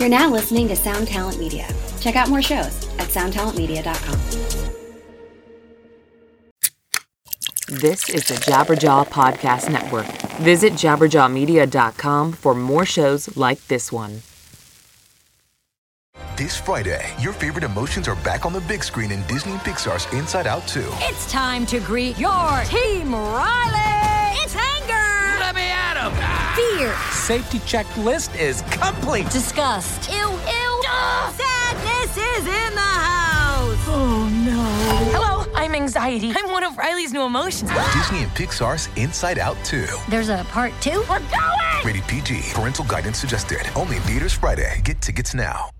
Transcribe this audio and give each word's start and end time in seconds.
You're 0.00 0.08
now 0.08 0.30
listening 0.30 0.66
to 0.68 0.76
Sound 0.76 1.08
Talent 1.08 1.38
Media. 1.38 1.68
Check 2.00 2.16
out 2.16 2.30
more 2.30 2.40
shows 2.40 2.88
at 2.98 3.08
soundtalentmedia.com. 3.08 4.18
This 7.68 8.08
is 8.08 8.26
the 8.26 8.34
Jabberjaw 8.36 9.08
Podcast 9.08 9.70
Network. 9.70 10.06
Visit 10.40 10.72
jabberjawmedia.com 10.72 12.32
for 12.32 12.54
more 12.54 12.86
shows 12.86 13.36
like 13.36 13.62
this 13.66 13.92
one. 13.92 14.22
This 16.34 16.56
Friday, 16.56 17.04
your 17.20 17.34
favorite 17.34 17.64
emotions 17.64 18.08
are 18.08 18.16
back 18.16 18.46
on 18.46 18.54
the 18.54 18.60
big 18.62 18.82
screen 18.82 19.12
in 19.12 19.22
Disney 19.26 19.52
and 19.52 19.60
Pixar's 19.60 20.10
Inside 20.14 20.46
Out 20.46 20.66
2. 20.66 20.82
It's 21.00 21.30
time 21.30 21.66
to 21.66 21.78
greet 21.78 22.18
your 22.18 22.62
team, 22.64 23.14
Riley! 23.14 24.38
It's 24.42 24.56
anger! 24.56 24.79
Fear! 26.60 26.94
Safety 27.12 27.58
checklist 27.60 28.38
is 28.38 28.60
complete. 28.70 29.30
Disgust! 29.30 30.10
Ew, 30.10 30.16
ew! 30.16 30.82
Sadness 31.32 32.16
is 32.16 32.46
in 32.46 32.74
the 32.74 32.80
house! 32.80 33.78
Oh 33.88 34.28
no. 34.44 34.62
Hello, 35.10 35.50
I'm 35.54 35.74
anxiety. 35.74 36.32
I'm 36.36 36.50
one 36.50 36.62
of 36.62 36.76
Riley's 36.76 37.14
new 37.14 37.22
emotions. 37.22 37.70
Disney 37.94 38.24
and 38.24 38.30
Pixar's 38.32 38.90
Inside 38.96 39.38
Out 39.38 39.56
2. 39.64 39.86
There's 40.10 40.28
a 40.28 40.44
part 40.50 40.72
two? 40.82 41.02
We're 41.08 41.20
going! 41.20 41.84
Rated 41.84 42.06
PG. 42.08 42.52
Parental 42.52 42.84
guidance 42.84 43.16
suggested. 43.18 43.62
Only 43.74 43.96
in 43.96 44.02
theaters 44.02 44.34
Friday. 44.34 44.82
Get 44.84 45.00
tickets 45.00 45.32
now. 45.32 45.70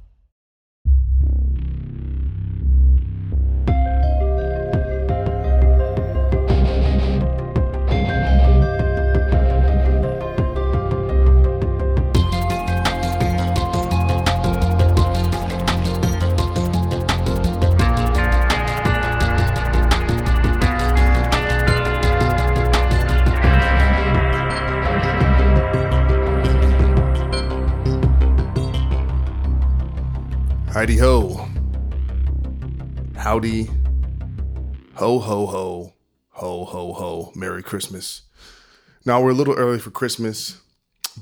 Howdy. 33.40 33.70
Ho 34.96 35.18
ho 35.18 35.46
ho. 35.46 35.94
Ho 36.28 36.64
ho 36.66 36.92
ho. 36.92 37.32
Merry 37.34 37.62
Christmas. 37.62 38.24
Now 39.06 39.22
we're 39.22 39.30
a 39.30 39.34
little 39.34 39.54
early 39.54 39.78
for 39.78 39.90
Christmas, 39.90 40.60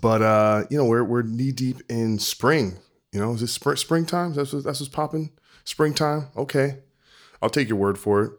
but 0.01 0.21
uh, 0.21 0.65
you 0.69 0.77
know, 0.77 0.85
we're 0.85 1.05
we're 1.05 1.23
knee 1.23 1.53
deep 1.53 1.77
in 1.89 2.19
spring. 2.19 2.79
You 3.13 3.21
know, 3.21 3.35
is 3.35 3.41
this 3.41 3.53
spring 3.53 3.77
springtime? 3.77 4.35
That's 4.35 4.53
what, 4.53 4.65
that's 4.65 4.81
what's 4.81 4.93
popping? 4.93 5.31
Springtime? 5.63 6.27
Okay. 6.37 6.79
I'll 7.41 7.51
take 7.51 7.69
your 7.69 7.79
word 7.79 8.01
for 8.01 8.23
it. 8.23 8.33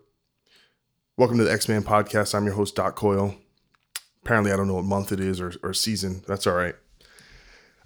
Welcome 1.16 1.38
to 1.38 1.45
the 1.45 1.53
X-Man 1.53 1.83
podcast. 1.83 2.35
I'm 2.35 2.44
your 2.44 2.55
host, 2.55 2.75
Doc 2.75 2.97
Coyle. 2.97 3.33
Apparently, 4.25 4.52
I 4.52 4.57
don't 4.57 4.67
know 4.67 4.73
what 4.73 4.83
month 4.83 5.13
it 5.13 5.22
is 5.22 5.39
or, 5.39 5.53
or 5.63 5.73
season. 5.73 6.22
That's 6.27 6.45
all 6.45 6.55
right. 6.55 6.75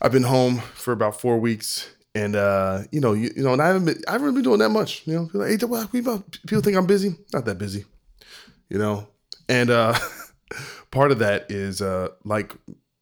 I've 0.01 0.11
been 0.11 0.23
home 0.23 0.57
for 0.73 0.91
about 0.91 1.21
four 1.21 1.39
weeks, 1.39 1.93
and 2.15 2.35
uh, 2.35 2.83
you 2.91 3.01
know, 3.01 3.13
you, 3.13 3.31
you 3.35 3.43
know, 3.43 3.53
and 3.53 3.61
I 3.61 3.67
haven't 3.67 3.85
been, 3.85 4.01
I 4.07 4.13
haven't 4.13 4.33
been 4.33 4.43
doing 4.43 4.59
that 4.59 4.69
much. 4.69 5.05
You 5.05 5.13
know, 5.15 5.25
people 5.25 5.77
like, 5.77 5.91
hey, 5.91 6.01
people 6.47 6.61
think 6.61 6.77
I'm 6.77 6.85
busy. 6.85 7.15
Not 7.33 7.45
that 7.45 7.57
busy, 7.57 7.85
you 8.69 8.77
know. 8.77 9.07
And 9.49 9.69
uh, 9.69 9.97
part 10.91 11.11
of 11.11 11.19
that 11.19 11.49
is 11.49 11.81
uh, 11.81 12.09
like 12.23 12.53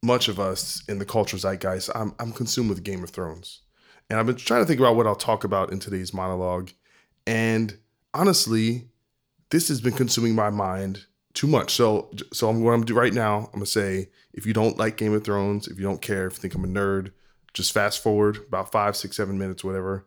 much 0.02 0.28
of 0.28 0.40
us 0.40 0.82
in 0.88 0.98
the 0.98 1.04
culture 1.04 1.36
zeitgeist. 1.36 1.90
I'm 1.94 2.14
I'm 2.18 2.32
consumed 2.32 2.70
with 2.70 2.82
Game 2.82 3.04
of 3.04 3.10
Thrones, 3.10 3.60
and 4.08 4.18
I've 4.18 4.26
been 4.26 4.36
trying 4.36 4.62
to 4.62 4.66
think 4.66 4.80
about 4.80 4.96
what 4.96 5.06
I'll 5.06 5.14
talk 5.14 5.44
about 5.44 5.72
in 5.72 5.78
today's 5.78 6.14
monologue. 6.14 6.70
And 7.26 7.76
honestly, 8.14 8.88
this 9.50 9.68
has 9.68 9.80
been 9.80 9.92
consuming 9.92 10.34
my 10.34 10.50
mind 10.50 11.06
too 11.34 11.46
much. 11.46 11.74
So, 11.74 12.10
so 12.32 12.48
I'm, 12.48 12.62
what 12.62 12.72
I'm 12.72 12.84
do 12.84 12.94
right 12.94 13.12
now, 13.12 13.50
I'm 13.52 13.60
gonna 13.60 13.66
say, 13.66 14.08
if 14.32 14.46
you 14.46 14.52
don't 14.52 14.78
like 14.78 14.96
Game 14.96 15.14
of 15.14 15.24
Thrones, 15.24 15.68
if 15.68 15.78
you 15.78 15.84
don't 15.84 16.02
care, 16.02 16.26
if 16.26 16.34
you 16.34 16.38
think 16.40 16.54
I'm 16.54 16.64
a 16.64 16.68
nerd, 16.68 17.12
just 17.54 17.72
fast 17.72 18.02
forward 18.02 18.38
about 18.48 18.72
five, 18.72 18.96
six, 18.96 19.16
seven 19.16 19.38
minutes, 19.38 19.62
whatever, 19.62 20.06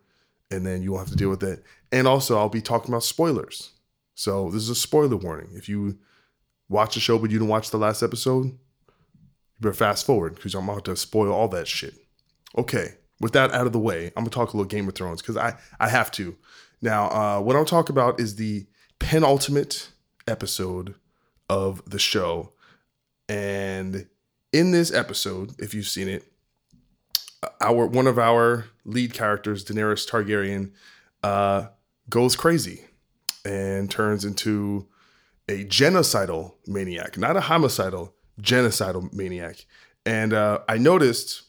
and 0.51 0.65
then 0.65 0.81
you 0.81 0.91
won't 0.91 1.07
have 1.07 1.11
to 1.11 1.17
deal 1.17 1.29
with 1.29 1.43
it. 1.43 1.63
And 1.91 2.07
also, 2.07 2.37
I'll 2.37 2.49
be 2.49 2.61
talking 2.61 2.91
about 2.91 3.03
spoilers. 3.03 3.71
So 4.15 4.49
this 4.49 4.63
is 4.63 4.69
a 4.69 4.75
spoiler 4.75 5.17
warning. 5.17 5.49
If 5.53 5.69
you 5.69 5.99
watch 6.69 6.95
the 6.95 6.99
show 6.99 7.17
but 7.17 7.29
you 7.29 7.37
didn't 7.37 7.49
watch 7.49 7.69
the 7.69 7.77
last 7.77 8.01
episode, 8.01 8.45
you 8.45 9.61
better 9.61 9.73
fast 9.73 10.05
forward 10.05 10.35
because 10.35 10.55
I'm 10.55 10.67
about 10.67 10.85
to 10.85 10.95
spoil 10.95 11.31
all 11.31 11.47
that 11.49 11.67
shit. 11.67 11.93
Okay, 12.57 12.95
with 13.19 13.33
that 13.33 13.51
out 13.51 13.67
of 13.67 13.73
the 13.73 13.79
way, 13.79 14.07
I'm 14.15 14.23
gonna 14.23 14.29
talk 14.29 14.53
a 14.53 14.57
little 14.57 14.69
Game 14.69 14.87
of 14.87 14.95
Thrones 14.95 15.21
because 15.21 15.37
I 15.37 15.55
I 15.79 15.89
have 15.89 16.11
to. 16.11 16.35
Now, 16.81 17.09
uh, 17.09 17.41
what 17.41 17.55
I'll 17.55 17.65
talk 17.65 17.89
about 17.89 18.19
is 18.19 18.35
the 18.35 18.65
penultimate 18.99 19.89
episode 20.27 20.95
of 21.49 21.87
the 21.89 21.99
show, 21.99 22.53
and 23.27 24.07
in 24.53 24.71
this 24.71 24.93
episode, 24.93 25.53
if 25.59 25.73
you've 25.73 25.87
seen 25.87 26.07
it, 26.07 26.31
our 27.61 27.87
one 27.87 28.07
of 28.07 28.19
our 28.19 28.65
lead 28.85 29.13
characters, 29.13 29.65
Daenerys 29.65 30.09
Targaryen, 30.09 30.71
uh, 31.23 31.67
goes 32.09 32.35
crazy 32.35 32.85
and 33.43 33.89
turns 33.89 34.25
into 34.25 34.87
a 35.47 35.63
genocidal 35.65 36.53
maniac, 36.67 37.17
not 37.17 37.37
a 37.37 37.41
homicidal, 37.41 38.13
genocidal 38.41 39.11
maniac. 39.13 39.65
And 40.05 40.33
uh, 40.33 40.59
I 40.67 40.77
noticed 40.77 41.43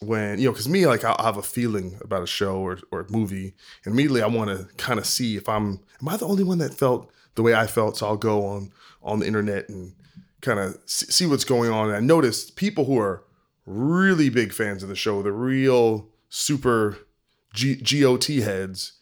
when 0.00 0.38
you 0.38 0.46
know, 0.46 0.52
because 0.52 0.68
me, 0.68 0.86
like, 0.86 1.04
I'll 1.04 1.24
have 1.24 1.36
a 1.36 1.42
feeling 1.42 1.98
about 2.02 2.22
a 2.22 2.26
show 2.26 2.56
or 2.56 2.78
or 2.90 3.06
movie, 3.08 3.54
and 3.84 3.94
immediately 3.94 4.22
I 4.22 4.26
want 4.26 4.50
to 4.50 4.74
kind 4.76 4.98
of 4.98 5.06
see 5.06 5.36
if 5.36 5.48
I'm 5.48 5.80
am 6.00 6.08
I 6.08 6.16
the 6.16 6.26
only 6.26 6.44
one 6.44 6.58
that 6.58 6.74
felt 6.74 7.10
the 7.34 7.42
way 7.42 7.54
I 7.54 7.66
felt. 7.66 7.96
So 7.96 8.06
I'll 8.06 8.16
go 8.16 8.46
on 8.46 8.72
on 9.02 9.20
the 9.20 9.26
internet 9.26 9.68
and 9.68 9.94
kind 10.40 10.58
of 10.58 10.78
see 10.86 11.26
what's 11.26 11.44
going 11.44 11.70
on. 11.70 11.88
And 11.88 11.96
I 11.96 12.00
noticed 12.00 12.56
people 12.56 12.84
who 12.84 12.98
are 12.98 13.22
really 13.66 14.28
big 14.28 14.52
fans 14.52 14.82
of 14.82 14.88
the 14.88 14.96
show, 14.96 15.22
the 15.22 15.32
real 15.32 16.08
super 16.28 16.98
G- 17.54 17.76
GOT 17.76 18.24
heads, 18.42 18.92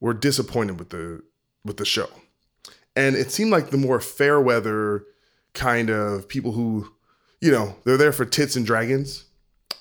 were 0.00 0.14
disappointed 0.14 0.78
with 0.78 0.90
the 0.90 1.22
with 1.64 1.76
the 1.76 1.84
show. 1.84 2.08
And 2.94 3.16
it 3.16 3.30
seemed 3.30 3.50
like 3.50 3.70
the 3.70 3.76
more 3.76 4.00
fair 4.00 4.40
weather 4.40 5.04
kind 5.54 5.90
of 5.90 6.28
people 6.28 6.52
who, 6.52 6.92
you 7.40 7.50
know, 7.50 7.76
they're 7.84 7.96
there 7.96 8.12
for 8.12 8.24
tits 8.24 8.56
and 8.56 8.64
dragons. 8.64 9.24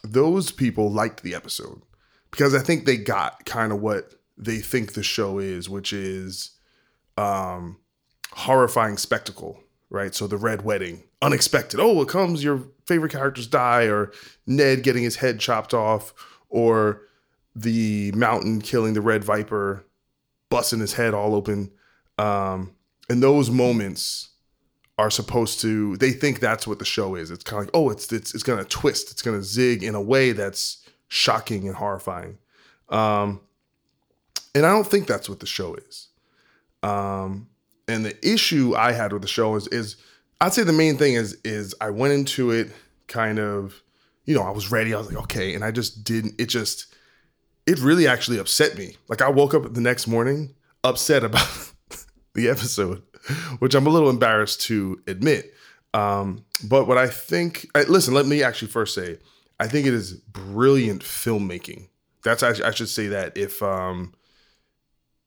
Those 0.04 0.52
people 0.52 0.92
liked 0.92 1.24
the 1.24 1.36
episode 1.36 1.82
because 2.32 2.54
I 2.54 2.60
think 2.60 2.86
they 2.86 2.98
got 2.98 3.46
kind 3.46 3.72
of 3.72 3.82
what 3.82 4.14
they 4.38 4.58
think 4.58 4.94
the 4.94 5.04
show 5.04 5.40
is, 5.40 5.70
which 5.70 5.94
is 5.94 6.52
um 7.18 7.78
horrifying 8.34 8.98
spectacle, 8.98 9.60
right? 9.90 10.14
So 10.14 10.28
the 10.28 10.38
red 10.38 10.64
wedding, 10.64 11.04
unexpected. 11.22 11.80
Oh, 11.80 12.02
it 12.02 12.08
comes 12.08 12.44
your 12.44 12.64
favorite 12.88 13.12
characters 13.12 13.48
die, 13.48 13.84
or 13.84 14.12
Ned 14.46 14.84
getting 14.84 15.04
his 15.04 15.18
head 15.18 15.40
chopped 15.40 15.74
off, 15.74 16.14
or 16.50 17.02
the 17.56 18.12
mountain 18.14 18.62
killing 18.62 18.94
the 18.94 19.02
red 19.02 19.24
viper, 19.24 19.86
busting 20.50 20.80
his 20.80 20.94
head 20.94 21.14
all 21.14 21.36
open. 21.36 21.72
Um, 22.18 22.74
and 23.10 23.22
those 23.22 23.50
moments 23.50 24.30
are 24.98 25.12
supposed 25.12 25.62
to 25.62 25.96
they 25.98 26.12
think 26.12 26.40
that's 26.40 26.66
what 26.66 26.80
the 26.80 26.86
show 26.86 27.16
is. 27.16 27.30
It's 27.30 27.44
kind 27.44 27.60
of 27.60 27.66
like, 27.66 27.76
oh, 27.76 27.90
it's 27.90 28.12
it's 28.12 28.34
it's 28.34 28.44
gonna 28.44 28.64
twist, 28.66 29.12
it's 29.12 29.22
gonna 29.22 29.44
zig 29.44 29.84
in 29.84 29.96
a 29.96 30.02
way 30.02 30.32
that's 30.32 30.84
shocking 31.08 31.68
and 31.68 31.76
horrifying. 31.76 32.38
Um, 32.90 33.42
and 34.56 34.66
I 34.66 34.72
don't 34.72 34.88
think 34.88 35.08
that's 35.08 35.30
what 35.30 35.40
the 35.40 35.46
show 35.46 35.76
is. 35.76 36.08
Um, 36.82 37.48
and 37.88 38.06
the 38.06 38.18
issue 38.28 38.76
I 38.76 38.92
had 38.92 39.14
with 39.14 39.22
the 39.22 39.28
show 39.28 39.56
is 39.56 39.68
is 39.68 39.98
I'd 40.40 40.54
say 40.54 40.64
the 40.64 40.74
main 40.74 40.98
thing 40.98 41.16
is 41.16 41.38
is 41.44 41.74
I 41.82 41.90
went 41.90 42.14
into 42.14 42.52
it 42.52 42.72
kind 43.08 43.40
of, 43.40 43.82
you 44.26 44.36
know, 44.36 44.44
I 44.44 44.52
was 44.52 44.72
ready. 44.72 44.94
I 44.94 44.98
was 44.98 45.08
like, 45.08 45.24
okay, 45.24 45.56
and 45.56 45.64
I 45.64 45.72
just 45.72 46.04
didn't. 46.04 46.40
It 46.40 46.48
just, 46.48 46.94
it 47.66 47.80
really 47.80 48.08
actually 48.08 48.38
upset 48.38 48.78
me. 48.78 48.96
Like 49.08 49.22
I 49.22 49.30
woke 49.30 49.54
up 49.54 49.74
the 49.74 49.82
next 49.82 50.08
morning 50.08 50.54
upset 50.84 51.24
about 51.24 51.48
the 52.34 52.50
episode, 52.50 53.02
which 53.60 53.76
I'm 53.76 53.88
a 53.88 53.90
little 53.90 54.10
embarrassed 54.10 54.62
to 54.62 55.02
admit. 55.08 55.54
Um, 55.94 56.46
but 56.64 56.88
what 56.88 56.98
I 56.98 57.08
think, 57.08 57.68
I, 57.74 57.84
listen, 57.84 58.14
let 58.14 58.26
me 58.26 58.44
actually 58.44 58.68
first 58.68 58.94
say, 58.94 59.18
I 59.60 59.68
think 59.68 59.88
it 59.88 59.94
is 59.94 60.14
brilliant 60.14 61.02
filmmaking. 61.02 61.88
That's 62.24 62.44
actually, 62.44 62.66
I 62.66 62.72
should 62.72 62.90
say 62.90 63.08
that 63.08 63.36
if 63.38 63.64
um, 63.64 64.14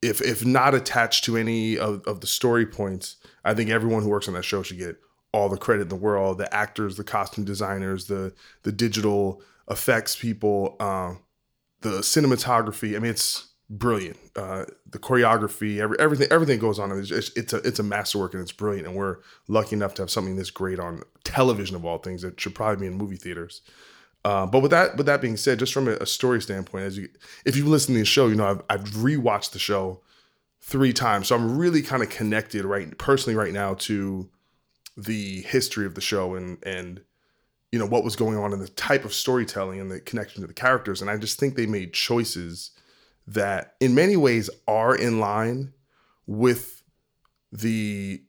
if 0.02 0.20
if 0.20 0.44
not 0.44 0.74
attached 0.74 1.24
to 1.24 1.36
any 1.36 1.78
of, 1.78 2.02
of 2.06 2.20
the 2.20 2.26
story 2.26 2.66
points, 2.66 3.16
I 3.44 3.54
think 3.54 3.70
everyone 3.70 4.02
who 4.02 4.08
works 4.08 4.28
on 4.28 4.34
that 4.34 4.44
show 4.44 4.62
should 4.62 4.78
get 4.78 4.96
all 5.32 5.48
the 5.48 5.56
credit 5.56 5.82
in 5.82 5.88
the 5.88 5.96
world. 5.96 6.38
The 6.38 6.52
actors, 6.54 6.96
the 6.96 7.04
costume 7.04 7.44
designers, 7.44 8.06
the 8.06 8.32
the 8.62 8.72
digital 8.72 9.42
effects 9.70 10.16
people, 10.16 10.76
uh, 10.80 11.14
the 11.82 12.00
cinematography. 12.00 12.96
I 12.96 12.98
mean, 12.98 13.10
it's 13.10 13.48
brilliant. 13.68 14.18
Uh, 14.34 14.64
the 14.90 14.98
choreography, 14.98 15.78
every, 15.78 15.98
everything, 16.00 16.26
everything 16.30 16.58
goes 16.58 16.78
on. 16.78 16.90
It's, 16.98 17.10
it's, 17.10 17.30
it's 17.36 17.52
a 17.52 17.58
it's 17.58 17.78
a 17.78 17.84
masterwork 17.84 18.34
and 18.34 18.42
it's 18.42 18.52
brilliant. 18.52 18.88
And 18.88 18.96
we're 18.96 19.18
lucky 19.48 19.76
enough 19.76 19.94
to 19.94 20.02
have 20.02 20.10
something 20.10 20.36
this 20.36 20.50
great 20.50 20.80
on 20.80 21.02
television 21.24 21.76
of 21.76 21.84
all 21.84 21.98
things 21.98 22.22
that 22.22 22.40
should 22.40 22.54
probably 22.54 22.80
be 22.80 22.86
in 22.86 22.98
movie 22.98 23.16
theaters. 23.16 23.62
Uh, 24.24 24.46
but 24.46 24.60
with 24.60 24.70
that, 24.70 24.96
with 24.96 25.06
that 25.06 25.20
being 25.20 25.36
said, 25.36 25.58
just 25.58 25.72
from 25.72 25.88
a, 25.88 25.92
a 25.92 26.06
story 26.06 26.42
standpoint, 26.42 26.84
as 26.84 26.98
you, 26.98 27.08
if 27.44 27.56
you 27.56 27.64
listen 27.66 27.94
to 27.94 28.00
the 28.00 28.04
show, 28.04 28.26
you 28.28 28.34
know 28.34 28.46
I've, 28.46 28.62
I've 28.68 28.88
rewatched 28.90 29.52
the 29.52 29.58
show 29.58 30.00
three 30.60 30.92
times, 30.92 31.28
so 31.28 31.36
I'm 31.36 31.56
really 31.56 31.82
kind 31.82 32.02
of 32.02 32.10
connected 32.10 32.64
right 32.64 32.96
personally 32.98 33.36
right 33.36 33.52
now 33.52 33.74
to 33.74 34.28
the 34.96 35.40
history 35.42 35.86
of 35.86 35.94
the 35.94 36.00
show 36.00 36.34
and 36.34 36.58
and 36.64 37.00
you 37.72 37.78
know 37.78 37.86
what 37.86 38.04
was 38.04 38.16
going 38.16 38.36
on 38.36 38.52
and 38.52 38.60
the 38.60 38.68
type 38.68 39.04
of 39.04 39.14
storytelling 39.14 39.80
and 39.80 39.90
the 39.90 40.00
connection 40.00 40.42
to 40.42 40.46
the 40.46 40.54
characters. 40.54 41.00
And 41.00 41.10
I 41.10 41.16
just 41.16 41.38
think 41.38 41.54
they 41.54 41.66
made 41.66 41.92
choices 41.92 42.72
that, 43.26 43.74
in 43.80 43.94
many 43.94 44.16
ways, 44.16 44.50
are 44.66 44.94
in 44.94 45.20
line 45.20 45.72
with 46.26 46.82
the 47.52 48.22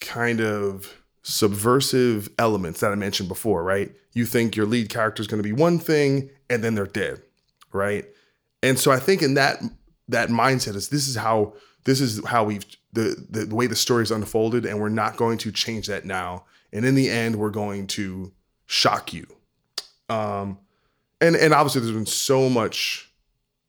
kind 0.00 0.40
of 0.40 1.03
subversive 1.24 2.28
elements 2.38 2.80
that 2.80 2.92
I 2.92 2.94
mentioned 2.94 3.28
before, 3.28 3.64
right? 3.64 3.90
You 4.12 4.26
think 4.26 4.54
your 4.54 4.66
lead 4.66 4.90
character 4.90 5.22
is 5.22 5.26
going 5.26 5.42
to 5.42 5.48
be 5.48 5.54
one 5.54 5.78
thing 5.78 6.30
and 6.50 6.62
then 6.62 6.74
they're 6.74 6.86
dead, 6.86 7.22
right? 7.72 8.04
And 8.62 8.78
so 8.78 8.92
I 8.92 8.98
think 8.98 9.22
in 9.22 9.34
that 9.34 9.60
that 10.08 10.28
mindset 10.28 10.76
is 10.76 10.90
this 10.90 11.08
is 11.08 11.16
how 11.16 11.54
this 11.84 12.00
is 12.00 12.24
how 12.26 12.44
we've 12.44 12.64
the, 12.92 13.26
the 13.28 13.54
way 13.54 13.66
the 13.66 13.74
story's 13.74 14.10
unfolded 14.10 14.66
and 14.66 14.78
we're 14.78 14.90
not 14.90 15.16
going 15.16 15.38
to 15.38 15.50
change 15.50 15.86
that 15.86 16.04
now. 16.04 16.44
And 16.72 16.84
in 16.84 16.94
the 16.94 17.08
end 17.08 17.36
we're 17.36 17.50
going 17.50 17.86
to 17.88 18.30
shock 18.66 19.14
you. 19.14 19.26
Um 20.10 20.58
and 21.22 21.36
and 21.36 21.54
obviously 21.54 21.80
there's 21.80 21.94
been 21.94 22.04
so 22.04 22.50
much 22.50 23.10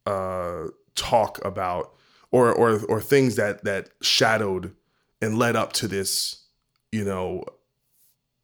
uh 0.05 0.65
talk 0.95 1.43
about 1.45 1.93
or 2.31 2.51
or 2.51 2.81
or 2.89 2.99
things 2.99 3.37
that 3.37 3.63
that 3.63 3.89
shadowed 4.01 4.75
and 5.21 5.39
led 5.39 5.55
up 5.55 5.71
to 5.73 5.87
this 5.87 6.44
you 6.91 7.03
know, 7.03 7.43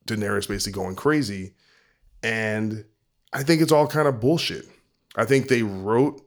Daenerys 0.08 0.48
basically 0.48 0.74
going 0.74 0.96
crazy. 0.96 1.54
And 2.24 2.86
I 3.34 3.44
think 3.44 3.62
it's 3.62 3.72
all 3.72 3.88
kind 3.88 4.08
of 4.08 4.20
bullshit. 4.20 4.66
I 5.16 5.26
think 5.26 5.48
they 5.48 5.64
wrote 5.64 6.22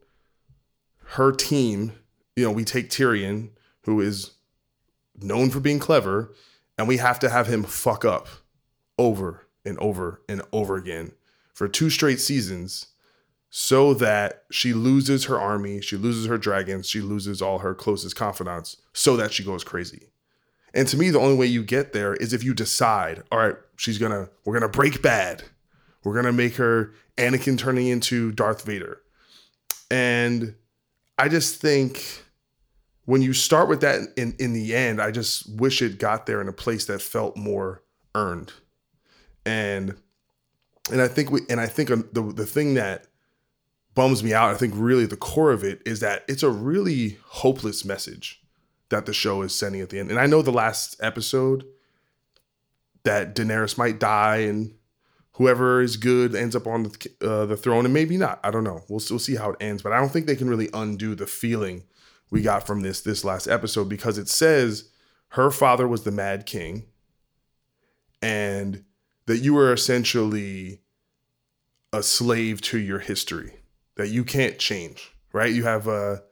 her 1.15 1.33
team, 1.33 1.93
you 2.37 2.45
know, 2.45 2.51
we 2.51 2.65
take 2.65 2.91
Tyrion, 2.91 3.51
who 3.85 4.01
is 4.01 4.33
known 5.21 5.51
for 5.51 5.61
being 5.61 5.79
clever, 5.79 6.33
and 6.77 6.89
we 6.89 6.97
have 6.97 7.19
to 7.21 7.31
have 7.31 7.47
him 7.47 7.63
fuck 7.63 8.05
up 8.05 8.29
over 8.99 9.47
and 9.65 9.79
over 9.79 10.23
and 10.29 10.43
over 10.53 10.77
again 10.77 11.13
for 11.53 11.69
two 11.69 11.91
straight 11.91 12.21
seasons 12.21 12.87
so 13.51 13.95
that 13.95 14.45
she 14.51 14.73
loses 14.73 15.27
her 15.27 15.39
army, 15.39 15.81
she 15.81 15.97
loses 15.97 16.27
her 16.27 16.37
dragons, 16.37 16.89
she 16.89 17.01
loses 17.01 17.41
all 17.41 17.61
her 17.61 17.75
closest 17.75 18.17
confidants, 18.17 18.79
so 18.93 19.17
that 19.17 19.33
she 19.33 19.45
goes 19.45 19.63
crazy. 19.63 20.09
And 20.75 20.89
to 20.89 20.97
me, 20.97 21.11
the 21.11 21.21
only 21.21 21.37
way 21.37 21.47
you 21.47 21.63
get 21.63 21.93
there 21.93 22.15
is 22.15 22.33
if 22.33 22.43
you 22.43 22.53
decide, 22.53 23.23
all 23.31 23.39
right, 23.39 23.57
she's 23.77 23.97
gonna, 23.97 24.29
we're 24.45 24.55
gonna 24.55 24.69
break 24.69 25.01
bad. 25.01 25.45
We're 26.03 26.15
gonna 26.15 26.33
make 26.33 26.57
her 26.57 26.93
Anakin 27.17 27.57
turning 27.57 27.87
into 27.87 28.33
Darth 28.33 28.65
Vader. 28.65 29.01
And 29.91 30.57
I 31.17 31.29
just 31.29 31.61
think 31.61 32.25
when 33.05 33.23
you 33.23 33.33
start 33.33 33.69
with 33.69 33.81
that 33.83 34.01
in, 34.17 34.35
in 34.39 34.53
the 34.53 34.75
end, 34.75 35.01
I 35.01 35.11
just 35.11 35.49
wish 35.59 35.81
it 35.81 35.99
got 35.99 36.27
there 36.27 36.41
in 36.41 36.49
a 36.49 36.53
place 36.53 36.87
that 36.87 37.01
felt 37.01 37.37
more 37.37 37.83
earned. 38.15 38.53
And 39.47 39.97
and 40.91 41.01
I 41.01 41.09
think 41.09 41.31
we 41.31 41.41
and 41.49 41.61
I 41.61 41.67
think 41.67 41.91
uh, 41.91 41.97
the 42.13 42.23
the 42.23 42.47
thing 42.47 42.75
that 42.75 43.07
bums 43.95 44.25
me 44.25 44.33
out, 44.35 44.51
I 44.51 44.55
think 44.55 44.75
really 44.77 45.07
the 45.07 45.17
core 45.17 45.53
of 45.53 45.63
it 45.63 45.83
is 45.87 46.01
that 46.01 46.25
it's 46.29 46.43
a 46.43 46.51
really 46.51 47.19
hopeless 47.27 47.85
message 47.85 48.44
that 48.91 49.07
the 49.07 49.13
show 49.13 49.43
is 49.43 49.55
sending 49.55 49.81
at 49.81 49.91
the 49.91 49.99
end. 49.99 50.11
And 50.11 50.21
I 50.21 50.27
know 50.27 50.43
the 50.43 50.53
last 50.53 50.97
episode 51.01 51.65
that 53.05 53.35
Daenerys 53.35 53.79
might 53.79 53.99
die 53.99 54.39
and 54.39 54.75
whoever 55.35 55.83
is 55.83 55.97
good 55.97 56.35
ends 56.35 56.57
up 56.57 56.67
on 56.67 56.85
the, 56.85 57.11
uh, 57.21 57.47
the 57.47 57.57
throne, 57.57 57.85
and 57.85 57.95
maybe 57.95 58.17
not. 58.17 58.41
I 58.43 58.51
don't 58.51 58.65
know. 58.65 58.83
We'll 58.89 59.03
we'll 59.11 59.19
see 59.19 59.37
how 59.37 59.51
it 59.51 59.57
ends, 59.61 59.83
but 59.83 59.93
I 59.93 59.99
don't 59.99 60.11
think 60.11 60.27
they 60.27 60.37
can 60.37 60.49
really 60.49 60.71
undo 60.73 61.15
the 61.15 61.27
feeling 61.27 61.85
we 62.31 62.43
got 62.43 62.67
from 62.67 62.81
this 62.81 63.01
this 63.01 63.25
last 63.25 63.47
episode 63.47 63.89
because 63.89 64.19
it 64.19 64.29
says 64.29 64.91
her 65.29 65.51
father 65.51 65.87
was 65.87 66.05
the 66.05 66.11
Mad 66.11 66.47
King, 66.47 66.87
and 68.23 68.85
that 69.27 69.39
you 69.39 69.55
were 69.55 69.73
essentially 69.73 70.81
a 71.93 72.03
slave 72.03 72.61
to 72.61 72.79
your 72.79 72.99
history 72.99 73.59
that 73.97 74.09
you 74.09 74.25
can't 74.25 74.59
change. 74.59 75.13
Right? 75.33 75.53
You 75.53 75.65
have 75.65 75.89
a 75.89 76.23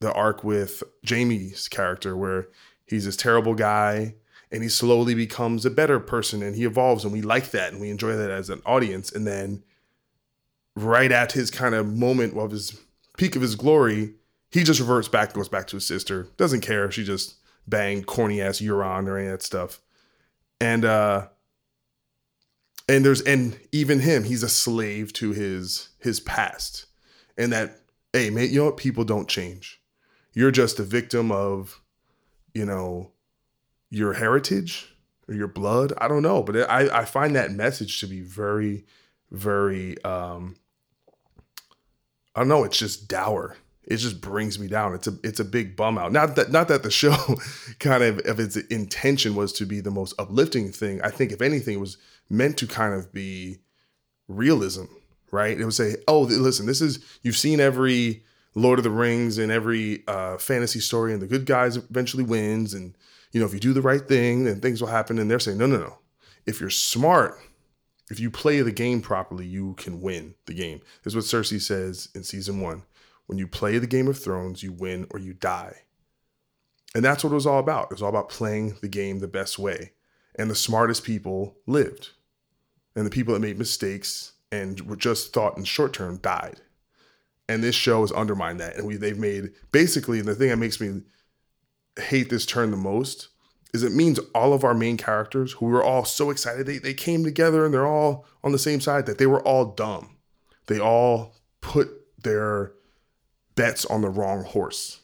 the 0.00 0.12
arc 0.12 0.44
with 0.44 0.82
Jaime's 1.08 1.68
character 1.68 2.16
where 2.16 2.48
he's 2.86 3.04
this 3.04 3.16
terrible 3.16 3.54
guy 3.54 4.14
and 4.50 4.62
he 4.62 4.68
slowly 4.68 5.14
becomes 5.14 5.66
a 5.66 5.70
better 5.70 6.00
person 6.00 6.42
and 6.42 6.56
he 6.56 6.64
evolves 6.64 7.04
and 7.04 7.12
we 7.12 7.20
like 7.20 7.50
that 7.50 7.72
and 7.72 7.80
we 7.80 7.90
enjoy 7.90 8.16
that 8.16 8.30
as 8.30 8.48
an 8.48 8.62
audience. 8.64 9.12
And 9.12 9.26
then 9.26 9.62
right 10.74 11.10
at 11.12 11.32
his 11.32 11.50
kind 11.50 11.74
of 11.74 11.86
moment 11.86 12.36
of 12.36 12.50
his 12.50 12.80
peak 13.16 13.34
of 13.34 13.42
his 13.42 13.56
glory 13.56 14.14
he 14.50 14.62
just 14.62 14.80
reverts 14.80 15.08
back 15.08 15.34
goes 15.34 15.48
back 15.48 15.66
to 15.66 15.76
his 15.76 15.86
sister. 15.86 16.28
Doesn't 16.36 16.62
care 16.62 16.90
she 16.90 17.04
just 17.04 17.34
banged 17.66 18.06
corny 18.06 18.40
ass 18.40 18.60
Euron 18.60 19.06
or 19.06 19.18
any 19.18 19.26
of 19.26 19.32
that 19.32 19.42
stuff. 19.42 19.80
And 20.60 20.84
uh 20.84 21.28
and 22.88 23.04
there's 23.04 23.20
and 23.20 23.58
even 23.72 24.00
him 24.00 24.24
he's 24.24 24.42
a 24.42 24.48
slave 24.48 25.12
to 25.14 25.32
his 25.32 25.90
his 25.98 26.20
past. 26.20 26.86
And 27.36 27.52
that 27.52 27.80
hey 28.12 28.30
man 28.30 28.48
you 28.48 28.60
know 28.60 28.66
what? 28.66 28.78
People 28.78 29.04
don't 29.04 29.28
change 29.28 29.77
you're 30.38 30.52
just 30.52 30.78
a 30.78 30.84
victim 30.84 31.32
of, 31.32 31.80
you 32.54 32.64
know, 32.64 33.10
your 33.90 34.12
heritage 34.12 34.94
or 35.26 35.34
your 35.34 35.48
blood. 35.48 35.92
I 35.98 36.06
don't 36.06 36.22
know, 36.22 36.44
but 36.44 36.70
I, 36.70 37.00
I 37.00 37.04
find 37.06 37.34
that 37.34 37.50
message 37.50 37.98
to 37.98 38.06
be 38.06 38.20
very, 38.20 38.84
very, 39.32 40.00
um, 40.04 40.54
I 42.36 42.38
don't 42.38 42.48
know. 42.48 42.62
It's 42.62 42.78
just 42.78 43.08
dour. 43.08 43.56
It 43.82 43.96
just 43.96 44.20
brings 44.20 44.60
me 44.60 44.68
down. 44.68 44.94
It's 44.94 45.08
a 45.08 45.14
it's 45.24 45.40
a 45.40 45.44
big 45.44 45.74
bum 45.74 45.98
out. 45.98 46.12
Not 46.12 46.36
that 46.36 46.52
not 46.52 46.68
that 46.68 46.84
the 46.84 46.90
show 47.02 47.16
kind 47.80 48.04
of 48.04 48.20
of 48.20 48.38
its 48.38 48.54
intention 48.54 49.34
was 49.34 49.52
to 49.54 49.66
be 49.66 49.80
the 49.80 49.90
most 49.90 50.14
uplifting 50.20 50.70
thing. 50.70 51.02
I 51.02 51.10
think 51.10 51.32
if 51.32 51.42
anything, 51.42 51.74
it 51.74 51.80
was 51.80 51.98
meant 52.30 52.56
to 52.58 52.68
kind 52.68 52.94
of 52.94 53.12
be 53.12 53.58
realism, 54.28 54.84
right? 55.32 55.58
It 55.58 55.64
would 55.64 55.74
say, 55.74 55.96
oh, 56.06 56.20
listen, 56.20 56.66
this 56.66 56.80
is 56.80 57.00
you've 57.22 57.36
seen 57.36 57.58
every 57.58 58.22
Lord 58.54 58.78
of 58.78 58.82
the 58.82 58.90
Rings 58.90 59.38
and 59.38 59.52
every 59.52 60.04
uh, 60.06 60.38
fantasy 60.38 60.80
story, 60.80 61.12
and 61.12 61.22
the 61.22 61.26
good 61.26 61.46
guys 61.46 61.76
eventually 61.76 62.24
wins. 62.24 62.74
And 62.74 62.96
you 63.32 63.40
know, 63.40 63.46
if 63.46 63.54
you 63.54 63.60
do 63.60 63.72
the 63.72 63.82
right 63.82 64.06
thing, 64.06 64.44
then 64.44 64.60
things 64.60 64.80
will 64.80 64.88
happen. 64.88 65.18
And 65.18 65.30
they're 65.30 65.38
saying, 65.38 65.58
no, 65.58 65.66
no, 65.66 65.78
no. 65.78 65.98
If 66.46 66.60
you're 66.60 66.70
smart, 66.70 67.38
if 68.10 68.18
you 68.18 68.30
play 68.30 68.62
the 68.62 68.72
game 68.72 69.02
properly, 69.02 69.46
you 69.46 69.74
can 69.74 70.00
win 70.00 70.34
the 70.46 70.54
game. 70.54 70.80
This 71.02 71.14
is 71.14 71.16
what 71.16 71.24
Cersei 71.24 71.60
says 71.60 72.08
in 72.14 72.24
season 72.24 72.60
one. 72.60 72.84
When 73.26 73.36
you 73.36 73.46
play 73.46 73.76
the 73.76 73.86
Game 73.86 74.08
of 74.08 74.18
Thrones, 74.18 74.62
you 74.62 74.72
win 74.72 75.06
or 75.10 75.18
you 75.18 75.34
die. 75.34 75.82
And 76.94 77.04
that's 77.04 77.22
what 77.22 77.32
it 77.32 77.34
was 77.34 77.46
all 77.46 77.58
about. 77.58 77.84
It 77.84 77.94
was 77.94 78.02
all 78.02 78.08
about 78.08 78.30
playing 78.30 78.78
the 78.80 78.88
game 78.88 79.18
the 79.18 79.28
best 79.28 79.58
way. 79.58 79.92
And 80.36 80.50
the 80.50 80.54
smartest 80.54 81.04
people 81.04 81.58
lived. 81.66 82.10
And 82.96 83.04
the 83.04 83.10
people 83.10 83.34
that 83.34 83.40
made 83.40 83.58
mistakes 83.58 84.32
and 84.50 84.80
were 84.80 84.96
just 84.96 85.34
thought 85.34 85.58
in 85.58 85.64
short 85.64 85.92
term 85.92 86.16
died 86.16 86.62
and 87.48 87.64
this 87.64 87.74
show 87.74 88.02
has 88.02 88.12
undermined 88.12 88.60
that. 88.60 88.76
And 88.76 88.86
we 88.86 88.96
they've 88.96 89.18
made 89.18 89.50
basically 89.72 90.20
the 90.20 90.34
thing 90.34 90.50
that 90.50 90.58
makes 90.58 90.80
me 90.80 91.02
hate 91.98 92.30
this 92.30 92.46
turn 92.46 92.70
the 92.70 92.76
most 92.76 93.28
is 93.74 93.82
it 93.82 93.92
means 93.92 94.18
all 94.34 94.52
of 94.52 94.64
our 94.64 94.74
main 94.74 94.96
characters 94.96 95.52
who 95.52 95.66
were 95.66 95.82
all 95.82 96.04
so 96.04 96.30
excited 96.30 96.66
they, 96.66 96.78
they 96.78 96.94
came 96.94 97.22
together 97.24 97.64
and 97.64 97.74
they're 97.74 97.86
all 97.86 98.24
on 98.42 98.52
the 98.52 98.58
same 98.58 98.80
side 98.80 99.06
that 99.06 99.18
they 99.18 99.26
were 99.26 99.42
all 99.42 99.66
dumb. 99.66 100.16
They 100.66 100.78
all 100.78 101.34
put 101.60 101.88
their 102.22 102.72
bets 103.54 103.84
on 103.86 104.02
the 104.02 104.08
wrong 104.08 104.44
horse. 104.44 105.00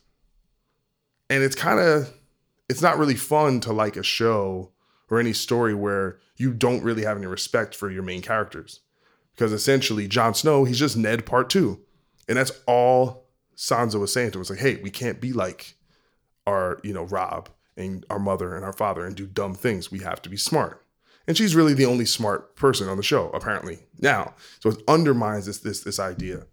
And 1.29 1.43
it's 1.43 1.57
kind 1.57 1.81
of 1.81 2.13
it's 2.69 2.83
not 2.83 2.99
really 2.99 3.17
fun 3.17 3.61
to 3.61 3.73
like 3.73 3.97
a 3.97 4.03
show 4.03 4.73
or 5.11 5.19
any 5.19 5.33
story 5.33 5.75
where 5.75 6.19
you 6.37 6.53
don't 6.53 6.83
really 6.83 7.05
have 7.05 7.17
any 7.17 7.27
respect 7.27 7.75
for 7.75 7.91
your 7.91 8.03
main 8.03 8.23
characters. 8.23 8.81
Because 9.35 9.53
essentially 9.53 10.09
Jon 10.09 10.35
Snow, 10.35 10.65
he's 10.65 10.79
just 10.79 10.97
Ned 10.97 11.27
part 11.27 11.51
2 11.51 11.84
and 12.29 12.37
that's 12.37 12.53
all 12.67 13.25
Sansa 13.57 14.01
was 14.01 14.13
saying 14.13 14.33
to 14.33 14.39
him. 14.39 14.41
It's 14.41 14.51
like, 14.51 14.59
hey, 14.59 14.77
we 14.77 14.91
can't 14.91 15.21
be 15.21 15.33
like 15.33 15.77
our, 16.47 16.81
you 16.83 16.93
know, 16.93 17.05
Rob 17.05 17.49
and 17.77 18.05
our 18.11 18.19
mother 18.19 18.55
and 18.55 18.65
our 18.65 18.73
father 18.73 19.05
and 19.05 19.17
do 19.17 19.27
dumb 19.27 19.55
things. 19.55 19.91
We 19.91 20.01
have 20.01 20.23
to 20.23 20.29
be 20.29 20.37
smart. 20.37 20.85
And 21.27 21.37
she's 21.37 21.57
really 21.57 21.75
the 21.75 21.87
only 21.87 22.05
smart 22.05 22.55
person 22.55 22.89
on 22.89 22.97
the 22.97 23.03
show, 23.03 23.31
apparently 23.31 23.79
now. 23.99 24.35
So 24.61 24.71
it 24.71 24.83
undermines 24.87 25.47
this 25.47 25.59
this 25.59 25.81
this 25.81 25.99
idea. 25.99 26.47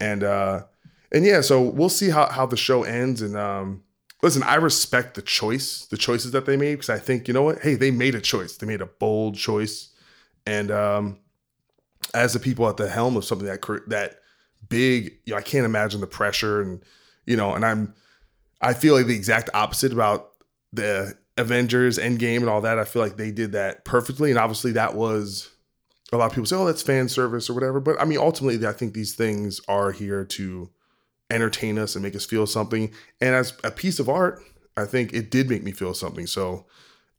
And 0.00 0.24
uh 0.24 0.64
and 1.12 1.24
yeah, 1.24 1.40
so 1.42 1.62
we'll 1.62 1.88
see 1.88 2.10
how 2.10 2.26
how 2.26 2.46
the 2.46 2.56
show 2.56 2.82
ends. 2.82 3.22
And 3.22 3.36
um 3.36 3.84
listen, 4.22 4.42
I 4.42 4.56
respect 4.56 5.14
the 5.14 5.22
choice, 5.22 5.86
the 5.86 5.96
choices 5.96 6.32
that 6.32 6.44
they 6.44 6.56
made, 6.56 6.74
because 6.74 6.90
I 6.90 6.98
think, 6.98 7.28
you 7.28 7.34
know 7.34 7.42
what? 7.42 7.60
Hey, 7.60 7.76
they 7.76 7.90
made 7.90 8.14
a 8.14 8.20
choice. 8.20 8.56
They 8.56 8.66
made 8.66 8.80
a 8.80 8.86
bold 8.86 9.36
choice. 9.36 9.90
And 10.44 10.70
um 10.72 11.18
as 12.12 12.32
the 12.32 12.40
people 12.40 12.68
at 12.68 12.78
the 12.78 12.88
helm 12.88 13.16
of 13.16 13.24
something 13.24 13.46
that 13.46 13.62
that 13.88 14.16
big. 14.68 15.18
You 15.24 15.32
know, 15.32 15.38
I 15.38 15.42
can't 15.42 15.64
imagine 15.64 16.00
the 16.00 16.06
pressure 16.06 16.60
and 16.60 16.82
you 17.26 17.36
know, 17.36 17.54
and 17.54 17.64
I'm 17.64 17.94
I 18.60 18.74
feel 18.74 18.94
like 18.94 19.06
the 19.06 19.16
exact 19.16 19.50
opposite 19.54 19.92
about 19.92 20.32
the 20.72 21.14
Avengers 21.36 21.98
Endgame 21.98 22.38
and 22.38 22.48
all 22.48 22.60
that. 22.60 22.78
I 22.78 22.84
feel 22.84 23.02
like 23.02 23.16
they 23.16 23.30
did 23.30 23.52
that 23.52 23.84
perfectly, 23.84 24.30
and 24.30 24.38
obviously 24.38 24.72
that 24.72 24.94
was 24.94 25.50
a 26.12 26.16
lot 26.16 26.26
of 26.26 26.32
people 26.32 26.46
say, 26.46 26.56
"Oh, 26.56 26.66
that's 26.66 26.82
fan 26.82 27.08
service 27.08 27.48
or 27.48 27.54
whatever," 27.54 27.80
but 27.80 28.00
I 28.00 28.04
mean, 28.04 28.18
ultimately, 28.18 28.66
I 28.66 28.72
think 28.72 28.94
these 28.94 29.14
things 29.14 29.60
are 29.68 29.92
here 29.92 30.24
to 30.24 30.70
entertain 31.30 31.78
us 31.78 31.94
and 31.94 32.02
make 32.02 32.16
us 32.16 32.26
feel 32.26 32.46
something. 32.46 32.92
And 33.20 33.34
as 33.34 33.54
a 33.62 33.70
piece 33.70 34.00
of 34.00 34.08
art, 34.08 34.42
I 34.76 34.84
think 34.84 35.12
it 35.12 35.30
did 35.30 35.48
make 35.48 35.62
me 35.62 35.72
feel 35.72 35.94
something. 35.94 36.26
So, 36.26 36.66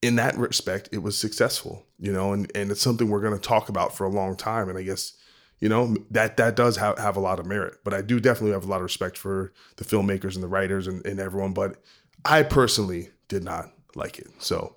in 0.01 0.15
that 0.17 0.37
respect, 0.37 0.89
it 0.91 0.99
was 0.99 1.17
successful, 1.17 1.85
you 1.97 2.11
know, 2.11 2.33
and 2.33 2.51
and 2.53 2.69
it's 2.69 2.81
something 2.81 3.09
we're 3.09 3.21
going 3.21 3.39
to 3.39 3.47
talk 3.47 3.69
about 3.69 3.95
for 3.95 4.05
a 4.05 4.09
long 4.09 4.35
time. 4.35 4.69
And 4.69 4.77
I 4.77 4.83
guess 4.83 5.13
you 5.61 5.69
know 5.69 5.95
that 6.09 6.35
that 6.35 6.55
does 6.55 6.75
have, 6.75 6.97
have 6.97 7.15
a 7.15 7.21
lot 7.21 7.39
of 7.39 7.45
merit 7.45 7.77
but 7.85 7.93
i 7.93 8.01
do 8.01 8.19
definitely 8.19 8.51
have 8.51 8.65
a 8.65 8.67
lot 8.67 8.77
of 8.77 8.83
respect 8.83 9.17
for 9.17 9.53
the 9.77 9.85
filmmakers 9.85 10.33
and 10.33 10.43
the 10.43 10.47
writers 10.47 10.87
and, 10.87 11.05
and 11.05 11.19
everyone 11.19 11.53
but 11.53 11.77
i 12.25 12.43
personally 12.43 13.09
did 13.29 13.43
not 13.45 13.71
like 13.95 14.19
it. 14.19 14.27
So 14.39 14.75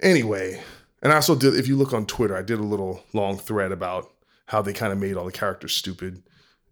anyway 0.00 0.62
and 1.02 1.12
i 1.12 1.16
also 1.16 1.34
did 1.34 1.54
if 1.54 1.68
you 1.68 1.76
look 1.76 1.92
on 1.92 2.06
twitter 2.06 2.36
i 2.36 2.42
did 2.42 2.58
a 2.58 2.62
little 2.62 3.02
long 3.12 3.36
thread 3.36 3.72
about 3.72 4.10
how 4.46 4.62
they 4.62 4.72
kind 4.72 4.92
of 4.92 4.98
made 4.98 5.16
all 5.16 5.26
the 5.26 5.32
characters 5.32 5.74
stupid 5.74 6.22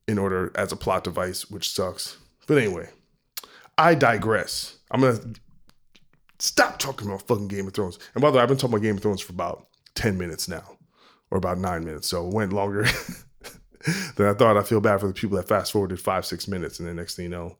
in 0.08 0.18
order 0.18 0.52
as 0.54 0.72
a 0.72 0.76
plot 0.76 1.04
device 1.04 1.50
which 1.50 1.70
sucks. 1.70 2.16
But 2.46 2.58
anyway 2.58 2.88
i 3.76 3.94
digress. 3.94 4.78
I'm 4.90 5.00
gonna 5.00 5.18
stop 6.38 6.78
talking 6.78 7.08
about 7.08 7.26
fucking 7.26 7.48
game 7.48 7.66
of 7.66 7.74
thrones. 7.74 7.98
And 8.14 8.22
by 8.22 8.30
the 8.30 8.36
way 8.36 8.42
i've 8.42 8.48
been 8.48 8.56
talking 8.56 8.74
about 8.74 8.82
game 8.82 8.96
of 8.96 9.02
thrones 9.02 9.20
for 9.20 9.32
about 9.32 9.66
10 9.94 10.16
minutes 10.16 10.48
now 10.48 10.75
or 11.30 11.38
about 11.38 11.58
nine 11.58 11.84
minutes. 11.84 12.08
So 12.08 12.26
it 12.26 12.34
went 12.34 12.52
longer 12.52 12.82
than 14.16 14.26
I 14.28 14.34
thought. 14.34 14.56
I 14.56 14.62
feel 14.62 14.80
bad 14.80 15.00
for 15.00 15.08
the 15.08 15.14
people 15.14 15.36
that 15.36 15.48
fast 15.48 15.72
forwarded 15.72 16.00
five, 16.00 16.26
six 16.26 16.48
minutes, 16.48 16.78
and 16.78 16.88
then 16.88 16.96
next 16.96 17.16
thing 17.16 17.24
you 17.24 17.30
know, 17.30 17.56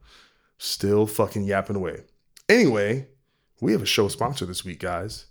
still 0.58 1.06
fucking 1.06 1.44
yapping 1.44 1.76
away. 1.76 2.02
Anyway, 2.48 3.08
we 3.60 3.72
have 3.72 3.82
a 3.82 3.86
show 3.86 4.08
sponsor 4.08 4.46
this 4.46 4.64
week, 4.64 4.80
guys. 4.80 5.26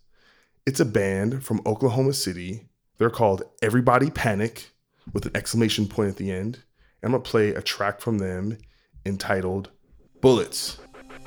It's 0.65 0.79
a 0.79 0.85
band 0.85 1.43
from 1.43 1.61
Oklahoma 1.65 2.13
City. 2.13 2.67
They're 2.97 3.09
called 3.09 3.43
Everybody 3.61 4.09
Panic 4.09 4.71
with 5.13 5.25
an 5.25 5.35
exclamation 5.35 5.87
point 5.87 6.09
at 6.09 6.17
the 6.17 6.31
end. 6.31 6.63
And 7.01 7.09
I'm 7.09 7.11
gonna 7.11 7.23
play 7.23 7.49
a 7.49 7.61
track 7.61 8.01
from 8.01 8.17
them 8.17 8.57
entitled 9.05 9.69
Bullets. 10.21 10.79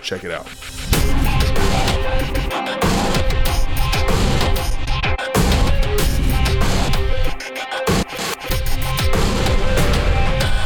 Check 0.03 0.25
it 0.25 0.33
out. 0.33 0.47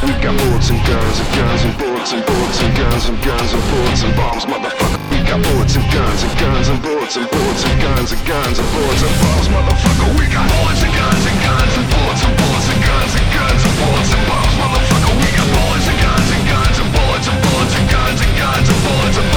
We 0.03 0.11
got 0.19 0.35
bullets 0.35 0.67
and 0.67 0.83
guns 0.83 1.15
and 1.15 1.31
guns 1.31 1.63
and 1.63 1.75
bullets 1.79 2.11
and 2.11 2.23
bullets 2.27 2.59
and 2.59 2.75
guns 2.75 3.07
and 3.07 3.17
guns 3.23 3.51
and 3.55 3.63
bullets 3.71 4.03
and 4.03 4.13
bombs, 4.19 4.43
motherfucker. 4.43 4.99
We 5.07 5.23
got 5.23 5.39
bullets 5.39 5.79
and 5.79 5.87
guns 5.95 6.19
and 6.27 6.33
guns 6.43 6.67
and 6.67 6.79
bullets 6.83 7.15
and 7.15 7.27
bullets 7.31 7.63
and 7.63 7.79
guns 7.79 8.11
and 8.11 8.19
guns 8.27 8.59
and 8.59 8.67
bullets 8.75 8.99
and 8.99 9.15
bombs, 9.23 9.47
motherfucker. 9.47 10.07
We 10.19 10.27
got 10.27 10.43
bullets 10.51 10.83
and 10.83 10.91
guns 10.91 11.23
and 11.23 11.39
guns 11.39 11.73
and 11.79 11.87
bullets 11.87 12.19
and 12.19 12.35
bullets 12.35 12.67
and 12.67 12.81
guns 12.83 13.13
and 13.15 13.27
guns 13.31 13.61
and 13.63 13.75
bullets 13.79 14.11
and 14.11 14.23
bombs, 14.27 14.53
motherfucker. 14.59 15.13
We 15.23 15.29
got 15.39 15.47
bullets 15.55 15.87
and 15.87 15.99
guns 16.03 16.29
and 16.35 16.43
guns 16.51 16.77
and 16.83 16.89
bullets 16.91 17.27
and 17.31 17.39
bullets 17.39 17.73
and 17.79 17.87
guns 17.87 18.19
and 18.19 18.33
guns 18.35 18.67
and 18.67 18.79
bullets 18.83 19.17
and 19.23 19.32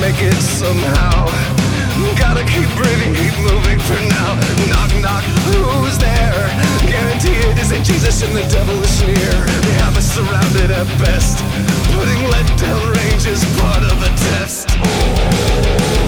make 0.00 0.22
it 0.22 0.40
somehow. 0.40 1.28
Gotta 2.16 2.44
keep 2.44 2.68
breathing, 2.74 3.12
keep 3.14 3.36
moving 3.44 3.78
for 3.78 4.00
now. 4.16 4.34
Knock 4.72 4.90
knock, 5.04 5.24
who's 5.44 5.98
there? 5.98 6.48
Guarantee 6.88 7.36
it 7.48 7.58
isn't 7.58 7.84
Jesus 7.84 8.22
and 8.22 8.34
the 8.34 8.46
devil 8.48 8.76
is 8.82 9.02
near. 9.02 9.32
They 9.66 9.76
have 9.84 9.96
us 9.96 10.08
surrounded 10.10 10.70
at 10.70 10.88
best. 10.98 11.38
Putting 11.92 12.22
lead 12.32 12.48
down 12.58 12.82
range 12.96 13.26
is 13.26 13.44
part 13.60 13.82
of 13.84 14.00
the 14.00 14.10
test. 14.30 15.99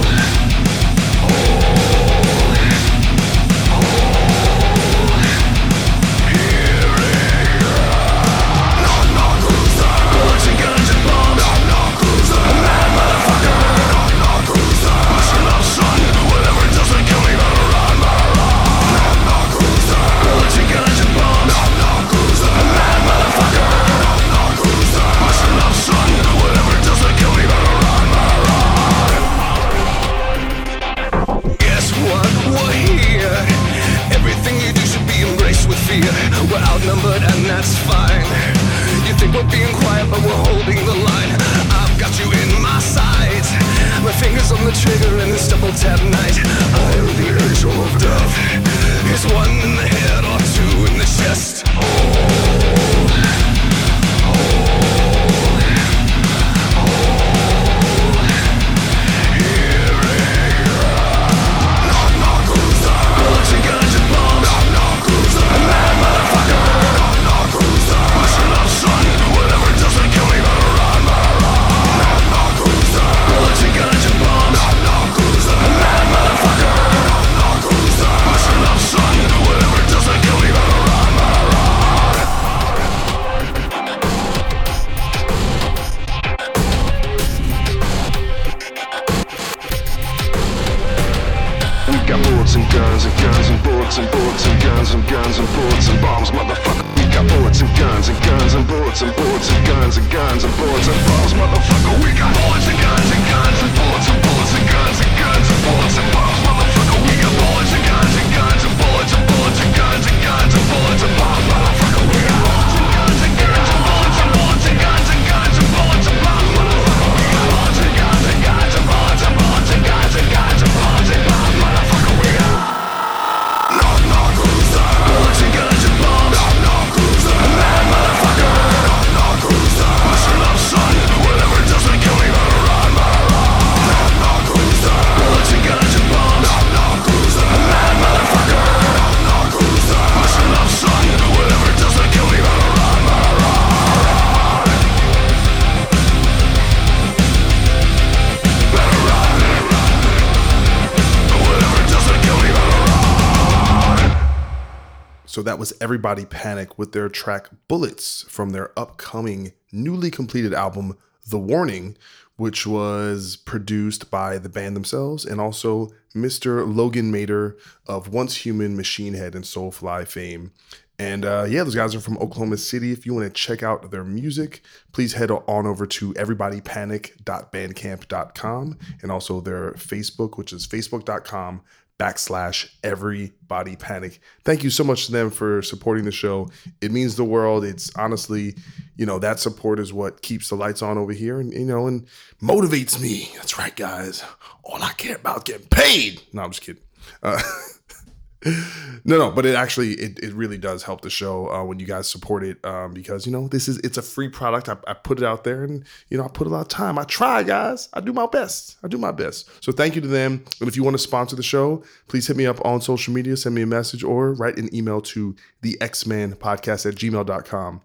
Was 155.63 155.73
Everybody 155.81 156.25
Panic 156.25 156.77
with 156.77 156.91
their 156.91 157.09
track 157.09 157.49
Bullets 157.69 158.25
from 158.29 158.51
their 158.51 158.77
upcoming, 158.77 159.53
newly 159.71 160.11
completed 160.11 160.53
album, 160.53 160.99
The 161.25 161.39
Warning, 161.39 161.97
which 162.35 162.67
was 162.67 163.37
produced 163.37 164.11
by 164.11 164.39
the 164.39 164.49
band 164.49 164.75
themselves 164.75 165.25
and 165.25 165.41
also 165.41 165.91
Mr. 166.17 166.67
Logan 166.67 167.13
Mader 167.13 167.57
of 167.87 168.09
Once 168.09 168.39
Human, 168.39 168.77
Machine 168.77 169.15
Head, 169.15 169.37
and 169.37 169.45
Soulfly 169.45 170.05
fame. 170.05 170.51
And 170.99 171.25
uh, 171.25 171.47
yeah, 171.49 171.63
those 171.63 171.77
guys 171.77 171.95
are 171.95 172.01
from 172.01 172.19
Oklahoma 172.19 172.57
City. 172.57 172.91
If 172.91 173.07
you 173.07 173.15
want 173.15 173.33
to 173.33 173.33
check 173.33 173.63
out 173.63 173.89
their 173.93 174.03
music, 174.03 174.65
please 174.91 175.13
head 175.13 175.31
on 175.31 175.67
over 175.67 175.87
to 175.87 176.13
everybodypanic.bandcamp.com 176.15 178.79
and 179.01 179.13
also 179.13 179.41
their 179.41 179.75
Facebook, 179.75 180.37
which 180.37 180.53
is 180.53 180.67
facebook.com 180.67 181.61
backslash 182.03 182.69
everybody 182.83 183.77
panic. 183.77 184.19
Thank 184.45 184.65
you 184.65 184.71
so 184.71 184.83
much 184.83 185.07
to 185.07 185.13
them 185.13 185.31
for 185.31 185.63
supporting 185.63 186.05
the 186.05 186.11
show. 186.11 186.51
It 186.81 186.91
means 186.91 187.15
the 187.15 187.25
world. 187.25 187.65
It's 187.65 187.95
honestly, 187.97 188.57
you 188.97 189.07
know, 189.07 189.21
that 189.21 189.39
support 189.39 189.79
is 189.79 189.93
what 189.93 190.21
keeps 190.21 190.49
the 190.49 190.57
lights 190.57 190.83
on 190.83 190.99
over 190.99 191.13
here 191.13 191.39
and, 191.39 191.53
you 191.53 191.65
know, 191.65 191.87
and 191.87 192.09
motivates 192.43 193.01
me. 193.01 193.31
That's 193.37 193.57
right, 193.57 193.75
guys. 193.77 194.25
All 194.65 194.83
I 194.83 194.93
care 194.95 195.15
about 195.15 195.45
getting 195.45 195.69
paid. 195.69 196.23
No, 196.33 196.43
I'm 196.43 196.51
just 196.51 196.63
kidding. 196.63 196.83
Uh, 197.23 197.41
no, 198.45 199.19
no, 199.19 199.31
but 199.31 199.47
it 199.47 199.55
actually 199.55 199.93
it, 199.93 200.19
it 200.21 200.33
really 200.33 200.59
does 200.59 200.83
help 200.83 201.03
the 201.03 201.11
show 201.11 201.49
uh, 201.51 201.65
when 201.65 201.79
you 201.79 201.87
guys 201.87 202.09
support 202.09 202.43
it 202.43 202.65
um, 202.65 202.93
because 202.93 203.25
you 203.25 203.33
know 203.33 203.47
this 203.49 203.69
is 203.69 203.79
it's 203.79 203.99
a 203.99 204.03
free 204.03 204.29
product. 204.29 204.69
I, 204.69 204.77
I 204.87 204.95
put 204.95 205.19
it 205.19 205.25
out 205.25 205.45
there 205.45 205.63
and 205.63 205.85
you 206.09 206.19
know 206.19 206.25
I 206.25 206.29
put 206.29 206.47
a 206.47 206.51
lot 206.51 206.63
of 206.63 206.69
time. 206.69 206.99
I 206.99 207.05
try, 207.05 207.43
guys. 207.43 207.89
I 207.93 208.01
do 208.01 208.13
my 208.13 208.27
best. 208.27 208.77
I 208.83 208.89
do 208.89 208.99
my 208.99 209.13
best. 209.13 209.49
So 209.63 209.71
thank 209.71 209.95
you 209.95 210.01
to 210.01 210.09
them. 210.09 210.45
And 210.61 210.69
if 210.69 210.77
you 210.77 210.83
want 210.83 210.95
to 210.95 210.99
sponsor 210.99 211.37
the 211.37 211.43
show, 211.43 211.85
please 212.09 212.27
hit 212.27 212.37
me 212.37 212.47
up 212.47 212.65
on 212.65 212.81
social 212.81 213.15
media, 213.15 213.37
send 213.37 213.55
me 213.55 213.63
a 213.63 213.67
message, 213.67 214.03
or 214.03 214.33
write 214.35 214.57
an 214.57 214.75
email 214.75 215.01
to 215.03 215.37
the 215.61 215.81
X 215.81 216.07
Man 216.07 216.35
Podcast 216.35 216.87
at 216.87 216.95
gmail.com. 216.95 217.81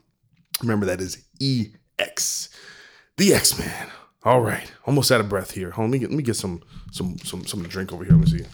Remember 0.61 0.85
that 0.87 1.01
is 1.01 1.23
E 1.39 1.67
X, 1.99 2.49
the 3.17 3.33
X 3.33 3.59
Man. 3.59 3.87
All 4.23 4.41
right, 4.41 4.71
almost 4.85 5.11
out 5.11 5.21
of 5.21 5.29
breath 5.29 5.51
here. 5.51 5.71
Hold 5.71 5.85
on, 5.85 5.91
let 5.91 5.93
me 5.93 5.99
get 5.99 6.09
let 6.09 6.17
me 6.17 6.23
get 6.23 6.35
some 6.35 6.63
some 6.91 7.17
some 7.19 7.43
to 7.43 7.69
drink 7.69 7.93
over 7.93 8.03
here. 8.03 8.13
Let 8.13 8.31
me 8.31 8.39
see. 8.39 8.45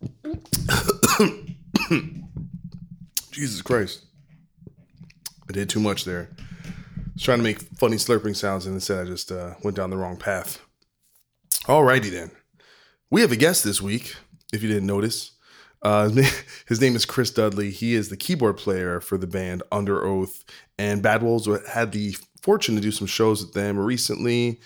Jesus 3.30 3.62
Christ. 3.62 4.04
I 5.48 5.52
did 5.52 5.68
too 5.68 5.80
much 5.80 6.04
there. 6.04 6.30
I 6.38 6.42
was 7.14 7.22
trying 7.22 7.38
to 7.38 7.44
make 7.44 7.60
funny 7.78 7.96
slurping 7.96 8.36
sounds 8.36 8.66
and 8.66 8.74
instead 8.74 9.06
I 9.06 9.08
just 9.08 9.32
uh, 9.32 9.54
went 9.62 9.76
down 9.76 9.90
the 9.90 9.96
wrong 9.96 10.16
path. 10.16 10.60
Alrighty 11.64 12.10
then. 12.10 12.30
We 13.10 13.20
have 13.20 13.32
a 13.32 13.36
guest 13.36 13.64
this 13.64 13.82
week, 13.82 14.14
if 14.52 14.62
you 14.62 14.68
didn't 14.68 14.86
notice. 14.86 15.32
Uh, 15.82 16.08
his 16.66 16.80
name- 16.80 16.96
is 16.96 17.04
Chris 17.04 17.30
Dudley. 17.30 17.70
He 17.70 17.94
is 17.94 18.08
the 18.08 18.16
keyboard 18.16 18.56
player 18.56 19.00
for 19.00 19.18
the 19.18 19.26
band 19.26 19.62
Underoath. 19.72 20.44
And 20.78 21.02
Bad 21.02 21.22
Wolves 21.22 21.48
had 21.68 21.92
the 21.92 22.16
fortune 22.42 22.74
to 22.76 22.80
do 22.80 22.90
some 22.90 23.06
shows 23.06 23.44
with 23.44 23.52
them 23.52 23.78
recently. 23.78 24.60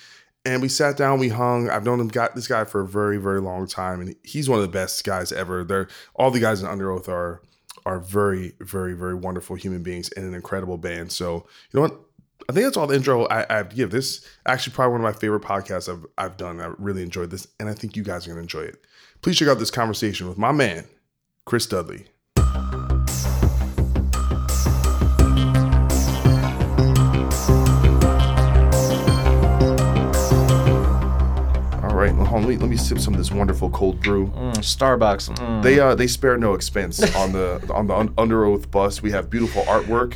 And 0.47 0.61
we 0.61 0.69
sat 0.69 0.97
down, 0.97 1.19
we 1.19 1.31
hung. 1.31 1.71
I've 1.71 1.85
known 1.85 2.01
him, 2.01 2.09
got 2.09 2.35
this 2.35 2.47
guy 2.47 2.65
for 2.65 2.83
a 2.83 2.87
very, 2.87 3.17
very 3.17 3.41
long 3.41 3.67
time, 3.67 4.01
and 4.01 4.15
he's 4.23 4.49
one 4.49 4.59
of 4.59 4.63
the 4.63 4.71
best 4.71 5.03
guys 5.05 5.33
ever. 5.33 5.65
They're 5.65 5.89
all 6.15 6.31
the 6.31 6.41
guys 6.41 6.63
in 6.63 6.69
Underoath 6.69 7.09
are 7.09 7.41
are 7.87 7.99
very, 7.99 8.55
very, 8.61 8.95
very 8.95 9.15
wonderful 9.15 9.57
human 9.57 9.83
beings 9.83 10.11
and 10.13 10.25
an 10.25 10.35
incredible 10.35 10.79
band. 10.79 11.13
So 11.13 11.35
you 11.35 11.43
know 11.75 11.83
what? 11.83 12.01
I 12.49 12.53
think 12.53 12.65
that's 12.65 12.77
all 12.77 12.87
the 12.87 12.95
intro 12.95 13.25
I, 13.27 13.47
I 13.49 13.57
have 13.59 13.71
to 13.71 13.77
give. 13.77 13.91
This 13.91 14.27
actually 14.47 14.75
probably 14.75 14.93
one 14.93 15.01
of 15.01 15.15
my 15.15 15.19
favorite 15.19 15.43
podcasts 15.43 15.89
I've 15.89 16.05
I've 16.19 16.37
done. 16.37 16.61
I 16.61 16.73
really 16.79 17.03
enjoyed 17.03 17.31
this, 17.31 17.47
and 17.59 17.69
I 17.69 17.75
think 17.75 17.97
you 17.97 18.03
guys 18.03 18.27
are 18.27 18.31
gonna 18.31 18.43
enjoy 18.43 18.63
it. 18.63 18.85
Please 19.23 19.39
check 19.39 19.49
out 19.49 19.59
this 19.59 19.71
conversation 19.71 20.29
with 20.29 20.37
my 20.37 20.53
man, 20.53 20.85
Chris 21.47 21.67
Dudley. 21.67 22.07
Well, 32.17 32.27
hold 32.27 32.43
on, 32.45 32.49
let 32.49 32.49
me, 32.51 32.57
let 32.59 32.71
me 32.71 32.77
sip 32.77 32.99
some 32.99 33.15
of 33.15 33.19
this 33.19 33.31
wonderful 33.33 33.71
cold 33.71 34.01
brew. 34.03 34.29
Starbucks. 34.59 35.31
mm. 35.37 35.63
They 35.63 35.79
uh 35.81 35.95
they 35.95 36.07
spare 36.07 36.37
no 36.37 36.55
expense 36.55 37.03
on 37.17 37.33
the 37.33 37.61
on 37.73 37.87
the 37.87 37.95
Un- 37.95 38.11
Underoath 38.11 38.71
bus. 38.71 39.03
We 39.03 39.11
have 39.13 39.29
beautiful 39.31 39.63
artwork, 39.63 40.15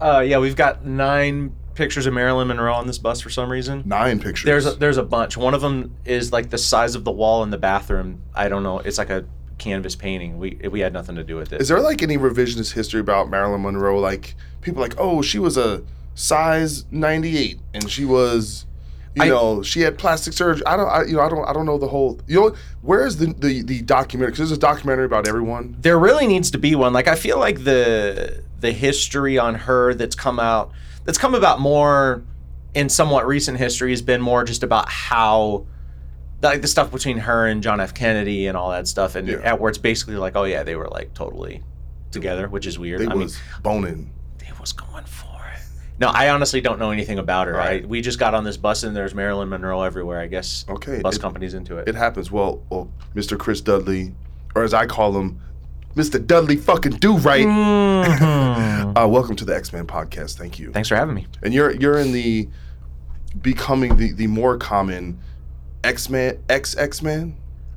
Uh, 0.00 0.22
yeah, 0.26 0.38
we've 0.38 0.56
got 0.56 0.84
nine 0.84 1.54
pictures 1.74 2.04
of 2.06 2.12
Marilyn 2.12 2.48
Monroe 2.48 2.74
on 2.74 2.86
this 2.86 2.98
bus 2.98 3.20
for 3.20 3.30
some 3.30 3.50
reason. 3.50 3.82
nine 3.86 4.18
pictures. 4.20 4.44
There's 4.44 4.66
a, 4.66 4.72
there's 4.72 4.98
a 4.98 5.02
bunch. 5.02 5.36
One 5.36 5.54
of 5.54 5.60
them 5.62 5.94
is 6.04 6.30
like 6.32 6.50
the 6.50 6.58
size 6.58 6.94
of 6.94 7.04
the 7.04 7.10
wall 7.12 7.42
in 7.44 7.50
the 7.50 7.58
bathroom. 7.58 8.20
I 8.34 8.48
don't 8.48 8.62
know. 8.62 8.78
It's 8.80 8.98
like 8.98 9.10
a 9.10 9.24
canvas 9.58 9.94
painting. 9.96 10.38
We 10.38 10.58
we 10.70 10.80
had 10.80 10.92
nothing 10.92 11.14
to 11.16 11.24
do 11.24 11.36
with 11.36 11.52
it. 11.52 11.60
Is 11.60 11.68
there 11.68 11.80
like 11.80 12.02
any 12.02 12.18
revisionist 12.18 12.72
history 12.72 13.00
about 13.00 13.30
Marilyn 13.30 13.62
Monroe? 13.62 13.98
Like 14.00 14.34
people 14.60 14.80
like, 14.82 14.94
oh, 14.98 15.22
she 15.22 15.38
was 15.38 15.56
a 15.56 15.82
size 16.14 16.84
98 16.90 17.58
and 17.74 17.88
she 17.90 18.04
was, 18.04 18.66
you 19.14 19.22
I- 19.24 19.28
know, 19.28 19.62
she 19.62 19.80
had 19.80 19.98
plastic 19.98 20.32
surgery. 20.32 20.64
I 20.66 20.76
don't, 20.76 20.88
I, 20.88 21.04
you 21.04 21.14
know, 21.16 21.20
I 21.22 21.28
don't, 21.28 21.44
I 21.48 21.52
don't 21.52 21.66
know 21.66 21.78
the 21.78 21.88
whole. 21.88 22.20
You 22.26 22.40
know, 22.40 22.56
where 22.80 23.06
is 23.06 23.16
the 23.18 23.26
the, 23.26 23.62
the 23.62 23.82
documentary? 23.82 24.32
Because 24.32 24.48
there's 24.48 24.56
a 24.56 24.60
documentary 24.60 25.04
about 25.06 25.28
everyone. 25.28 25.76
there 25.80 25.98
really 25.98 26.26
needs 26.26 26.50
to 26.52 26.58
be 26.58 26.74
one. 26.74 26.92
Like 26.92 27.08
I 27.08 27.14
feel 27.14 27.38
like 27.38 27.64
the 27.64 28.42
the 28.60 28.72
history 28.72 29.38
on 29.38 29.54
her 29.56 29.92
that's 29.94 30.14
come 30.14 30.38
out 30.40 30.70
that's 31.04 31.18
come 31.18 31.34
about 31.34 31.60
more 31.60 32.22
in 32.74 32.88
somewhat 32.88 33.26
recent 33.26 33.58
history 33.58 33.90
has 33.90 34.00
been 34.02 34.20
more 34.22 34.44
just 34.44 34.62
about 34.62 34.88
how 34.88 35.66
like 36.40 36.62
the 36.62 36.68
stuff 36.68 36.90
between 36.90 37.18
her 37.18 37.46
and 37.46 37.62
John 37.62 37.80
F. 37.80 37.92
Kennedy 37.92 38.46
and 38.46 38.56
all 38.56 38.70
that 38.70 38.88
stuff, 38.88 39.14
and 39.14 39.28
Yeah. 39.28 39.36
at 39.44 39.60
where 39.60 39.68
it's 39.68 39.78
basically 39.78 40.16
like, 40.16 40.36
oh 40.36 40.44
yeah, 40.44 40.62
they 40.62 40.74
were 40.74 40.88
like 40.88 41.12
totally 41.14 41.62
together, 42.12 42.48
which 42.48 42.66
is 42.66 42.78
weird. 42.78 43.00
They 43.00 43.06
I 43.08 43.14
was 43.14 43.38
boning. 43.62 44.10
they 44.38 44.48
was 44.58 44.72
going 44.72 45.04
for. 45.04 45.31
No, 46.02 46.08
I 46.08 46.30
honestly 46.30 46.60
don't 46.60 46.80
know 46.80 46.90
anything 46.90 47.20
about 47.20 47.46
her. 47.46 47.52
Right. 47.52 47.84
I, 47.84 47.86
we 47.86 48.00
just 48.00 48.18
got 48.18 48.34
on 48.34 48.42
this 48.42 48.56
bus 48.56 48.82
and 48.82 48.94
there's 48.96 49.14
Marilyn 49.14 49.48
Monroe 49.48 49.82
everywhere. 49.82 50.18
I 50.18 50.26
guess 50.26 50.64
Okay, 50.68 51.00
bus 51.00 51.14
it- 51.14 51.20
companies 51.22 51.54
into 51.54 51.78
it. 51.78 51.86
It 51.86 51.94
happens. 51.94 52.28
Well, 52.28 52.60
well, 52.70 52.90
Mr. 53.14 53.38
Chris 53.38 53.60
Dudley, 53.60 54.12
or 54.56 54.64
as 54.64 54.74
I 54.74 54.86
call 54.86 55.16
him, 55.16 55.40
Mr. 55.94 56.24
Dudley 56.26 56.56
fucking 56.56 56.94
do 56.96 57.18
right. 57.18 57.46
uh, 58.96 59.06
welcome 59.06 59.36
to 59.36 59.44
the 59.44 59.54
X 59.54 59.72
Men 59.72 59.86
podcast. 59.86 60.36
Thank 60.38 60.58
you. 60.58 60.72
Thanks 60.72 60.88
for 60.88 60.96
having 60.96 61.14
me. 61.14 61.28
and 61.44 61.54
you're 61.54 61.70
you're 61.70 61.98
in 62.00 62.10
the 62.10 62.48
becoming 63.40 63.96
the 63.96 64.10
the 64.12 64.26
more 64.26 64.56
common 64.58 65.20
X 65.84 66.10
Men 66.10 66.42
X 66.48 66.76
X 66.76 67.00
Man. 67.00 67.36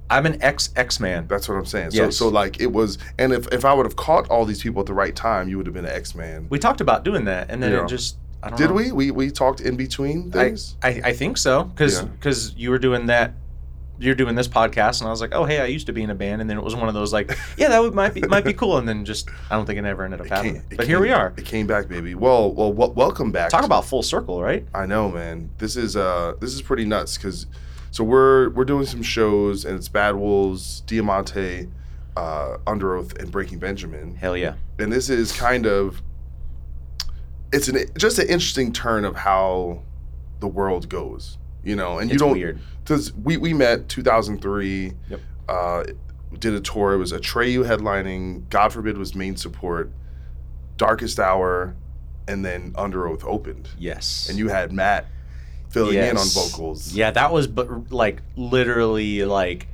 I'm 0.10 0.26
an 0.26 0.41
ex 0.41 0.70
X 0.76 1.00
man. 1.00 1.28
That's 1.28 1.50
what 1.50 1.56
I'm 1.58 1.65
saying. 1.65 1.89
Yes. 1.94 2.15
So 2.18 2.26
so 2.26 2.30
like 2.30 2.60
it 2.62 2.72
was, 2.72 2.98
and 3.18 3.34
if 3.34 3.48
if 3.52 3.65
I 3.65 3.74
would 3.74 3.86
have 3.86 3.96
caught 3.96 4.30
all 4.30 4.46
these 4.46 4.62
people 4.62 4.82
at 4.82 4.86
the 4.86 4.94
right 4.94 5.15
time, 5.15 5.50
you 5.50 5.58
would 5.58 5.65
have 5.65 5.74
been 5.76 5.86
an 5.86 5.91
X 5.91 6.13
Man. 6.15 6.48
We 6.50 6.60
talked 6.60 6.82
about 6.82 7.04
doing 7.04 7.26
that, 7.26 7.50
and 7.50 7.62
then 7.62 7.72
Yeah. 7.72 7.84
it 7.84 7.88
just 7.89 8.18
I 8.44 8.50
don't 8.50 8.58
Did 8.60 8.70
know. 8.70 8.76
we? 8.76 8.91
We 8.91 9.12
we 9.12 9.32
talked 9.32 9.62
in 9.62 9.76
between 9.76 10.32
things. 10.32 10.76
I, 10.84 11.02
I 11.06 11.13
think 11.13 11.38
so 11.38 11.63
because 11.63 12.02
Yeah. 12.02 12.54
you 12.58 12.70
were 12.70 12.78
doing 12.80 13.08
that 13.08 13.34
you're 13.98 14.13
doing 14.13 14.36
this 14.36 14.50
podcast 14.50 15.00
and 15.00 15.08
I 15.08 15.10
was 15.10 15.22
like 15.22 15.34
oh 15.34 15.46
hey 15.46 15.62
I 15.62 15.68
used 15.68 15.88
to 15.88 15.94
be 15.94 16.04
in 16.04 16.10
a 16.10 16.15
band 16.15 16.41
and 16.41 16.50
then 16.50 16.58
it 16.58 16.63
was 16.65 16.76
one 16.76 16.89
of 16.89 16.94
those 16.94 17.13
like 17.13 17.32
yeah 17.58 17.70
that 17.70 17.82
would 17.82 17.94
might 17.96 18.13
be 18.13 18.20
might 18.24 18.44
be 18.44 18.52
cool 18.52 18.78
and 18.78 18.86
then 18.86 19.06
just 19.06 19.30
I 19.50 19.56
don't 19.56 19.65
think 19.65 19.80
it 19.80 19.86
ever 19.86 20.04
ended 20.04 20.20
up 20.20 20.26
It 20.26 20.32
happening 20.34 20.63
but 20.76 20.86
here 20.86 21.00
we 21.00 21.12
are 21.12 21.34
It 21.38 21.46
came 21.46 21.65
back, 21.65 21.88
baby. 21.88 22.13
Well, 22.13 22.52
well, 22.54 22.74
wel- 22.74 22.91
welcome 22.91 23.32
back. 23.32 23.52
talk 23.52 23.63
about 23.63 23.86
full 23.86 24.04
circle 24.04 24.44
right 24.44 24.68
I 24.74 24.86
know, 24.86 25.10
man. 25.10 25.50
This 25.60 25.78
is 25.78 25.96
uh 25.96 26.34
this 26.41 26.54
is 26.54 26.62
pretty 26.62 26.84
nuts 26.84 27.15
because 27.18 27.46
so 27.96 28.04
we're 28.04 28.50
we're 28.50 28.66
doing 28.66 28.86
some 28.86 29.02
shows 29.02 29.64
and 29.64 29.78
it's 29.78 29.88
Bad 29.88 30.16
Wolves, 30.18 30.82
Diamante, 30.82 31.70
uh, 32.18 32.58
Underoath, 32.68 33.18
and 33.18 33.32
Breaking 33.32 33.58
Benjamin. 33.58 34.16
hell 34.16 34.36
yeah 34.36 34.56
and 34.78 34.92
this 34.92 35.10
is 35.10 35.32
kind 35.32 35.66
of 35.66 36.02
it's 37.54 37.70
an 37.70 37.78
just 37.98 38.20
an 38.20 38.28
interesting 38.28 38.74
turn 38.74 39.06
of 39.06 39.16
how 39.16 39.82
the 40.42 40.48
world 40.48 40.90
goes 40.90 41.38
you 41.64 41.74
know 41.74 41.98
and 42.00 42.12
you 42.12 42.18
don't 42.18 42.34
weird. 42.34 42.60
because 42.84 43.14
we, 43.14 43.38
we 43.38 43.54
met 43.54 43.88
2003 43.88 44.92
Yep. 45.10 45.20
uh 45.48 45.84
did 46.40 46.54
a 46.54 46.60
tour 46.60 46.92
it 46.94 46.98
was 46.98 47.14
Atreyu 47.14 47.64
headlining 47.66 48.50
god 48.50 48.74
forbid 48.74 48.98
was 48.98 49.16
main 49.16 49.38
support 49.38 49.90
darkest 50.76 51.18
hour 51.18 51.74
and 52.28 52.44
then 52.44 52.74
Underoath 52.74 53.24
opened 53.24 53.70
yes 53.80 54.28
and 54.30 54.38
you 54.38 54.50
had 54.50 54.74
matt 54.74 55.06
filling 55.76 55.98
in 55.98 56.18
on 56.18 56.28
vocals 56.28 56.94
yeah 56.94 57.12
that 57.12 57.32
was 57.32 57.48
but 57.48 57.92
like 57.92 58.22
literally 58.36 59.24
like 59.26 59.68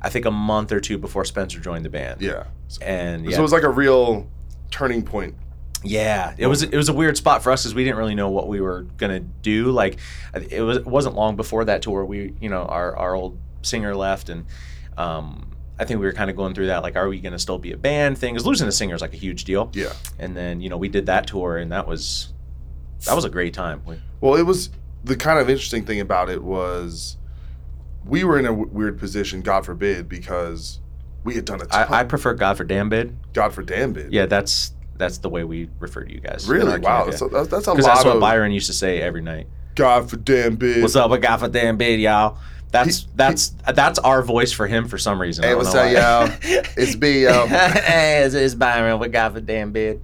I 0.00 0.08
think 0.08 0.24
a 0.26 0.30
month 0.30 0.72
or 0.72 0.80
two 0.80 0.98
before 0.98 1.24
Spencer 1.24 1.60
joined 1.60 1.84
the 1.84 1.90
band 1.90 2.20
yeah 2.22 2.44
and 2.80 3.24
yeah 3.24 3.32
so 3.36 3.38
it 3.38 3.42
was 3.42 3.52
like 3.52 3.62
a 3.62 3.70
real 3.70 4.26
turning 4.70 5.02
point 5.02 5.34
Yeah, 5.84 6.34
it 6.38 6.46
was 6.46 6.62
it 6.62 6.76
was 6.76 6.88
a 6.88 6.92
weird 6.92 7.16
spot 7.16 7.42
for 7.42 7.50
us 7.52 7.62
because 7.62 7.74
we 7.74 7.84
didn't 7.84 7.98
really 7.98 8.14
know 8.14 8.30
what 8.30 8.46
we 8.46 8.60
were 8.60 8.82
gonna 8.98 9.18
do. 9.20 9.72
Like, 9.72 9.98
it 10.32 10.62
was 10.62 10.76
it 10.78 10.86
wasn't 10.86 11.16
long 11.16 11.34
before 11.34 11.64
that 11.64 11.82
tour 11.82 12.04
we 12.04 12.34
you 12.40 12.48
know 12.48 12.62
our 12.62 12.96
our 12.96 13.14
old 13.16 13.36
singer 13.62 13.94
left 13.94 14.28
and 14.28 14.46
um, 14.96 15.50
I 15.80 15.84
think 15.84 15.98
we 16.00 16.06
were 16.06 16.12
kind 16.12 16.30
of 16.30 16.36
going 16.36 16.54
through 16.54 16.68
that 16.68 16.82
like, 16.82 16.94
are 16.96 17.08
we 17.08 17.18
gonna 17.20 17.38
still 17.38 17.58
be 17.58 17.72
a 17.72 17.76
band 17.76 18.16
thing? 18.16 18.34
Because 18.34 18.46
losing 18.46 18.68
a 18.68 18.72
singer 18.72 18.94
is 18.94 19.00
like 19.00 19.12
a 19.12 19.16
huge 19.16 19.44
deal. 19.44 19.70
yeah 19.74 19.92
And 20.18 20.36
then 20.36 20.60
you 20.60 20.68
know 20.70 20.76
we 20.78 20.88
did 20.88 21.06
that 21.06 21.26
tour 21.26 21.56
and 21.56 21.72
that 21.72 21.88
was 21.88 22.32
that 23.06 23.14
was 23.14 23.24
a 23.24 23.30
great 23.30 23.52
time. 23.52 23.82
We, 23.84 24.00
Well, 24.20 24.36
it 24.36 24.46
was 24.46 24.70
the 25.04 25.16
kind 25.16 25.38
of 25.38 25.48
interesting 25.50 25.84
thing 25.84 26.00
about 26.00 26.30
it 26.30 26.42
was 26.42 27.16
we 28.04 28.24
were 28.24 28.38
in 28.38 28.44
a 28.46 28.48
w- 28.48 28.68
weird 28.72 28.98
position, 28.98 29.40
God 29.42 29.64
forbid, 29.64 30.08
because 30.08 30.80
we 31.24 31.34
had 31.34 31.44
done 31.44 31.60
a 31.60 31.66
ton. 31.66 31.86
I, 31.92 32.00
I 32.00 32.04
prefer 32.04 32.34
God 32.34 32.56
for 32.56 32.64
Damn 32.64 32.88
Bid. 32.88 33.16
God 33.32 33.52
for 33.54 33.62
damn 33.62 33.92
bid. 33.92 34.12
Yeah, 34.12 34.26
that's 34.26 34.72
that's 34.96 35.18
the 35.18 35.28
way 35.28 35.42
we 35.44 35.68
refer 35.80 36.04
to 36.04 36.12
you 36.12 36.20
guys. 36.20 36.48
Really? 36.48 36.78
Wow. 36.78 37.04
camp, 37.04 37.16
So 37.16 37.28
that's, 37.28 37.48
that's 37.48 37.66
a 37.66 37.72
lot 37.72 37.82
that's 37.82 38.04
what 38.04 38.16
of 38.16 38.20
Byron 38.20 38.52
used 38.52 38.66
to 38.68 38.72
say 38.72 39.00
every 39.00 39.22
night. 39.22 39.46
God 39.74 40.08
for 40.10 40.16
damn 40.16 40.56
big. 40.56 40.82
What's 40.82 40.94
up, 40.96 41.10
a 41.10 41.18
guy 41.18 41.36
for 41.38 41.48
damn 41.48 41.76
bid, 41.76 41.98
y'all? 42.00 42.38
That's 42.70 43.00
He- 43.00 43.06
that's 43.16 43.54
that's 43.74 43.98
our 43.98 44.22
voice 44.22 44.52
for 44.52 44.66
him 44.66 44.88
for 44.88 44.98
some 44.98 45.20
reason. 45.20 45.44
I 45.44 45.48
Hey, 45.48 45.52
don't 45.54 45.58
what's 45.64 45.74
know 45.74 45.80
up, 45.80 45.94
why. 45.94 46.28
y'all? 46.28 46.62
It's 46.76 46.94
B, 46.96 47.24
y'all. 47.24 47.46
hey, 47.48 48.22
it's, 48.24 48.34
it's 48.34 48.54
Byron. 48.54 48.98
What 48.98 49.10
guy 49.12 49.28
for 49.30 49.40
damn 49.40 49.72
bid? 49.72 50.00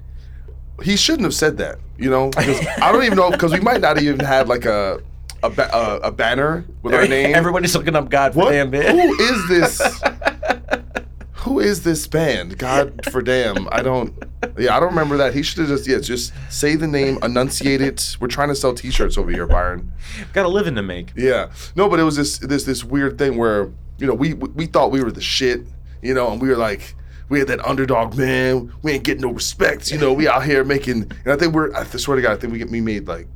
He 0.83 0.97
shouldn't 0.97 1.25
have 1.25 1.35
said 1.35 1.59
that. 1.59 1.79
You 1.99 2.11
know, 2.11 2.31
'Cause 2.31 2.65
I 2.81 2.93
don't 2.93 3.03
even 3.05 3.17
know 3.17 3.31
because 3.31 3.53
we 3.53 3.61
might 3.61 3.81
not 3.81 4.01
even 4.01 4.21
have 4.21 4.49
like 4.49 4.65
a 4.65 5.01
a, 5.43 5.51
ba- 5.51 5.71
a, 5.75 6.09
a 6.09 6.13
banner 6.13 6.65
with 6.83 6.95
our 6.95 7.07
name. 7.09 7.35
Everybody's 7.35 7.75
looking 7.75 7.97
up 7.97 8.09
God 8.11 8.33
for 8.35 8.39
what? 8.41 8.51
damn 8.53 8.71
bid. 8.71 8.87
Who 8.91 9.15
is 9.21 9.49
this? 9.49 10.03
Who 11.43 11.61
is 11.61 11.83
this 11.85 12.07
band? 12.07 12.59
God 12.59 13.01
for 13.11 13.23
damn. 13.23 13.69
I 13.73 13.81
don't. 13.81 14.13
Yeah, 14.59 14.77
I 14.77 14.81
don't 14.81 14.91
remember 14.91 15.17
that. 15.19 15.35
He 15.35 15.43
should 15.43 15.61
have 15.61 15.69
just 15.69 15.87
yeah, 15.87 15.99
just 15.99 16.33
say 16.51 16.75
the 16.75 16.87
name, 16.89 17.19
enunciate 17.23 17.81
it. 17.81 18.17
We're 18.21 18.27
trying 18.29 18.49
to 18.49 18.57
sell 18.57 18.75
T-shirts 18.75 19.17
over 19.17 19.31
here, 19.31 19.47
Byron. 19.47 19.93
Got 20.33 20.47
a 20.47 20.49
living 20.49 20.75
to 20.75 20.83
make. 20.83 21.13
Yeah. 21.17 21.51
No, 21.77 21.89
but 21.89 22.01
it 22.01 22.03
was 22.03 22.17
this 22.17 22.39
this 22.39 22.65
this 22.65 22.85
weird 22.85 23.19
thing 23.19 23.37
where 23.39 23.71
you 23.99 24.07
know 24.07 24.15
we 24.15 24.35
we 24.35 24.67
thought 24.67 24.91
we 24.91 25.03
were 25.03 25.13
the 25.13 25.21
shit, 25.21 25.63
you 26.03 26.13
know, 26.13 26.31
and 26.33 26.41
we 26.43 26.49
were 26.49 26.57
like 26.57 26.95
we 27.29 27.39
had 27.39 27.49
that 27.49 27.65
underdog 27.67 28.17
man. 28.17 28.73
We 28.83 28.93
ain't 28.93 29.05
getting 29.05 29.23
no 29.23 29.33
respect, 29.33 29.91
you 29.91 29.99
know. 29.99 30.13
We 30.13 30.29
out 30.29 30.45
here 30.45 30.65
making, 30.65 31.11
and 31.25 31.33
I 31.33 31.37
think 31.37 31.55
we're. 31.55 31.75
I 31.75 31.85
swear 31.85 32.17
to 32.17 32.23
God, 32.23 32.33
I 32.33 32.37
think 32.37 32.53
we 32.53 32.59
get 32.59 32.71
we 32.71 32.81
made 32.81 33.07
like 33.07 33.29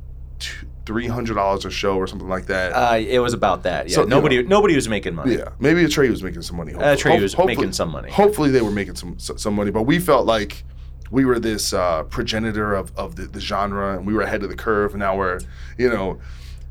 three 0.85 1.07
hundred 1.07 1.35
dollars 1.35 1.65
a 1.65 1.71
show 1.71 1.95
or 1.95 2.07
something 2.07 2.27
like 2.27 2.47
that. 2.47 2.71
Uh, 2.71 2.97
it 2.97 3.19
was 3.19 3.33
about 3.33 3.63
that. 3.63 3.89
Yeah. 3.89 3.95
So, 3.95 4.03
nobody 4.03 4.41
know. 4.41 4.49
nobody 4.49 4.75
was 4.75 4.89
making 4.89 5.15
money. 5.15 5.35
yeah, 5.35 5.49
maybe 5.59 5.87
Trey 5.87 6.09
was 6.09 6.23
making 6.23 6.41
some 6.41 6.57
money. 6.57 6.73
Uh, 6.73 6.95
Trey 6.95 7.15
Ho- 7.15 7.21
was 7.21 7.37
making 7.37 7.71
some 7.71 7.89
money. 7.89 8.09
Hopefully, 8.11 8.51
they 8.51 8.61
were 8.61 8.71
making 8.71 8.95
some 8.95 9.17
some 9.19 9.53
money, 9.53 9.71
but 9.71 9.83
we 9.83 9.99
felt 9.99 10.25
like 10.25 10.63
we 11.11 11.25
were 11.25 11.39
this 11.39 11.73
uh, 11.73 12.03
progenitor 12.03 12.73
of, 12.73 12.91
of 12.97 13.15
the, 13.15 13.23
the 13.23 13.39
genre, 13.39 13.95
and 13.95 14.07
we 14.07 14.13
were 14.13 14.23
ahead 14.23 14.41
of 14.41 14.49
the 14.49 14.55
curve. 14.55 14.93
And 14.93 14.99
now 14.99 15.15
we're, 15.15 15.39
you 15.77 15.87
know, 15.87 16.19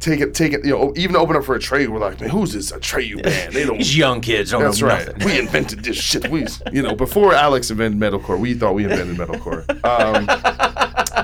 take 0.03 0.21
it, 0.21 0.35
take 0.35 0.53
it. 0.53 0.65
You 0.65 0.73
know, 0.73 0.93
even 0.97 1.17
open 1.17 1.37
up 1.37 1.45
for 1.45 1.59
Atreyu, 1.59 1.89
we're 1.89 1.99
like, 2.01 2.21
man, 2.21 2.29
who's 2.29 2.53
this 2.53 2.71
Atreyu 2.73 3.23
band? 3.23 3.55
They 3.55 3.65
don't. 3.65 3.79
These 3.79 3.97
young 3.97 4.21
kids 4.21 4.51
don't 4.51 4.63
That's 4.63 4.81
know 4.83 4.89
right. 4.89 5.07
nothing. 5.07 5.25
We 5.25 5.39
invented 5.39 5.83
this 5.85 5.97
shit. 5.97 6.29
We, 6.29 6.47
you 6.73 6.83
know, 6.83 6.95
before 6.95 7.33
Alex 7.33 7.71
invented 7.71 7.99
metalcore, 8.01 8.39
we 8.39 8.53
thought 8.55 8.75
we 8.75 8.85
invented 8.85 9.17
metalcore. 9.17 9.63
Um, 9.85 10.27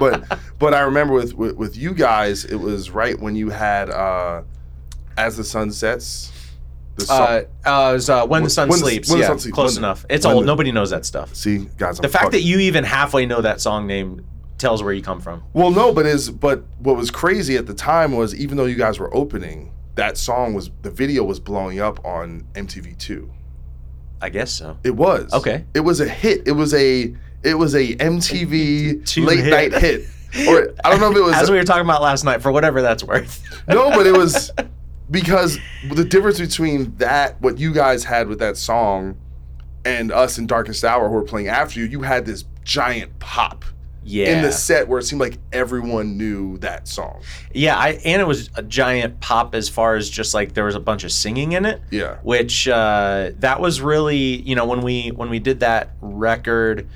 but 0.01 0.39
but 0.59 0.73
I 0.75 0.81
remember 0.81 1.13
with, 1.15 1.35
with 1.35 1.57
with 1.57 1.77
you 1.77 1.93
guys, 1.93 2.45
it 2.45 2.57
was 2.57 2.91
right 2.91 3.19
when 3.19 3.37
you 3.37 3.51
had 3.51 3.91
uh, 3.91 4.43
as 5.17 5.37
the 5.37 5.45
sun 5.45 5.71
sets. 5.73 6.33
The 6.97 7.05
song- 7.07 7.19
Uh, 7.65 7.69
uh, 7.69 7.91
it 7.91 7.93
was, 7.95 8.11
uh, 8.11 8.27
when 8.27 8.43
the 8.43 8.51
sun 8.51 8.69
When 8.69 8.79
the- 8.81 8.85
sleeps. 8.85 9.09
When 9.09 9.19
the 9.19 9.23
yeah, 9.23 9.29
Sun 9.29 9.39
Sleeps. 9.39 9.55
close 9.55 9.75
When 9.77 9.85
enough. 9.85 10.05
It's 10.11 10.27
when 10.27 10.35
old. 10.35 10.43
the- 10.43 10.47
Nobody 10.47 10.73
knows 10.73 10.91
that 10.91 11.07
stuff. 11.07 11.33
See, 11.35 11.69
guys, 11.77 11.99
I'm 11.99 12.03
The 12.03 12.09
fact 12.09 12.25
fuck- 12.25 12.33
that 12.33 12.43
you 12.43 12.59
even 12.59 12.83
halfway 12.83 13.25
know 13.25 13.41
that 13.41 13.61
song 13.61 13.87
name 13.87 14.25
tells 14.59 14.83
where 14.83 14.93
you 14.93 15.03
come 15.03 15.21
from. 15.21 15.43
Well, 15.53 15.71
no, 15.71 15.93
but 15.93 16.07
is 16.07 16.31
but 16.31 16.65
what 16.79 16.97
was 16.97 17.11
crazy 17.11 17.57
at 17.57 17.67
the 17.67 17.75
time 17.75 18.13
was 18.13 18.35
even 18.35 18.57
though 18.57 18.67
you 18.67 18.77
guys 18.77 18.99
were 18.99 19.15
opening, 19.15 19.73
that 19.95 20.19
song 20.19 20.55
was 20.55 20.71
the 20.83 20.91
video 20.91 21.25
was 21.25 21.41
blowing 21.41 21.81
up 21.81 22.05
on 22.05 22.47
MTV 22.55 22.99
two. 22.99 23.31
I 24.21 24.29
guess 24.31 24.51
so. 24.51 24.77
It 24.83 24.97
was 24.97 25.33
Okay. 25.33 25.65
It 25.75 25.81
was 25.81 26.01
a 26.01 26.09
hit. 26.09 26.47
It 26.47 26.53
was 26.53 26.75
a 26.75 27.15
it 27.43 27.55
was 27.55 27.75
a 27.75 27.95
MTV 27.97 29.07
Two 29.07 29.25
late 29.25 29.41
hit. 29.45 29.51
night 29.51 29.73
hit. 29.81 30.07
Or 30.49 30.75
I 30.85 30.91
don't 30.91 31.01
know 31.01 31.11
if 31.11 31.17
it 31.17 31.21
was 31.25 31.35
As 31.35 31.51
we 31.51 31.57
were 31.57 31.65
talking 31.65 31.85
about 31.85 32.03
last 32.03 32.25
night, 32.25 32.43
for 32.43 32.53
whatever 32.53 32.83
that's 32.83 33.05
worth. 33.05 33.63
no, 33.69 33.91
but 33.91 34.07
it 34.07 34.17
was 34.17 34.51
because 35.11 35.59
the 35.93 36.05
difference 36.05 36.39
between 36.41 36.95
that 36.97 37.41
what 37.41 37.59
you 37.59 37.73
guys 37.73 38.05
had 38.05 38.29
with 38.29 38.41
that 38.41 38.57
song 38.57 39.17
and 39.85 40.13
us 40.13 40.37
in 40.37 40.47
Darkest 40.47 40.85
Hour 40.85 41.09
who 41.09 41.15
were 41.15 41.23
playing 41.23 41.49
after 41.49 41.81
you, 41.81 41.87
you 41.87 42.03
had 42.03 42.27
this 42.27 42.45
giant 42.65 43.19
pop 43.21 43.65
yeah. 44.09 44.37
in 44.37 44.43
the 44.43 44.51
set 44.53 44.89
where 44.89 44.99
it 44.99 45.05
seemed 45.05 45.21
like 45.21 45.39
everyone 45.53 46.17
knew 46.17 46.59
that 46.59 46.89
song. 46.89 47.23
Yeah, 47.53 47.77
I 47.77 48.01
and 48.05 48.21
it 48.23 48.27
was 48.27 48.51
a 48.55 48.63
giant 48.63 49.21
pop 49.21 49.55
as 49.55 49.69
far 49.69 49.97
as 49.97 50.09
just 50.09 50.35
like 50.35 50.55
there 50.55 50.65
was 50.65 50.75
a 50.75 50.81
bunch 50.81 51.05
of 51.05 51.13
singing 51.13 51.53
in 51.53 51.65
it. 51.67 51.81
Yeah. 51.91 52.17
Which 52.23 52.67
uh, 52.69 53.33
that 53.39 53.61
was 53.61 53.81
really 53.81 54.17
you 54.17 54.55
know 54.55 54.67
when 54.67 54.81
we 54.81 55.09
when 55.09 55.31
we 55.31 55.39
did 55.39 55.61
that 55.61 55.91
record, 56.01 56.89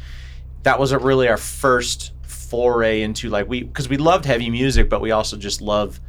that 0.63 0.79
wasn't 0.79 1.03
really 1.03 1.29
our 1.29 1.37
first 1.37 2.13
foray 2.27 3.03
into 3.03 3.29
like 3.31 3.49
we 3.49 3.63
because 3.63 3.89
we 3.89 3.97
loved 3.97 4.25
heavy 4.25 4.51
music, 4.51 4.89
but 4.89 5.01
we 5.01 5.11
also 5.11 5.37
just 5.37 5.61
love 5.61 6.01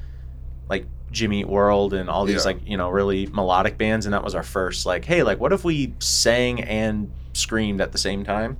like 0.69 0.85
Jimmy 1.11 1.41
Eat 1.41 1.47
World 1.47 1.93
and 1.93 2.09
all 2.09 2.25
these 2.25 2.37
Yeah. 2.45 2.53
like 2.53 2.67
you 2.67 2.77
know 2.77 2.89
really 2.89 3.27
melodic 3.27 3.77
bands, 3.77 4.05
and 4.05 4.13
that 4.13 4.23
was 4.23 4.35
our 4.35 4.43
first 4.43 4.85
like 4.85 5.05
hey 5.05 5.23
like 5.23 5.39
what 5.39 5.53
if 5.53 5.63
we 5.63 5.93
sang 5.99 6.61
and 6.63 7.11
screamed 7.33 7.81
at 7.81 7.91
the 7.91 7.97
same 7.97 8.23
time, 8.23 8.57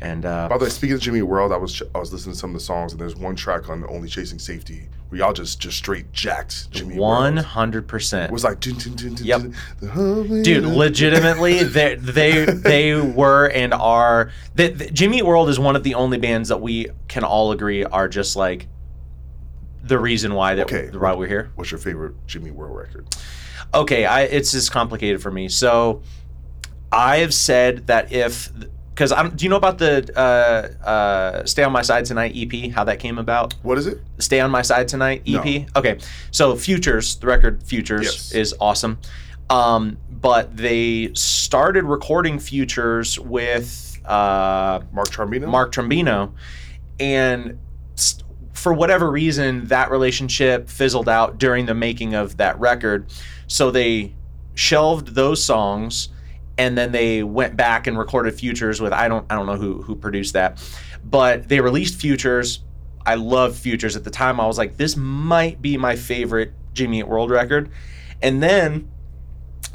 and 0.00 0.24
uh, 0.26 0.48
By 0.48 0.58
the 0.58 0.64
way, 0.64 0.70
speaking 0.70 0.94
of 0.94 1.00
Jimmy 1.00 1.22
World, 1.22 1.52
I 1.52 1.56
was 1.56 1.74
ch- 1.74 1.82
I 1.94 1.98
was 1.98 2.12
listening 2.12 2.34
to 2.34 2.38
some 2.38 2.50
of 2.50 2.54
the 2.54 2.60
songs, 2.60 2.92
and 2.92 3.00
there's 3.00 3.16
one 3.16 3.34
track 3.36 3.68
on 3.68 3.84
Only 3.88 4.08
Chasing 4.08 4.38
Safety 4.38 4.88
where 5.08 5.20
y'all 5.20 5.32
just 5.32 5.58
just 5.58 5.76
straight 5.78 6.12
jacked 6.12 6.70
Jimmy 6.70 6.96
one 6.98 7.34
World. 7.36 7.46
hundred 7.46 7.88
percent. 7.88 8.30
Was 8.30 8.44
like 8.44 8.60
dun, 8.60 8.74
dun, 8.74 8.94
dun, 8.94 9.14
dun, 9.14 9.24
Yep. 9.24 9.42
dun, 9.80 10.42
dude 10.42 10.64
legitimately 10.64 11.62
they 11.64 11.94
they 11.94 12.44
they 12.44 13.00
were 13.00 13.46
and 13.46 13.72
are 13.72 14.30
jimmy 14.92 15.22
world 15.22 15.48
is 15.48 15.58
one 15.58 15.76
of 15.76 15.82
the 15.82 15.94
only 15.94 16.18
bands 16.18 16.50
that 16.50 16.60
we 16.60 16.88
can 17.08 17.24
all 17.24 17.52
agree 17.52 17.84
are 17.84 18.06
just 18.08 18.36
like 18.36 18.68
the 19.82 19.98
reason 19.98 20.34
why 20.34 20.54
that 20.56 20.66
Okay. 20.70 20.90
why 20.96 21.14
we're 21.14 21.26
here 21.26 21.50
What's 21.54 21.70
your 21.70 21.78
favorite 21.78 22.14
Jimmy 22.26 22.50
World 22.50 22.76
record? 22.76 23.06
okay 23.72 24.04
I, 24.04 24.22
it's 24.22 24.52
just 24.52 24.70
complicated 24.72 25.22
for 25.22 25.30
me 25.30 25.48
so 25.48 26.02
i 26.92 27.18
have 27.18 27.32
said 27.32 27.86
that 27.86 28.12
if 28.12 28.50
because 28.98 29.12
I'm. 29.12 29.30
do 29.36 29.44
you 29.44 29.48
know 29.48 29.56
about 29.56 29.78
the 29.78 30.10
uh, 30.18 30.84
uh, 30.84 31.44
stay 31.46 31.62
on 31.62 31.70
my 31.70 31.82
side 31.82 32.04
tonight 32.04 32.32
ep 32.34 32.72
how 32.72 32.82
that 32.82 32.98
came 32.98 33.16
about 33.18 33.54
What 33.62 33.78
is 33.78 33.86
it? 33.86 34.00
Stay 34.18 34.40
on 34.40 34.50
My 34.50 34.62
Side 34.62 34.88
Tonight 34.88 35.22
EP. 35.24 35.44
No. 35.44 35.66
Okay, 35.76 35.98
so 36.32 36.56
Futures, 36.56 37.14
the 37.16 37.28
record 37.28 37.62
Futures 37.62 38.02
Yes. 38.04 38.32
is 38.32 38.54
awesome, 38.60 38.98
um, 39.48 39.96
but 40.10 40.56
they 40.56 41.12
started 41.14 41.84
recording 41.84 42.40
Futures 42.40 43.16
with 43.20 44.00
uh, 44.04 44.80
Mark 44.92 45.08
Trombino. 45.10 45.46
Mark 45.46 45.70
Trombino, 45.72 46.32
and 46.98 47.56
s- 47.96 48.18
for 48.52 48.72
whatever 48.72 49.08
reason, 49.08 49.66
that 49.66 49.92
relationship 49.92 50.68
fizzled 50.68 51.08
out 51.08 51.38
during 51.38 51.66
the 51.66 51.74
making 51.74 52.14
of 52.14 52.38
that 52.38 52.58
record. 52.58 53.06
So 53.46 53.70
they 53.70 54.16
shelved 54.54 55.14
those 55.14 55.40
songs, 55.44 56.08
and 56.58 56.76
then 56.76 56.92
they 56.92 57.22
went 57.22 57.56
back 57.56 57.86
and 57.86 57.96
recorded 57.96 58.34
Futures 58.34 58.80
with 58.80 58.92
I 58.92 59.08
don't 59.08 59.24
I 59.30 59.36
don't 59.36 59.46
know 59.46 59.56
who 59.56 59.80
who 59.80 59.94
produced 59.94 60.34
that, 60.34 60.62
but 61.04 61.48
they 61.48 61.60
released 61.60 61.98
Futures. 62.00 62.64
I 63.06 63.14
love 63.14 63.56
Futures 63.56 63.96
at 63.96 64.04
the 64.04 64.10
time. 64.10 64.40
I 64.40 64.46
was 64.46 64.58
like, 64.58 64.76
this 64.76 64.96
might 64.96 65.62
be 65.62 65.76
my 65.78 65.96
favorite 65.96 66.52
Jimmy 66.74 66.98
Eat 66.98 67.08
World 67.08 67.30
record, 67.30 67.70
and 68.20 68.42
then 68.42 68.90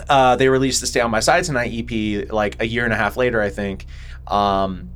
uh, 0.10 0.36
they 0.36 0.50
released 0.50 0.82
the 0.82 0.88
Stay 0.88 1.00
on 1.00 1.10
My 1.10 1.22
Side 1.22 1.46
Tonight 1.46 1.72
EP 1.74 2.32
like 2.32 2.62
a 2.62 2.67
year 2.67 2.84
and 2.84 2.93
a 2.93 2.98
half 2.98 3.17
later, 3.17 3.41
I 3.41 3.50
think. 3.50 3.86
Um, 4.28 4.89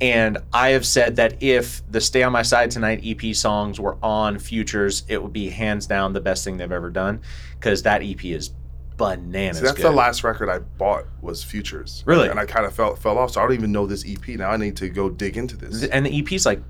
and 0.00 0.38
I 0.52 0.70
have 0.70 0.84
said 0.84 1.16
that 1.16 1.42
if 1.42 1.82
the 1.90 2.00
Stay 2.00 2.22
on 2.22 2.32
My 2.32 2.42
Side 2.42 2.70
Tonight 2.70 3.02
EP 3.04 3.34
songs 3.34 3.78
were 3.78 3.96
on 4.02 4.38
Futures, 4.38 5.04
it 5.08 5.22
would 5.22 5.32
be 5.32 5.50
hands 5.50 5.86
down 5.86 6.12
the 6.12 6.20
best 6.20 6.44
thing 6.44 6.56
they've 6.56 6.70
ever 6.70 6.90
done 6.90 7.20
because 7.58 7.82
that 7.82 8.02
EP 8.02 8.24
is 8.24 8.50
bananas. 8.96 9.58
See, 9.58 9.64
that's 9.64 9.76
good. 9.76 9.84
the 9.84 9.90
last 9.90 10.24
record 10.24 10.48
I 10.48 10.58
bought 10.58 11.04
was 11.20 11.42
Futures. 11.42 12.02
Really? 12.06 12.28
And 12.28 12.38
I 12.38 12.46
kind 12.46 12.66
of 12.66 12.74
fell 12.74 12.94
fell 12.96 13.18
off, 13.18 13.32
so 13.32 13.40
I 13.40 13.44
don't 13.44 13.54
even 13.54 13.72
know 13.72 13.86
this 13.86 14.04
EP. 14.06 14.26
Now 14.38 14.50
I 14.50 14.56
need 14.56 14.76
to 14.76 14.88
go 14.88 15.08
dig 15.10 15.36
into 15.36 15.56
this. 15.56 15.84
And 15.84 16.04
the 16.06 16.18
EP's 16.18 16.44
like, 16.46 16.60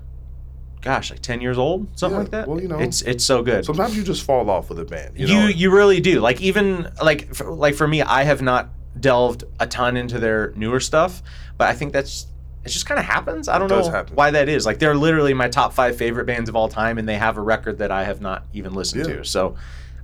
gosh, 0.81 1.11
like 1.11 1.21
ten 1.21 1.41
years 1.41 1.57
old, 1.57 1.87
something 1.97 2.15
Yeah, 2.17 2.21
like 2.23 2.31
that. 2.31 2.47
well, 2.47 2.61
you 2.61 2.67
know, 2.67 2.79
it's 2.79 3.01
it's 3.03 3.23
so 3.23 3.41
good. 3.43 3.65
Sometimes 3.65 3.95
you 3.97 4.03
just 4.03 4.23
fall 4.23 4.49
off 4.49 4.69
with 4.69 4.79
a 4.79 4.85
band. 4.85 5.17
You 5.19 5.27
you 5.27 5.33
know? 5.35 5.47
you 5.47 5.71
really 5.71 5.99
do 5.99 6.19
like 6.19 6.41
even 6.41 6.89
like 7.03 7.33
for, 7.33 7.51
like 7.51 7.75
for 7.75 7.87
me 7.87 8.01
i 8.01 8.23
have 8.23 8.41
not 8.41 8.69
delved 8.99 9.43
a 9.59 9.67
ton 9.67 9.97
into 9.97 10.19
their 10.19 10.51
newer 10.55 10.79
stuff 10.79 11.21
but 11.57 11.67
i 11.67 11.73
think 11.73 11.91
that's 11.91 12.27
it 12.63 12.69
just 12.69 12.85
kind 12.85 12.97
of 12.97 13.05
happens 13.05 13.49
i 13.49 13.59
don't 13.59 13.67
know 13.69 13.89
happen. 13.89 14.15
why 14.15 14.31
that 14.31 14.47
is 14.47 14.65
like 14.65 14.79
they're 14.79 14.95
literally 14.95 15.33
my 15.33 15.49
top 15.49 15.73
five 15.73 15.97
favorite 15.97 16.23
bands 16.25 16.47
of 16.49 16.55
all 16.55 16.69
time 16.69 16.97
and 16.97 17.07
they 17.09 17.17
have 17.17 17.35
a 17.37 17.41
record 17.41 17.77
that 17.79 17.91
i 17.91 18.05
have 18.05 18.21
not 18.21 18.45
even 18.53 18.73
listened 18.73 19.05
Yeah. 19.05 19.17
to 19.17 19.25
so 19.25 19.55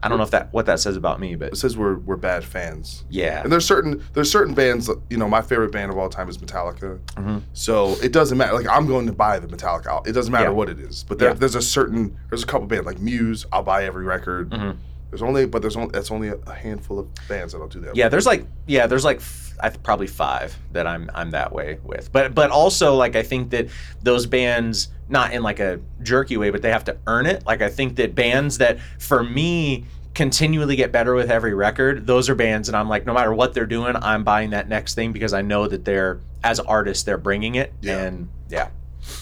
i 0.03 0.07
don't 0.09 0.17
know 0.17 0.23
if 0.23 0.31
that 0.31 0.51
what 0.51 0.65
that 0.65 0.79
says 0.79 0.95
about 0.95 1.19
me 1.19 1.35
but 1.35 1.49
it 1.53 1.55
says 1.57 1.77
we're 1.77 1.95
we're 1.99 2.15
bad 2.15 2.43
fans. 2.43 3.03
yeah 3.09 3.41
And 3.43 3.51
there's 3.51 3.65
certain 3.65 4.03
there's 4.13 4.31
certain 4.31 4.53
bands. 4.53 4.89
You 5.09 5.17
know, 5.17 5.27
my 5.27 5.41
favorite 5.41 5.71
band 5.71 5.91
of 5.91 5.97
all 5.97 6.09
time 6.09 6.27
is 6.29 6.37
Metallica. 6.37 6.99
Mm-hmm. 7.15 7.37
So 7.53 7.95
it 8.03 8.11
doesn't 8.11 8.37
matter. 8.37 8.53
Like 8.53 8.67
I'm 8.67 8.87
going 8.87 9.05
to 9.07 9.13
buy 9.13 9.39
the 9.39 9.47
Metallica. 9.47 9.87
album. 9.87 10.09
It 10.09 10.13
doesn't 10.13 10.31
matter 10.31 10.45
Yeah. 10.45 10.49
what 10.59 10.69
it 10.69 10.79
is. 10.79 11.03
But 11.03 11.19
there, 11.19 11.29
Yeah. 11.29 11.33
there's 11.35 11.55
a 11.55 11.61
certain 11.61 12.17
there's 12.29 12.43
a 12.43 12.47
couple 12.47 12.67
bands 12.67 12.85
like 12.85 12.99
Muse. 12.99 13.45
I'll 13.51 13.63
buy 13.63 13.85
every 13.85 14.05
record. 14.05 14.49
Mhm. 14.51 14.77
There's 15.09 15.21
only 15.21 15.45
but 15.45 15.61
there's 15.61 15.75
only 15.75 15.89
that's 15.91 16.09
only 16.11 16.29
a, 16.29 16.53
handful 16.53 16.99
of 16.99 17.07
bands 17.27 17.53
that 17.53 17.59
I'll 17.59 17.67
do 17.67 17.81
that. 17.81 17.95
yeah 17.95 18.07
there's 18.09 18.25
like 18.25 18.45
yeah 18.67 18.87
there's 18.87 19.03
like 19.05 19.17
f- 19.17 19.50
I 19.61 19.69
th- 19.69 19.83
probably 19.83 20.07
five 20.07 20.57
that 20.73 20.87
i'm 20.87 21.09
i'm 21.13 21.31
that 21.31 21.53
way 21.53 21.79
with. 21.83 22.11
But 22.11 22.35
but 22.35 22.51
also 22.51 22.95
like 22.95 23.15
i 23.15 23.23
think 23.23 23.51
that 23.51 23.67
those 24.01 24.25
bands 24.25 24.89
not 25.09 25.33
in 25.33 25.43
like 25.43 25.59
a 25.59 25.79
jerky 26.01 26.37
way 26.37 26.49
but 26.49 26.61
they 26.61 26.71
have 26.71 26.85
to 26.85 26.97
earn 27.07 27.25
it. 27.25 27.45
Like 27.45 27.61
i 27.61 27.69
think 27.69 27.95
that 27.97 28.15
bands 28.15 28.57
that 28.59 28.79
for 28.99 29.23
me 29.23 29.85
continually 30.13 30.75
get 30.75 30.91
better 30.91 31.13
with 31.15 31.31
every 31.31 31.53
record 31.53 32.05
those 32.05 32.27
are 32.27 32.35
bands 32.35 32.67
and 32.67 32.75
i'm 32.75 32.89
like 32.89 33.05
no 33.05 33.13
matter 33.13 33.33
what 33.33 33.53
they're 33.53 33.65
doing 33.65 33.95
i'm 34.01 34.25
buying 34.25 34.49
that 34.49 34.67
next 34.67 34.93
thing 34.93 35.13
because 35.13 35.31
i 35.31 35.41
know 35.41 35.67
that 35.69 35.85
they're 35.85 36.19
as 36.43 36.59
artists 36.59 37.03
they're 37.03 37.17
bringing 37.17 37.55
it. 37.55 37.73
Yeah. 37.81 38.03
and 38.03 38.29
yeah. 38.49 38.69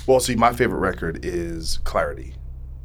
Well, 0.07 0.19
see, 0.19 0.35
my 0.35 0.53
favorite 0.53 0.79
record 0.79 1.23
is 1.23 1.79
Clarity, 1.83 2.33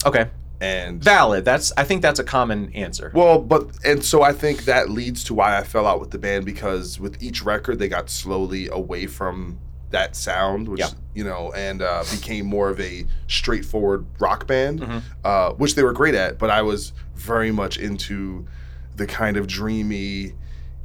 Okay. 0.07 0.29
And 0.65 1.03
Valid. 1.03 1.45
That's 1.45 1.73
I 1.77 1.85
think 1.85 2.03
that's 2.03 2.19
a 2.21 2.25
common 2.25 2.73
answer. 2.75 3.11
well, 3.15 3.39
but 3.39 3.69
and 3.85 4.05
so 4.05 4.23
I 4.23 4.33
think 4.33 4.65
that 4.65 4.91
leads 4.91 5.25
to 5.25 5.35
why 5.35 5.57
I 5.59 5.63
fell 5.65 5.87
out 5.87 6.01
with 6.01 6.11
the 6.11 6.19
band 6.19 6.45
because 6.45 6.99
with 6.99 7.23
each 7.23 7.43
record 7.43 7.79
they 7.79 7.89
got 7.89 8.09
slowly 8.11 8.69
away 8.69 9.07
from 9.07 9.59
that 9.91 10.17
sound, 10.17 10.67
which 10.69 10.81
Yeah. 10.81 10.89
you 11.15 11.23
know, 11.25 11.53
and 11.55 11.81
uh, 11.83 12.03
became 12.11 12.47
more 12.47 12.69
of 12.69 12.81
a 12.81 13.07
straightforward 13.29 14.05
rock 14.19 14.47
band, 14.47 14.81
Mm-hmm. 14.81 14.99
uh, 15.25 15.51
which 15.53 15.75
they 15.77 15.83
were 15.85 15.93
great 15.93 16.15
at. 16.17 16.39
But 16.39 16.51
I 16.51 16.63
was 16.63 16.93
very 17.15 17.53
much 17.53 17.77
into 17.79 18.47
the 18.97 19.07
kind 19.07 19.37
of 19.37 19.47
dreamy, 19.47 20.33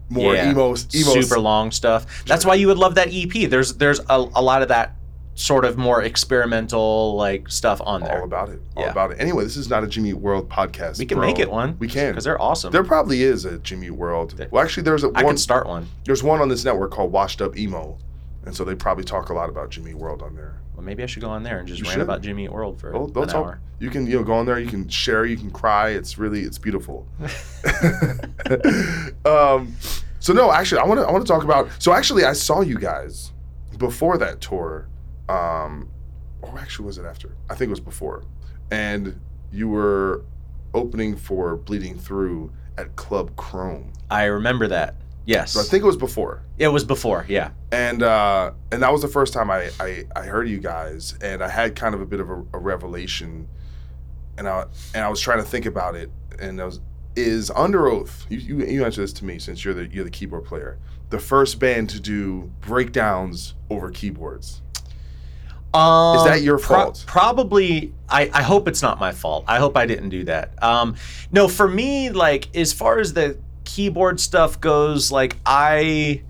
more 0.09 0.35
Yeah. 0.35 0.51
emo, 0.51 0.75
emo 0.93 1.21
super 1.21 1.39
long 1.39 1.71
stuff. 1.71 2.23
That's 2.25 2.45
why 2.45 2.55
you 2.55 2.67
would 2.67 2.77
love 2.77 2.95
that 2.95 3.07
EP. 3.11 3.49
There's 3.49 3.73
there's 3.75 3.99
a, 4.09 4.17
a 4.35 4.41
lot 4.41 4.61
of 4.61 4.67
that 4.67 4.95
sort 5.39 5.63
of 5.63 5.77
more 5.77 6.03
experimental 6.03 7.15
like 7.15 7.49
stuff 7.49 7.79
on 7.85 8.01
there. 8.01 8.17
all 8.19 8.25
about 8.25 8.49
it. 8.49 8.61
All 8.75 8.83
Yeah. 8.83 8.91
about 8.91 9.11
it. 9.11 9.17
Anyway, 9.21 9.45
this 9.45 9.55
is 9.55 9.69
not 9.69 9.85
a 9.85 9.87
Jimmy 9.87 10.11
World 10.13 10.49
podcast. 10.49 10.99
we 10.99 11.05
can 11.05 11.17
bro. 11.17 11.27
make 11.27 11.39
it 11.39 11.49
one. 11.49 11.77
We 11.79 11.87
can 11.87 12.11
because 12.11 12.25
they're 12.25 12.41
awesome. 12.41 12.73
There 12.73 12.83
probably 12.83 13.23
is 13.23 13.45
a 13.45 13.57
Jimmy 13.59 13.89
World. 13.89 14.35
Well, 14.51 14.61
actually, 14.63 14.83
there's 14.83 15.03
a 15.05 15.07
I 15.07 15.11
one. 15.11 15.17
I 15.17 15.23
can 15.29 15.37
start 15.37 15.65
one. 15.65 15.87
There's 16.03 16.21
one 16.23 16.41
on 16.41 16.49
this 16.49 16.65
network 16.65 16.91
called 16.91 17.13
Washed 17.13 17.41
Up 17.41 17.57
Emo, 17.57 17.97
and 18.45 18.53
so 18.53 18.65
they 18.65 18.75
probably 18.75 19.05
talk 19.05 19.29
a 19.29 19.33
lot 19.33 19.47
about 19.49 19.69
Jimmy 19.69 19.93
World 19.93 20.21
on 20.21 20.35
there. 20.35 20.57
Well, 20.75 20.83
maybe 20.85 21.03
I 21.03 21.05
should 21.05 21.21
go 21.21 21.29
on 21.29 21.43
there 21.43 21.59
and 21.59 21.67
just 21.67 21.79
You 21.79 21.85
rant 21.85 21.93
should. 21.95 22.01
about 22.01 22.21
Jimmy 22.21 22.49
World 22.49 22.79
for 22.79 22.91
they'll 22.91 23.05
an 23.23 23.29
talk. 23.29 23.35
hour. 23.35 23.59
You 23.79 23.89
can 23.89 24.07
you 24.07 24.17
know 24.17 24.23
go 24.23 24.33
on 24.33 24.45
there. 24.45 24.59
You 24.59 24.67
can 24.67 24.89
share. 24.89 25.25
You 25.25 25.37
can 25.37 25.51
cry. 25.51 25.89
It's 25.91 26.17
really 26.17 26.41
it's 26.41 26.57
beautiful. 26.57 27.07
um, 29.25 29.73
so 30.19 30.33
no, 30.33 30.51
actually, 30.51 30.81
I 30.81 30.85
want 30.85 30.99
to 30.99 31.07
I 31.07 31.11
want 31.11 31.25
to 31.25 31.31
talk 31.31 31.43
about. 31.45 31.69
So 31.79 31.93
actually, 31.93 32.25
I 32.25 32.33
saw 32.33 32.59
you 32.61 32.77
guys 32.77 33.31
before 33.77 34.17
that 34.17 34.41
tour. 34.41 34.87
Um, 35.29 35.89
or 36.41 36.57
actually, 36.59 36.85
was 36.85 36.97
it 36.97 37.05
after? 37.05 37.35
I 37.49 37.55
think 37.55 37.67
it 37.67 37.71
was 37.71 37.79
before, 37.79 38.23
and 38.71 39.19
you 39.51 39.67
were 39.67 40.23
opening 40.73 41.15
for 41.15 41.55
Bleeding 41.57 41.97
Through 41.97 42.51
at 42.77 42.95
Club 42.95 43.35
Chrome. 43.35 43.91
I 44.09 44.25
remember 44.25 44.67
that. 44.67 44.95
Yes, 45.25 45.51
So 45.51 45.59
I 45.59 45.63
think 45.63 45.83
it 45.83 45.85
was 45.85 45.97
before. 45.97 46.41
it 46.57 46.69
was 46.69 46.83
before. 46.83 47.25
Yeah. 47.27 47.51
and 47.71 48.01
uh, 48.01 48.51
and 48.71 48.81
that 48.81 48.91
was 48.91 49.01
the 49.03 49.07
first 49.07 49.31
time 49.33 49.51
I, 49.51 49.69
I 49.79 50.05
I 50.15 50.23
heard 50.23 50.47
you 50.49 50.59
guys, 50.59 51.13
and 51.21 51.43
I 51.43 51.49
had 51.49 51.75
kind 51.75 51.93
of 51.93 52.01
a 52.01 52.05
bit 52.05 52.19
of 52.19 52.29
a, 52.29 52.43
a 52.53 52.57
revelation, 52.57 53.47
and 54.37 54.47
I 54.47 54.65
and 54.95 55.03
I 55.03 55.09
was 55.09 55.19
trying 55.19 55.37
to 55.39 55.43
think 55.47 55.65
about 55.67 55.95
it, 55.95 56.09
and 56.39 56.59
I 56.59 56.65
was 56.65 56.79
is 57.15 57.51
Underoath. 57.51 58.25
You 58.29 58.37
you, 58.39 58.65
you 58.65 58.85
answer 58.85 59.01
this 59.01 59.13
to 59.13 59.25
me 59.25 59.37
since 59.39 59.63
you're 59.63 59.73
the 59.75 59.87
you're 59.87 60.05
the 60.05 60.09
keyboard 60.09 60.45
player. 60.45 60.79
The 61.09 61.19
first 61.19 61.59
band 61.59 61.89
to 61.91 61.99
do 61.99 62.51
breakdowns 62.61 63.55
over 63.69 63.91
keyboards. 63.91 64.61
Um, 65.73 66.17
Is 66.17 66.23
that 66.23 66.41
your 66.41 66.57
pro- 66.57 66.77
fault? 66.85 67.03
probably. 67.07 67.93
I, 68.09 68.29
I 68.33 68.41
hope 68.41 68.67
it's 68.67 68.81
not 68.81 68.99
my 68.99 69.11
fault. 69.11 69.45
I 69.47 69.59
hope 69.59 69.77
I 69.77 69.85
didn't 69.85 70.09
do 70.09 70.23
that. 70.23 70.61
Um, 70.63 70.95
no, 71.31 71.47
for 71.47 71.67
me, 71.67 72.09
like 72.09 72.55
as 72.55 72.73
far 72.73 72.99
as 72.99 73.13
the 73.13 73.37
keyboard 73.65 74.19
stuff 74.19 74.59
goes, 74.59 75.11
like 75.11 75.37
I 75.45 76.23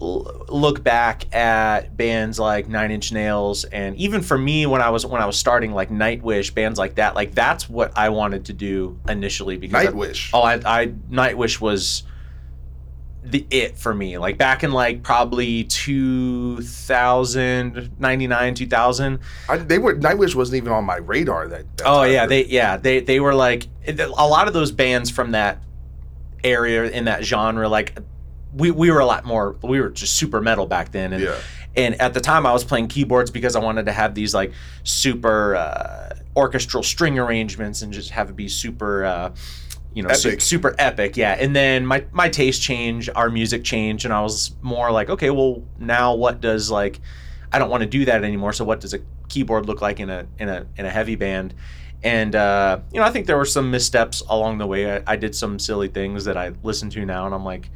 l- 0.00 0.44
look 0.48 0.82
back 0.82 1.32
at 1.34 1.96
bands 1.96 2.38
like 2.40 2.68
Nine 2.68 2.90
Inch 2.90 3.12
Nails, 3.12 3.64
and 3.64 3.94
even 3.96 4.22
for 4.22 4.36
me 4.36 4.66
when 4.66 4.82
I 4.82 4.90
was 4.90 5.06
when 5.06 5.22
I 5.22 5.26
was 5.26 5.36
starting, 5.38 5.72
like 5.72 5.90
Nightwish, 5.90 6.52
bands 6.52 6.78
like 6.80 6.96
that, 6.96 7.14
like 7.14 7.32
that's 7.34 7.68
what 7.68 7.92
I 7.96 8.08
wanted 8.08 8.46
to 8.46 8.52
do 8.52 8.98
initially. 9.08 9.56
Because 9.56 9.86
I- 9.86 9.92
Nightwish. 9.92 10.30
oh, 10.34 10.42
I, 10.42 10.54
I 10.64 10.86
Nightwish 11.10 11.60
was 11.60 12.02
the 13.28 13.44
it 13.50 13.76
for 13.76 13.92
me 13.92 14.18
like 14.18 14.38
back 14.38 14.62
in 14.62 14.70
like 14.72 15.02
probably 15.02 15.64
2000 15.64 17.90
99 17.98 18.54
2000 18.54 19.18
I, 19.48 19.56
they 19.58 19.78
were 19.78 19.94
Nightwish 19.96 20.34
wasn't 20.34 20.56
even 20.58 20.72
on 20.72 20.84
my 20.84 20.96
radar. 20.96 21.48
That, 21.48 21.76
that 21.78 21.84
oh 21.86 22.02
time. 22.04 22.12
yeah 22.12 22.26
they 22.26 22.44
yeah 22.46 22.76
they 22.76 23.00
they 23.00 23.20
were 23.20 23.34
like 23.34 23.66
a 23.88 24.26
lot 24.26 24.48
of 24.48 24.54
those 24.54 24.72
bands 24.72 25.10
from 25.10 25.32
that 25.32 25.58
area 26.44 26.84
in 26.84 27.04
that 27.06 27.24
genre 27.24 27.68
like 27.68 27.96
we, 28.54 28.70
we 28.70 28.90
were 28.90 29.00
a 29.00 29.06
lot 29.06 29.24
more 29.24 29.56
we 29.62 29.80
were 29.80 29.90
just 29.90 30.14
super 30.14 30.40
metal 30.40 30.66
back 30.66 30.92
then 30.92 31.12
and 31.12 31.22
Yeah. 31.22 31.36
and 31.76 32.00
at 32.00 32.14
the 32.14 32.20
time 32.20 32.46
I 32.46 32.52
was 32.52 32.64
playing 32.64 32.88
keyboards 32.88 33.30
because 33.30 33.56
I 33.56 33.60
wanted 33.60 33.86
to 33.86 33.92
have 33.92 34.14
these 34.14 34.34
like 34.34 34.52
super 34.84 35.56
uh, 35.56 36.14
orchestral 36.36 36.82
string 36.82 37.18
arrangements 37.18 37.82
and 37.82 37.92
just 37.92 38.10
have 38.10 38.30
it 38.30 38.36
be 38.36 38.48
super 38.48 39.04
uh, 39.04 39.32
you 39.96 40.02
know 40.02 40.10
Epic. 40.10 40.42
super 40.42 40.74
epic 40.78 41.16
yeah 41.16 41.32
and 41.40 41.56
then 41.56 41.86
my 41.86 42.04
my 42.12 42.28
taste 42.28 42.60
changed 42.60 43.08
our 43.16 43.30
music 43.30 43.64
changed 43.64 44.04
and 44.04 44.12
I 44.12 44.20
was 44.20 44.54
more 44.60 44.90
like 44.90 45.08
okay 45.08 45.30
well 45.30 45.62
now 45.78 46.14
what 46.14 46.42
does 46.42 46.70
like 46.70 47.00
I 47.50 47.58
don't 47.58 47.70
want 47.70 47.80
to 47.80 47.88
do 47.88 48.04
that 48.04 48.22
anymore 48.22 48.52
so 48.52 48.62
what 48.62 48.80
does 48.80 48.92
a 48.92 49.00
keyboard 49.30 49.64
look 49.64 49.80
like 49.80 49.98
in 49.98 50.10
a 50.10 50.26
in 50.38 50.50
a 50.50 50.66
in 50.76 50.84
a 50.84 50.90
heavy 50.90 51.16
band 51.16 51.54
and 52.02 52.36
uh, 52.36 52.78
you 52.92 53.00
know 53.00 53.06
I 53.06 53.10
think 53.10 53.26
there 53.26 53.38
were 53.38 53.46
some 53.46 53.70
missteps 53.70 54.20
along 54.28 54.58
the 54.58 54.66
way 54.66 54.98
I, 54.98 55.02
I 55.06 55.16
did 55.16 55.34
some 55.34 55.58
silly 55.58 55.88
things 55.88 56.26
that 56.26 56.36
I 56.36 56.52
listen 56.62 56.90
to 56.90 57.06
now 57.06 57.24
and 57.24 57.34
I'm 57.34 57.44
like 57.44 57.70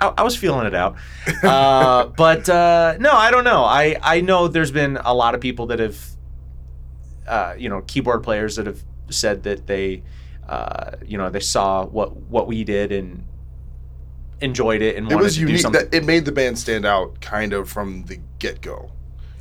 I, 0.00 0.14
I 0.18 0.22
was 0.22 0.36
feeling 0.36 0.66
it 0.66 0.74
out. 0.74 0.96
Uh, 1.42 2.06
but 2.06 2.48
uh, 2.48 2.96
no, 3.00 3.12
I 3.12 3.30
don't 3.30 3.44
know. 3.44 3.64
I, 3.64 3.96
I 4.02 4.20
know 4.20 4.46
there's 4.46 4.70
been 4.70 4.98
a 4.98 5.14
lot 5.14 5.34
of 5.34 5.40
people 5.40 5.66
that 5.66 5.78
have, 5.78 5.98
uh, 7.26 7.54
you 7.56 7.68
know, 7.68 7.82
keyboard 7.82 8.22
players 8.22 8.56
that 8.56 8.66
have 8.66 8.82
said 9.08 9.42
that 9.44 9.66
they, 9.66 10.02
uh, 10.48 10.92
you 11.06 11.18
know, 11.18 11.30
they 11.30 11.40
saw 11.40 11.84
what 11.86 12.16
what 12.16 12.46
we 12.46 12.64
did 12.64 12.92
and 12.92 13.24
enjoyed 14.40 14.82
it 14.82 14.96
and 14.96 15.10
It 15.10 15.16
was 15.16 15.34
to 15.34 15.40
do 15.40 15.46
unique. 15.52 15.70
That 15.72 15.94
it 15.94 16.04
made 16.04 16.24
the 16.24 16.32
band 16.32 16.58
stand 16.58 16.84
out 16.84 17.20
kind 17.20 17.52
of 17.52 17.68
from 17.68 18.04
the 18.04 18.18
get 18.38 18.60
go. 18.60 18.90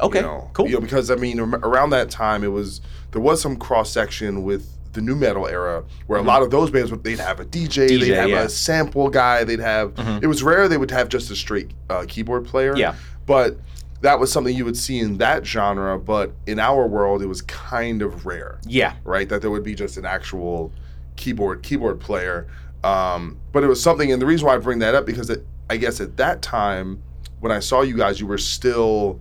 okay, 0.01 0.19
you 0.19 0.23
know, 0.23 0.49
cool. 0.53 0.67
You 0.67 0.75
know, 0.75 0.81
because 0.81 1.09
I 1.09 1.15
mean, 1.15 1.39
around 1.39 1.91
that 1.91 2.09
time, 2.09 2.43
it 2.43 2.49
was 2.49 2.81
there 3.12 3.21
was 3.21 3.41
some 3.41 3.57
cross 3.57 3.91
section 3.91 4.43
with 4.43 4.67
the 4.93 5.01
nu 5.01 5.15
metal 5.15 5.47
era, 5.47 5.83
where 6.07 6.19
a 6.19 6.23
lot 6.23 6.41
of 6.41 6.51
those 6.51 6.71
bands 6.71 6.91
would 6.91 7.03
they'd 7.03 7.19
have 7.19 7.39
a 7.39 7.45
DJ, 7.45 7.88
DJ, 7.88 7.99
they'd 7.99 8.13
have 8.13 8.29
yeah. 8.29 8.43
a 8.43 8.49
sample 8.49 9.09
guy, 9.09 9.43
they'd 9.43 9.59
have. 9.59 9.93
It 10.21 10.27
was 10.27 10.43
rare 10.43 10.67
they 10.67 10.77
would 10.77 10.91
have 10.91 11.09
just 11.09 11.29
a 11.31 11.35
straight 11.35 11.71
uh, 11.89 12.05
keyboard 12.07 12.45
player. 12.45 12.75
Yeah. 12.75 12.95
but 13.25 13.57
that 14.01 14.17
was 14.17 14.31
something 14.31 14.55
you 14.55 14.63
would 14.63 14.77
see 14.77 14.99
in 14.99 15.17
that 15.17 15.45
genre. 15.45 15.99
But 15.99 16.31
in 16.47 16.59
our 16.59 16.88
world, 16.88 17.21
it 17.21 17.27
was 17.27 17.41
kind 17.43 18.01
of 18.01 18.25
rare 18.25 18.59
yeah, 18.65 18.95
right? 19.03 19.27
That 19.27 19.41
there 19.41 19.51
would 19.51 19.63
be 19.63 19.75
just 19.75 19.97
an 19.97 20.05
actual 20.05 20.71
keyboard 21.19 21.62
keyboard 21.62 21.99
player. 21.99 22.47
Um, 22.84 23.38
but 23.51 23.63
it 23.63 23.67
was 23.67 23.82
something, 23.84 24.12
and 24.12 24.21
the 24.21 24.25
reason 24.25 24.47
why 24.47 24.55
I 24.55 24.58
bring 24.58 24.79
that 24.79 24.95
up 24.95 25.05
because 25.05 25.29
it, 25.29 25.45
I 25.69 25.77
guess 25.77 25.99
at 25.99 26.17
that 26.17 26.41
time 26.41 27.03
when 27.41 27.51
I 27.51 27.60
saw 27.60 27.82
you 27.82 27.95
guys, 27.97 28.19
you 28.19 28.25
were 28.27 28.38
still 28.38 29.19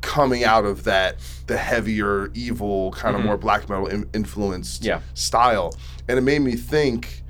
coming 0.00 0.44
out 0.44 0.64
of 0.64 0.84
that 0.84 1.16
the 1.48 1.56
heavier, 1.56 2.30
evil 2.34 2.92
kind 2.92 3.16
of 3.16 3.22
more 3.24 3.36
black 3.36 3.68
metal 3.68 3.86
in, 3.88 4.08
influenced 4.14 4.84
Yeah. 4.84 5.00
style, 5.14 5.76
and 6.08 6.18
it 6.18 6.22
made 6.22 6.40
me 6.40 6.54
think. 6.56 7.22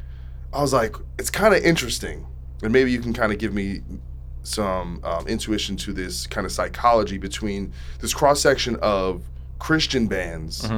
I 0.52 0.60
was 0.62 0.72
like, 0.72 0.94
it's 1.18 1.28
kind 1.30 1.54
of 1.54 1.62
interesting, 1.62 2.26
and 2.62 2.72
maybe 2.72 2.90
you 2.92 3.00
can 3.00 3.12
kind 3.12 3.30
of 3.32 3.38
give 3.38 3.52
me 3.52 3.82
some 4.42 5.00
um, 5.04 5.26
intuition 5.26 5.76
to 5.76 5.92
this 5.92 6.26
kind 6.26 6.44
of 6.46 6.52
psychology 6.52 7.18
between 7.18 7.72
this 8.00 8.14
cross 8.14 8.40
section 8.40 8.76
of 8.76 9.22
Christian 9.58 10.06
bands 10.06 10.68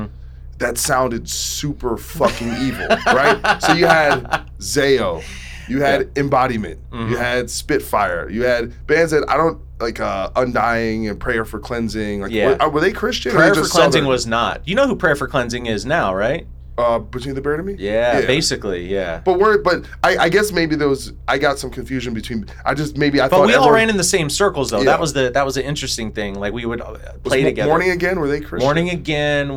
that 0.59 0.77
sounded 0.79 1.29
super 1.29 1.97
fucking 1.97 2.53
evil, 2.63 2.87
right? 3.07 3.61
So 3.63 3.73
you 3.75 3.87
had 3.87 4.25
Zao, 4.59 5.23
you 5.69 5.81
had 5.83 6.13
Embodyment, 6.15 6.79
you 6.93 7.17
had 7.17 7.49
Spitfire, 7.51 8.29
you 8.31 8.43
had 8.45 8.87
bands 8.87 9.13
that 9.13 9.25
I 9.31 9.37
don't 9.37 9.61
like 9.81 10.01
uh, 10.01 10.31
Undying 10.35 11.09
and 11.09 11.21
Prayer 11.21 11.45
for 11.45 11.61
Cleansing. 11.61 12.23
Like, 12.23 12.33
Yeah. 12.33 12.57
were, 12.65 12.71
were 12.71 12.81
they 12.81 12.93
Christian? 12.93 13.31
Prayer 13.33 13.55
for 13.55 13.61
cleansing 13.63 13.93
Southern? 14.01 14.07
was 14.07 14.27
not. 14.27 14.67
You 14.67 14.75
know 14.75 14.87
who 14.89 14.97
prayer 14.97 15.15
for 15.15 15.29
cleansing 15.29 15.67
is 15.67 15.87
now, 15.87 16.13
right? 16.15 16.47
Uh, 16.79 17.01
Between 17.01 17.35
the 17.35 17.41
Buried 17.41 17.59
and 17.59 17.67
Me. 17.67 17.75
Yeah, 17.77 18.21
basically, 18.21 18.87
yeah. 18.87 19.21
But 19.25 19.41
we're 19.41 19.59
but 19.59 19.85
I, 20.05 20.17
I 20.17 20.29
guess 20.29 20.53
maybe 20.53 20.77
there 20.77 20.89
was 20.89 21.13
I 21.27 21.37
got 21.37 21.59
some 21.59 21.71
confusion 21.71 22.15
between 22.15 22.47
I 22.65 22.73
just 22.75 22.97
maybe 22.97 23.21
I 23.21 23.25
But 23.25 23.31
thought 23.39 23.47
we 23.49 23.55
all 23.55 23.65
everyone- 23.65 23.75
ran 23.75 23.91
in 23.91 23.97
the 23.97 24.05
same 24.05 24.31
circles, 24.31 24.71
though. 24.71 24.79
Yeah. 24.79 24.85
That 24.85 25.01
was 25.01 25.13
the 25.13 25.31
that 25.31 25.45
was 25.45 25.57
the 25.57 25.65
interesting 25.65 26.13
thing. 26.13 26.37
Like 26.37 26.53
we 26.53 26.65
would 26.67 26.81
uh, 26.81 26.93
was 26.93 27.03
play 27.25 27.43
together. 27.43 27.69
Morning 27.69 27.91
again 27.91 28.21
were 28.21 28.29
they 28.29 28.41
Christian? 28.41 28.65
Morning 28.65 28.91
again. 28.91 29.51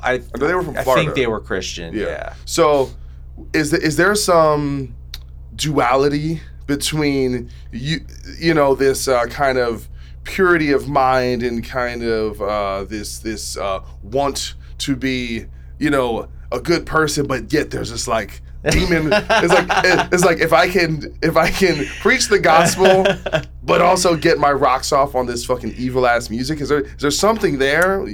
I. 0.00 0.18
know 0.18 0.46
they 0.46 0.54
were 0.54 0.62
from 0.62 0.76
I 0.76 0.84
think 0.84 1.14
they 1.16 1.26
were 1.26 1.40
Christian. 1.40 1.94
Yeah. 1.94 2.34
So, 2.44 2.90
is 3.52 3.72
the, 3.72 3.78
is 3.80 3.96
there 3.96 4.14
some 4.14 4.94
duality 5.56 6.40
between 6.68 7.50
you 7.72 8.00
you 8.38 8.54
know 8.54 8.74
this 8.76 9.08
uh, 9.08 9.24
kind 9.26 9.58
of 9.58 9.88
purity 10.22 10.70
of 10.70 10.88
mind 10.88 11.42
and 11.42 11.64
kind 11.64 12.04
of 12.04 12.40
uh, 12.40 12.84
this 12.84 13.18
this 13.18 13.56
uh, 13.56 13.80
want 14.02 14.54
to 14.78 14.94
be 14.94 15.46
you 15.78 15.90
know 15.90 16.28
a 16.50 16.60
good 16.60 16.86
person, 16.86 17.26
but 17.26 17.52
yet 17.52 17.70
there's 17.70 17.90
this 17.90 18.08
like 18.08 18.40
demon. 18.70 19.10
it's 19.12 19.52
like 19.52 19.66
it's 20.12 20.24
like 20.24 20.40
if 20.40 20.52
I 20.52 20.68
can 20.68 21.16
if 21.22 21.36
I 21.36 21.50
can 21.50 21.86
preach 22.00 22.28
the 22.28 22.38
gospel, 22.38 23.06
but 23.62 23.80
also 23.80 24.16
get 24.16 24.38
my 24.38 24.50
rocks 24.50 24.92
off 24.92 25.14
on 25.14 25.26
this 25.26 25.44
fucking 25.44 25.74
evil 25.76 26.06
ass 26.06 26.28
music. 26.28 26.60
Is 26.60 26.68
there 26.68 26.80
is 26.80 27.00
there 27.00 27.10
something 27.10 27.58
there? 27.58 28.04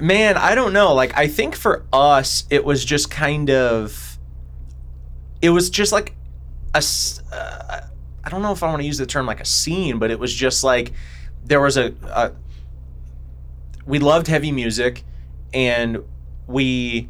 Man, 0.00 0.36
I 0.36 0.54
don't 0.54 0.72
know. 0.72 0.92
Like 0.92 1.16
I 1.16 1.28
think 1.28 1.54
for 1.54 1.84
us, 1.92 2.44
it 2.50 2.64
was 2.64 2.84
just 2.84 3.10
kind 3.10 3.50
of. 3.50 4.18
It 5.40 5.50
was 5.50 5.70
just 5.70 5.92
like 5.92 6.14
a. 6.74 6.82
Uh, 7.32 7.80
I 8.24 8.30
don't 8.30 8.42
know 8.42 8.52
if 8.52 8.62
I 8.62 8.68
want 8.68 8.80
to 8.80 8.86
use 8.86 8.98
the 8.98 9.06
term 9.06 9.26
like 9.26 9.40
a 9.40 9.44
scene, 9.44 9.98
but 9.98 10.10
it 10.10 10.18
was 10.18 10.34
just 10.34 10.64
like 10.64 10.92
there 11.44 11.60
was 11.60 11.76
a. 11.76 11.94
a 12.10 12.32
we 13.86 13.98
loved 13.98 14.26
heavy 14.26 14.50
music, 14.50 15.04
and 15.52 16.04
we 16.46 17.08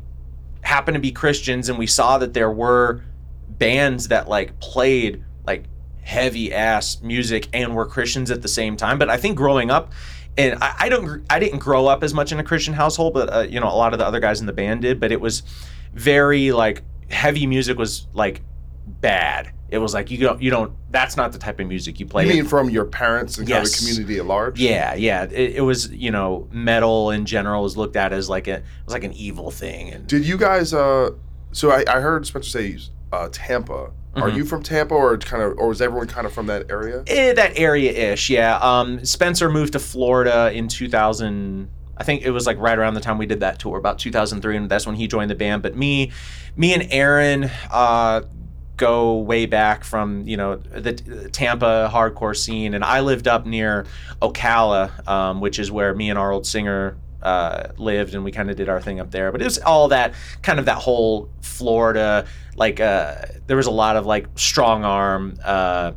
happened 0.65 0.95
to 0.95 1.01
be 1.01 1.13
Christians, 1.13 1.69
and 1.69 1.79
we 1.79 1.87
saw 1.87 2.19
that 2.19 2.35
there 2.35 2.51
were 2.51 3.03
bands 3.49 4.09
that 4.09 4.29
like 4.29 4.59
played 4.61 5.25
like 5.47 5.65
heavy 6.03 6.53
ass 6.53 7.01
music 7.03 7.49
and 7.53 7.75
were 7.75 7.87
Christians 7.87 8.31
at 8.31 8.43
the 8.43 8.49
same 8.49 8.77
time. 8.77 8.99
But 8.99 9.11
I 9.11 9.17
think 9.17 9.37
growing 9.37 9.71
up, 9.71 9.93
and 10.37 10.59
I, 10.63 10.75
I 10.81 10.89
don't, 10.89 11.25
I 11.31 11.39
didn't 11.39 11.61
grow 11.61 11.87
up 11.87 12.03
as 12.03 12.13
much 12.13 12.33
in 12.33 12.41
a 12.41 12.45
Christian 12.45 12.75
household, 12.75 13.15
but 13.15 13.33
uh, 13.33 13.41
you 13.41 13.61
know, 13.61 13.69
a 13.69 13.77
lot 13.77 13.93
of 13.93 13.99
the 13.99 14.07
other 14.07 14.21
guys 14.21 14.41
in 14.41 14.47
the 14.47 14.53
band 14.53 14.83
did. 14.83 14.99
But 14.99 15.13
it 15.13 15.21
was 15.21 15.43
very 15.93 16.51
like 16.53 16.83
heavy 17.11 17.47
music 17.47 17.79
was 17.79 18.07
like 18.13 18.43
bad. 18.87 19.53
It 19.71 19.79
was 19.79 19.93
like 19.95 20.11
you 20.11 20.19
don't, 20.19 20.41
you 20.41 20.51
don't. 20.51 20.73
That's 20.91 21.17
not 21.17 21.33
the 21.33 21.39
type 21.39 21.59
of 21.59 21.67
music 21.67 21.99
you 21.99 22.07
play. 22.07 22.27
You 22.27 22.35
mean 22.35 22.45
from 22.45 22.71
your 22.71 22.85
parents 22.85 23.39
and 23.39 23.49
kind 23.49 23.65
of 23.65 23.71
the 23.73 23.77
community 23.77 24.19
at 24.19 24.27
large? 24.27 24.61
yeah, 24.61 24.95
yeah. 24.95 25.25
It, 25.25 25.57
it 25.57 25.61
was, 25.63 25.91
you 25.91 26.11
know, 26.13 26.49
metal 26.53 27.11
in 27.11 27.25
general 27.27 27.63
was 27.63 27.77
looked 27.77 27.97
at 27.97 28.13
as 28.13 28.29
like 28.29 28.47
a, 28.47 28.57
it 28.59 28.65
was 28.85 28.93
like 28.95 29.05
an 29.05 29.13
evil 29.15 29.51
thing. 29.51 29.91
And 29.93 30.07
Did 30.07 30.27
you 30.27 30.37
guys? 30.37 30.73
uh 30.73 31.11
So 31.53 31.71
I, 31.73 31.85
I 31.89 32.01
heard 32.01 32.27
Spencer 32.27 32.51
say 32.51 32.79
uh, 33.13 33.29
Tampa. 33.33 33.73
Are 34.17 34.29
Mm-hmm. 34.29 34.37
you 34.37 34.45
from 34.45 34.63
Tampa, 34.63 34.95
or 34.95 35.19
kind 35.19 35.43
of, 35.43 35.59
or 35.59 35.67
was 35.67 35.83
everyone 35.83 36.07
kind 36.07 36.25
of 36.25 36.33
from 36.33 36.47
that 36.47 36.71
area? 36.71 37.03
Eh, 37.09 37.33
that 37.33 37.59
area-ish, 37.59 38.31
yeah. 38.31 38.59
Um, 38.59 39.05
Spencer 39.05 39.51
moved 39.51 39.73
to 39.73 39.81
Florida 39.81 40.53
in 40.53 40.69
2000. 40.69 41.69
I 41.97 42.05
think 42.05 42.23
it 42.23 42.31
was 42.31 42.47
like 42.47 42.57
right 42.59 42.79
around 42.79 42.95
the 42.95 43.01
time 43.01 43.19
we 43.19 43.27
did 43.27 43.41
that 43.41 43.59
tour, 43.59 43.77
about 43.77 43.99
2003, 43.99 44.57
and 44.57 44.71
that's 44.71 44.87
when 44.87 44.95
he 44.95 45.09
joined 45.09 45.33
the 45.33 45.35
band. 45.35 45.63
But 45.63 45.75
me, 45.77 46.13
me 46.57 46.75
and 46.75 46.87
Aaron 46.93 47.51
uh, 47.73 48.23
go 48.77 49.19
way 49.19 49.47
back 49.47 49.85
from 49.85 50.27
you 50.27 50.37
know 50.37 50.57
the 50.57 50.93
the 50.93 51.31
Tampa 51.31 51.91
hardcore 51.93 52.37
scene, 52.37 52.75
and 52.75 52.85
I 52.85 53.01
lived 53.01 53.29
up 53.29 53.47
near 53.47 53.87
Ocala, 54.21 55.07
um, 55.09 55.41
which 55.41 55.59
is 55.59 55.71
where 55.71 55.95
me 55.95 56.11
and 56.11 56.19
our 56.19 56.33
old 56.33 56.47
singer 56.47 56.97
uh, 57.23 57.69
lived, 57.77 58.15
and 58.15 58.25
we 58.25 58.33
kind 58.33 58.51
of 58.51 58.57
did 58.57 58.69
our 58.69 58.81
thing 58.81 59.01
up 59.01 59.11
there. 59.11 59.33
But 59.33 59.41
it 59.41 59.45
was 59.45 59.59
all 59.59 59.89
that 59.89 60.15
kind 60.43 60.59
of 60.59 60.67
that 60.67 60.77
whole 60.79 61.31
Florida, 61.43 62.27
like 62.57 62.81
uh, 62.81 63.17
there 63.47 63.57
was 63.57 63.67
a 63.67 63.73
lot 63.73 63.97
of 63.97 64.07
like 64.07 64.33
Strongarm. 64.35 65.39
Uh, 65.45 65.93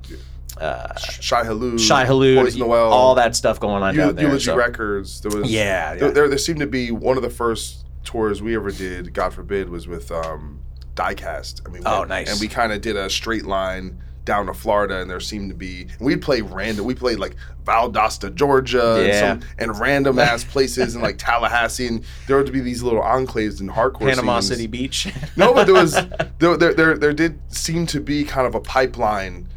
Shy 1.19 1.43
Halou, 1.43 1.79
Shai 1.79 2.05
Hulud, 2.05 2.41
Poison 2.41 2.61
the 2.61 2.65
Well, 2.65 2.91
all 2.91 3.13
that 3.15 3.35
stuff 3.35 3.59
going 3.59 3.83
on 3.83 3.93
Eu- 3.93 4.01
down 4.01 4.15
there. 4.15 4.25
Eulogy 4.25 4.45
so- 4.45 4.55
Records. 4.55 5.21
There 5.21 5.39
was 5.39 5.51
Yeah, 5.51 5.93
There, 5.93 6.09
there, 6.09 6.27
there 6.27 6.37
seemed 6.39 6.61
to 6.61 6.65
be 6.65 6.89
one 6.89 7.15
of 7.15 7.21
the 7.21 7.29
first 7.29 7.85
tours 8.03 8.41
we 8.41 8.55
ever 8.55 8.71
did. 8.71 9.13
God 9.13 9.35
forbid, 9.35 9.69
was 9.69 9.87
with 9.87 10.11
um, 10.11 10.61
Diecast. 10.97 11.61
I 11.65 11.71
mean, 11.71 11.83
Oh, 11.85 12.03
nice. 12.03 12.29
And 12.29 12.39
we 12.41 12.47
kind 12.49 12.73
of 12.73 12.81
did 12.81 12.97
a 12.97 13.09
straight 13.09 13.45
line 13.45 14.01
down 14.25 14.47
to 14.47 14.53
Florida, 14.53 14.99
and 14.99 15.09
there 15.09 15.21
seemed 15.21 15.49
to 15.51 15.55
be. 15.55 15.87
We'd 16.01 16.21
play 16.21 16.41
random. 16.41 16.83
We 16.83 16.95
played 16.95 17.17
like 17.17 17.35
Valdosta, 17.63 18.35
Georgia, 18.35 19.01
Yeah. 19.07 19.31
and, 19.31 19.41
some, 19.43 19.49
and 19.57 19.79
random 19.79 20.19
ass 20.19 20.43
places 20.53 20.95
and 20.95 21.01
like 21.03 21.17
Tallahassee, 21.17 21.87
and 21.87 22.03
there 22.27 22.35
would 22.35 22.51
be 22.51 22.59
these 22.59 22.83
little 22.83 23.01
enclaves 23.01 23.61
and 23.61 23.69
hardcore 23.69 24.09
Panama 24.09 24.41
scenes. 24.41 24.47
City 24.49 24.67
Beach. 24.67 25.07
No, 25.37 25.53
but 25.53 25.63
there 25.63 25.75
was 25.75 25.93
there, 26.39 26.57
there 26.57 26.73
there 26.73 26.97
there 26.97 27.13
did 27.13 27.39
seem 27.55 27.85
to 27.87 28.01
be 28.01 28.25
kind 28.25 28.45
of 28.45 28.53
a 28.55 28.59
pipeline 28.59 29.47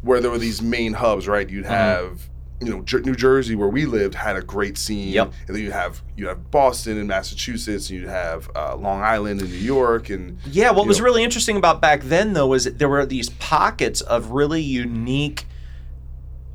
where 0.00 0.20
there 0.20 0.30
were 0.30 0.38
these 0.38 0.62
main 0.62 0.94
hubs, 0.94 1.28
right? 1.28 1.48
You'd 1.50 1.64
Mm-hmm. 1.66 2.14
You 2.60 2.70
know 2.70 2.82
Jer- 2.82 3.00
New 3.00 3.14
Jersey 3.14 3.54
where 3.56 3.68
we 3.68 3.84
lived 3.86 4.14
had 4.14 4.36
a 4.36 4.42
great 4.42 4.78
scene, 4.78 5.08
Yep. 5.08 5.32
and 5.48 5.56
then 5.56 5.62
you 5.62 5.72
have 5.72 6.02
you 6.16 6.28
have 6.28 6.50
Boston 6.50 6.98
and 6.98 7.08
Massachusetts, 7.08 7.90
and 7.90 7.98
you'd 8.00 8.08
have 8.08 8.48
uh, 8.54 8.76
Long 8.76 9.02
Island 9.02 9.40
and 9.40 9.50
New 9.50 9.56
York, 9.56 10.10
and 10.10 10.38
Yeah, 10.46 10.70
what 10.70 10.86
was 10.86 10.98
know, 10.98 11.04
really 11.04 11.24
interesting 11.24 11.56
about 11.56 11.80
back 11.80 12.02
then 12.02 12.32
though 12.32 12.46
was 12.46 12.64
that 12.64 12.78
there 12.78 12.88
were 12.88 13.04
these 13.06 13.30
pockets 13.30 14.00
of 14.00 14.30
really 14.30 14.62
unique 14.62 15.44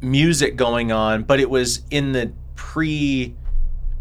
music 0.02 0.56
going 0.56 0.92
on, 0.92 1.24
but 1.24 1.40
it 1.40 1.50
was 1.50 1.84
in 1.92 2.14
the 2.14 2.32
pre 2.56 3.36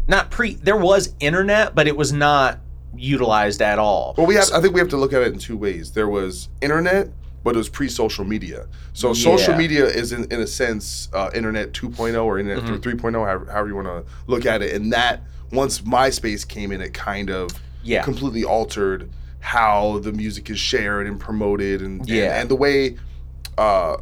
not 0.07 0.31
pre 0.31 0.55
there 0.55 0.77
was 0.77 1.13
internet, 1.19 1.75
but 1.75 1.87
it 1.87 1.95
was 1.97 2.11
not 2.13 2.59
utilized 2.95 3.61
at 3.61 3.77
all. 3.77 4.15
Well, 4.17 4.25
we 4.25 4.35
have. 4.35 4.49
I 4.53 4.61
think 4.61 4.73
we 4.73 4.79
have 4.79 4.89
to 4.89 4.97
look 4.97 5.13
at 5.13 5.21
it 5.21 5.33
in 5.33 5.39
two 5.39 5.57
ways. 5.57 5.91
There 5.91 6.07
was 6.07 6.49
internet, 6.61 7.09
but 7.43 7.55
it 7.55 7.57
was 7.57 7.69
pre-social 7.69 8.25
media. 8.25 8.67
So 8.93 9.13
social 9.13 9.55
media 9.55 9.85
is, 9.85 10.11
in, 10.11 10.25
in 10.31 10.41
a 10.41 10.47
sense, 10.47 11.09
uh, 11.13 11.29
internet 11.33 11.71
2.0 11.73 12.23
or 12.23 12.39
internet 12.39 12.63
Mm-hmm. 12.63 12.89
3.0, 13.07 13.13
however, 13.25 13.45
however 13.51 13.67
you 13.69 13.75
want 13.75 13.87
to 13.87 14.03
look 14.27 14.45
at 14.45 14.61
it. 14.61 14.75
And 14.75 14.91
that 14.93 15.21
once 15.51 15.81
MySpace 15.81 16.47
came 16.47 16.71
in, 16.71 16.81
it 16.81 16.93
kind 16.93 17.29
of 17.29 17.49
Yeah. 17.83 18.03
completely 18.03 18.43
altered 18.43 19.09
how 19.39 19.99
the 19.99 20.11
music 20.11 20.49
is 20.49 20.59
shared 20.59 21.07
and 21.07 21.17
promoted, 21.19 21.81
and 21.81 22.01
and, 22.01 22.09
Yeah. 22.09 22.39
and 22.41 22.49
the 22.49 22.55
way 22.55 22.97
uh, 23.57 23.97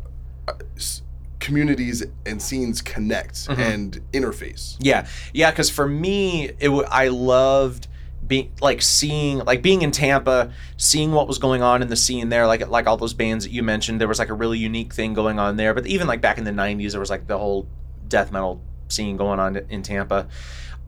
s- 0.75 1.03
communities 1.39 2.03
and 2.25 2.41
scenes 2.41 2.81
connect 2.81 3.47
Mm-hmm. 3.47 3.61
and 3.61 4.01
interface. 4.13 4.75
Yeah, 4.79 5.05
yeah. 5.33 5.51
Because 5.51 5.69
for 5.69 5.87
me, 5.87 6.45
it 6.59 6.65
w- 6.65 6.87
I 6.89 7.09
loved 7.09 7.87
being 8.27 8.51
like 8.61 8.81
seeing 8.81 9.39
like 9.39 9.61
being 9.61 9.81
in 9.81 9.91
Tampa, 9.91 10.51
seeing 10.77 11.11
what 11.11 11.27
was 11.27 11.37
going 11.37 11.61
on 11.61 11.81
in 11.81 11.87
the 11.87 11.95
scene 11.95 12.29
there. 12.29 12.47
Like 12.47 12.67
like 12.67 12.87
all 12.87 12.97
those 12.97 13.13
bands 13.13 13.45
that 13.45 13.51
you 13.51 13.63
mentioned, 13.63 14.01
there 14.01 14.07
was 14.07 14.19
like 14.19 14.29
a 14.29 14.33
really 14.33 14.57
unique 14.57 14.93
thing 14.93 15.13
going 15.13 15.39
on 15.39 15.57
there. 15.57 15.73
But 15.73 15.87
even 15.87 16.07
like 16.07 16.21
back 16.21 16.37
in 16.37 16.43
the 16.43 16.51
'90s, 16.51 16.91
there 16.91 16.99
was 16.99 17.09
like 17.09 17.27
the 17.27 17.37
whole 17.37 17.67
death 18.07 18.31
metal 18.31 18.61
scene 18.89 19.17
going 19.17 19.39
on 19.39 19.57
in 19.69 19.83
Tampa. 19.83 20.27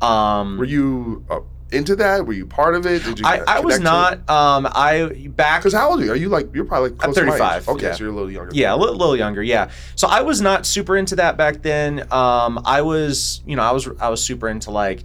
Um, 0.02 0.58
Were 0.58 0.65
you 0.65 1.25
uh, 1.30 1.41
into 1.71 1.95
that? 1.97 2.25
Were 2.25 2.34
you 2.34 2.45
part 2.45 2.75
of 2.75 2.86
it? 2.86 3.04
Did 3.04 3.19
you? 3.19 3.25
I, 3.25 3.43
I 3.45 3.60
was 3.60 3.80
not. 3.80 4.30
Um, 4.30 4.67
I 4.71 5.28
back 5.30 5.62
Because 5.62 5.73
how 5.73 5.91
old 5.91 6.02
are 6.02 6.06
you? 6.06 6.12
Are 6.12 6.15
you 6.15 6.30
like 6.30 6.54
you're 6.54 6.65
probably 6.65 6.89
like 6.91 7.04
I'm 7.06 7.13
close 7.13 7.15
to 7.17 7.25
my 7.25 7.36
age. 7.36 7.63
35, 7.63 7.67
Okay, 7.69 7.86
yeah. 7.88 7.93
so 7.93 8.04
you're 8.04 8.12
a 8.12 8.15
little 8.15 8.32
younger. 8.32 8.52
Yeah, 8.54 8.73
a 8.73 8.78
little, 8.78 8.95
little 8.95 9.17
younger. 9.17 9.43
Yeah. 9.43 9.69
So 9.95 10.08
I 10.08 10.21
was 10.21 10.41
not 10.41 10.65
super 10.65 10.97
into 10.97 11.17
that 11.17 11.38
back 11.38 11.62
then. 11.62 12.12
Um, 12.12 12.62
I 12.65 12.82
was, 12.82 13.41
you 13.45 13.56
know, 13.56 13.63
I 13.63 13.71
was, 13.71 13.88
I 13.99 14.10
was 14.10 14.23
super 14.23 14.47
into 14.47 14.71
like, 14.71 15.04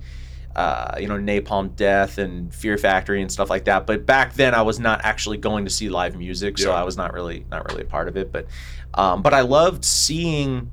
uh, 0.56 0.96
you 1.00 1.08
know, 1.08 1.16
Napalm 1.16 1.74
Death 1.74 2.18
and 2.18 2.54
Fear 2.54 2.78
Factory 2.78 3.20
and 3.20 3.30
stuff 3.30 3.50
like 3.50 3.64
that. 3.64 3.86
But 3.86 4.06
back 4.06 4.34
then, 4.34 4.54
I 4.54 4.62
was 4.62 4.78
not 4.78 5.00
actually 5.04 5.36
going 5.38 5.64
to 5.64 5.70
see 5.70 5.88
live 5.88 6.16
music, 6.16 6.58
so 6.58 6.70
Yeah. 6.70 6.76
I 6.76 6.84
was 6.84 6.96
not 6.96 7.12
really, 7.12 7.44
not 7.50 7.68
really 7.68 7.82
a 7.82 7.86
part 7.86 8.08
of 8.08 8.16
it. 8.16 8.30
But, 8.30 8.46
um, 8.94 9.22
but 9.22 9.34
I 9.34 9.40
loved 9.40 9.84
seeing, 9.84 10.70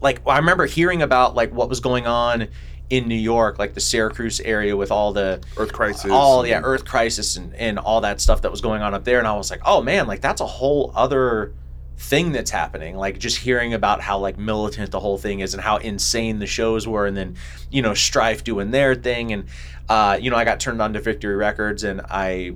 like, 0.00 0.20
I 0.26 0.36
remember 0.38 0.66
hearing 0.66 1.02
about 1.02 1.34
like 1.34 1.52
what 1.52 1.68
was 1.68 1.80
going 1.80 2.06
on 2.06 2.48
in 2.90 3.06
New 3.06 3.14
York, 3.14 3.58
like 3.58 3.72
the 3.74 3.80
Syracuse 3.80 4.40
area 4.40 4.76
with 4.76 4.90
all 4.90 5.12
the 5.12 5.40
Earth 5.56 5.72
Crisis. 5.72 6.10
all 6.10 6.44
yeah 6.46 6.60
earth 6.64 6.84
crisis 6.84 7.36
and, 7.36 7.54
and 7.54 7.78
all 7.78 8.00
that 8.00 8.20
stuff 8.20 8.42
that 8.42 8.50
was 8.50 8.60
going 8.60 8.82
on 8.82 8.94
up 8.94 9.04
there 9.04 9.18
and 9.20 9.28
i 9.28 9.32
was 9.32 9.48
like 9.48 9.60
oh 9.64 9.80
man 9.80 10.08
like 10.08 10.20
that's 10.20 10.40
a 10.40 10.46
whole 10.46 10.90
other 10.96 11.54
thing 12.02 12.32
that's 12.32 12.50
happening 12.50 12.96
like 12.96 13.18
just 13.18 13.36
hearing 13.36 13.74
about 13.74 14.00
how 14.00 14.18
like 14.18 14.38
militant 14.38 14.90
the 14.90 14.98
whole 14.98 15.18
thing 15.18 15.40
is 15.40 15.52
and 15.52 15.62
how 15.62 15.76
insane 15.76 16.38
the 16.38 16.46
shows 16.46 16.88
were 16.88 17.04
and 17.06 17.14
then 17.14 17.36
you 17.70 17.82
know 17.82 17.92
strife 17.92 18.42
doing 18.42 18.70
their 18.70 18.94
thing 18.94 19.32
and 19.34 19.44
uh, 19.90 20.16
you 20.18 20.30
know 20.30 20.36
i 20.36 20.44
got 20.44 20.58
turned 20.58 20.80
on 20.80 20.94
to 20.94 21.00
victory 21.00 21.36
records 21.36 21.84
and 21.84 22.00
i 22.08 22.50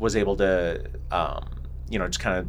was 0.00 0.16
able 0.16 0.34
to 0.36 0.84
um, 1.12 1.48
you 1.88 1.96
know 1.98 2.08
just 2.08 2.18
kind 2.18 2.38
of 2.38 2.48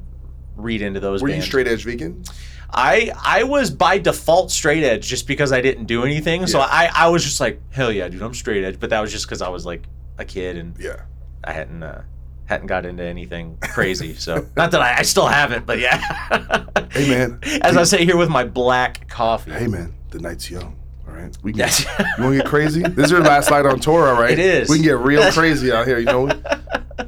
read 0.56 0.82
into 0.82 1.00
those 1.00 1.22
Were 1.22 1.30
you 1.30 1.42
straight 1.42 1.68
edge 1.68 1.86
vegan? 1.86 2.24
I 2.72 3.12
I 3.24 3.44
was 3.44 3.72
by 3.72 3.98
default 3.98 4.52
straight 4.52 4.84
edge 4.84 5.08
just 5.08 5.26
because 5.28 5.52
I 5.52 5.62
didn't 5.62 5.86
do 5.86 6.04
anything. 6.04 6.46
So 6.48 6.60
I 6.60 6.90
I 6.94 7.08
was 7.10 7.24
just 7.24 7.40
like 7.40 7.62
hell 7.72 7.92
yeah, 7.92 8.10
dude, 8.10 8.22
I'm 8.22 8.34
straight 8.34 8.64
edge. 8.64 8.80
But 8.80 8.90
that 8.92 9.00
was 9.00 9.12
just 9.12 9.26
because 9.26 9.42
I 9.42 9.50
was 9.50 9.66
like 9.66 9.84
a 10.18 10.26
kid 10.26 10.58
and 10.58 10.78
Yeah. 10.78 11.02
I 11.44 11.54
hadn't 11.54 11.82
uh, 11.82 12.02
hadn't 12.50 12.66
got 12.66 12.84
into 12.84 13.04
anything 13.04 13.60
crazy. 13.62 14.16
So 14.16 14.48
not 14.58 14.72
that 14.72 14.82
I, 14.82 14.98
I 14.98 15.02
still 15.04 15.28
haven't, 15.28 15.66
but 15.66 15.80
yeah. 15.80 16.66
Hey 16.92 17.08
man. 17.08 17.40
As 17.62 17.78
I 17.78 17.84
sit 17.84 18.00
here 18.00 18.18
with 18.18 18.30
my 18.30 18.44
black 18.44 19.08
coffee. 19.08 19.52
Hey 19.52 19.68
man, 19.68 19.94
the 20.10 20.18
night's 20.18 20.50
young. 20.50 20.76
All 21.08 21.14
right, 21.14 21.38
we 21.44 21.52
can. 21.52 21.60
Yes. 21.60 21.86
you 22.18 22.24
want 22.24 22.36
to 22.36 22.42
get 22.42 22.48
crazy? 22.48 22.82
This 22.82 23.06
is 23.06 23.12
your 23.12 23.22
last 23.22 23.52
night 23.52 23.68
on 23.68 23.80
tour, 23.80 24.08
all 24.08 24.20
right? 24.20 24.32
It 24.38 24.40
is. 24.40 24.70
We 24.70 24.78
can 24.78 24.86
get 24.86 24.98
real 24.98 25.32
crazy 25.32 25.72
out 25.72 25.86
here. 25.86 26.00
You 26.00 26.06
know, 26.06 26.32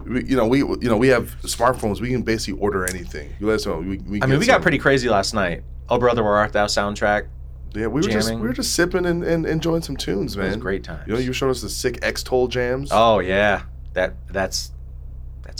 we, 0.06 0.24
you 0.26 0.38
know 0.38 0.46
we 0.46 0.60
you 0.60 0.78
know 0.84 0.98
we 0.98 1.08
have 1.08 1.36
smartphones. 1.42 2.00
We 2.00 2.12
can 2.12 2.22
basically 2.22 2.62
order 2.62 2.86
anything. 2.86 3.34
You 3.40 3.48
let 3.48 3.56
us 3.56 3.66
know. 3.66 3.80
We, 3.80 3.98
we 3.98 4.22
I 4.22 4.28
mean, 4.28 4.38
we 4.38 4.46
got 4.46 4.62
pretty 4.62 4.78
crazy 4.78 5.10
last 5.10 5.34
night. 5.34 5.64
Oh 5.90 5.98
brother, 5.98 6.24
where 6.24 6.36
art 6.36 6.54
thou? 6.54 6.68
Soundtrack. 6.68 7.28
Yeah, 7.74 7.88
we 7.88 8.02
were 8.02 8.08
just 8.08 8.32
we 8.36 8.42
were 8.42 8.54
just 8.54 8.76
sipping 8.76 9.08
and, 9.08 9.24
and 9.24 9.48
enjoying 9.48 9.82
some 9.82 9.98
tunes, 9.98 10.38
man. 10.38 10.48
was 10.48 10.58
great 10.58 10.84
times. 10.84 11.08
You 11.08 11.14
know, 11.14 11.20
you 11.20 11.34
showed 11.34 11.50
us 11.50 11.64
the 11.64 11.70
sick 11.70 11.98
X 12.04 12.22
Toll 12.22 12.48
jams. 12.48 12.90
Oh 12.92 13.18
yeah, 13.18 13.64
that 13.94 14.14
that's 14.30 14.72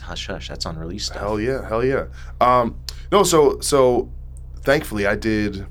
that's 0.02 0.10
hush 0.10 0.28
hush. 0.28 0.50
That's 0.50 0.66
on 0.66 0.78
release 0.78 1.06
stuff. 1.06 1.20
Hell 1.20 1.40
yeah, 1.40 1.68
hell 1.68 1.84
yeah. 1.84 2.08
Um, 2.40 2.78
no, 3.12 3.24
so 3.24 3.60
so 3.60 4.12
thankfully 4.62 5.06
I 5.06 5.16
did 5.16 5.66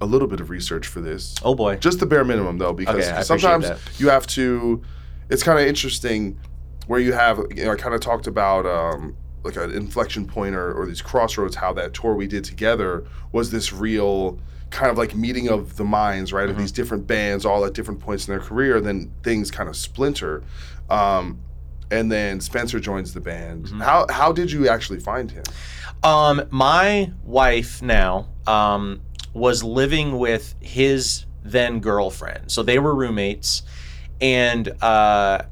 a 0.00 0.06
little 0.06 0.28
bit 0.28 0.40
of 0.40 0.50
research 0.50 0.86
for 0.86 1.00
this. 1.00 1.34
Oh 1.42 1.54
boy. 1.54 1.76
Just 1.76 2.00
the 2.00 2.06
bare 2.06 2.24
minimum 2.24 2.58
though, 2.58 2.72
because 2.72 3.08
Okay, 3.08 3.22
sometimes 3.22 3.66
you 3.98 4.08
have 4.08 4.26
to. 4.28 4.82
It's 5.28 5.42
kind 5.42 5.58
of 5.58 5.66
interesting 5.66 6.38
where 6.86 7.00
you 7.00 7.12
have. 7.12 7.38
You 7.54 7.66
know, 7.66 7.72
I 7.72 7.76
kind 7.76 7.94
of 7.94 8.00
talked 8.00 8.26
about 8.26 8.66
um, 8.66 9.16
like 9.42 9.56
an 9.56 9.70
inflection 9.72 10.26
point 10.26 10.54
or, 10.54 10.72
or 10.72 10.86
these 10.86 11.02
crossroads. 11.02 11.56
How 11.56 11.72
that 11.74 11.94
tour 11.94 12.14
we 12.14 12.26
did 12.26 12.44
together 12.44 13.04
was 13.32 13.50
this 13.50 13.72
real 13.72 14.38
kind 14.70 14.90
of 14.90 14.98
like 14.98 15.14
meeting 15.14 15.48
of 15.48 15.76
the 15.76 15.84
minds, 15.84 16.32
right? 16.32 16.44
Mm-hmm. 16.44 16.52
Of 16.52 16.58
these 16.58 16.72
different 16.72 17.06
bands, 17.06 17.44
all 17.44 17.64
at 17.64 17.74
different 17.74 18.00
points 18.00 18.26
in 18.28 18.32
their 18.32 18.42
career. 18.42 18.80
Then 18.80 19.12
things 19.22 19.50
kind 19.50 19.68
of 19.68 19.76
splinter. 19.76 20.42
Um, 20.88 21.40
and 21.90 22.10
then 22.10 22.40
Spencer 22.40 22.80
joins 22.80 23.14
the 23.14 23.20
band. 23.20 23.66
Mm-hmm. 23.66 23.80
How 23.80 24.06
how 24.10 24.32
did 24.32 24.50
you 24.50 24.68
actually 24.68 25.00
find 25.00 25.30
him? 25.30 25.44
Um, 26.02 26.42
my 26.50 27.12
wife 27.24 27.82
now 27.82 28.28
um, 28.46 29.00
was 29.32 29.62
living 29.62 30.18
with 30.18 30.54
his 30.60 31.24
then 31.42 31.80
girlfriend, 31.80 32.50
so 32.50 32.62
they 32.62 32.78
were 32.78 32.94
roommates, 32.94 33.62
and 34.20 34.68
uh, 34.82 35.42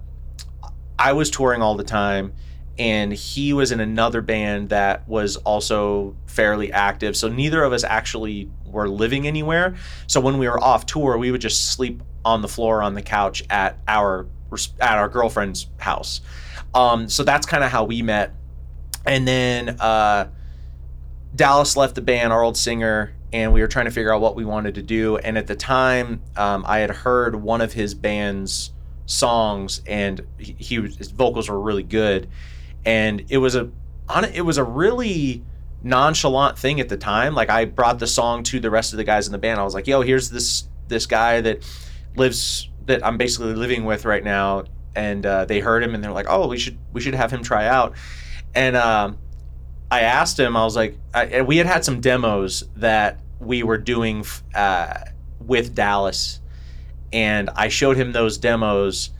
I 0.98 1.12
was 1.12 1.30
touring 1.30 1.62
all 1.62 1.76
the 1.76 1.84
time, 1.84 2.34
and 2.78 3.12
he 3.12 3.52
was 3.52 3.72
in 3.72 3.80
another 3.80 4.20
band 4.20 4.70
that 4.70 5.08
was 5.08 5.36
also 5.36 6.16
fairly 6.26 6.72
active. 6.72 7.16
So 7.16 7.28
neither 7.28 7.62
of 7.62 7.72
us 7.72 7.84
actually 7.84 8.50
were 8.66 8.88
living 8.88 9.26
anywhere. 9.26 9.76
So 10.08 10.20
when 10.20 10.38
we 10.38 10.48
were 10.48 10.62
off 10.62 10.84
tour, 10.86 11.16
we 11.16 11.30
would 11.30 11.40
just 11.40 11.72
sleep 11.72 12.02
on 12.24 12.42
the 12.42 12.48
floor 12.48 12.82
on 12.82 12.94
the 12.94 13.02
couch 13.02 13.44
at 13.50 13.78
our 13.86 14.26
at 14.80 14.98
our 14.98 15.08
girlfriend's 15.08 15.68
house. 15.78 16.20
Um, 16.74 17.08
so 17.08 17.22
that's 17.22 17.46
kind 17.46 17.62
of 17.62 17.70
how 17.70 17.84
we 17.84 18.02
met. 18.02 18.34
And 19.06 19.28
then 19.28 19.80
uh, 19.80 20.30
Dallas 21.34 21.76
left 21.76 21.94
the 21.94 22.00
band, 22.00 22.32
our 22.32 22.42
old 22.42 22.56
singer, 22.56 23.14
and 23.32 23.52
we 23.52 23.60
were 23.60 23.66
trying 23.66 23.86
to 23.86 23.90
figure 23.90 24.12
out 24.12 24.20
what 24.20 24.36
we 24.36 24.44
wanted 24.44 24.76
to 24.76 24.82
do. 24.82 25.16
And 25.18 25.36
at 25.36 25.46
the 25.46 25.56
time, 25.56 26.22
um, 26.36 26.64
I 26.66 26.78
had 26.78 26.90
heard 26.90 27.36
one 27.36 27.60
of 27.60 27.72
his 27.72 27.94
band's 27.94 28.72
songs, 29.06 29.82
and 29.86 30.24
he, 30.38 30.52
he 30.58 30.76
his 30.76 31.10
vocals 31.10 31.48
were 31.48 31.60
really 31.60 31.82
good. 31.82 32.28
And 32.84 33.24
it 33.28 33.38
was 33.38 33.56
a 33.56 33.70
on 34.08 34.24
it 34.24 34.42
was 34.42 34.58
a 34.58 34.64
really 34.64 35.44
nonchalant 35.82 36.58
thing 36.58 36.80
at 36.80 36.88
the 36.88 36.96
time. 36.96 37.34
Like 37.34 37.50
I 37.50 37.64
brought 37.64 37.98
the 37.98 38.06
song 38.06 38.42
to 38.44 38.60
the 38.60 38.70
rest 38.70 38.92
of 38.92 38.96
the 38.98 39.04
guys 39.04 39.26
in 39.26 39.32
the 39.32 39.38
band. 39.38 39.60
I 39.60 39.64
was 39.64 39.74
like, 39.74 39.86
"Yo, 39.86 40.02
here's 40.02 40.30
this 40.30 40.68
this 40.88 41.06
guy 41.06 41.40
that 41.40 41.68
lives 42.16 42.68
that 42.86 43.04
I'm 43.04 43.18
basically 43.18 43.54
living 43.54 43.84
with 43.84 44.04
right 44.04 44.24
now." 44.24 44.64
And 44.96 45.26
uh, 45.26 45.44
they 45.44 45.58
heard 45.60 45.82
him, 45.82 45.94
and 45.94 46.04
they're 46.04 46.12
like, 46.12 46.26
"Oh, 46.28 46.48
we 46.48 46.58
should 46.58 46.78
we 46.92 47.00
should 47.00 47.14
have 47.14 47.30
him 47.30 47.42
try 47.42 47.66
out." 47.66 47.94
And 48.54 48.76
um, 48.76 49.18
I 49.90 50.00
asked 50.00 50.38
him, 50.38 50.56
I 50.56 50.64
was 50.64 50.76
like, 50.76 50.98
I, 51.12 51.42
we 51.42 51.56
had 51.56 51.66
had 51.66 51.84
some 51.84 52.00
demos 52.00 52.64
that 52.76 53.20
we 53.40 53.62
were 53.62 53.78
doing 53.78 54.24
uh, 54.54 54.94
with 55.40 55.74
Dallas, 55.74 56.40
and 57.12 57.50
I 57.50 57.68
showed 57.68 57.96
him 57.96 58.12
those 58.12 58.38
demos, 58.38 59.10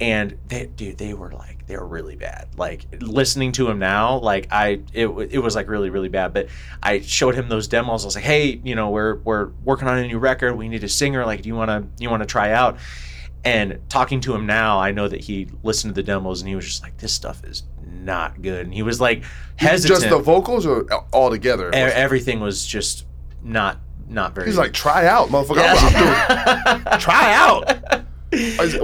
and 0.00 0.36
they, 0.48 0.66
dude, 0.66 0.98
they 0.98 1.14
were 1.14 1.32
like, 1.32 1.66
they 1.66 1.76
were 1.76 1.86
really 1.86 2.16
bad. 2.16 2.48
Like 2.56 2.86
listening 3.00 3.52
to 3.52 3.68
him 3.68 3.78
now, 3.78 4.18
like 4.18 4.48
I, 4.50 4.80
it, 4.92 5.06
it 5.06 5.38
was 5.38 5.54
like 5.54 5.68
really, 5.68 5.90
really 5.90 6.08
bad. 6.08 6.32
But 6.32 6.48
I 6.82 7.00
showed 7.00 7.34
him 7.34 7.48
those 7.48 7.68
demos. 7.68 8.04
I 8.04 8.06
was 8.06 8.14
like, 8.14 8.24
hey, 8.24 8.60
you 8.64 8.74
know, 8.74 8.90
we're 8.90 9.16
we're 9.16 9.50
working 9.64 9.88
on 9.88 9.98
a 9.98 10.06
new 10.06 10.18
record. 10.18 10.54
We 10.54 10.68
need 10.68 10.84
a 10.84 10.88
singer. 10.88 11.26
Like, 11.26 11.42
do 11.42 11.48
you 11.48 11.56
want 11.56 11.70
to 11.70 12.02
you 12.02 12.08
want 12.08 12.22
to 12.22 12.26
try 12.26 12.52
out? 12.52 12.78
And 13.46 13.80
talking 13.88 14.20
to 14.22 14.34
him 14.34 14.46
now, 14.46 14.78
I 14.78 14.90
know 14.90 15.08
that 15.08 15.20
he 15.20 15.48
listened 15.62 15.94
to 15.94 16.00
the 16.00 16.04
demos 16.04 16.40
and 16.40 16.48
he 16.48 16.56
was 16.56 16.64
just 16.64 16.82
like, 16.82 16.96
this 16.98 17.12
stuff 17.12 17.44
is 17.44 17.62
not 17.86 18.42
good. 18.42 18.66
And 18.66 18.74
he 18.74 18.82
was 18.82 19.00
like 19.00 19.22
hesitant. 19.56 20.00
Just 20.00 20.10
the 20.10 20.18
vocals 20.18 20.66
or 20.66 20.92
all 21.12 21.30
together? 21.30 21.68
E- 21.70 21.76
everything 21.76 22.40
was 22.40 22.66
just 22.66 23.06
not 23.42 23.78
not 24.08 24.34
very. 24.34 24.46
He's 24.46 24.58
like, 24.58 24.72
try 24.72 25.06
out, 25.06 25.28
motherfucker. 25.28 25.56
Yeah. 25.56 26.96
try 27.00 27.34
out. 27.34 28.04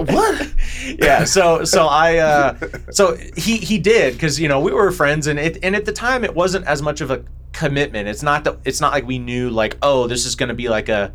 What? 0.07 0.53
yeah. 0.99 1.25
So 1.25 1.63
so 1.63 1.87
I 1.87 2.17
uh, 2.17 2.57
so 2.91 3.17
he 3.35 3.57
he 3.57 3.77
did 3.77 4.13
because 4.13 4.39
you 4.39 4.47
know 4.47 4.59
we 4.59 4.71
were 4.71 4.91
friends 4.91 5.27
and 5.27 5.37
it 5.37 5.59
and 5.63 5.75
at 5.75 5.85
the 5.85 5.91
time 5.91 6.23
it 6.23 6.33
wasn't 6.33 6.65
as 6.65 6.81
much 6.81 7.01
of 7.01 7.11
a 7.11 7.23
commitment. 7.51 8.07
It's 8.07 8.23
not 8.23 8.43
that 8.45 8.59
it's 8.65 8.81
not 8.81 8.93
like 8.93 9.05
we 9.05 9.19
knew 9.19 9.49
like 9.49 9.77
oh 9.81 10.07
this 10.07 10.25
is 10.25 10.35
going 10.35 10.49
to 10.49 10.55
be 10.55 10.69
like 10.69 10.89
a 10.89 11.13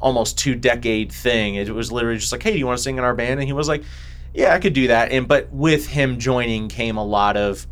almost 0.00 0.38
two 0.38 0.54
decade 0.54 1.12
thing. 1.12 1.54
It 1.54 1.70
was 1.70 1.92
literally 1.92 2.18
just 2.18 2.32
like 2.32 2.42
hey 2.42 2.52
do 2.52 2.58
you 2.58 2.66
want 2.66 2.78
to 2.78 2.82
sing 2.82 2.98
in 2.98 3.04
our 3.04 3.14
band 3.14 3.40
and 3.40 3.46
he 3.46 3.52
was 3.52 3.68
like 3.68 3.84
yeah 4.34 4.54
I 4.54 4.58
could 4.58 4.72
do 4.72 4.88
that 4.88 5.12
and 5.12 5.26
but 5.28 5.50
with 5.50 5.86
him 5.86 6.18
joining 6.18 6.68
came 6.68 6.96
a 6.96 7.04
lot 7.04 7.36
of 7.36 7.66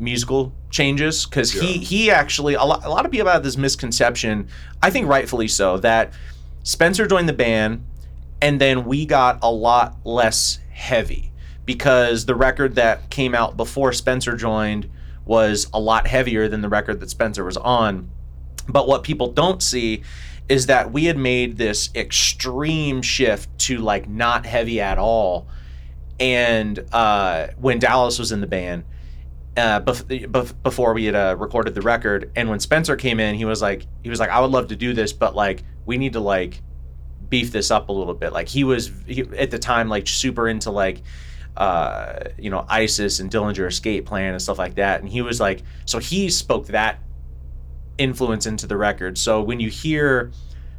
musical 0.00 0.52
changes 0.70 1.26
because 1.26 1.54
yeah. 1.54 1.62
he 1.62 1.78
he 1.78 2.10
actually 2.10 2.54
a 2.54 2.64
lot, 2.64 2.84
a 2.84 2.88
lot 2.88 3.04
of 3.04 3.12
people 3.12 3.28
have 3.28 3.42
this 3.42 3.56
misconception 3.56 4.48
i 4.82 4.88
think 4.88 5.06
rightfully 5.06 5.46
so 5.46 5.76
that 5.78 6.12
spencer 6.62 7.06
joined 7.06 7.28
the 7.28 7.34
band 7.34 7.84
and 8.40 8.60
then 8.60 8.84
we 8.84 9.04
got 9.04 9.38
a 9.42 9.50
lot 9.50 9.96
less 10.04 10.58
heavy 10.70 11.30
because 11.66 12.24
the 12.24 12.34
record 12.34 12.76
that 12.76 13.10
came 13.10 13.34
out 13.34 13.56
before 13.56 13.92
spencer 13.92 14.36
joined 14.36 14.90
was 15.26 15.68
a 15.74 15.80
lot 15.80 16.06
heavier 16.06 16.48
than 16.48 16.62
the 16.62 16.68
record 16.68 16.98
that 17.00 17.10
spencer 17.10 17.44
was 17.44 17.58
on 17.58 18.10
but 18.68 18.88
what 18.88 19.02
people 19.02 19.32
don't 19.32 19.62
see 19.62 20.02
is 20.48 20.66
that 20.66 20.92
we 20.92 21.04
had 21.04 21.16
made 21.16 21.56
this 21.56 21.90
extreme 21.94 23.02
shift 23.02 23.48
to 23.58 23.78
like 23.78 24.08
not 24.08 24.44
heavy 24.44 24.80
at 24.80 24.98
all 24.98 25.46
and 26.18 26.84
uh, 26.92 27.48
when 27.58 27.78
dallas 27.78 28.18
was 28.18 28.32
in 28.32 28.40
the 28.40 28.46
band 28.46 28.84
uh, 29.56 29.80
bef- 29.80 30.62
before 30.62 30.94
we 30.94 31.04
had 31.04 31.14
uh, 31.14 31.36
recorded 31.38 31.74
the 31.74 31.82
record. 31.82 32.30
And 32.36 32.48
when 32.48 32.60
Spencer 32.60 32.96
came 32.96 33.20
in, 33.20 33.34
he 33.34 33.44
was 33.44 33.60
like, 33.60 33.86
he 34.02 34.10
was 34.10 34.20
like, 34.20 34.30
I 34.30 34.40
would 34.40 34.50
love 34.50 34.68
to 34.68 34.76
do 34.76 34.92
this, 34.92 35.12
but 35.12 35.34
like, 35.34 35.64
we 35.86 35.98
need 35.98 36.12
to 36.14 36.20
like 36.20 36.62
beef 37.28 37.52
this 37.52 37.70
up 37.70 37.88
a 37.88 37.92
little 37.92 38.14
bit. 38.14 38.32
Like 38.32 38.48
he 38.48 38.64
was 38.64 38.90
he, 39.06 39.22
at 39.36 39.50
the 39.50 39.58
time 39.58 39.88
like 39.88 40.06
super 40.06 40.48
into 40.48 40.70
like, 40.70 41.02
uh, 41.56 42.20
you 42.38 42.50
know, 42.50 42.64
ISIS 42.68 43.20
and 43.20 43.30
Dillinger 43.30 43.66
Escape 43.66 44.06
Plan 44.06 44.32
and 44.32 44.42
stuff 44.42 44.58
like 44.58 44.76
that. 44.76 45.00
And 45.00 45.08
he 45.08 45.20
was 45.20 45.40
like, 45.40 45.62
so 45.84 45.98
he 45.98 46.30
spoke 46.30 46.66
that 46.68 47.00
influence 48.00 48.46
into 48.46 48.66
the 48.66 48.76
record. 48.76 49.18
So 49.18 49.42
when 49.42 49.60
you 49.60 49.68
hear 49.68 50.32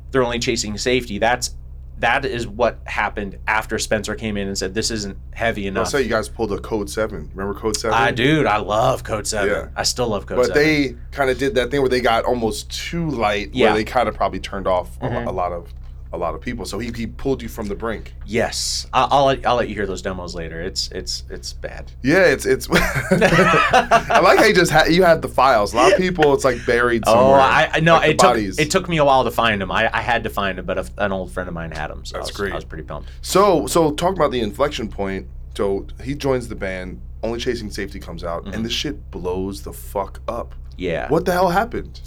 they're 0.10 0.24
only 0.24 0.40
chasing 0.40 0.78
safety, 0.78 1.20
that's 1.20 1.56
that 2.00 2.26
is 2.26 2.48
what 2.48 2.80
happened 2.86 3.38
after 3.48 3.78
Spencer 3.78 4.16
came 4.16 4.36
in 4.36 4.48
and 4.48 4.58
said 4.58 4.74
this 4.74 4.90
isn't 4.90 5.18
heavy 5.34 5.68
enough. 5.68 5.86
I'll 5.86 5.92
say 5.92 6.02
you 6.02 6.10
guys 6.10 6.28
pulled 6.28 6.52
a 6.52 6.58
Code 6.58 6.90
Seven. 6.90 7.30
Remember 7.36 7.58
Code 7.58 7.78
Seven? 7.78 7.96
I 7.96 8.12
dude, 8.12 8.48
I 8.48 8.58
love 8.58 9.04
Code 9.04 9.28
Seven. 9.28 9.50
Yeah. 9.50 9.70
I 9.76 9.84
still 9.84 10.08
love 10.08 10.26
Code 10.26 10.38
but 10.38 10.48
7. 10.48 10.54
But 10.54 10.60
they 10.60 10.96
kind 11.12 11.30
of 11.30 11.38
did 11.38 11.56
that 11.56 11.70
thing 11.70 11.80
where 11.82 11.90
they 11.90 12.02
got 12.02 12.26
almost 12.26 12.72
too 12.72 13.08
light, 13.08 13.54
yeah. 13.54 13.68
where 13.68 13.76
they 13.76 13.84
kind 13.84 14.10
of 14.10 14.16
probably 14.16 14.40
turned 14.40 14.68
off 14.68 15.00
mm-hmm. 15.00 15.28
a, 15.28 15.32
lot 15.32 15.52
of 15.52 15.72
a 16.14 16.18
lot 16.18 16.36
of 16.36 16.42
people. 16.42 16.66
So 16.66 16.78
he, 16.80 16.92
he 16.96 17.08
pulled 17.08 17.42
you 17.42 17.48
from 17.50 17.68
the 17.68 17.76
brink. 17.76 18.14
Yes, 18.26 18.86
I'll, 18.94 19.08
I'll 19.12 19.26
let, 19.26 19.46
I'll 19.46 19.56
let 19.56 19.70
you 19.70 19.76
hear 19.76 19.86
those 19.88 20.02
demos 20.02 20.36
later. 20.36 20.62
It's 20.62 20.90
it's 20.92 21.24
it's 21.30 21.54
bad. 21.54 21.92
Yeah, 22.04 22.26
it's 22.26 22.46
it's. 22.46 22.68
I 22.72 24.20
like 24.24 24.40
how 24.40 24.46
you 24.46 24.54
just 24.54 24.72
ha- 24.72 24.86
you 24.90 25.04
had 25.04 25.22
the 25.22 25.28
files. 25.28 25.74
A 25.74 25.78
lot 25.78 25.92
of 25.92 25.98
people, 25.98 26.34
it's 26.34 26.44
like 26.44 26.66
buried 26.66 27.04
Oh, 27.08 27.14
somewhere. 27.14 27.40
I, 27.40 27.70
I 27.74 27.80
no, 27.80 27.96
like 27.96 28.12
it 28.12 28.20
took 28.20 28.38
it 28.38 28.72
took 28.72 28.90
me 28.90 28.98
a 28.98 29.06
while 29.06 29.24
to 29.24 29.32
find 29.32 29.62
them. 29.62 29.72
I, 29.72 29.90
I 29.96 30.02
had 30.02 30.24
to 30.24 30.30
find 30.30 30.58
them, 30.58 30.66
but 30.66 30.78
a, 30.78 30.90
an 30.98 31.12
old 31.12 31.32
friend 31.32 31.48
of 31.48 31.54
mine 31.54 31.72
had 31.72 31.88
them. 31.90 32.06
So 32.06 32.18
That's 32.18 32.30
I 32.30 32.32
was, 32.32 32.38
great. 32.38 32.52
I 32.52 32.56
was 32.56 32.66
pretty 32.66 32.84
pumped. 32.84 33.10
So 33.22 33.68
so 33.68 33.92
talk 33.92 34.16
about 34.16 34.32
the 34.32 34.42
inflection 34.42 34.90
point. 34.90 35.28
So 35.56 35.88
he 36.04 36.16
joins 36.16 36.48
the 36.48 36.56
band. 36.56 37.02
Only 37.24 37.40
Chasing 37.40 37.70
Safety 37.70 38.00
comes 38.00 38.24
out, 38.24 38.46
Mm-hmm. 38.46 38.54
and 38.56 38.66
this 38.66 38.74
shit 38.74 39.12
blows 39.12 39.62
the 39.62 39.74
fuck 39.74 40.22
up. 40.28 40.56
Yeah. 40.78 41.08
What 41.10 41.26
the 41.26 41.32
hell 41.34 41.50
happened? 41.50 42.02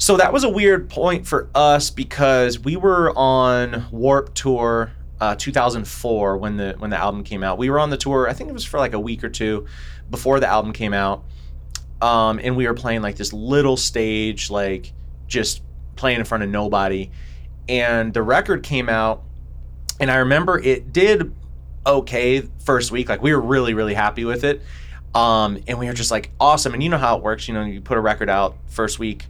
So 0.00 0.16
that 0.16 0.32
was 0.32 0.44
a 0.44 0.48
weird 0.48 0.88
point 0.88 1.26
for 1.26 1.50
us 1.56 1.90
because 1.90 2.60
we 2.60 2.76
were 2.76 3.12
on 3.16 3.86
Warped 3.90 4.36
Tour 4.36 4.92
uh, 5.20 5.34
2004 5.34 6.36
when 6.36 6.56
the 6.56 6.76
when 6.78 6.90
the 6.90 6.96
album 6.96 7.24
came 7.24 7.42
out. 7.42 7.58
We 7.58 7.68
were 7.68 7.80
on 7.80 7.90
the 7.90 7.96
tour. 7.96 8.28
I 8.28 8.32
think 8.32 8.48
it 8.48 8.52
was 8.52 8.64
for 8.64 8.78
like 8.78 8.92
a 8.92 9.00
week 9.00 9.24
or 9.24 9.28
two 9.28 9.66
before 10.08 10.38
the 10.38 10.46
album 10.46 10.72
came 10.72 10.94
out, 10.94 11.24
um, 12.00 12.38
and 12.40 12.56
we 12.56 12.68
were 12.68 12.74
playing 12.74 13.02
like 13.02 13.16
this 13.16 13.32
little 13.32 13.76
stage, 13.76 14.50
like 14.50 14.92
just 15.26 15.62
playing 15.96 16.20
in 16.20 16.24
front 16.24 16.44
of 16.44 16.48
nobody. 16.48 17.10
And 17.68 18.14
the 18.14 18.22
record 18.22 18.62
came 18.62 18.88
out, 18.88 19.24
and 19.98 20.12
I 20.12 20.18
remember 20.18 20.60
it 20.60 20.92
did 20.92 21.34
okay 21.84 22.48
first 22.64 22.92
week. 22.92 23.08
Like 23.08 23.20
we 23.20 23.34
were 23.34 23.40
really 23.40 23.74
really 23.74 23.94
happy 23.94 24.24
with 24.24 24.44
it, 24.44 24.62
um, 25.12 25.58
and 25.66 25.76
we 25.76 25.86
were 25.86 25.92
just 25.92 26.12
like 26.12 26.30
awesome. 26.38 26.72
And 26.72 26.84
you 26.84 26.88
know 26.88 26.98
how 26.98 27.16
it 27.16 27.24
works. 27.24 27.48
You 27.48 27.54
know, 27.54 27.64
you 27.64 27.80
put 27.80 27.98
a 27.98 28.00
record 28.00 28.30
out 28.30 28.56
first 28.68 29.00
week 29.00 29.26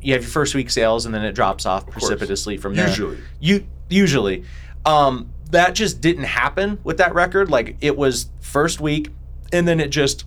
you 0.00 0.12
have 0.14 0.22
your 0.22 0.30
first 0.30 0.54
week 0.54 0.70
sales 0.70 1.06
and 1.06 1.14
then 1.14 1.24
it 1.24 1.32
drops 1.32 1.66
off 1.66 1.88
precipitously 1.88 2.56
from 2.56 2.74
there. 2.74 2.88
Usually. 2.88 3.18
You 3.40 3.66
usually. 3.88 4.44
Um, 4.84 5.32
that 5.50 5.74
just 5.74 6.00
didn't 6.00 6.24
happen 6.24 6.78
with 6.84 6.98
that 6.98 7.14
record. 7.14 7.50
Like 7.50 7.76
it 7.80 7.96
was 7.96 8.30
first 8.40 8.80
week 8.80 9.10
and 9.52 9.66
then 9.66 9.80
it 9.80 9.88
just 9.88 10.24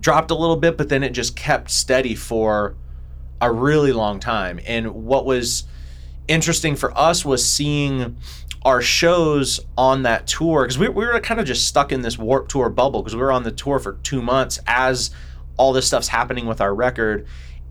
dropped 0.00 0.30
a 0.30 0.34
little 0.34 0.56
bit, 0.56 0.76
but 0.76 0.88
then 0.88 1.02
it 1.02 1.10
just 1.10 1.36
kept 1.36 1.70
steady 1.70 2.14
for 2.14 2.74
a 3.40 3.52
really 3.52 3.92
long 3.92 4.20
time. 4.20 4.60
And 4.66 5.06
what 5.06 5.24
was 5.24 5.64
interesting 6.28 6.76
for 6.76 6.96
us 6.96 7.24
was 7.24 7.46
seeing 7.46 8.16
our 8.64 8.80
shows 8.80 9.60
on 9.76 10.02
that 10.02 10.26
tour 10.26 10.62
because 10.62 10.78
we, 10.78 10.88
we 10.88 11.04
were 11.04 11.18
kind 11.20 11.40
of 11.40 11.46
just 11.46 11.66
stuck 11.66 11.90
in 11.90 12.02
this 12.02 12.16
warp 12.16 12.48
tour 12.48 12.68
bubble 12.68 13.02
because 13.02 13.16
we 13.16 13.22
were 13.22 13.32
on 13.32 13.42
the 13.42 13.50
tour 13.50 13.78
for 13.78 13.94
two 14.02 14.22
months 14.22 14.60
as 14.66 15.10
all 15.56 15.72
this 15.72 15.86
stuff's 15.86 16.08
happening 16.08 16.46
with 16.46 16.60
our 16.60 16.74
record 16.74 17.26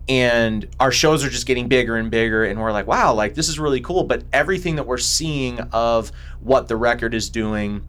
and 0.08 0.68
our 0.80 0.90
shows 0.90 1.24
are 1.24 1.30
just 1.30 1.46
getting 1.46 1.68
bigger 1.68 1.96
and 1.96 2.10
bigger 2.10 2.44
and 2.44 2.60
we're 2.60 2.72
like 2.72 2.86
wow 2.86 3.14
like 3.14 3.34
this 3.34 3.48
is 3.48 3.58
really 3.58 3.80
cool. 3.80 4.04
But 4.04 4.24
everything 4.32 4.76
that 4.76 4.86
we're 4.86 4.98
seeing 4.98 5.60
of 5.72 6.10
what 6.40 6.68
the 6.68 6.76
record 6.76 7.14
is 7.14 7.30
doing 7.30 7.86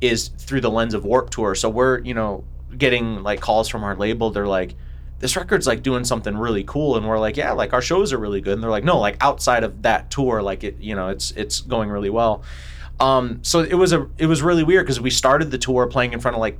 is 0.00 0.28
through 0.28 0.60
the 0.60 0.70
lens 0.70 0.94
of 0.94 1.04
warp 1.04 1.30
tour. 1.30 1.54
So 1.54 1.70
we're 1.70 2.00
you 2.00 2.14
know 2.14 2.44
getting 2.76 3.22
like 3.22 3.40
calls 3.40 3.68
from 3.68 3.82
our 3.82 3.96
label. 3.96 4.30
They're 4.30 4.46
like 4.46 4.74
this 5.20 5.36
record's 5.36 5.66
like 5.66 5.82
doing 5.82 6.04
something 6.04 6.36
really 6.36 6.64
cool. 6.64 6.96
And 6.96 7.08
we're 7.08 7.18
like 7.18 7.36
yeah 7.36 7.52
like 7.52 7.72
our 7.72 7.82
shows 7.82 8.12
are 8.12 8.18
really 8.18 8.40
good. 8.40 8.54
And 8.54 8.62
they're 8.62 8.70
like 8.70 8.84
no 8.84 8.98
like 8.98 9.16
outside 9.22 9.64
of 9.64 9.82
that 9.82 10.10
tour 10.10 10.42
like 10.42 10.64
it 10.64 10.78
you 10.80 10.94
know 10.94 11.08
it's 11.08 11.30
it's 11.32 11.62
going 11.62 11.88
really 11.88 12.10
well. 12.10 12.42
Um 13.00 13.40
so 13.42 13.60
it 13.60 13.74
was 13.74 13.92
a 13.92 14.08
it 14.18 14.26
was 14.26 14.42
really 14.42 14.64
weird 14.64 14.84
because 14.84 15.00
we 15.00 15.10
started 15.10 15.50
the 15.50 15.58
tour 15.58 15.86
playing 15.86 16.12
in 16.12 16.20
front 16.20 16.36
of 16.36 16.40
like 16.40 16.58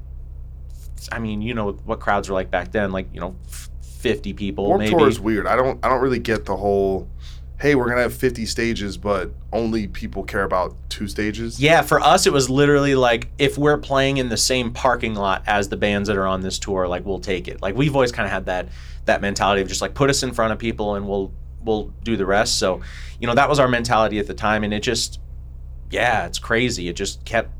i 1.12 1.18
mean 1.18 1.42
you 1.42 1.52
know 1.52 1.72
what 1.84 2.00
crowds 2.00 2.30
were 2.30 2.34
like 2.34 2.50
back 2.50 2.72
then 2.72 2.90
like 2.90 3.06
you 3.12 3.20
know 3.20 3.36
50 4.04 4.32
people 4.34 4.66
Warped 4.66 4.80
maybe 4.80 4.94
Tour 4.94 5.08
is 5.08 5.18
weird. 5.18 5.46
I 5.46 5.56
don't 5.56 5.84
I 5.84 5.88
don't 5.88 6.00
really 6.00 6.18
get 6.18 6.44
the 6.44 6.56
whole 6.56 7.08
hey, 7.58 7.74
we're 7.74 7.88
gonna 7.88 8.02
have 8.02 8.14
50 8.14 8.44
stages, 8.46 8.96
but 8.96 9.30
only 9.52 9.86
people 9.86 10.22
care 10.24 10.44
about 10.44 10.76
two 10.90 11.08
stages? 11.08 11.60
Yeah, 11.60 11.82
for 11.82 12.00
us, 12.00 12.26
it 12.26 12.32
was 12.32 12.50
literally 12.50 12.94
like 12.94 13.28
if 13.38 13.56
we're 13.56 13.78
playing 13.78 14.18
in 14.18 14.28
the 14.28 14.36
same 14.36 14.72
parking 14.72 15.14
lot 15.14 15.42
as 15.46 15.68
the 15.68 15.76
bands 15.76 16.08
that 16.08 16.16
are 16.16 16.26
on 16.26 16.42
this 16.42 16.58
tour, 16.58 16.86
like 16.86 17.04
we'll 17.06 17.20
take 17.20 17.48
it. 17.48 17.62
Like 17.62 17.74
we've 17.74 17.94
always 17.94 18.12
kind 18.12 18.26
of 18.26 18.32
had 18.32 18.46
that 18.46 18.68
that 19.06 19.20
mentality 19.20 19.62
of 19.62 19.68
just 19.68 19.80
like 19.80 19.94
put 19.94 20.10
us 20.10 20.22
in 20.22 20.32
front 20.32 20.52
of 20.52 20.58
people 20.58 20.94
and 20.94 21.08
we'll 21.08 21.32
we'll 21.62 21.92
do 22.02 22.16
the 22.16 22.26
rest. 22.26 22.58
So, 22.58 22.82
you 23.18 23.26
know, 23.26 23.34
that 23.34 23.48
was 23.48 23.58
our 23.58 23.68
mentality 23.68 24.18
at 24.18 24.26
the 24.26 24.34
time, 24.34 24.64
and 24.64 24.74
it 24.74 24.82
just, 24.82 25.20
yeah, 25.90 26.26
it's 26.26 26.38
crazy. 26.38 26.88
It 26.88 26.96
just 26.96 27.24
kept 27.24 27.50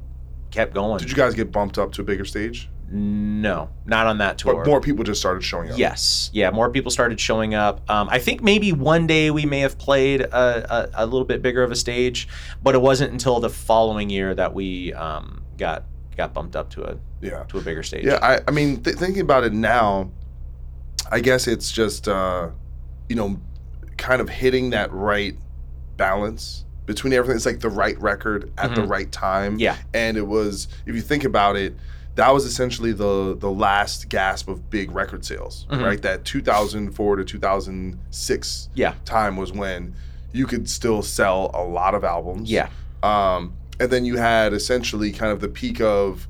kept 0.51 0.75
going. 0.75 0.99
Did 0.99 1.11
you 1.11 1.17
guys 1.17 1.35
get 1.35 1.51
bumped 1.51 1.79
up 1.79 1.93
to 1.93 2.03
a 2.03 2.05
bigger 2.05 2.25
stage? 2.25 2.69
No, 2.91 3.71
not 3.87 4.07
on 4.07 4.19
that 4.19 4.39
tour. 4.39 4.55
But 4.55 4.67
more 4.67 4.81
people 4.81 5.05
just 5.05 5.21
started 5.21 5.43
showing 5.43 5.71
up. 5.71 5.79
Yes, 5.79 6.31
yeah, 6.33 6.51
more 6.51 6.71
people 6.71 6.91
started 6.91 7.19
showing 7.19 7.55
up. 7.55 7.89
Um, 7.91 8.09
I 8.11 8.19
think 8.19 8.43
maybe 8.43 8.73
one 8.73 9.07
day 9.07 9.31
we 9.31 9.47
may 9.47 9.61
have 9.61 9.79
played 9.79 10.21
a, 10.21 10.93
a, 10.97 11.05
a, 11.05 11.07
little 11.07 11.25
bit 11.25 11.43
bigger 11.43 11.63
of 11.63 11.71
a 11.71 11.77
stage, 11.77 12.29
but 12.63 12.75
it 12.75 12.83
wasn't 12.83 13.13
until 13.13 13.41
the 13.41 13.51
following 13.51 14.11
year 14.11 14.35
that 14.35 14.55
we 14.55 14.93
um, 14.95 15.43
got 15.57 15.85
got 16.17 16.33
bumped 16.33 16.57
up 16.57 16.71
to 16.71 16.85
a 16.85 16.97
yeah 17.21 17.43
to 17.45 17.59
a 17.59 17.61
bigger 17.61 17.83
stage. 17.83 18.05
Yeah, 18.05 18.19
I, 18.23 18.41
I 18.47 18.51
mean, 18.51 18.83
th- 18.83 18.97
thinking 18.97 19.23
about 19.23 19.45
it 19.45 19.53
now, 19.53 20.11
I 21.11 21.21
guess 21.21 21.47
it's 21.47 21.73
just 21.73 22.07
uh, 22.07 22.51
you 23.09 23.17
know, 23.17 23.41
kind 23.97 24.21
of 24.21 24.29
hitting 24.29 24.71
that 24.71 24.93
right 24.93 25.37
balance 25.97 26.65
between 26.87 27.13
everything. 27.13 27.37
It's 27.37 27.47
like 27.47 27.61
the 27.61 27.71
right 27.71 27.99
record 28.01 28.53
at 28.59 28.67
mm-hmm. 28.67 28.75
the 28.75 28.87
right 28.87 29.11
time. 29.11 29.59
Yeah, 29.59 29.77
and 29.93 30.17
it 30.17 30.27
was 30.27 30.69
if 30.87 30.95
you 30.95 31.01
think 31.01 31.25
about 31.25 31.57
it 31.57 31.75
that 32.17 32.33
was 32.33 32.45
essentially 32.45 32.93
the 32.93 33.37
the 33.39 33.51
last 33.51 34.09
gasp 34.09 34.49
of 34.49 34.71
big 34.71 34.91
record 34.93 35.25
sales, 35.25 35.67
mm-hmm. 35.71 35.83
right? 35.83 36.03
That 36.03 36.25
2004 36.25 37.17
to 37.17 37.25
2006 37.25 38.69
yeah. 38.75 38.95
time 39.05 39.37
was 39.37 39.53
when 39.53 39.95
you 40.33 40.47
could 40.47 40.69
still 40.69 41.03
sell 41.03 41.51
a 41.55 41.63
lot 41.63 41.95
of 41.95 42.05
albums. 42.05 42.51
Yeah. 42.51 42.69
Um, 43.03 43.55
and 43.79 43.91
then 43.91 44.05
you 44.05 44.17
had 44.17 44.53
essentially 44.53 45.13
kind 45.13 45.33
of 45.33 45.41
the 45.41 45.49
peak 45.49 45.81
of 45.81 46.29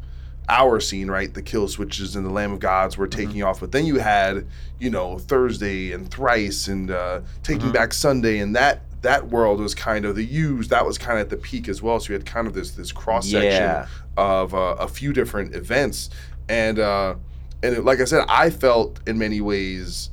our 0.49 0.81
scene, 0.81 1.11
right? 1.11 1.33
The 1.33 1.43
Killswitches 1.43 2.17
and 2.17 2.25
the 2.25 2.31
Lamb 2.31 2.53
of 2.53 2.61
Gods 2.61 2.99
were 2.99 3.07
taking 3.07 3.37
mm-hmm. 3.37 3.49
off, 3.49 3.61
but 3.61 3.73
then 3.73 3.87
you 3.87 3.99
had, 3.99 4.47
you 4.79 4.91
know, 4.91 5.19
Thursday 5.19 5.93
and 5.93 6.11
Thrice 6.11 6.69
and 6.69 6.91
uh, 6.91 7.21
Taking 7.43 7.63
mm-hmm. 7.63 7.73
Back 7.73 7.93
Sunday, 7.93 8.39
and 8.39 8.55
that 8.57 8.83
that 9.03 9.29
world 9.29 9.61
was 9.61 9.75
kind 9.75 10.05
of 10.05 10.17
the 10.17 10.25
used. 10.25 10.71
That 10.71 10.85
was 10.85 10.99
kind 10.99 11.19
of 11.19 11.25
at 11.25 11.31
the 11.31 11.37
peak 11.37 11.69
as 11.69 11.83
well. 11.83 12.01
So 12.01 12.09
you 12.09 12.15
had 12.15 12.27
kind 12.27 12.47
of 12.47 12.55
this 12.55 12.73
this 12.73 12.93
cross 12.93 13.29
section 13.29 13.51
yeah. 13.51 13.87
Of 14.17 14.55
uh, 14.55 14.77
a 14.79 14.89
few 14.89 15.13
different 15.13 15.55
events, 15.55 16.11
and 16.49 16.79
uh, 16.79 17.15
and 17.63 17.77
it, 17.77 17.85
like 17.85 18.01
I 18.01 18.05
said, 18.05 18.25
I 18.29 18.51
felt 18.51 19.01
in 19.07 19.19
many 19.19 19.41
ways 19.41 20.11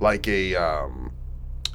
like 0.00 0.28
a 0.28 0.54
um, 0.54 1.12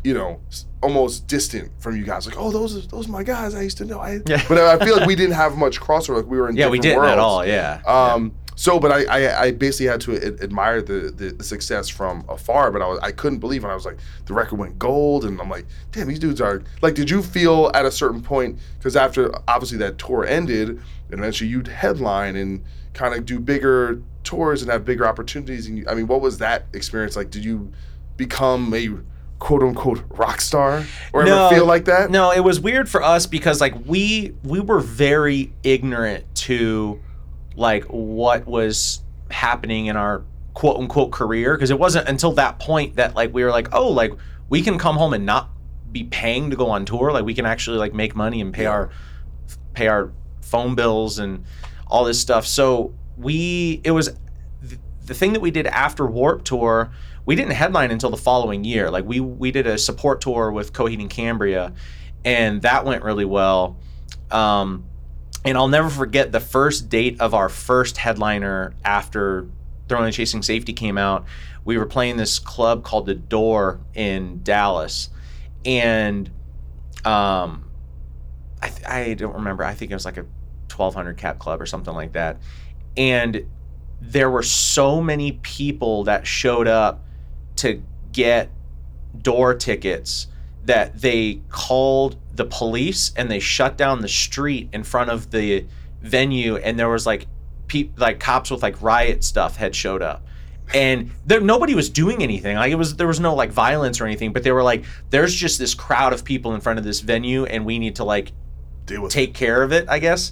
you 0.03 0.13
know 0.13 0.39
almost 0.81 1.27
distant 1.27 1.71
from 1.79 1.95
you 1.95 2.03
guys. 2.03 2.25
Like, 2.25 2.37
oh, 2.37 2.51
those 2.51 2.75
are 2.75 2.87
those 2.87 3.07
are 3.07 3.11
my 3.11 3.23
guys 3.23 3.53
I 3.55 3.61
used 3.61 3.77
to 3.77 3.85
know. 3.85 3.99
I, 3.99 4.19
yeah. 4.25 4.43
But 4.47 4.57
I 4.57 4.83
feel 4.83 4.97
like 4.97 5.07
we 5.07 5.15
didn't 5.15 5.35
have 5.35 5.57
much 5.57 5.79
crossover. 5.79 6.17
Like 6.17 6.25
we 6.25 6.39
were 6.39 6.49
in 6.49 6.55
yeah, 6.55 6.69
we 6.69 6.79
didn't 6.79 6.97
worlds. 6.97 7.11
at 7.11 7.19
all. 7.19 7.45
Yeah. 7.45 7.81
Um, 7.85 8.25
yeah. 8.25 8.31
So, 8.55 8.79
but 8.79 8.91
I, 8.91 9.05
I, 9.05 9.41
I, 9.45 9.51
basically 9.51 9.87
had 9.87 10.01
to 10.01 10.15
admire 10.43 10.83
the, 10.83 11.09
the, 11.09 11.31
the 11.31 11.43
success 11.43 11.89
from 11.89 12.23
afar. 12.29 12.69
But 12.69 12.83
I 12.83 12.87
was 12.87 12.99
I 13.01 13.11
couldn't 13.11 13.39
believe 13.39 13.63
when 13.63 13.71
I 13.71 13.75
was 13.75 13.85
like 13.85 13.97
the 14.25 14.33
record 14.33 14.59
went 14.59 14.77
gold, 14.77 15.25
and 15.25 15.39
I'm 15.41 15.49
like, 15.49 15.65
damn, 15.91 16.07
these 16.07 16.19
dudes 16.19 16.41
are 16.41 16.61
like. 16.81 16.93
Did 16.93 17.09
you 17.09 17.23
feel 17.23 17.71
at 17.73 17.85
a 17.85 17.91
certain 17.91 18.21
point 18.21 18.59
because 18.77 18.95
after 18.95 19.33
obviously 19.47 19.77
that 19.79 19.97
tour 19.97 20.25
ended, 20.25 20.79
and 21.11 21.19
eventually 21.19 21.49
you'd 21.49 21.67
headline 21.67 22.35
and 22.35 22.63
kind 22.93 23.13
of 23.13 23.25
do 23.25 23.39
bigger 23.39 24.01
tours 24.23 24.61
and 24.61 24.71
have 24.71 24.85
bigger 24.85 25.05
opportunities? 25.05 25.67
And 25.67 25.77
you, 25.77 25.85
I 25.87 25.93
mean, 25.93 26.07
what 26.07 26.21
was 26.21 26.37
that 26.39 26.65
experience 26.73 27.15
like? 27.15 27.29
Did 27.29 27.45
you 27.45 27.71
become 28.17 28.73
a 28.73 28.89
quote 29.39 29.63
unquote 29.63 30.03
rock 30.09 30.39
star 30.39 30.85
or 31.13 31.25
no, 31.25 31.47
ever 31.47 31.55
feel 31.55 31.65
like 31.65 31.85
that? 31.85 32.11
No, 32.11 32.31
it 32.31 32.41
was 32.41 32.59
weird 32.59 32.87
for 32.87 33.01
us 33.03 33.25
because 33.25 33.59
like 33.59 33.73
we 33.85 34.35
we 34.43 34.59
were 34.59 34.79
very 34.79 35.51
ignorant 35.63 36.23
to 36.35 36.99
like 37.55 37.83
what 37.85 38.45
was 38.45 39.01
happening 39.29 39.87
in 39.87 39.97
our 39.97 40.23
quote 40.53 40.77
unquote 40.77 41.11
career 41.11 41.55
because 41.55 41.71
it 41.71 41.79
wasn't 41.79 42.07
until 42.07 42.33
that 42.33 42.59
point 42.59 42.95
that 42.97 43.15
like 43.15 43.33
we 43.33 43.43
were 43.43 43.51
like 43.51 43.73
oh 43.73 43.87
like 43.89 44.11
we 44.49 44.61
can 44.61 44.77
come 44.77 44.97
home 44.97 45.13
and 45.13 45.25
not 45.25 45.49
be 45.91 46.03
paying 46.03 46.49
to 46.49 46.55
go 46.55 46.69
on 46.69 46.85
tour 46.85 47.11
like 47.11 47.25
we 47.25 47.33
can 47.33 47.45
actually 47.45 47.77
like 47.77 47.93
make 47.93 48.15
money 48.15 48.41
and 48.41 48.53
pay 48.53 48.65
our 48.65 48.89
pay 49.73 49.87
our 49.87 50.11
phone 50.51 50.75
bills 50.75 51.17
and 51.17 51.43
all 51.87 52.03
this 52.03 52.19
stuff 52.19 52.45
so 52.45 52.93
we 53.17 53.81
it 53.83 53.91
was 53.91 54.13
the 55.05 55.13
thing 55.13 55.33
that 55.33 55.41
we 55.41 55.51
did 55.51 55.65
after 55.67 56.05
warp 56.05 56.43
tour 56.43 56.91
we 57.25 57.35
didn't 57.35 57.53
headline 57.53 57.91
until 57.91 58.09
the 58.09 58.17
following 58.17 58.63
year 58.63 58.91
like 58.91 59.05
we 59.05 59.19
we 59.19 59.51
did 59.51 59.65
a 59.65 59.77
support 59.77 60.21
tour 60.21 60.51
with 60.51 60.73
coheed 60.73 60.99
and 60.99 61.09
cambria 61.09 61.73
and 62.23 62.61
that 62.61 62.85
went 62.85 63.03
really 63.03 63.25
well 63.25 63.77
um, 64.31 64.85
and 65.43 65.57
I'll 65.57 65.67
never 65.67 65.89
forget 65.89 66.31
the 66.31 66.39
first 66.39 66.89
date 66.89 67.19
of 67.19 67.33
our 67.33 67.49
first 67.49 67.97
headliner 67.97 68.73
after 68.83 69.47
They're 69.87 69.97
Only 69.97 70.11
Chasing 70.11 70.41
Safety 70.41 70.73
came 70.73 70.97
out. 70.97 71.25
We 71.65 71.77
were 71.77 71.85
playing 71.85 72.17
this 72.17 72.39
club 72.39 72.83
called 72.83 73.05
The 73.05 73.15
Door 73.15 73.81
in 73.93 74.41
Dallas, 74.43 75.09
and 75.65 76.27
um, 77.05 77.69
I, 78.61 78.71
I 78.87 79.13
don't 79.13 79.35
remember. 79.35 79.63
I 79.63 79.73
think 79.73 79.91
it 79.91 79.93
was 79.93 80.05
like 80.05 80.17
a 80.17 80.25
1200 80.81 81.17
cap 81.17 81.39
club 81.39 81.61
or 81.61 81.65
something 81.65 81.93
like 81.93 82.13
that, 82.13 82.37
and 82.97 83.45
there 84.01 84.29
were 84.29 84.43
so 84.43 84.99
many 84.99 85.33
people 85.43 86.03
that 86.05 86.25
showed 86.25 86.67
up 86.67 87.05
to 87.57 87.81
get 88.11 88.49
door 89.21 89.53
tickets 89.53 90.27
that 90.65 91.01
they 91.01 91.41
called 91.49 92.17
the 92.33 92.45
police 92.45 93.11
and 93.15 93.29
they 93.29 93.39
shut 93.39 93.77
down 93.77 94.01
the 94.01 94.07
street 94.07 94.69
in 94.73 94.83
front 94.83 95.11
of 95.11 95.31
the 95.31 95.65
venue. 96.01 96.57
And 96.57 96.77
there 96.79 96.89
was 96.89 97.05
like 97.05 97.27
like 97.95 98.19
cops 98.19 98.51
with 98.51 98.61
like 98.61 98.81
riot 98.81 99.23
stuff 99.23 99.55
had 99.55 99.75
showed 99.75 100.01
up. 100.01 100.25
And 100.73 101.11
there 101.25 101.39
nobody 101.39 101.75
was 101.75 101.89
doing 101.89 102.23
anything. 102.23 102.57
Like 102.57 102.71
it 102.71 102.75
was 102.75 102.95
there 102.95 103.07
was 103.07 103.19
no 103.19 103.35
like 103.35 103.51
violence 103.51 104.01
or 104.01 104.05
anything 104.05 104.33
but 104.33 104.43
they 104.43 104.51
were 104.51 104.63
like 104.63 104.83
there's 105.09 105.33
just 105.33 105.59
this 105.59 105.73
crowd 105.73 106.13
of 106.13 106.25
people 106.25 106.55
in 106.55 106.61
front 106.61 106.79
of 106.79 106.85
this 106.85 107.01
venue 107.01 107.45
and 107.45 107.65
we 107.65 107.77
need 107.79 107.95
to 107.97 108.03
like 108.03 108.31
take 109.09 109.29
it. 109.29 109.33
care 109.33 109.63
of 109.63 109.71
it 109.71 109.87
i 109.87 109.99
guess 109.99 110.31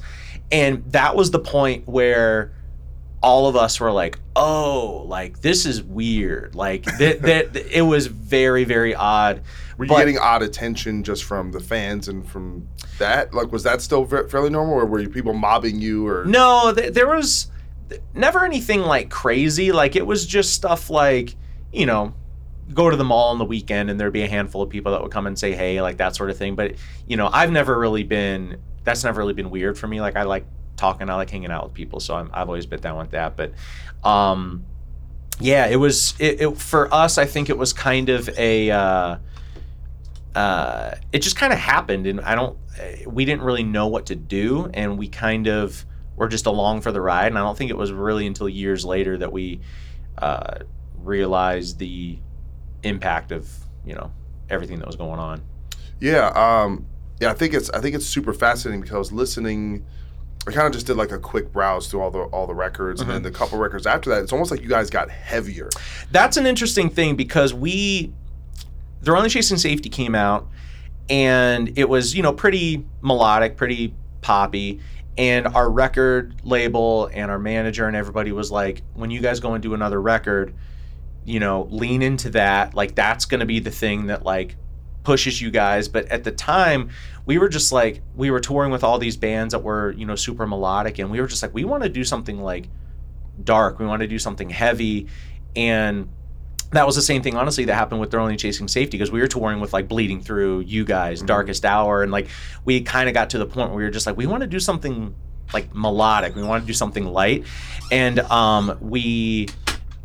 and 0.51 0.83
that 0.91 1.15
was 1.15 1.31
the 1.31 1.39
point 1.39 1.87
where 1.87 2.53
all 3.21 3.47
of 3.47 3.55
us 3.55 3.79
were 3.79 3.91
like, 3.91 4.19
"Oh, 4.35 5.03
like 5.07 5.41
this 5.41 5.65
is 5.65 5.83
weird." 5.83 6.55
Like 6.55 6.83
that, 6.99 7.21
that 7.21 7.55
it 7.55 7.81
was 7.81 8.07
very, 8.07 8.63
very 8.63 8.95
odd. 8.95 9.41
Were 9.77 9.85
you 9.85 9.89
but, 9.89 9.99
getting 9.99 10.17
odd 10.17 10.41
attention 10.41 11.03
just 11.03 11.23
from 11.23 11.51
the 11.51 11.59
fans 11.59 12.07
and 12.07 12.27
from 12.27 12.67
that? 12.97 13.33
Like, 13.33 13.51
was 13.51 13.63
that 13.63 13.81
still 13.81 14.05
fairly 14.05 14.49
normal, 14.49 14.75
or 14.75 14.85
were 14.85 14.99
you 14.99 15.09
people 15.09 15.33
mobbing 15.33 15.81
you? 15.81 16.07
Or 16.07 16.25
no, 16.25 16.73
th- 16.75 16.93
there 16.93 17.07
was 17.07 17.49
never 18.13 18.45
anything 18.45 18.81
like 18.81 19.09
crazy. 19.09 19.71
Like 19.71 19.95
it 19.95 20.05
was 20.05 20.25
just 20.25 20.53
stuff 20.53 20.89
like 20.89 21.35
you 21.71 21.85
know, 21.85 22.13
go 22.73 22.89
to 22.89 22.97
the 22.97 23.03
mall 23.03 23.29
on 23.29 23.37
the 23.37 23.45
weekend 23.45 23.89
and 23.89 23.99
there'd 23.99 24.13
be 24.13 24.23
a 24.23 24.27
handful 24.27 24.61
of 24.61 24.69
people 24.69 24.91
that 24.91 25.01
would 25.01 25.11
come 25.11 25.27
and 25.27 25.37
say 25.37 25.53
hey, 25.53 25.81
like 25.81 25.97
that 25.97 26.15
sort 26.15 26.29
of 26.29 26.37
thing. 26.37 26.55
But 26.55 26.75
you 27.07 27.17
know, 27.17 27.29
I've 27.31 27.51
never 27.51 27.77
really 27.77 28.03
been. 28.03 28.61
That's 28.83 29.03
never 29.03 29.19
really 29.19 29.33
been 29.33 29.49
weird 29.49 29.77
for 29.77 29.87
me. 29.87 30.01
Like 30.01 30.15
I 30.15 30.23
like 30.23 30.45
talking. 30.77 31.09
I 31.09 31.15
like 31.15 31.29
hanging 31.29 31.51
out 31.51 31.65
with 31.65 31.73
people, 31.73 31.99
so 31.99 32.15
i 32.15 32.39
have 32.39 32.47
always 32.47 32.65
been 32.65 32.79
down 32.79 32.97
with 32.97 33.11
that. 33.11 33.35
But 33.35 33.53
um, 34.03 34.65
yeah, 35.39 35.67
it 35.67 35.75
was 35.75 36.15
it, 36.19 36.41
it, 36.41 36.57
for 36.57 36.93
us. 36.93 37.17
I 37.17 37.25
think 37.25 37.49
it 37.49 37.57
was 37.57 37.73
kind 37.73 38.09
of 38.09 38.29
a. 38.37 38.71
Uh, 38.71 39.17
uh, 40.35 40.95
it 41.11 41.19
just 41.19 41.35
kind 41.35 41.51
of 41.51 41.59
happened, 41.59 42.07
and 42.07 42.21
I 42.21 42.35
don't. 42.35 42.57
We 43.05 43.25
didn't 43.25 43.41
really 43.43 43.63
know 43.63 43.87
what 43.87 44.07
to 44.07 44.15
do, 44.15 44.69
and 44.73 44.97
we 44.97 45.07
kind 45.07 45.47
of 45.47 45.85
were 46.15 46.27
just 46.27 46.45
along 46.45 46.81
for 46.81 46.91
the 46.91 47.01
ride. 47.01 47.27
And 47.27 47.37
I 47.37 47.41
don't 47.41 47.57
think 47.57 47.71
it 47.71 47.77
was 47.77 47.91
really 47.91 48.25
until 48.27 48.47
years 48.47 48.85
later 48.85 49.17
that 49.17 49.31
we 49.31 49.61
uh, 50.17 50.59
realized 50.97 51.79
the 51.79 52.19
impact 52.83 53.31
of 53.31 53.49
you 53.85 53.95
know 53.95 54.11
everything 54.49 54.79
that 54.79 54.87
was 54.87 54.95
going 54.95 55.19
on. 55.19 55.41
Yeah, 55.99 56.27
um, 56.27 56.85
yeah. 57.19 57.31
I 57.31 57.33
think 57.33 57.53
it's 57.53 57.69
I 57.71 57.79
think 57.81 57.95
it's 57.95 58.05
super 58.05 58.33
fascinating 58.33 58.81
because 58.81 58.95
I 58.95 58.99
was 58.99 59.11
listening 59.11 59.85
I 60.47 60.51
kind 60.51 60.65
of 60.65 60.73
just 60.73 60.87
did 60.87 60.95
like 60.95 61.11
a 61.11 61.19
quick 61.19 61.51
browse 61.51 61.87
through 61.87 62.01
all 62.01 62.11
the 62.11 62.21
all 62.21 62.47
the 62.47 62.55
records, 62.55 63.01
mm-hmm. 63.01 63.11
and 63.11 63.25
then 63.25 63.31
the 63.31 63.37
couple 63.37 63.57
records 63.59 63.85
after 63.85 64.09
that, 64.11 64.23
it's 64.23 64.31
almost 64.31 64.51
like 64.51 64.61
you 64.61 64.69
guys 64.69 64.89
got 64.89 65.09
heavier. 65.09 65.69
That's 66.11 66.37
an 66.37 66.45
interesting 66.45 66.89
thing 66.89 67.15
because 67.15 67.53
we, 67.53 68.13
the 69.01 69.15
Only 69.15 69.29
Chasing 69.29 69.57
Safety 69.57 69.89
came 69.89 70.15
out, 70.15 70.47
and 71.09 71.77
it 71.77 71.89
was 71.89 72.15
you 72.15 72.23
know 72.23 72.31
pretty 72.31 72.85
melodic, 73.01 73.57
pretty 73.57 73.93
poppy, 74.21 74.79
and 75.17 75.45
our 75.47 75.69
record 75.69 76.35
label 76.43 77.09
and 77.13 77.29
our 77.29 77.39
manager 77.39 77.85
and 77.85 77.95
everybody 77.95 78.31
was 78.31 78.49
like, 78.49 78.81
when 78.93 79.11
you 79.11 79.19
guys 79.19 79.41
go 79.41 79.53
and 79.53 79.61
do 79.61 79.73
another 79.73 80.01
record, 80.01 80.53
you 81.25 81.41
know, 81.41 81.67
lean 81.69 82.01
into 82.01 82.29
that. 82.31 82.73
Like 82.73 82.95
that's 82.95 83.25
going 83.25 83.41
to 83.41 83.45
be 83.45 83.59
the 83.59 83.71
thing 83.71 84.07
that 84.07 84.23
like 84.23 84.55
pushes 85.09 85.41
you 85.41 85.49
guys. 85.49 85.87
But 85.87 86.05
at 86.09 86.23
the 86.23 86.31
time, 86.31 86.91
we 87.25 87.39
were 87.39 87.49
just 87.49 87.71
like 87.71 88.03
we 88.15 88.29
were 88.29 88.39
touring 88.39 88.71
with 88.71 88.83
all 88.83 88.99
these 88.99 89.17
bands 89.17 89.53
that 89.53 89.63
were 89.63 89.91
you 89.93 90.05
know 90.05 90.15
super 90.15 90.45
melodic, 90.45 90.99
and 90.99 91.09
we 91.09 91.19
were 91.19 91.25
just 91.25 91.41
like 91.41 91.51
we 91.51 91.63
want 91.63 91.81
to 91.81 91.89
do 91.89 92.03
something 92.03 92.39
like 92.39 92.69
dark. 93.43 93.79
We 93.79 93.87
want 93.87 94.03
to 94.03 94.07
do 94.07 94.19
something 94.19 94.51
heavy, 94.51 95.07
and 95.55 96.07
that 96.73 96.85
was 96.85 96.95
the 96.95 97.01
same 97.01 97.23
thing, 97.23 97.35
honestly, 97.35 97.65
that 97.65 97.73
happened 97.73 97.99
with 97.99 98.11
They're 98.11 98.19
Only 98.19 98.37
Chasing 98.37 98.67
Safety 98.67 98.99
because 98.99 99.09
we 99.11 99.19
were 99.19 99.27
touring 99.27 99.59
with 99.59 99.73
like 99.73 99.87
Bleeding 99.87 100.21
Through, 100.21 100.59
you 100.59 100.85
guys, 100.85 101.23
Darkest 101.23 101.65
Hour, 101.65 102.03
and 102.03 102.11
like 102.11 102.27
we 102.65 102.81
kind 102.81 103.09
of 103.09 103.15
got 103.15 103.31
to 103.31 103.39
the 103.39 103.47
point 103.47 103.69
where 103.71 103.79
we 103.79 103.83
were 103.85 103.89
just 103.89 104.05
like, 104.05 104.15
we 104.15 104.27
want 104.27 104.41
to 104.41 104.47
do 104.47 104.59
something 104.59 105.15
like 105.55 105.73
melodic. 105.73 106.35
We 106.35 106.43
want 106.43 106.61
to 106.61 106.67
do 106.67 106.73
something 106.73 107.05
light, 107.05 107.47
and 107.91 108.19
um, 108.19 108.77
we 108.79 109.47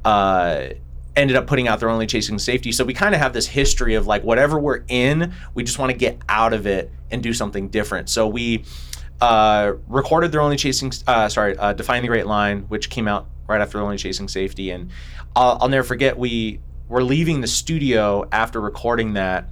uh, 0.03 0.69
ended 1.17 1.37
up 1.37 1.47
putting 1.47 1.69
out 1.69 1.81
They're 1.81 1.91
Only 1.91 2.07
Chasing 2.07 2.39
Safety. 2.39 2.73
So 2.73 2.85
we 2.85 2.95
kind 2.95 3.15
of 3.15 3.21
have 3.21 3.33
this 3.33 3.47
history 3.47 3.95
of 3.95 4.07
like 4.07 4.25
whatever 4.25 4.59
we're 4.59 4.85
in, 4.89 5.33
we 5.55 5.63
just 5.63 5.79
want 5.79 5.91
to 5.91 5.97
get 5.97 6.19
out 6.29 6.53
of 6.53 6.67
it 6.67 6.91
and 7.11 7.23
do 7.23 7.33
something 7.33 7.69
different. 7.69 8.09
So 8.09 8.27
we 8.27 8.65
uh, 9.21 9.75
recorded 9.89 10.33
They're 10.33 10.41
Only 10.41 10.57
Chasing, 10.57 10.93
uh, 11.07 11.29
sorry, 11.29 11.57
uh, 11.57 11.73
Define 11.73 12.03
the 12.03 12.09
Great 12.09 12.27
Line, 12.27 12.63
which 12.63 12.91
came 12.91 13.09
out 13.09 13.29
right 13.47 13.61
after 13.61 13.79
Only 13.79 13.97
Chasing 13.97 14.29
Safety, 14.29 14.71
and 14.71 14.91
I'll, 15.37 15.59
I'll 15.61 15.69
never 15.69 15.85
forget 15.85 16.19
we 16.19 16.61
were 16.89 17.03
leaving 17.03 17.41
the 17.41 17.47
studio 17.47 18.29
after 18.33 18.61
recording 18.61 19.15
that, 19.15 19.49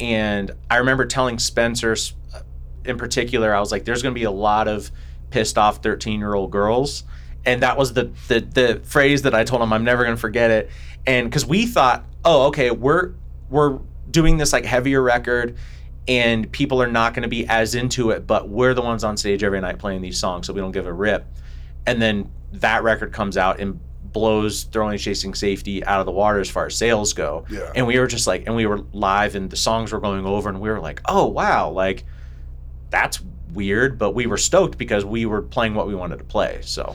and 0.00 0.50
I 0.70 0.76
remember 0.76 1.06
telling 1.06 1.38
Spencer 1.38 1.96
uh, 2.34 2.40
in 2.84 2.98
particular, 2.98 3.54
I 3.54 3.60
was 3.60 3.70
like, 3.70 3.84
"There's 3.84 4.02
going 4.02 4.14
to 4.14 4.18
be 4.18 4.24
a 4.24 4.30
lot 4.30 4.68
of 4.68 4.90
pissed 5.30 5.58
off 5.58 5.82
13 5.82 6.20
year 6.20 6.34
old 6.34 6.50
girls." 6.50 7.04
And 7.48 7.62
that 7.62 7.78
was 7.78 7.94
the, 7.94 8.10
the 8.28 8.40
the 8.40 8.80
phrase 8.84 9.22
that 9.22 9.34
I 9.34 9.42
told 9.42 9.62
him 9.62 9.72
I'm 9.72 9.82
never 9.82 10.04
gonna 10.04 10.18
forget 10.18 10.50
it. 10.50 10.70
And 11.06 11.30
because 11.30 11.46
we 11.46 11.64
thought, 11.64 12.04
oh, 12.22 12.48
okay, 12.48 12.70
we're 12.70 13.14
we're 13.48 13.78
doing 14.10 14.36
this 14.36 14.52
like 14.52 14.66
heavier 14.66 15.00
record, 15.00 15.56
and 16.06 16.52
people 16.52 16.82
are 16.82 16.86
not 16.86 17.14
gonna 17.14 17.26
be 17.26 17.46
as 17.48 17.74
into 17.74 18.10
it, 18.10 18.26
but 18.26 18.50
we're 18.50 18.74
the 18.74 18.82
ones 18.82 19.02
on 19.02 19.16
stage 19.16 19.42
every 19.42 19.62
night 19.62 19.78
playing 19.78 20.02
these 20.02 20.18
songs, 20.18 20.46
so 20.46 20.52
we 20.52 20.60
don't 20.60 20.72
give 20.72 20.86
a 20.86 20.92
rip. 20.92 21.24
And 21.86 22.02
then 22.02 22.30
that 22.52 22.82
record 22.82 23.14
comes 23.14 23.38
out 23.38 23.60
and 23.60 23.80
blows 24.12 24.64
They're 24.66 24.98
Chasing 24.98 25.32
Safety 25.32 25.82
out 25.86 26.00
of 26.00 26.06
the 26.06 26.12
water 26.12 26.40
as 26.40 26.50
far 26.50 26.66
as 26.66 26.76
sales 26.76 27.14
go. 27.14 27.46
Yeah. 27.50 27.72
And 27.74 27.86
we 27.86 27.98
were 27.98 28.06
just 28.06 28.26
like, 28.26 28.44
and 28.46 28.54
we 28.54 28.66
were 28.66 28.80
live, 28.92 29.36
and 29.36 29.48
the 29.48 29.56
songs 29.56 29.90
were 29.90 30.00
going 30.00 30.26
over, 30.26 30.50
and 30.50 30.60
we 30.60 30.68
were 30.68 30.80
like, 30.80 31.00
oh 31.06 31.26
wow, 31.26 31.70
like 31.70 32.04
that's 32.90 33.22
weird, 33.54 33.98
but 33.98 34.10
we 34.10 34.26
were 34.26 34.36
stoked 34.36 34.76
because 34.76 35.06
we 35.06 35.24
were 35.24 35.40
playing 35.40 35.74
what 35.74 35.86
we 35.86 35.94
wanted 35.94 36.18
to 36.18 36.24
play. 36.24 36.58
So 36.60 36.94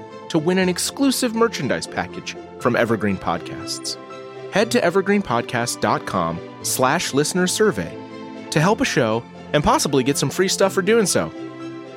to 0.31 0.39
win 0.39 0.57
an 0.57 0.69
exclusive 0.69 1.35
merchandise 1.35 1.85
package 1.85 2.37
from 2.59 2.77
Evergreen 2.77 3.17
Podcasts. 3.17 3.97
Head 4.53 4.71
to 4.71 4.79
evergreenpodcast.com 4.79 6.39
slash 6.63 7.13
listener 7.13 7.47
survey 7.47 7.93
to 8.49 8.61
help 8.61 8.79
a 8.79 8.85
show 8.85 9.23
and 9.51 9.61
possibly 9.61 10.03
get 10.03 10.17
some 10.17 10.29
free 10.29 10.47
stuff 10.47 10.71
for 10.71 10.81
doing 10.81 11.05
so. 11.05 11.29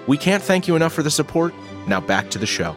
We 0.09 0.17
can't 0.17 0.43
thank 0.43 0.67
you 0.67 0.75
enough 0.75 0.93
for 0.93 1.05
the 1.05 1.13
support. 1.13 1.55
Now 1.87 2.01
back 2.01 2.29
to 2.31 2.39
the 2.41 2.47
show. 2.47 2.77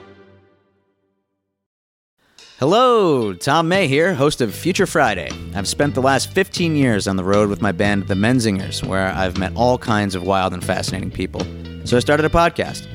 Hello, 2.59 3.33
Tom 3.33 3.67
May 3.67 3.87
here, 3.87 4.13
host 4.13 4.41
of 4.41 4.53
Future 4.53 4.85
Friday. 4.85 5.31
I've 5.55 5.67
spent 5.67 5.95
the 5.95 6.03
last 6.03 6.31
15 6.33 6.75
years 6.75 7.07
on 7.07 7.15
the 7.15 7.23
road 7.23 7.49
with 7.49 7.63
my 7.63 7.71
band, 7.71 8.07
The 8.07 8.13
Menzingers, 8.13 8.85
where 8.85 9.07
I've 9.07 9.39
met 9.39 9.53
all 9.55 9.79
kinds 9.79 10.13
of 10.13 10.21
wild 10.21 10.53
and 10.53 10.63
fascinating 10.63 11.09
people. 11.09 11.41
So 11.85 11.97
I 11.97 11.99
started 11.99 12.27
a 12.27 12.29
podcast. 12.29 12.87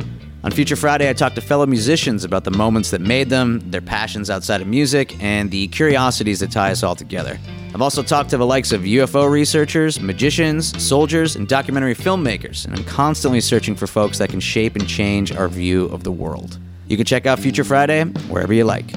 On 0.45 0.51
Future 0.51 0.75
Friday, 0.75 1.09
I 1.09 1.13
talk 1.13 1.35
to 1.35 1.41
fellow 1.41 1.67
musicians 1.67 2.25
about 2.25 2.43
the 2.43 2.51
moments 2.51 2.91
that 2.91 3.01
made 3.01 3.31
them, 3.31 3.61
their 3.71 3.81
passions 3.81 4.29
outside 4.29 4.61
of 4.61 4.67
music, 4.67 5.17
and 5.23 5.49
the 5.53 5.69
curiosities 5.69 6.41
that 6.41 6.51
tie 6.51 6.73
us 6.73 6.83
all 6.83 6.97
together. 6.97 7.39
I've 7.73 7.81
also 7.81 8.03
talked 8.03 8.31
to 8.31 8.37
the 8.37 8.45
likes 8.45 8.73
of 8.73 8.81
UFO 8.81 9.31
researchers, 9.31 10.01
magicians, 10.01 10.83
soldiers, 10.83 11.37
and 11.37 11.47
documentary 11.47 11.95
filmmakers, 11.95 12.65
and 12.65 12.75
I'm 12.75 12.85
constantly 12.85 13.41
searching 13.41 13.77
for 13.77 13.87
folks 13.87 14.19
that 14.19 14.31
can 14.31 14.41
shape 14.41 14.75
and 14.75 14.89
change 14.89 15.31
our 15.31 15.47
view 15.47 15.85
of 15.87 16.03
the 16.03 16.11
world. 16.11 16.59
You 16.89 16.97
can 16.97 17.07
check 17.07 17.25
out 17.25 17.39
Future 17.39 17.65
Friday 17.65 18.03
wherever 18.03 18.53
you 18.53 18.65
like. 18.65 18.93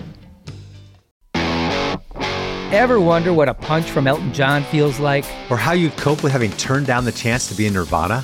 Ever 2.74 3.00
wonder 3.00 3.34
what 3.34 3.50
a 3.50 3.54
punch 3.54 3.86
from 3.86 4.08
Elton 4.08 4.34
John 4.34 4.64
feels 4.64 5.00
like? 5.00 5.24
Or 5.52 5.58
how 5.58 5.74
you'd 5.74 5.96
cope 5.96 6.24
with 6.24 6.32
having 6.32 6.52
turned 6.54 6.88
down 6.88 7.06
the 7.06 7.12
chance 7.12 7.48
to 7.50 7.56
be 7.56 7.68
in 7.68 7.74
Nirvana? 7.74 8.24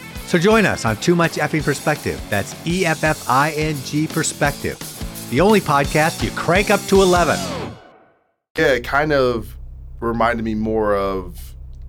So 0.31 0.37
join 0.37 0.65
us 0.65 0.85
on 0.85 0.95
Too 0.95 1.13
Much 1.13 1.33
Effing 1.33 1.61
Perspective. 1.61 2.25
That's 2.29 2.55
E 2.65 2.85
F 2.85 3.03
F 3.03 3.29
I 3.29 3.51
N 3.51 3.75
G 3.83 4.07
Perspective. 4.07 4.79
The 5.29 5.41
only 5.41 5.59
podcast 5.59 6.23
you 6.23 6.31
crank 6.31 6.69
up 6.71 6.79
to 6.83 7.01
11. 7.01 7.37
Yeah, 8.57 8.67
it 8.67 8.85
kind 8.85 9.11
of 9.11 9.57
reminded 9.99 10.45
me 10.45 10.55
more 10.55 10.95
of 10.95 11.37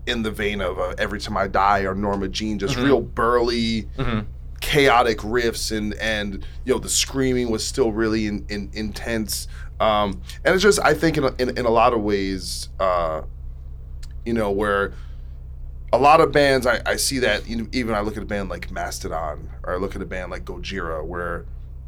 in 0.09 0.25
the 0.25 0.33
vein 0.33 0.61
of 0.61 0.77
uh, 0.81 0.93
Every 0.99 1.21
Time 1.21 1.37
I 1.37 1.47
Die 1.47 1.83
or 1.83 1.95
Norma 1.95 2.27
Jean, 2.27 2.59
just 2.59 2.75
Mhm. 2.75 2.85
real 2.85 3.01
burly, 3.01 3.89
Mhm. 3.97 4.27
chaotic 4.61 5.19
riffs, 5.19 5.71
and 5.71 5.95
and 6.01 6.45
you 6.65 6.75
know 6.75 6.81
the 6.81 6.89
screaming 6.89 7.49
was 7.49 7.65
still 7.65 7.93
really 7.93 8.27
in, 8.27 8.45
in, 8.49 8.71
intense. 8.73 9.47
Um, 9.79 10.21
and 10.45 10.53
it's 10.53 10.65
just 10.65 10.81
I 10.83 10.95
think 10.95 11.17
in 11.17 11.27
in, 11.39 11.59
in 11.59 11.65
a 11.65 11.71
lot 11.71 11.93
of 11.93 12.01
ways, 12.01 12.71
uh, 12.81 13.21
you 14.27 14.33
know, 14.33 14.51
where 14.51 14.95
a 15.93 15.99
lot 15.99 16.21
of 16.21 16.33
bands 16.33 16.67
I, 16.67 16.81
I 16.87 16.97
see 16.97 17.19
that 17.21 17.47
you 17.47 17.57
know, 17.57 17.67
even 17.73 17.95
I 17.95 18.01
look 18.01 18.17
at 18.17 18.23
a 18.23 18.27
band 18.27 18.49
like 18.49 18.71
Mastodon 18.71 19.49
or 19.65 19.75
I 19.75 19.77
look 19.77 19.95
at 19.95 20.03
a 20.03 20.07
band 20.07 20.31
like 20.31 20.45
Gojira 20.45 21.05
where 21.05 21.45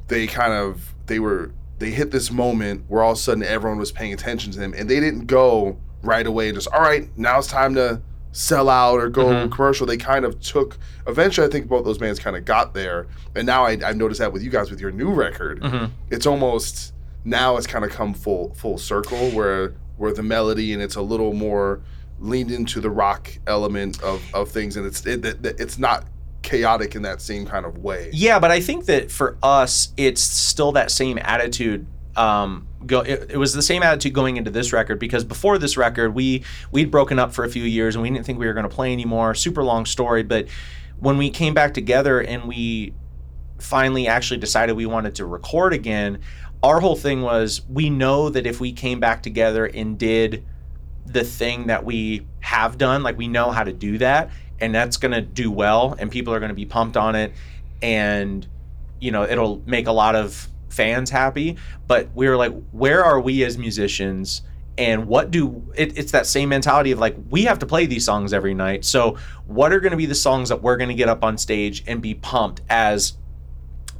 they 0.09 0.27
kind 0.27 0.53
of 0.53 0.95
they 1.07 1.19
were 1.19 1.53
they 1.79 1.91
hit 1.91 2.11
this 2.11 2.31
moment 2.31 2.85
where 2.89 3.03
all 3.03 3.13
of 3.13 3.19
a 3.19 3.21
sudden 3.21 3.43
everyone 3.43 3.79
was 3.79 3.93
paying 3.93 4.13
attention 4.13 4.53
to 4.53 4.59
them 4.59 4.75
and 4.77 4.89
they 4.89 5.01
didn't 5.01 5.27
go 5.27 5.79
right 6.03 6.27
away 6.27 6.49
and 6.49 6.55
just 6.57 6.69
all 6.69 6.81
right 6.83 7.09
now 7.17 7.39
it's 7.39 7.49
time 7.49 7.75
to 7.75 8.01
sell 8.33 8.69
out 8.69 8.99
or 8.99 9.09
go 9.09 9.27
Mhm. 9.27 9.53
commercial 9.53 9.87
they 9.87 9.97
kind 9.97 10.25
of 10.25 10.39
took 10.41 10.77
eventually 11.07 11.47
I 11.47 11.51
think 11.51 11.69
both 11.69 11.85
those 11.85 11.99
bands 11.99 12.19
kind 12.19 12.37
of 12.37 12.45
got 12.45 12.75
there 12.75 13.07
and 13.35 13.47
now 13.47 13.65
I, 13.65 13.79
I've 13.85 13.97
noticed 13.97 14.19
that 14.21 14.33
with 14.33 14.43
you 14.43 14.51
guys 14.51 14.71
with 14.71 14.81
your 14.81 14.91
new 14.91 15.11
record 15.13 15.61
Mhm. 15.63 15.91
it's 16.11 16.27
almost 16.27 16.93
now 17.25 17.57
it's 17.57 17.67
kind 17.67 17.85
of 17.85 17.91
come 17.91 18.13
full 18.13 18.53
full 18.55 18.77
circle 18.77 19.31
where 19.31 19.75
where 19.97 20.13
the 20.13 20.23
melody 20.23 20.73
and 20.75 20.83
it's 20.83 20.97
a 20.97 21.01
little 21.03 21.33
more 21.33 21.81
leaned 22.21 22.51
into 22.51 22.81
the 22.81 22.91
rock 22.91 23.31
element 23.47 24.03
of, 24.03 24.23
of 24.35 24.51
things 24.51 24.77
and 24.77 24.87
it's 24.87 25.05
it, 25.07 25.25
it, 25.25 25.45
it's 25.45 25.79
not 25.79 26.05
chaotic 26.45 26.95
in 26.95 27.03
that 27.03 27.21
same 27.21 27.47
kind 27.47 27.67
of 27.67 27.79
way 27.79 28.11
Yeah, 28.13 28.39
but 28.39 28.51
I 28.51 28.61
think 28.61 28.85
that 28.85 29.11
for 29.11 29.37
us, 29.43 29.93
it's 29.97 30.21
still 30.21 30.73
that 30.73 30.91
same 30.91 31.19
attitude. 31.19 31.87
Um, 32.17 32.69
go, 32.87 33.01
it, 33.01 33.33
it 33.33 33.37
was 33.39 33.55
the 33.55 33.63
same 33.63 33.83
attitude 33.83 34.13
going 34.13 34.37
into 34.37 34.51
this 34.51 34.73
record 34.73 35.01
because 35.01 35.25
before 35.25 35.59
this 35.59 35.77
record, 35.77 36.15
we 36.15 36.45
we'd 36.71 36.91
broken 36.91 37.19
up 37.19 37.33
for 37.33 37.45
a 37.45 37.49
few 37.49 37.65
years 37.65 37.97
and 37.97 38.03
we 38.03 38.11
didn't 38.11 38.25
think 38.25 38.39
we 38.39 38.47
were 38.47 38.53
going 38.53 38.69
to 38.69 38.75
play 38.75 38.93
anymore. 38.93 39.35
Super 39.35 39.65
long 39.65 39.85
story, 39.87 40.23
but 40.23 40.47
when 40.99 41.19
we 41.19 41.31
came 41.31 41.55
back 41.55 41.75
together 41.75 42.21
and 42.21 42.45
we 42.45 42.95
finally 43.59 44.07
actually 44.07 44.39
decided 44.39 44.77
we 44.77 44.87
wanted 44.87 45.15
to 45.17 45.27
record 45.27 45.73
again, 45.73 46.21
our 46.63 46.79
whole 46.81 46.97
thing 46.97 47.23
was 47.23 47.63
we 47.69 47.91
know 47.91 48.29
that 48.29 48.47
if 48.47 48.61
we 48.61 48.73
came 48.73 49.01
back 49.01 49.23
together 49.23 49.67
and 49.67 49.99
did 49.99 50.45
the 51.07 51.25
thing 51.25 51.67
that 51.67 51.85
we 51.85 52.27
have 52.41 52.79
done, 52.79 53.03
like 53.03 53.19
we 53.19 53.29
know 53.29 53.51
how 53.51 53.65
to 53.65 53.73
do 53.73 53.99
that, 53.99 54.31
and 54.61 54.75
that's 54.75 54.97
going 54.97 55.13
to 55.13 55.21
do 55.21 55.51
well, 55.51 55.97
and 55.99 56.11
people 56.11 56.33
are 56.33 56.41
going 56.41 56.51
to 56.51 56.55
be 56.55 56.67
pumped 56.67 56.97
on 56.97 57.15
it, 57.15 57.33
and 57.83 58.47
you 59.01 59.11
know 59.11 59.25
it'll 59.25 59.63
make 59.67 59.87
a 59.87 59.93
lot 59.93 60.15
of 60.15 60.49
fans 60.69 61.11
happy. 61.11 61.57
But 61.87 62.09
we 62.15 62.29
were 62.29 62.37
like, 62.37 62.53
where 62.73 63.05
are 63.05 63.21
we 63.21 63.45
as 63.45 63.57
musicians? 63.57 64.43
And 64.77 65.07
what 65.07 65.31
do 65.31 65.73
it, 65.77 65.97
it's 65.97 66.13
that 66.13 66.27
same 66.27 66.49
mentality 66.49 66.91
of 66.91 66.99
like 66.99 67.17
we 67.31 67.45
have 67.45 67.61
to 67.61 67.67
play 67.67 67.87
these 67.87 68.05
songs 68.05 68.33
every 68.33 68.55
night. 68.55 68.85
So 68.85 69.19
what 69.47 69.73
are 69.73 69.79
going 69.79 69.93
to 69.93 69.97
be 69.97 70.07
the 70.07 70.17
songs 70.17 70.49
that 70.49 70.63
we're 70.63 70.77
going 70.77 70.89
to 70.89 70.97
get 70.97 71.09
up 71.09 71.23
on 71.23 71.39
stage 71.39 71.85
and 71.87 72.03
be 72.03 72.15
pumped 72.15 72.61
as 72.69 73.17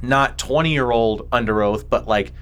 not 0.01 0.37
20 0.37 0.73
year 0.73 0.91
old 0.91 1.29
Underoath, 1.29 1.89
but 1.89 2.07
like 2.07 2.33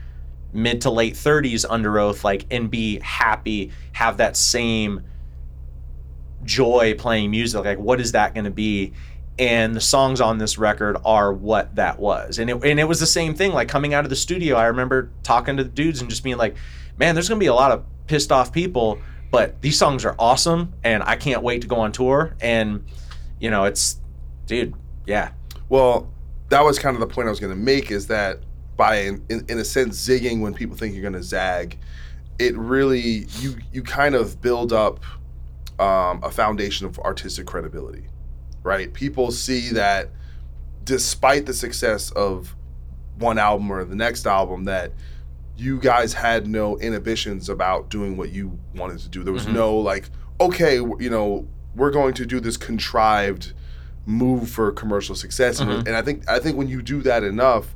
mid 0.53 0.81
to 0.81 0.89
late 0.89 1.13
30s 1.15 1.65
Underoath 1.65 2.23
like 2.23 2.45
and 2.51 2.69
be 2.69 2.99
happy 2.99 3.71
have 3.93 4.17
that 4.17 4.37
same 4.37 5.03
joy 6.43 6.95
playing 6.97 7.31
music. 7.31 7.63
Like 7.63 7.79
what 7.79 7.99
is 7.99 8.11
that 8.13 8.33
going 8.33 8.45
to 8.45 8.51
be? 8.51 8.93
And 9.39 9.75
the 9.75 9.81
songs 9.81 10.21
on 10.21 10.37
this 10.37 10.57
record 10.57 10.97
are 11.03 11.33
what 11.33 11.75
that 11.75 11.99
was. 11.99 12.37
And 12.37 12.49
it, 12.49 12.63
and 12.63 12.79
it 12.79 12.83
was 12.83 12.99
the 12.99 13.07
same 13.07 13.33
thing 13.33 13.51
like 13.51 13.67
coming 13.67 13.93
out 13.93 14.03
of 14.03 14.09
the 14.09 14.15
studio 14.15 14.55
i 14.55 14.65
remember 14.65 15.09
talking 15.23 15.57
to 15.57 15.63
the 15.63 15.69
dudes 15.69 16.01
and 16.01 16.09
just 16.09 16.23
being 16.23 16.37
like 16.37 16.55
man 16.97 17.15
there's 17.15 17.29
going 17.29 17.39
to 17.39 17.43
be 17.43 17.47
a 17.47 17.53
lot 17.53 17.71
of 17.71 17.83
pissed 18.05 18.31
off 18.31 18.53
people 18.53 18.99
but 19.31 19.59
these 19.61 19.77
songs 19.77 20.05
are 20.05 20.15
awesome 20.19 20.71
and 20.83 21.01
i 21.03 21.15
can't 21.15 21.41
wait 21.41 21.61
to 21.61 21.67
go 21.67 21.77
on 21.77 21.91
tour. 21.91 22.35
And 22.41 22.85
you 23.39 23.49
know 23.49 23.63
it's 23.63 23.99
dude 24.45 24.75
yeah. 25.05 25.31
Well, 25.69 26.11
that 26.49 26.63
was 26.63 26.79
kind 26.79 26.95
of 26.95 26.99
the 26.99 27.13
point 27.13 27.27
I 27.27 27.31
was 27.31 27.39
going 27.39 27.53
to 27.53 27.59
make 27.59 27.91
is 27.91 28.07
that 28.07 28.39
by 28.75 28.95
in, 28.97 29.23
in, 29.29 29.59
a 29.59 29.65
sense 29.65 29.97
zigging 30.07 30.41
when 30.41 30.53
people 30.53 30.75
think 30.75 30.93
you're 30.93 31.01
going 31.01 31.13
to 31.13 31.23
zag, 31.23 31.77
it 32.39 32.55
really 32.57 33.27
you 33.39 33.55
you 33.71 33.83
kind 33.83 34.15
of 34.15 34.41
build 34.41 34.73
up 34.73 34.99
um, 35.79 36.21
a 36.23 36.31
foundation 36.31 36.85
of 36.85 36.97
artistic 36.99 37.45
credibility, 37.45 38.05
right? 38.63 38.93
People 38.93 39.31
see 39.31 39.69
that 39.69 40.09
despite 40.83 41.45
the 41.45 41.53
success 41.53 42.11
of 42.11 42.55
one 43.17 43.37
album 43.37 43.71
or 43.71 43.83
the 43.83 43.95
next 43.95 44.25
album, 44.25 44.65
that 44.65 44.91
you 45.55 45.79
guys 45.79 46.13
had 46.13 46.47
no 46.47 46.77
inhibitions 46.79 47.47
about 47.47 47.89
doing 47.89 48.17
what 48.17 48.31
you 48.31 48.57
wanted 48.75 48.97
to 48.99 49.07
do. 49.07 49.23
There 49.23 49.33
was 49.33 49.45
Mhm. 49.45 49.53
no 49.53 49.77
like, 49.77 50.09
okay, 50.41 50.75
you 50.77 51.09
know, 51.09 51.47
we're 51.75 51.91
going 51.91 52.13
to 52.15 52.25
do 52.25 52.39
this 52.39 52.57
contrived 52.57 53.53
move 54.05 54.49
for 54.49 54.71
commercial 54.71 55.15
success, 55.15 55.59
and, 55.59 55.69
Mhm. 55.69 55.87
and 55.87 55.95
I 55.95 56.01
think 56.01 56.27
I 56.27 56.39
think 56.39 56.57
when 56.57 56.67
you 56.67 56.81
do 56.81 57.01
that 57.03 57.23
enough, 57.23 57.73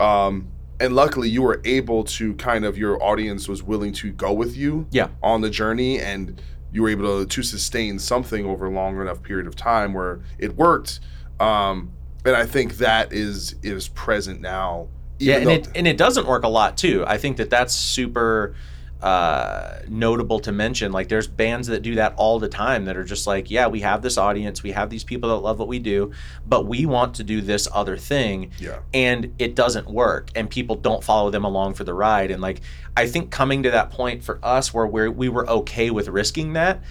um, 0.00 0.48
and 0.80 0.94
luckily 0.94 1.28
you 1.28 1.42
were 1.42 1.60
able 1.64 2.04
to 2.04 2.34
kind 2.34 2.64
of 2.64 2.76
your 2.76 3.02
audience 3.02 3.48
was 3.48 3.62
willing 3.62 3.92
to 3.94 4.10
go 4.12 4.32
with 4.32 4.56
you, 4.56 4.86
Yeah. 4.90 5.08
on 5.22 5.40
the 5.40 5.50
journey, 5.50 5.98
and 6.00 6.40
you 6.72 6.82
were 6.82 6.88
able 6.90 7.24
to, 7.24 7.26
to 7.26 7.42
sustain 7.42 7.98
something 7.98 8.44
over 8.44 8.66
a 8.66 8.70
long 8.70 9.00
enough 9.00 9.22
period 9.22 9.46
of 9.46 9.56
time 9.56 9.94
where 9.94 10.20
it 10.38 10.54
worked. 10.56 11.00
Um, 11.40 11.92
and 12.24 12.34
I 12.36 12.44
think 12.44 12.78
that 12.78 13.12
is 13.12 13.54
is 13.62 13.88
present 13.88 14.40
now. 14.40 14.88
yeah 15.18 15.36
and 15.36 15.50
it, 15.50 15.68
and 15.74 15.86
it 15.86 15.96
doesn't 15.96 16.26
work 16.26 16.44
a 16.44 16.48
lot 16.48 16.76
too 16.76 17.02
i 17.06 17.16
think 17.16 17.38
that 17.38 17.48
that's 17.48 17.72
super 17.72 18.54
uh, 19.02 19.80
notable 19.88 20.40
to 20.40 20.50
mention 20.52 20.90
like 20.90 21.08
there's 21.08 21.26
bands 21.28 21.68
that 21.68 21.82
do 21.82 21.96
that 21.96 22.14
all 22.16 22.38
the 22.38 22.48
time 22.48 22.86
that 22.86 22.96
are 22.96 23.04
just 23.04 23.26
like 23.26 23.50
yeah 23.50 23.66
we 23.66 23.80
have 23.80 24.00
this 24.00 24.16
audience 24.16 24.62
we 24.62 24.72
have 24.72 24.88
these 24.88 25.04
people 25.04 25.28
that 25.28 25.36
love 25.36 25.58
what 25.58 25.68
we 25.68 25.78
do 25.78 26.10
but 26.46 26.66
we 26.66 26.86
want 26.86 27.14
to 27.14 27.22
do 27.22 27.42
this 27.42 27.68
other 27.74 27.96
thing 27.98 28.50
Yeah. 28.58 28.78
and 28.94 29.34
it 29.38 29.54
doesn't 29.54 29.86
work 29.88 30.30
and 30.34 30.48
people 30.48 30.76
don't 30.76 31.04
follow 31.04 31.30
them 31.30 31.44
along 31.44 31.74
for 31.74 31.84
the 31.84 31.92
ride 31.92 32.30
and 32.30 32.40
like 32.40 32.62
i 32.96 33.06
think 33.06 33.30
coming 33.30 33.62
to 33.64 33.70
that 33.72 33.90
point 33.90 34.24
for 34.24 34.38
us 34.42 34.72
where 34.72 34.86
we're, 34.86 35.10
we 35.10 35.28
were 35.28 35.48
okay 35.48 35.90
with 35.90 36.08
risking 36.08 36.54
that 36.54 36.82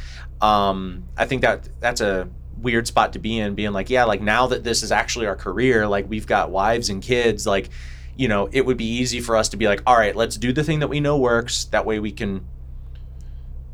um, 0.42 1.06
i 1.18 1.26
think 1.26 1.42
that 1.42 1.68
that's 1.80 2.02
a 2.02 2.30
weird 2.62 2.86
spot 2.88 3.14
to 3.14 3.20
be 3.20 3.38
in 3.40 3.56
being 3.56 3.74
like 3.74 3.90
yeah 3.90 4.04
like 4.06 4.22
now 4.22 4.48
that 4.48 4.64
this 4.64 4.84
is 4.84 4.92
actually 4.92 5.26
our 5.26 5.36
career 5.36 5.88
like 5.88 6.08
we've 6.10 6.28
got 6.28 6.52
wives 6.52 6.90
and 6.90 7.02
kids 7.02 7.46
like 7.48 7.70
you 8.16 8.28
know 8.28 8.48
it 8.52 8.66
would 8.66 8.78
be 8.78 8.86
easy 8.86 9.20
for 9.20 9.36
us 9.36 9.50
to 9.50 9.58
be 9.58 9.68
like 9.68 9.82
all 9.86 9.98
right 9.98 10.16
let's 10.16 10.38
do 10.38 10.54
the 10.54 10.64
thing 10.64 10.80
that 10.80 10.88
we 10.88 11.00
know 11.00 11.18
works 11.18 11.66
that 11.66 11.86
way 11.86 12.00
we 12.00 12.12
can 12.12 12.46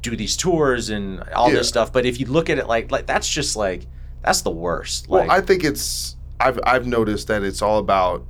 do 0.01 0.15
these 0.15 0.35
tours 0.35 0.89
and 0.89 1.21
all 1.35 1.49
Yeah. 1.49 1.57
this 1.57 1.67
stuff 1.67 1.93
but 1.93 2.05
if 2.05 2.19
you 2.19 2.25
look 2.25 2.49
at 2.49 2.57
it 2.57 2.67
like 2.67 2.91
like 2.91 3.05
that's 3.05 3.27
just 3.29 3.55
like 3.55 3.85
that's 4.23 4.41
the 4.41 4.51
worst 4.51 5.07
Well, 5.07 5.21
like 5.27 5.29
I 5.29 5.41
think 5.41 5.63
it's 5.63 6.15
I've 6.39 6.59
I've 6.63 6.87
noticed 6.87 7.27
that 7.27 7.43
it's 7.43 7.61
all 7.61 7.77
about 7.77 8.25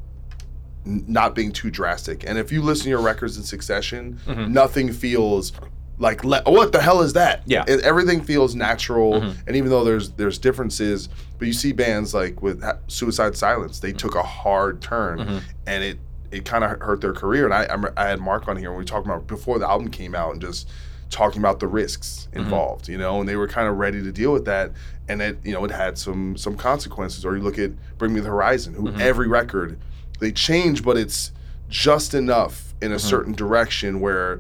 n- 0.86 1.06
not 1.08 1.34
being 1.36 1.52
too 1.54 1.70
drastic. 1.70 2.26
And 2.28 2.38
if 2.38 2.52
you 2.52 2.62
listen 2.62 2.84
to 2.86 2.90
your 2.90 3.02
records 3.02 3.38
in 3.38 3.44
succession, 3.44 4.20
Mhm. 4.28 4.50
nothing 4.50 4.92
feels 4.92 5.54
like 6.02 6.24
le- 6.24 6.42
what 6.46 6.72
the 6.72 6.82
hell 6.82 7.02
is 7.02 7.14
that? 7.14 7.44
Yeah. 7.46 7.64
It- 7.68 7.82
everything 7.82 8.22
feels 8.22 8.56
natural. 8.56 9.22
Mhm. 9.22 9.36
And 9.48 9.56
even 9.56 9.70
though 9.70 9.84
there's 9.84 10.10
there's 10.12 10.38
differences, 10.38 11.08
but 11.38 11.48
you 11.48 11.54
see 11.54 11.72
bands 11.72 12.14
like 12.14 12.42
with 12.42 12.62
Ha- 12.64 12.78
Suicide 12.88 13.38
Silence, 13.38 13.80
they 13.80 13.94
took 13.94 14.16
a 14.16 14.24
hard 14.24 14.82
turn, 14.82 15.20
Mhm. 15.20 15.42
and 15.68 15.84
it 15.84 16.00
it 16.32 16.46
kind 16.46 16.64
of 16.64 16.80
hurt 16.82 17.02
their 17.02 17.14
career. 17.14 17.46
And 17.46 17.54
I 17.54 17.64
I 17.66 18.04
I 18.06 18.08
had 18.10 18.20
Mark 18.20 18.48
on 18.48 18.58
here 18.58 18.72
when 18.72 18.80
we 18.80 18.86
talked 18.86 19.06
about 19.06 19.28
before 19.28 19.60
the 19.60 19.70
album 19.70 19.90
came 19.90 20.16
out 20.16 20.32
and 20.34 20.42
just 20.42 20.68
talking 21.12 21.42
about 21.42 21.60
the 21.60 21.68
risks 21.68 22.28
Mhm. 22.34 22.40
involved, 22.44 22.88
you 22.88 22.98
know, 22.98 23.20
and 23.20 23.28
they 23.30 23.36
were 23.36 23.48
kind 23.48 23.68
of 23.68 23.78
ready 23.78 24.02
to 24.02 24.12
deal 24.12 24.32
with 24.34 24.46
that, 24.46 24.72
and 25.08 25.22
it 25.22 25.38
you 25.44 25.54
know 25.54 25.64
it 25.66 25.72
had 25.72 25.98
some 26.00 26.36
some 26.36 26.56
consequences. 26.58 27.24
Or 27.26 27.36
you 27.38 27.44
look 27.44 27.60
at 27.60 27.72
Bring 28.00 28.14
Me 28.14 28.22
the 28.22 28.30
Horizon, 28.30 28.74
who 28.74 28.84
Mhm. 28.84 29.00
every 29.00 29.28
record 29.28 29.78
they 30.20 30.32
change, 30.32 30.84
but 30.84 30.98
it's 30.98 31.32
just 31.70 32.14
enough 32.16 32.74
in 32.82 32.92
a 32.92 32.96
Mhm. 32.96 33.00
certain 33.02 33.34
direction 33.34 34.00
where. 34.00 34.40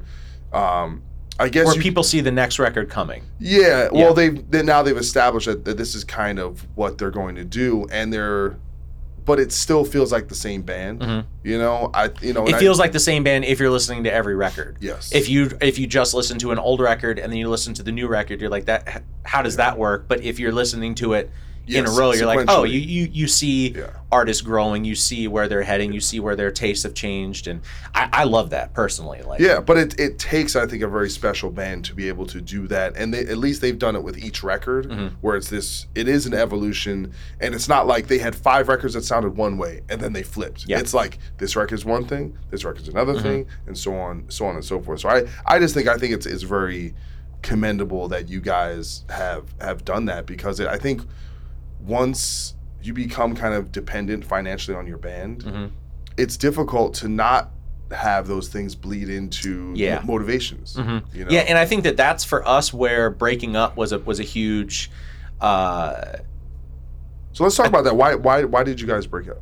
Um, 0.54 1.02
I 1.42 1.50
guess 1.50 1.66
where 1.66 1.76
you, 1.76 1.82
people 1.82 2.04
see 2.04 2.22
the 2.22 2.32
next 2.32 2.60
record 2.60 2.90
coming 2.90 3.24
yeah, 3.40 3.90
well, 3.92 4.08
Yeah. 4.10 4.14
they've 4.14 4.52
they, 4.52 4.64
now 4.64 4.84
they've 4.84 4.98
established 4.98 5.48
that, 5.48 5.66
that 5.66 5.78
this 5.78 5.96
is 5.96 6.04
kind 6.04 6.40
of 6.40 6.66
what 6.76 6.98
they're 6.98 7.12
going 7.12 7.36
to 7.36 7.44
do, 7.44 7.88
and 7.92 8.14
they're, 8.14 8.58
but 9.26 9.40
it 9.40 9.52
still 9.52 9.84
feels 9.84 10.12
like 10.12 10.28
the 10.28 10.36
same 10.36 10.62
band. 10.62 11.00
Mhm. 11.02 11.26
You 11.44 11.58
know, 11.58 11.90
I 11.94 12.10
you 12.22 12.34
know, 12.34 12.44
it 12.44 12.48
and 12.48 12.56
I- 12.56 12.60
feels 12.60 12.80
like 12.80 12.92
the 12.92 13.00
same 13.00 13.24
band 13.24 13.46
if 13.46 13.60
you're 13.60 13.70
listening 13.72 14.04
to 14.06 14.14
every 14.14 14.36
record. 14.36 14.78
Yes. 14.82 15.12
If 15.14 15.30
you 15.30 15.52
if 15.62 15.78
you 15.80 15.88
just 15.88 16.14
listen 16.14 16.38
to 16.40 16.52
an 16.52 16.60
old 16.60 16.80
record 16.80 17.18
and 17.20 17.32
then 17.32 17.38
you 17.40 17.50
listen 17.50 17.74
to 17.76 17.84
the 17.84 17.92
new 17.92 18.08
record, 18.08 18.40
you're 18.42 18.50
like 18.50 18.66
that. 18.66 19.04
How 19.24 19.42
does 19.42 19.56
that 19.58 19.78
work? 19.78 20.06
But 20.08 20.24
if 20.24 20.40
you're 20.40 20.52
listening 20.52 20.96
to 20.96 21.14
it 21.14 21.30
in 21.68 21.86
a 21.86 21.92
row, 21.92 22.12
you're 22.12 22.26
like, 22.26 22.46
oh, 22.50 22.64
you 22.64 22.80
you, 22.80 23.10
you 23.12 23.28
see 23.28 23.76
artists 24.12 24.42
growing, 24.42 24.84
you 24.84 24.96
see 24.96 25.28
where 25.28 25.48
they're 25.48 25.64
heading, 25.64 25.94
you 25.94 26.02
see 26.02 26.20
where 26.20 26.36
their 26.36 26.52
tastes 26.52 26.84
have 26.84 26.94
changed, 26.94 27.48
and 27.48 27.62
I, 27.96 28.10
I 28.12 28.24
love 28.26 28.50
that 28.50 28.74
personally. 28.74 29.22
Like, 29.22 29.40
yeah, 29.40 29.60
but 29.62 29.78
it, 29.78 30.00
it 30.00 30.20
takes 30.20 30.56
I 30.56 30.66
think 30.66 30.84
a 30.84 30.88
very 30.88 31.10
special 31.10 31.50
band 31.50 31.86
to 31.86 31.94
be 31.96 32.08
able 32.10 32.26
to 32.28 32.42
do 32.42 32.68
that, 32.68 32.98
and 32.98 33.14
they, 33.14 33.20
at 33.20 33.38
least 33.38 33.62
they've 33.62 33.78
done 33.80 33.96
it 33.96 34.04
with 34.04 34.18
each 34.18 34.44
record, 34.44 34.90
Mm-hmm. 34.90 35.16
where 35.22 35.36
it's 35.38 35.50
this 35.50 35.86
it 35.96 36.08
is 36.08 36.26
an 36.26 36.34
evolution, 36.34 37.14
and 37.40 37.56
it's 37.56 37.70
not 37.70 37.88
like 37.88 38.08
they 38.08 38.18
had 38.20 38.36
five 38.36 38.68
records 38.68 38.96
that 38.96 39.04
sounded 39.04 39.38
one 39.38 39.58
way 39.58 39.82
and 39.90 40.02
then 40.02 40.14
they 40.14 40.24
flipped. 40.24 40.66
Yeah. 40.68 40.80
It's 40.80 40.94
like 40.94 41.20
this 41.38 41.56
record's 41.56 41.86
one 41.86 42.06
thing, 42.06 42.38
this 42.50 42.64
record's 42.66 42.90
another 42.90 43.14
Mhm. 43.14 43.22
thing, 43.22 43.48
and 43.68 43.78
so 43.78 43.96
on, 43.96 44.26
so 44.30 44.46
on 44.46 44.56
and 44.56 44.66
so 44.66 44.82
forth. 44.82 45.00
So 45.02 45.10
I 45.10 45.24
I 45.46 45.60
just 45.60 45.74
think 45.74 45.88
I 45.88 45.98
think 45.98 46.14
it's 46.14 46.26
it's 46.26 46.44
very 46.44 46.94
commendable 47.42 48.08
that 48.10 48.30
you 48.30 48.40
guys 48.42 49.04
have 49.10 49.46
have 49.60 49.84
done 49.86 50.06
that 50.06 50.26
because 50.26 50.60
it, 50.60 50.68
I 50.68 50.78
think 50.78 51.02
once 51.86 52.56
you 52.82 52.94
become 52.94 53.36
kind 53.36 53.54
of 53.54 53.72
dependent 53.72 54.26
financially 54.26 54.76
on 54.76 54.88
your 54.88 54.98
band, 54.98 55.44
Mhm. 55.44 55.70
it's 56.18 56.38
difficult 56.38 56.94
to 56.96 57.08
not 57.08 57.52
have 57.92 58.28
those 58.28 58.48
things 58.48 58.74
bleed 58.74 59.10
into 59.10 59.74
Yeah. 59.76 60.00
mo- 60.00 60.14
motivations. 60.14 60.76
Mhm. 60.78 61.04
You 61.14 61.26
know? 61.26 61.32
Yeah, 61.32 61.42
and 61.42 61.58
I 61.58 61.66
think 61.66 61.84
that 61.84 61.98
that's 61.98 62.24
for 62.24 62.48
us 62.48 62.74
where 62.74 63.10
breaking 63.10 63.56
up 63.56 63.76
was 63.78 63.92
a 63.92 64.00
was 64.00 64.20
a 64.20 64.24
huge. 64.24 64.90
Uh, 65.42 65.94
so 67.34 67.44
let's 67.44 67.56
talk 67.56 67.68
about 67.68 67.84
that. 67.84 67.96
Why 67.96 68.16
why 68.16 68.44
why 68.46 68.64
did 68.64 68.80
you 68.80 68.88
guys 68.88 69.06
break 69.08 69.28
up? 69.30 69.38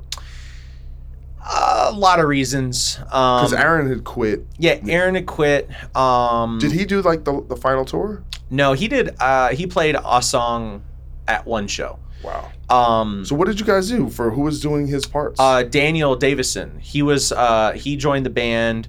a 1.52 1.92
lot 1.92 2.20
of 2.20 2.28
reasons. 2.28 2.98
Because 2.98 3.54
Um, 3.54 3.60
Aaron 3.60 3.88
had 3.90 4.04
quit. 4.04 4.46
Yeah, 4.58 4.76
Aaron 4.88 5.16
had 5.16 5.26
quit. 5.26 5.70
Um, 5.96 6.60
Did 6.60 6.72
he 6.74 6.86
do 6.86 7.02
like 7.02 7.24
the 7.24 7.44
the 7.48 7.56
final 7.56 7.86
tour? 7.86 8.24
No, 8.52 8.74
he 8.74 8.88
did. 8.88 9.16
Uh, 9.20 9.50
he 9.50 9.66
played 9.66 9.96
a 10.06 10.22
song 10.22 10.82
at 11.28 11.46
one 11.48 11.68
show. 11.68 11.98
Wow. 12.24 12.52
Um, 12.70 13.26
So 13.26 13.36
what 13.36 13.48
did 13.48 13.60
you 13.60 13.66
guys 13.66 13.90
do 13.90 14.10
for 14.10 14.32
who 14.32 14.42
was 14.42 14.60
doing 14.62 14.88
his 14.88 15.06
parts? 15.06 15.40
uh, 15.40 15.64
Daniel 15.64 16.16
Davison. 16.16 16.80
He 16.80 17.02
was. 17.02 17.32
Uh, 17.32 17.72
he 17.74 17.96
joined 17.96 18.26
the 18.26 18.30
band. 18.30 18.88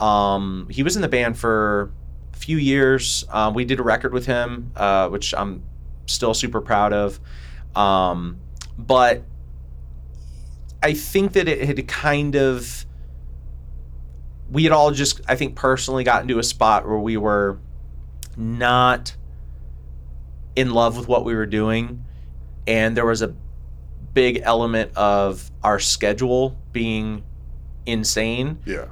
Um, 0.00 0.66
he 0.70 0.82
was 0.82 0.96
in 0.96 1.02
the 1.02 1.08
band 1.08 1.38
for 1.38 1.92
a 2.32 2.36
few 2.36 2.56
years. 2.56 3.24
Um, 3.30 3.54
we 3.54 3.64
did 3.64 3.78
a 3.78 3.82
record 3.82 4.12
with 4.12 4.26
him, 4.26 4.72
uh, 4.74 5.08
which 5.08 5.34
I'm 5.34 5.62
still 6.06 6.34
super 6.34 6.60
proud 6.60 6.92
of. 6.92 7.20
Um, 7.76 8.38
but 8.78 9.22
I 10.82 10.94
think 10.94 11.34
that 11.34 11.48
it 11.48 11.64
had 11.64 11.86
kind 11.88 12.34
of. 12.36 12.86
We 14.50 14.64
had 14.64 14.72
all 14.72 14.90
just, 14.90 15.20
I 15.28 15.36
think, 15.36 15.56
personally 15.56 16.04
gotten 16.04 16.28
to 16.28 16.38
a 16.38 16.42
spot 16.42 16.86
where 16.86 16.98
we 16.98 17.16
were 17.16 17.58
not 18.36 19.14
in 20.56 20.72
love 20.72 20.98
with 20.98 21.08
what 21.08 21.24
we 21.24 21.34
were 21.34 21.46
doing 21.46 22.04
and 22.66 22.96
there 22.96 23.06
was 23.06 23.22
a 23.22 23.34
big 24.14 24.40
element 24.44 24.94
of 24.96 25.50
our 25.62 25.78
schedule 25.78 26.56
being 26.72 27.22
insane 27.86 28.58
yeah. 28.64 28.86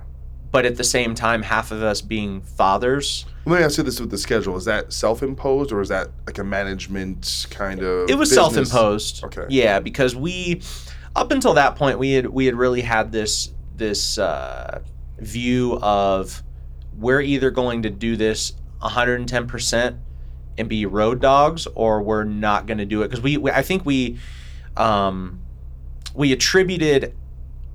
but 0.51 0.65
at 0.65 0.77
the 0.77 0.85
same 0.85 1.15
time 1.15 1.43
half 1.43 1.71
of 1.71 1.83
us 1.83 2.01
being 2.01 2.41
fathers 2.41 3.27
Let 3.45 3.59
me 3.59 3.65
ask 3.65 3.79
you 3.79 3.85
this 3.85 4.01
with 4.01 4.11
the 4.11 4.19
schedule. 4.19 4.57
Is 4.57 4.65
that 4.65 4.93
self 4.93 5.23
imposed 5.23 5.73
or 5.73 5.81
is 5.81 5.89
that 5.91 6.09
like 6.27 6.39
a 6.39 6.45
management 6.45 7.47
kind 7.51 7.83
of 7.83 8.11
it 8.11 8.17
was 8.17 8.33
self-imposed 8.33 9.25
Okay. 9.25 9.47
yeah 9.49 9.79
because 9.79 10.17
we 10.17 10.63
up 11.15 11.31
until 11.31 11.55
that 11.55 11.77
point 11.77 11.99
we 11.99 12.13
had 12.13 12.27
we 12.27 12.47
had 12.47 12.55
really 12.55 12.81
had 12.81 13.13
this 13.13 13.53
this 13.77 14.19
uh, 14.19 14.81
view 15.19 15.79
of 15.83 16.43
we're 16.97 17.21
either 17.21 17.51
going 17.51 17.83
to 17.83 17.91
do 17.91 18.17
this 18.17 18.53
110% 18.83 19.99
and 20.61 20.69
be 20.69 20.87
road 20.87 21.21
dogs 21.21 21.67
or 21.75 22.01
we're 22.03 22.23
not 22.25 22.67
going 22.67 22.79
to 22.79 22.85
do 22.85 23.03
it 23.03 23.09
because 23.09 23.21
we, 23.23 23.37
we 23.37 23.51
i 23.51 23.63
think 23.63 23.85
we 23.85 24.19
um 24.77 25.41
we 26.15 26.33
attributed 26.33 27.15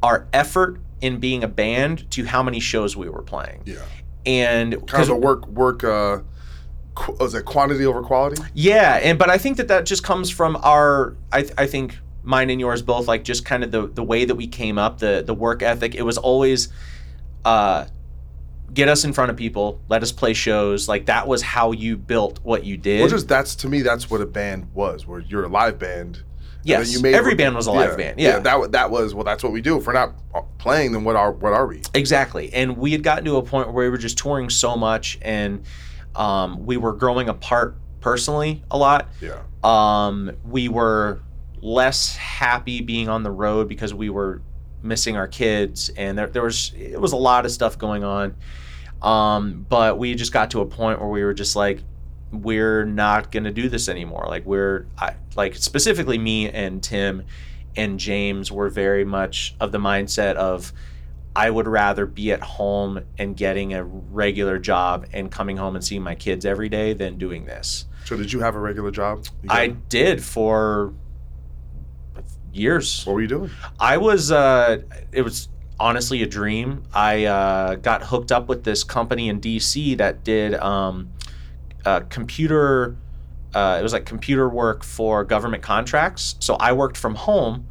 our 0.04 0.28
effort 0.32 0.80
in 1.02 1.20
being 1.20 1.44
a 1.44 1.48
band 1.48 2.10
to 2.12 2.26
how 2.26 2.42
many 2.44 2.60
shows 2.60 2.96
we 2.96 3.10
were 3.10 3.22
playing. 3.22 3.62
Yeah. 3.66 3.76
And 4.26 4.88
Kind 4.88 5.04
of 5.04 5.10
a 5.10 5.16
work 5.16 5.48
work. 5.48 5.84
Uh, 5.84 6.20
qu- 6.96 7.16
was 7.20 7.34
it 7.34 7.46
quantity 7.46 7.86
over 7.86 8.02
quality? 8.02 8.42
yeah, 8.54 9.00
and 9.04 9.18
but 9.20 9.30
I 9.30 9.38
think 9.38 9.58
that 9.58 9.68
that 9.68 9.86
just 9.86 10.04
comes 10.04 10.30
from 10.30 10.58
our 10.64 11.16
I 11.32 11.42
th- 11.44 11.54
I 11.58 11.68
think 11.68 11.98
mine 12.24 12.50
and 12.50 12.60
yours 12.60 12.82
both 12.82 13.08
like 13.08 13.24
just 13.24 13.46
kind 13.46 13.64
of 13.64 13.72
the 13.72 13.88
the 13.88 14.04
way 14.04 14.26
that 14.26 14.36
we 14.36 14.48
came 14.48 14.78
up, 14.78 15.00
the 15.00 15.24
the 15.26 15.34
work 15.34 15.62
ethic. 15.62 15.96
It 15.96 16.04
was 16.04 16.18
always 16.18 16.70
uh 17.44 17.86
get 18.76 18.90
us 18.90 19.04
in 19.06 19.14
front 19.14 19.32
of 19.32 19.38
people, 19.38 19.82
let 19.90 20.04
us 20.04 20.12
play 20.12 20.34
shows. 20.34 20.88
Like 20.88 21.08
that 21.08 21.28
was 21.28 21.42
how 21.42 21.72
you 21.72 21.98
built 21.98 22.40
what 22.44 22.64
you 22.64 22.78
did. 22.78 23.00
Well, 23.00 23.10
just 23.10 23.28
that's 23.28 23.56
to 23.58 23.70
me, 23.70 23.82
that's 23.82 24.10
what 24.10 24.22
a 24.22 24.26
band 24.26 24.72
was. 24.74 25.08
Where 25.08 25.22
you're 25.22 25.46
a 25.46 25.48
live 25.48 25.80
band. 25.80 26.18
and 26.18 26.24
then 26.24 26.24
Yes, 26.64 27.04
every 27.04 27.36
band 27.36 27.56
was 27.56 27.68
a 27.68 27.72
live 27.72 27.98
band, 27.98 28.20
yeah. 28.20 28.40
that 28.40 28.60
wa- 28.60 28.68
that 28.68 28.92
was 28.92 29.14
well. 29.14 29.24
That's 29.24 29.44
what 29.44 29.54
we 29.54 29.62
do. 29.62 29.78
If 29.78 29.88
we're 29.88 29.94
not 29.94 30.14
uh, 30.34 30.42
playing, 30.58 30.92
then 30.92 31.04
what 31.04 31.16
are 31.16 31.32
what 31.32 31.54
are 31.54 31.66
we? 31.66 31.82
Exactly. 31.94 32.54
And 32.54 32.78
we 32.78 32.92
had 32.92 33.02
gotten 33.02 33.26
to 33.26 33.38
a 33.38 33.44
point 33.44 33.72
where 33.72 33.86
we 33.86 33.90
were 33.90 33.98
just 33.98 34.18
touring 34.18 34.50
so 34.50 34.76
much 34.76 35.18
and 35.22 35.64
um, 36.16 36.66
we 36.66 36.78
were 36.78 36.94
growing 36.94 37.30
apart 37.30 37.78
personally 38.02 38.62
a 38.70 38.78
lot. 38.78 39.10
Yeah. 39.22 39.42
Um, 39.64 40.32
we 40.44 40.70
were 40.70 41.22
less 41.62 42.16
happy 42.16 42.82
being 42.82 43.10
on 43.10 43.24
the 43.24 43.32
road 43.32 43.68
because 43.68 43.94
we 43.94 44.10
were 44.10 44.42
missing 44.84 45.18
our 45.18 45.28
kids 45.28 45.90
and 45.98 46.18
there, 46.18 46.28
there 46.28 46.44
was 46.44 46.72
it 46.78 47.00
was 47.02 47.12
a 47.12 47.18
lot 47.18 47.46
of 47.46 47.52
stuff 47.52 47.78
going 47.78 48.04
on. 48.04 48.36
Um, 49.02 49.66
but 49.70 50.00
we 50.00 50.16
just 50.16 50.34
got 50.34 50.52
to 50.52 50.62
a 50.62 50.66
point 50.66 51.00
where 51.00 51.10
we 51.10 51.24
were 51.24 51.34
just 51.34 51.56
like 51.56 51.82
we're 52.32 52.86
not 52.86 53.32
going 53.32 53.44
to 53.44 53.52
do 53.52 53.70
this 53.70 53.88
anymore. 53.88 54.26
Like 54.28 54.46
we're 54.46 54.88
I, 54.98 55.16
like 55.36 55.56
specifically 55.56 56.18
me 56.18 56.50
and 56.50 56.82
Tim 56.82 57.24
and 57.76 58.00
James 58.00 58.52
were 58.52 58.70
very 58.70 59.06
much 59.06 59.56
of 59.60 59.72
the 59.72 59.78
mindset 59.78 60.36
of 60.36 60.74
I 61.36 61.50
would 61.50 61.68
rather 61.68 62.06
be 62.06 62.32
at 62.32 62.42
home 62.42 63.02
and 63.18 63.36
getting 63.36 63.74
a 63.74 63.84
regular 63.84 64.58
job 64.58 65.08
and 65.12 65.30
coming 65.30 65.58
home 65.58 65.76
and 65.76 65.84
seeing 65.84 66.02
my 66.02 66.16
kids 66.16 66.46
every 66.46 66.70
day 66.70 66.94
than 66.94 67.18
doing 67.18 67.46
this. 67.46 67.86
So 68.06 68.16
did 68.16 68.32
you 68.32 68.40
have 68.40 68.56
a 68.56 68.60
regular 68.60 68.92
job? 68.92 69.26
I 69.50 69.68
did 69.68 70.24
for 70.24 70.94
years. 72.54 73.06
What 73.06 73.14
were 73.14 73.22
you 73.22 73.28
doing? 73.28 73.52
I 73.80 73.98
was 73.98 74.32
uh 74.32 74.78
it 75.12 75.24
was 75.24 75.50
honestly 75.80 76.22
a 76.24 76.28
dream. 76.28 76.84
I 76.94 77.26
uh, 77.26 77.76
got 77.76 78.04
hooked 78.04 78.32
up 78.32 78.48
with 78.48 78.64
this 78.64 78.84
company 78.84 79.30
in 79.30 79.42
DC 79.42 79.98
that 79.98 80.24
did 80.24 80.56
um, 80.56 81.12
uh, 81.86 82.02
computer 82.02 82.96
uh, 83.56 83.78
it 83.80 83.84
was 83.84 83.94
like 83.94 84.06
computer 84.06 84.50
work 84.50 84.84
for 84.84 85.24
government 85.24 85.64
contracts. 85.64 86.36
So 86.40 86.56
I 86.56 86.74
worked 86.74 86.98
from 86.98 87.16
home 87.16 87.68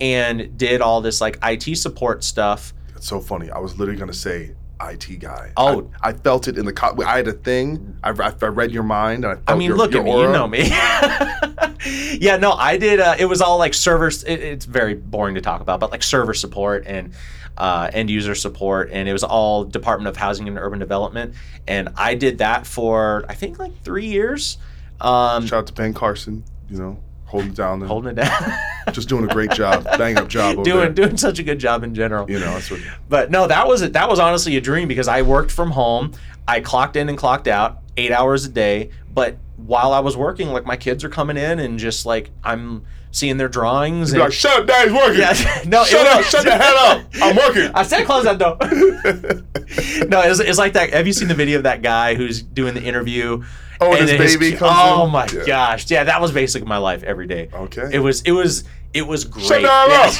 and 0.00 0.58
did 0.58 0.80
all 0.80 1.00
this 1.00 1.20
like 1.20 1.38
IT 1.44 1.76
support 1.76 2.24
stuff. 2.24 2.74
It's 2.96 3.06
so 3.06 3.20
funny. 3.20 3.48
I 3.48 3.58
was 3.58 3.78
literally 3.78 3.98
gonna 3.98 4.12
say 4.12 4.56
IT 4.82 5.20
guy. 5.20 5.52
Oh. 5.56 5.88
I, 6.02 6.08
I 6.08 6.12
felt 6.14 6.48
it 6.48 6.58
in 6.58 6.64
the. 6.64 6.72
Co- 6.72 6.96
I 7.06 7.18
had 7.18 7.28
a 7.28 7.32
thing. 7.32 7.96
I, 8.02 8.10
I, 8.10 8.34
I 8.42 8.46
read 8.46 8.72
your 8.72 8.82
mind. 8.82 9.24
I, 9.24 9.34
felt 9.34 9.44
I 9.46 9.54
mean, 9.54 9.68
your, 9.68 9.76
look 9.76 9.92
your 9.92 10.00
at 10.00 10.04
me, 10.04 10.20
you 10.20 10.32
know 10.32 10.48
me. 10.48 10.68
yeah, 12.18 12.36
no, 12.36 12.52
I 12.52 12.76
did. 12.76 12.98
Uh, 12.98 13.14
it 13.16 13.26
was 13.26 13.40
all 13.40 13.58
like 13.58 13.74
servers. 13.74 14.24
It, 14.24 14.40
it's 14.40 14.64
very 14.64 14.94
boring 14.94 15.36
to 15.36 15.40
talk 15.40 15.60
about, 15.60 15.78
but 15.78 15.92
like 15.92 16.02
server 16.02 16.34
support 16.34 16.84
and 16.86 17.12
uh, 17.56 17.90
end 17.92 18.10
user 18.10 18.34
support, 18.34 18.90
and 18.92 19.08
it 19.08 19.12
was 19.12 19.24
all 19.24 19.64
Department 19.64 20.08
of 20.08 20.16
Housing 20.16 20.48
and 20.48 20.58
Urban 20.58 20.78
Development, 20.78 21.34
and 21.66 21.90
I 21.96 22.14
did 22.14 22.38
that 22.38 22.66
for 22.66 23.24
I 23.28 23.34
think 23.34 23.58
like 23.58 23.82
three 23.82 24.06
years. 24.06 24.58
Um, 25.00 25.46
Shout 25.46 25.60
out 25.60 25.66
to 25.68 25.72
Ben 25.72 25.94
Carson. 25.94 26.44
You 26.70 26.78
know, 26.78 27.02
holding 27.24 27.50
it 27.50 27.56
down. 27.56 27.80
Holding 27.80 28.12
it 28.12 28.14
down, 28.14 28.58
Just 28.92 29.08
doing 29.08 29.24
a 29.24 29.32
great 29.32 29.50
job. 29.52 29.84
Bang 29.98 30.18
up 30.18 30.28
job. 30.28 30.64
Doing 30.64 30.78
there. 30.78 30.88
doing 30.90 31.16
such 31.16 31.38
a 31.38 31.42
good 31.42 31.58
job 31.58 31.82
in 31.82 31.94
general. 31.94 32.30
You 32.30 32.38
know, 32.38 32.52
that's 32.52 32.70
what. 32.70 32.80
But 33.08 33.30
no, 33.30 33.46
that 33.46 33.66
was 33.66 33.82
it. 33.82 33.92
That 33.92 34.08
was 34.08 34.18
honestly 34.18 34.56
a 34.56 34.60
dream 34.60 34.88
because 34.88 35.08
I 35.08 35.22
worked 35.22 35.50
from 35.50 35.70
home. 35.70 36.12
I 36.46 36.60
clocked 36.60 36.96
in 36.96 37.08
and 37.08 37.16
clocked 37.16 37.48
out 37.48 37.78
eight 37.96 38.12
hours 38.12 38.44
a 38.44 38.48
day. 38.48 38.90
But 39.12 39.36
while 39.56 39.92
I 39.92 40.00
was 40.00 40.16
working, 40.16 40.48
like 40.48 40.64
my 40.64 40.76
kids 40.76 41.04
are 41.04 41.08
coming 41.08 41.36
in 41.36 41.58
and 41.58 41.78
just 41.78 42.06
like 42.06 42.30
I'm 42.42 42.84
seeing 43.12 43.36
their 43.36 43.48
drawings. 43.48 44.12
And, 44.12 44.20
like, 44.20 44.32
shut 44.32 44.60
up, 44.60 44.66
daddy's 44.66 44.92
working. 44.92 45.20
Yeah, 45.20 45.62
no, 45.66 45.84
shut 45.84 46.06
up, 46.06 46.22
shut 46.24 46.44
the 46.44 46.56
hell 46.56 46.76
up. 46.78 47.04
I'm 47.20 47.36
working. 47.36 47.70
I 47.74 47.82
said 47.82 48.04
close 48.06 48.24
that 48.24 48.38
door. 48.38 48.56
no, 50.08 50.20
it's, 50.22 50.40
it's 50.40 50.58
like 50.58 50.72
that. 50.74 50.90
Have 50.92 51.06
you 51.06 51.12
seen 51.12 51.28
the 51.28 51.34
video 51.34 51.58
of 51.58 51.64
that 51.64 51.82
guy 51.82 52.14
who's 52.14 52.42
doing 52.42 52.74
the 52.74 52.82
interview? 52.82 53.42
Oh, 53.80 53.94
and 53.94 54.08
his 54.08 54.36
baby 54.36 54.56
comes 54.56 54.72
Oh 54.76 55.06
in? 55.06 55.12
my 55.12 55.26
Yeah. 55.32 55.44
gosh, 55.46 55.90
yeah, 55.90 56.04
that 56.04 56.20
was 56.20 56.32
basically 56.32 56.68
my 56.68 56.76
life 56.76 57.02
every 57.02 57.26
day. 57.26 57.48
Okay. 57.52 57.88
It 57.92 57.98
was. 58.00 58.20
It 58.22 58.32
was. 58.32 58.64
It 58.92 59.06
was 59.06 59.24
great. 59.24 59.46
Shut 59.46 59.62
the 59.62 59.68
hell 59.68 59.90
up. 59.90 60.14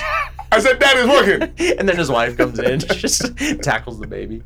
I 0.53 0.59
said 0.61 0.79
daddy's 0.81 1.07
working. 1.07 1.77
and 1.79 1.89
then 1.89 1.97
his 1.97 2.11
wife 2.11 2.37
comes 2.37 2.59
in, 2.59 2.81
she 2.81 2.87
just 2.89 3.37
tackles 3.63 4.01
the 4.01 4.07
baby. 4.09 4.43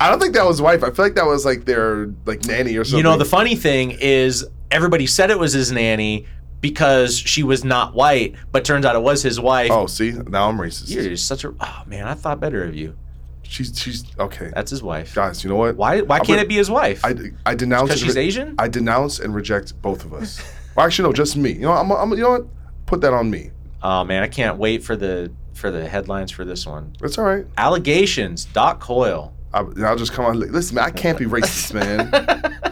I 0.00 0.10
don't 0.10 0.20
think 0.20 0.34
that 0.34 0.44
was 0.44 0.60
wife. 0.60 0.82
I 0.82 0.90
feel 0.90 1.04
like 1.04 1.14
that 1.14 1.26
was 1.26 1.44
like 1.46 1.64
their 1.64 2.06
like 2.26 2.44
nanny 2.46 2.76
or 2.76 2.84
something. 2.84 2.98
You 2.98 3.02
know, 3.04 3.16
the 3.16 3.24
funny 3.24 3.54
thing 3.54 3.92
is, 3.92 4.44
everybody 4.70 5.06
said 5.06 5.30
it 5.30 5.38
was 5.38 5.52
his 5.54 5.72
nanny 5.72 6.26
because 6.62 7.18
she 7.18 7.42
was 7.42 7.64
not 7.64 7.92
white, 7.92 8.34
but 8.50 8.64
turns 8.64 8.86
out 8.86 8.96
it 8.96 9.02
was 9.02 9.22
his 9.22 9.38
wife. 9.38 9.70
Oh, 9.70 9.86
see, 9.86 10.12
now 10.12 10.48
I'm 10.48 10.56
racist. 10.56 10.88
You're 10.88 11.14
such 11.18 11.44
a. 11.44 11.54
Oh 11.60 11.82
man, 11.86 12.06
I 12.08 12.14
thought 12.14 12.40
better 12.40 12.64
of 12.64 12.74
you. 12.74 12.96
She's 13.42 13.78
she's 13.78 14.04
okay. 14.18 14.50
That's 14.54 14.70
his 14.70 14.82
wife. 14.82 15.14
Guys, 15.14 15.44
you 15.44 15.50
know 15.50 15.56
what? 15.56 15.76
Why? 15.76 16.00
Why 16.00 16.18
can't 16.18 16.28
gonna- 16.28 16.42
it 16.42 16.48
be 16.48 16.54
his 16.56 16.70
wife? 16.70 17.04
I, 17.04 17.14
I 17.44 17.54
denounce 17.54 17.88
Because 17.90 18.00
she's 18.00 18.16
re- 18.16 18.22
Asian? 18.22 18.54
I 18.58 18.68
denounce 18.68 19.18
and 19.18 19.34
reject 19.34 19.80
both 19.82 20.06
of 20.06 20.14
us. 20.14 20.40
well, 20.74 20.86
actually, 20.86 21.08
no, 21.08 21.12
just 21.12 21.36
me. 21.36 21.52
You 21.52 21.62
know, 21.62 21.72
I'm, 21.72 21.90
I'm 21.90 22.10
you 22.12 22.18
know 22.22 22.30
what? 22.30 22.46
Put 22.86 23.02
that 23.02 23.12
on 23.12 23.30
me. 23.30 23.50
Oh 23.82 24.04
man, 24.04 24.22
I 24.22 24.28
can't 24.28 24.56
wait 24.56 24.82
for 24.82 24.96
the 24.96 25.30
for 25.52 25.70
the 25.70 25.86
headlines 25.86 26.30
for 26.30 26.44
this 26.44 26.64
one. 26.64 26.94
That's 27.00 27.18
all 27.18 27.24
right. 27.24 27.44
Allegations. 27.58 28.46
Doc 28.46 28.80
Coyle. 28.80 29.34
I, 29.52 29.64
I'll 29.84 29.96
just 29.96 30.12
come 30.12 30.24
on. 30.24 30.38
Listen, 30.40 30.76
man, 30.76 30.84
I 30.84 30.90
can't 30.90 31.18
be 31.18 31.26
racist, 31.26 31.74
man. 31.74 32.71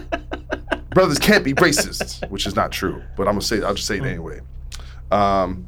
Brothers 0.93 1.19
can't 1.19 1.43
be 1.43 1.53
racist, 1.53 2.29
which 2.29 2.45
is 2.45 2.55
not 2.55 2.71
true. 2.71 3.01
But 3.15 3.27
I'm 3.27 3.33
gonna 3.33 3.41
say 3.41 3.61
I'll 3.61 3.73
just 3.73 3.87
say 3.87 3.97
it 3.97 4.03
anyway. 4.03 4.41
Um, 5.11 5.67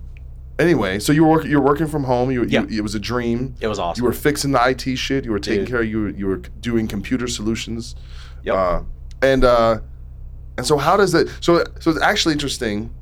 anyway, 0.60 1.00
so 1.00 1.12
you 1.14 1.24
were 1.24 1.30
working. 1.32 1.52
You 1.52 1.60
were 1.60 1.66
working 1.66 1.88
from 1.88 2.04
home. 2.04 2.32
You, 2.32 2.44
Yeah. 2.46 2.64
you, 2.68 2.80
it 2.80 2.82
was 2.82 2.96
a 2.96 3.00
dream. 3.00 3.56
It 3.62 3.68
was 3.68 3.80
awesome. 3.80 4.02
You 4.02 4.08
were 4.08 4.14
fixing 4.14 4.52
the 4.52 4.62
IT 4.70 4.96
shit. 4.98 5.26
You 5.26 5.32
were 5.32 5.40
taking 5.40 5.62
Dude. 5.66 5.70
care. 5.70 5.82
Of, 5.82 5.88
you 5.90 6.02
were 6.02 6.10
you 6.10 6.28
were 6.28 6.38
doing 6.38 6.88
computer 6.88 7.28
solutions. 7.28 7.96
Yep. 8.44 8.56
Uh, 8.56 8.82
and 9.22 9.44
uh, 9.46 9.80
and 10.58 10.66
so 10.66 10.78
how 10.78 10.98
does 10.98 11.14
it? 11.14 11.30
So 11.42 11.64
so 11.80 11.92
it's 11.92 12.02
actually 12.02 12.34
interesting. 12.34 12.94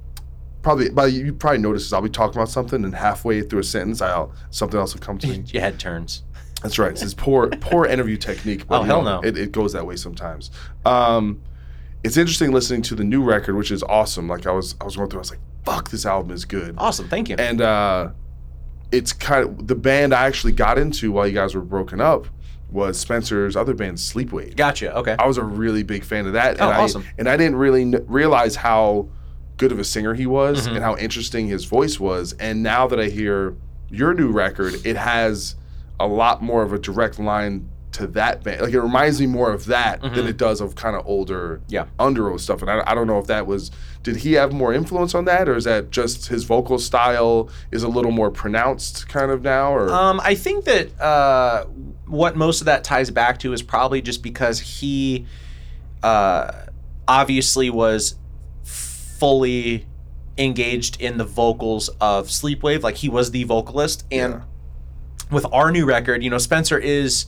Probably, 0.61 0.91
but 0.91 1.11
you 1.11 1.33
probably 1.33 1.57
noticed 1.57 1.85
this. 1.87 1.93
I'll 1.93 2.03
be 2.03 2.09
talking 2.09 2.37
about 2.37 2.49
something, 2.49 2.85
and 2.85 2.93
halfway 2.93 3.41
through 3.41 3.59
a 3.59 3.63
sentence, 3.63 3.99
I'll 3.99 4.31
something 4.51 4.79
else 4.79 4.93
will 4.93 5.01
come 5.01 5.17
to 5.17 5.27
me. 5.27 5.43
Your 5.47 5.61
head 5.63 5.79
turns. 5.79 6.21
That's 6.61 6.77
right. 6.77 6.91
It's 7.01 7.15
poor, 7.15 7.47
poor 7.49 7.87
interview 7.87 8.15
technique. 8.17 8.67
But 8.67 8.81
Oh, 8.81 8.83
hell 8.83 9.01
no. 9.01 9.21
It, 9.21 9.35
it 9.35 9.51
goes 9.51 9.73
that 9.73 9.87
way 9.87 9.95
sometimes. 9.95 10.51
Um, 10.85 11.41
it's 12.03 12.17
interesting 12.17 12.51
listening 12.51 12.81
to 12.83 12.95
the 12.95 13.03
new 13.03 13.23
record, 13.23 13.55
which 13.55 13.71
is 13.71 13.83
awesome. 13.83 14.27
Like 14.27 14.45
I 14.47 14.51
was, 14.51 14.75
I 14.81 14.85
was 14.85 14.95
going 14.95 15.09
through. 15.09 15.19
I 15.19 15.21
was 15.21 15.31
like, 15.31 15.39
"Fuck, 15.65 15.89
this 15.89 16.05
album 16.05 16.31
is 16.31 16.45
good." 16.45 16.75
Awesome. 16.77 17.07
Thank 17.07 17.29
you. 17.29 17.35
And 17.37 17.61
uh, 17.61 18.09
it's 18.91 19.13
kind 19.13 19.43
of 19.47 19.67
the 19.67 19.75
band 19.75 20.13
I 20.13 20.25
actually 20.25 20.53
got 20.53 20.77
into 20.77 21.11
while 21.11 21.27
you 21.27 21.33
guys 21.33 21.55
were 21.55 21.61
broken 21.61 22.01
up 22.01 22.27
was 22.69 22.97
Spencer's 22.97 23.55
other 23.57 23.73
band, 23.73 23.97
Sleepwave. 23.97 24.55
Gotcha. 24.55 24.95
Okay. 24.95 25.15
I 25.19 25.27
was 25.27 25.37
a 25.37 25.43
really 25.43 25.83
big 25.83 26.05
fan 26.05 26.25
of 26.25 26.33
that. 26.33 26.59
Oh, 26.61 26.67
and 26.69 26.73
I, 26.77 26.83
awesome. 26.83 27.05
And 27.17 27.27
I 27.27 27.35
didn't 27.35 27.57
really 27.57 27.83
kn- 27.91 28.05
realize 28.07 28.55
how 28.55 29.09
good 29.57 29.73
of 29.73 29.79
a 29.79 29.83
singer 29.83 30.13
he 30.13 30.25
was 30.25 30.67
Mhm. 30.67 30.75
and 30.75 30.83
how 30.83 30.95
interesting 30.95 31.47
his 31.47 31.65
voice 31.65 31.99
was. 31.99 32.31
And 32.39 32.63
now 32.63 32.87
that 32.87 32.97
I 32.99 33.07
hear 33.09 33.55
your 33.89 34.13
new 34.13 34.31
record, 34.31 34.75
it 34.85 34.95
has 34.95 35.55
a 35.99 36.07
lot 36.07 36.41
more 36.41 36.63
of 36.63 36.71
a 36.71 36.79
direct 36.79 37.19
line 37.19 37.67
to 37.93 38.07
that 38.07 38.41
band. 38.43 38.61
Like 38.61 38.73
it 38.73 38.79
reminds 38.81 39.19
me 39.19 39.27
more 39.27 39.51
of 39.51 39.65
that 39.65 40.01
than 40.01 40.11
Mhm. 40.13 40.29
it 40.29 40.37
does 40.37 40.61
of 40.61 40.75
kind 40.75 40.95
of 40.95 41.05
older 41.05 41.61
Yeah. 41.67 41.85
Underoath 41.99 42.39
stuff. 42.39 42.61
And 42.61 42.71
I, 42.71 42.81
I 42.87 42.95
don't 42.95 43.05
know 43.07 43.19
if 43.19 43.27
that 43.27 43.45
was 43.47 43.69
did 44.03 44.15
he 44.17 44.33
have 44.33 44.51
more 44.51 44.73
influence 44.73 45.13
on 45.13 45.25
that, 45.25 45.47
or 45.47 45.55
is 45.55 45.65
that 45.65 45.91
just 45.91 46.27
his 46.29 46.43
vocal 46.45 46.79
style 46.79 47.49
is 47.71 47.83
a 47.83 47.87
little 47.87 48.11
more 48.11 48.31
pronounced 48.31 49.07
kind 49.09 49.29
of 49.29 49.43
now? 49.43 49.73
Or 49.75 49.89
Um, 49.91 50.19
I 50.23 50.33
think 50.35 50.65
that 50.65 50.99
uh, 50.99 51.65
what 52.07 52.35
most 52.35 52.61
of 52.61 52.65
that 52.65 52.83
ties 52.83 53.11
back 53.11 53.37
to 53.39 53.53
is 53.53 53.61
probably 53.61 54.01
just 54.01 54.23
because 54.23 54.59
he 54.59 55.27
uh, 56.01 56.49
obviously 57.07 57.69
was 57.69 58.15
fully 58.63 59.85
engaged 60.37 60.99
in 61.01 61.17
the 61.17 61.25
vocals 61.25 61.89
of 61.99 62.27
Sleepwave. 62.27 62.81
Like 62.83 62.95
he 62.95 63.09
was 63.09 63.31
the 63.31 63.43
vocalist. 63.43 64.05
And 64.11 64.41
with 65.29 65.45
our 65.51 65.71
new 65.71 65.85
record, 65.85 66.23
you 66.23 66.29
know, 66.29 66.37
Spencer 66.39 66.77
is, 66.77 67.25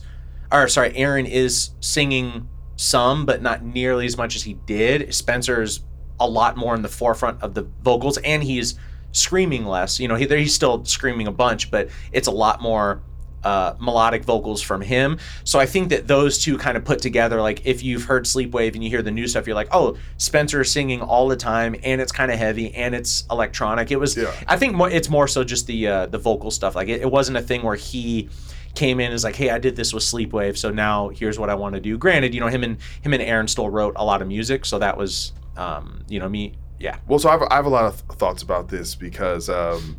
or 0.52 0.68
sorry, 0.68 0.96
Aaron 0.96 1.26
is 1.26 1.70
singing 1.80 2.48
some, 2.76 3.26
but 3.26 3.42
not 3.42 3.64
nearly 3.64 4.06
as 4.06 4.16
much 4.16 4.36
as 4.36 4.42
he 4.42 4.54
did. 4.54 5.14
Spencer's 5.14 5.80
a 6.20 6.28
lot 6.28 6.56
more 6.56 6.74
in 6.74 6.82
the 6.82 6.88
forefront 6.88 7.42
of 7.42 7.54
the 7.54 7.62
vocals, 7.82 8.18
and 8.18 8.42
he's 8.42 8.78
screaming 9.12 9.64
less. 9.64 10.00
You 10.00 10.08
know, 10.08 10.16
he, 10.16 10.26
he's 10.26 10.54
still 10.54 10.84
screaming 10.84 11.26
a 11.26 11.32
bunch, 11.32 11.70
but 11.70 11.88
it's 12.12 12.28
a 12.28 12.32
lot 12.32 12.60
more 12.60 13.02
uh, 13.44 13.74
melodic 13.78 14.24
vocals 14.24 14.62
from 14.62 14.80
him. 14.80 15.18
So 15.44 15.60
I 15.60 15.66
think 15.66 15.90
that 15.90 16.08
those 16.08 16.38
two 16.38 16.56
kind 16.56 16.76
of 16.76 16.84
put 16.84 17.00
together, 17.00 17.40
like 17.40 17.66
if 17.66 17.82
you've 17.82 18.04
heard 18.04 18.24
Sleepwave 18.24 18.74
and 18.74 18.82
you 18.82 18.90
hear 18.90 19.02
the 19.02 19.10
new 19.10 19.28
stuff, 19.28 19.46
you're 19.46 19.54
like, 19.54 19.68
oh, 19.70 19.96
Spencer 20.16 20.62
is 20.62 20.70
singing 20.72 21.02
all 21.02 21.28
the 21.28 21.36
time, 21.36 21.76
and 21.84 22.00
it's 22.00 22.12
kind 22.12 22.30
of 22.32 22.38
heavy 22.38 22.74
and 22.74 22.94
it's 22.94 23.24
electronic. 23.30 23.90
It 23.90 24.00
was, 24.00 24.18
I 24.48 24.56
think 24.56 24.74
more, 24.74 24.90
it's 24.90 25.10
more 25.10 25.28
so 25.28 25.44
just 25.44 25.66
the 25.66 25.86
uh, 25.86 26.06
the 26.06 26.18
vocal 26.18 26.50
stuff. 26.50 26.74
Like 26.74 26.88
it, 26.88 27.02
it 27.02 27.10
wasn't 27.10 27.36
a 27.36 27.42
thing 27.42 27.62
where 27.62 27.76
he 27.76 28.30
came 28.74 29.00
in 29.00 29.06
and 29.06 29.12
was 29.12 29.24
like, 29.24 29.36
hey, 29.36 29.50
I 29.50 29.58
did 29.58 29.76
this 29.76 29.92
with 29.92 30.02
Sleepwave, 30.02 30.56
so 30.56 30.70
now 30.70 31.08
here's 31.08 31.38
what 31.38 31.50
I 31.50 31.54
want 31.54 31.74
to 31.74 31.80
do. 31.80 31.96
Granted, 31.96 32.34
you 32.34 32.40
know 32.40 32.48
him 32.48 32.64
and 32.64 32.78
him 33.02 33.12
and 33.12 33.22
Aaron 33.22 33.48
still 33.48 33.68
wrote 33.68 33.94
a 33.96 34.04
lot 34.04 34.22
of 34.22 34.28
music, 34.28 34.64
so 34.64 34.78
that 34.78 34.96
was, 34.96 35.32
um, 35.56 36.04
you 36.08 36.18
know, 36.18 36.28
me, 36.28 36.54
yeah. 36.78 36.98
Well, 37.06 37.18
so 37.18 37.28
I 37.28 37.32
have, 37.32 37.42
I 37.50 37.56
have 37.56 37.66
a 37.66 37.70
lot 37.70 37.84
of 37.84 38.06
th- 38.06 38.18
thoughts 38.18 38.42
about 38.42 38.68
this 38.68 38.94
because 38.94 39.48
um, 39.48 39.96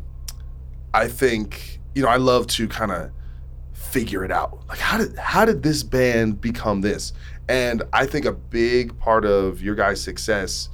I 0.94 1.08
think 1.08 1.80
you 1.94 2.02
know 2.02 2.08
I 2.08 2.16
love 2.16 2.46
to 2.48 2.68
kind 2.68 2.92
of 2.92 3.10
figure 3.72 4.24
it 4.24 4.30
out. 4.30 4.66
Like 4.68 4.78
how 4.78 4.98
did 4.98 5.16
how 5.16 5.44
did 5.44 5.62
this 5.62 5.82
band 5.82 6.40
become 6.40 6.80
this? 6.80 7.12
And 7.48 7.82
I 7.92 8.06
think 8.06 8.24
a 8.24 8.32
big 8.32 8.98
part 8.98 9.24
of 9.24 9.62
your 9.62 9.74
guys' 9.74 10.00
success 10.00 10.68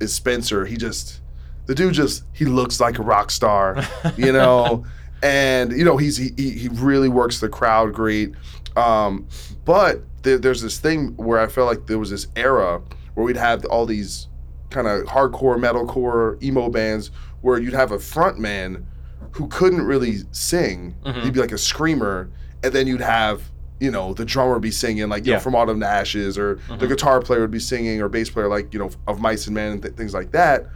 is 0.00 0.14
Spencer. 0.14 0.64
He 0.64 0.76
just 0.76 1.20
the 1.66 1.74
dude 1.74 1.94
just 1.94 2.24
he 2.32 2.44
looks 2.44 2.80
like 2.80 2.98
a 2.98 3.02
rock 3.02 3.30
star, 3.30 3.82
you 4.16 4.32
know, 4.38 4.84
and 5.22 5.72
you 5.72 5.84
know 5.84 5.96
he's 5.96 6.16
he 6.16 6.30
he 6.36 6.68
really 6.72 7.08
works 7.08 7.40
the 7.40 7.48
crowd 7.48 7.92
great. 7.94 8.32
Um, 8.76 9.26
but 9.64 10.00
there, 10.22 10.38
there's 10.38 10.62
this 10.62 10.78
thing 10.78 11.14
where 11.16 11.38
I 11.38 11.46
felt 11.46 11.68
like 11.68 11.86
there 11.86 11.98
was 11.98 12.10
this 12.10 12.26
era 12.36 12.80
where 13.14 13.24
we'd 13.26 13.36
have 13.36 13.64
all 13.66 13.86
these 13.86 14.28
kind 14.70 14.86
of 14.86 15.02
hardcore 15.04 15.56
metalcore 15.58 16.42
emo 16.42 16.70
bands 16.70 17.10
where 17.42 17.58
you'd 17.58 17.74
have 17.74 17.92
a 17.92 17.98
front 17.98 18.38
man 18.38 18.86
who 19.32 19.46
couldn't 19.48 19.82
really 19.82 20.20
sing. 20.32 20.94
Mhm. 21.04 21.22
He'd 21.22 21.34
be 21.34 21.40
like 21.40 21.52
a 21.52 21.58
screamer, 21.58 22.30
and 22.62 22.72
then 22.72 22.86
you'd 22.86 23.00
have 23.00 23.42
you 23.80 23.90
know 23.90 24.14
the 24.14 24.24
drummer 24.24 24.58
be 24.60 24.70
singing 24.70 25.08
like 25.08 25.26
you 25.26 25.32
Yeah. 25.32 25.36
know 25.38 25.42
from 25.42 25.54
Autumn 25.54 25.80
to 25.80 25.86
Ashes, 25.86 26.38
or 26.38 26.54
the 26.68 26.86
Mhm. 26.86 26.88
guitar 26.88 27.20
player 27.20 27.40
would 27.40 27.50
be 27.50 27.58
singing, 27.58 28.00
or 28.00 28.08
bass 28.08 28.30
player 28.30 28.48
like 28.48 28.72
you 28.72 28.78
know 28.78 28.90
of 29.06 29.20
Mice 29.20 29.46
and 29.46 29.54
Men 29.54 29.72
and 29.72 29.82
th- 29.82 29.94
things 29.94 30.14
like 30.14 30.32
that. 30.32 30.66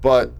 But 0.00 0.32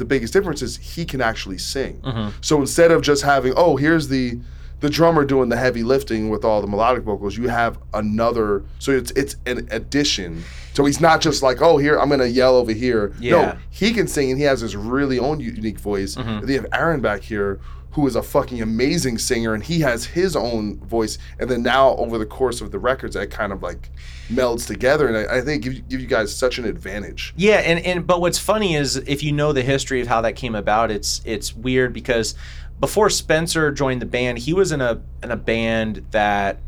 the 0.00 0.04
biggest 0.04 0.32
difference 0.32 0.60
is 0.62 0.76
he 0.78 1.04
can 1.04 1.20
actually 1.20 1.58
sing. 1.58 2.00
Mhm. 2.04 2.32
So 2.40 2.58
instead 2.60 2.90
of 2.90 3.02
just 3.02 3.22
having 3.22 3.52
oh 3.56 3.76
here's 3.76 4.08
the 4.08 4.40
the 4.80 4.88
drummer 4.88 5.24
doing 5.26 5.50
the 5.50 5.58
heavy 5.58 5.82
lifting 5.82 6.30
with 6.30 6.42
all 6.42 6.62
the 6.62 6.66
melodic 6.66 7.04
vocals, 7.04 7.36
you 7.36 7.48
have 7.48 7.78
another. 7.92 8.62
So 8.78 8.92
it's 8.92 9.10
it's 9.12 9.36
an 9.46 9.68
addition. 9.70 10.42
So 10.72 10.84
he's 10.86 11.00
not 11.02 11.20
just 11.20 11.42
like 11.42 11.60
oh 11.60 11.76
here 11.76 11.98
I'm 12.00 12.08
gonna 12.08 12.24
yell 12.26 12.56
over 12.56 12.72
here. 12.72 13.12
Yeah. 13.20 13.30
No, 13.32 13.56
he 13.70 13.92
can 13.92 14.08
sing 14.08 14.30
and 14.30 14.38
he 14.38 14.44
has 14.46 14.60
his 14.62 14.74
really 14.74 15.18
own 15.18 15.38
unique 15.38 15.78
voice. 15.78 16.14
Mhm. 16.16 16.26
And 16.40 16.42
then 16.42 16.48
you 16.48 16.60
have 16.62 16.66
Aaron 16.72 17.00
back 17.00 17.20
here 17.22 17.60
who 17.92 18.06
is 18.06 18.14
a 18.14 18.22
fucking 18.22 18.62
amazing 18.62 19.18
singer 19.18 19.52
and 19.52 19.64
he 19.64 19.80
has 19.80 20.04
his 20.04 20.36
own 20.36 20.78
voice. 20.78 21.18
And 21.40 21.50
then 21.50 21.62
now 21.62 21.96
over 21.96 22.18
the 22.18 22.26
course 22.26 22.60
of 22.60 22.70
the 22.70 22.78
records, 22.78 23.14
that 23.14 23.30
kind 23.30 23.52
of 23.52 23.62
like 23.62 23.90
melds 24.30 24.66
together. 24.66 25.08
And 25.08 25.16
I, 25.16 25.38
I 25.38 25.40
think 25.40 25.64
give, 25.64 25.74
you- 25.74 25.82
give 25.82 26.00
you 26.00 26.06
guys 26.06 26.34
such 26.34 26.58
an 26.58 26.64
advantage. 26.64 27.34
Yeah, 27.36 27.56
and, 27.56 27.84
and 27.84 28.06
but 28.06 28.20
what's 28.20 28.38
funny 28.38 28.76
is 28.76 28.96
if 28.96 29.22
you 29.24 29.32
know 29.32 29.52
the 29.52 29.62
history 29.62 30.00
of 30.00 30.06
how 30.06 30.20
that 30.20 30.36
came 30.36 30.54
about, 30.54 30.90
it's 30.92 31.20
it's 31.24 31.54
weird 31.54 31.92
because 31.92 32.36
before 32.78 33.10
Spencer 33.10 33.70
joined 33.72 34.00
the 34.00 34.06
band, 34.06 34.38
he 34.38 34.52
was 34.52 34.70
in 34.72 34.80
a 34.80 35.02
in 35.22 35.30
a 35.32 35.36
band 35.36 36.06
that 36.12 36.58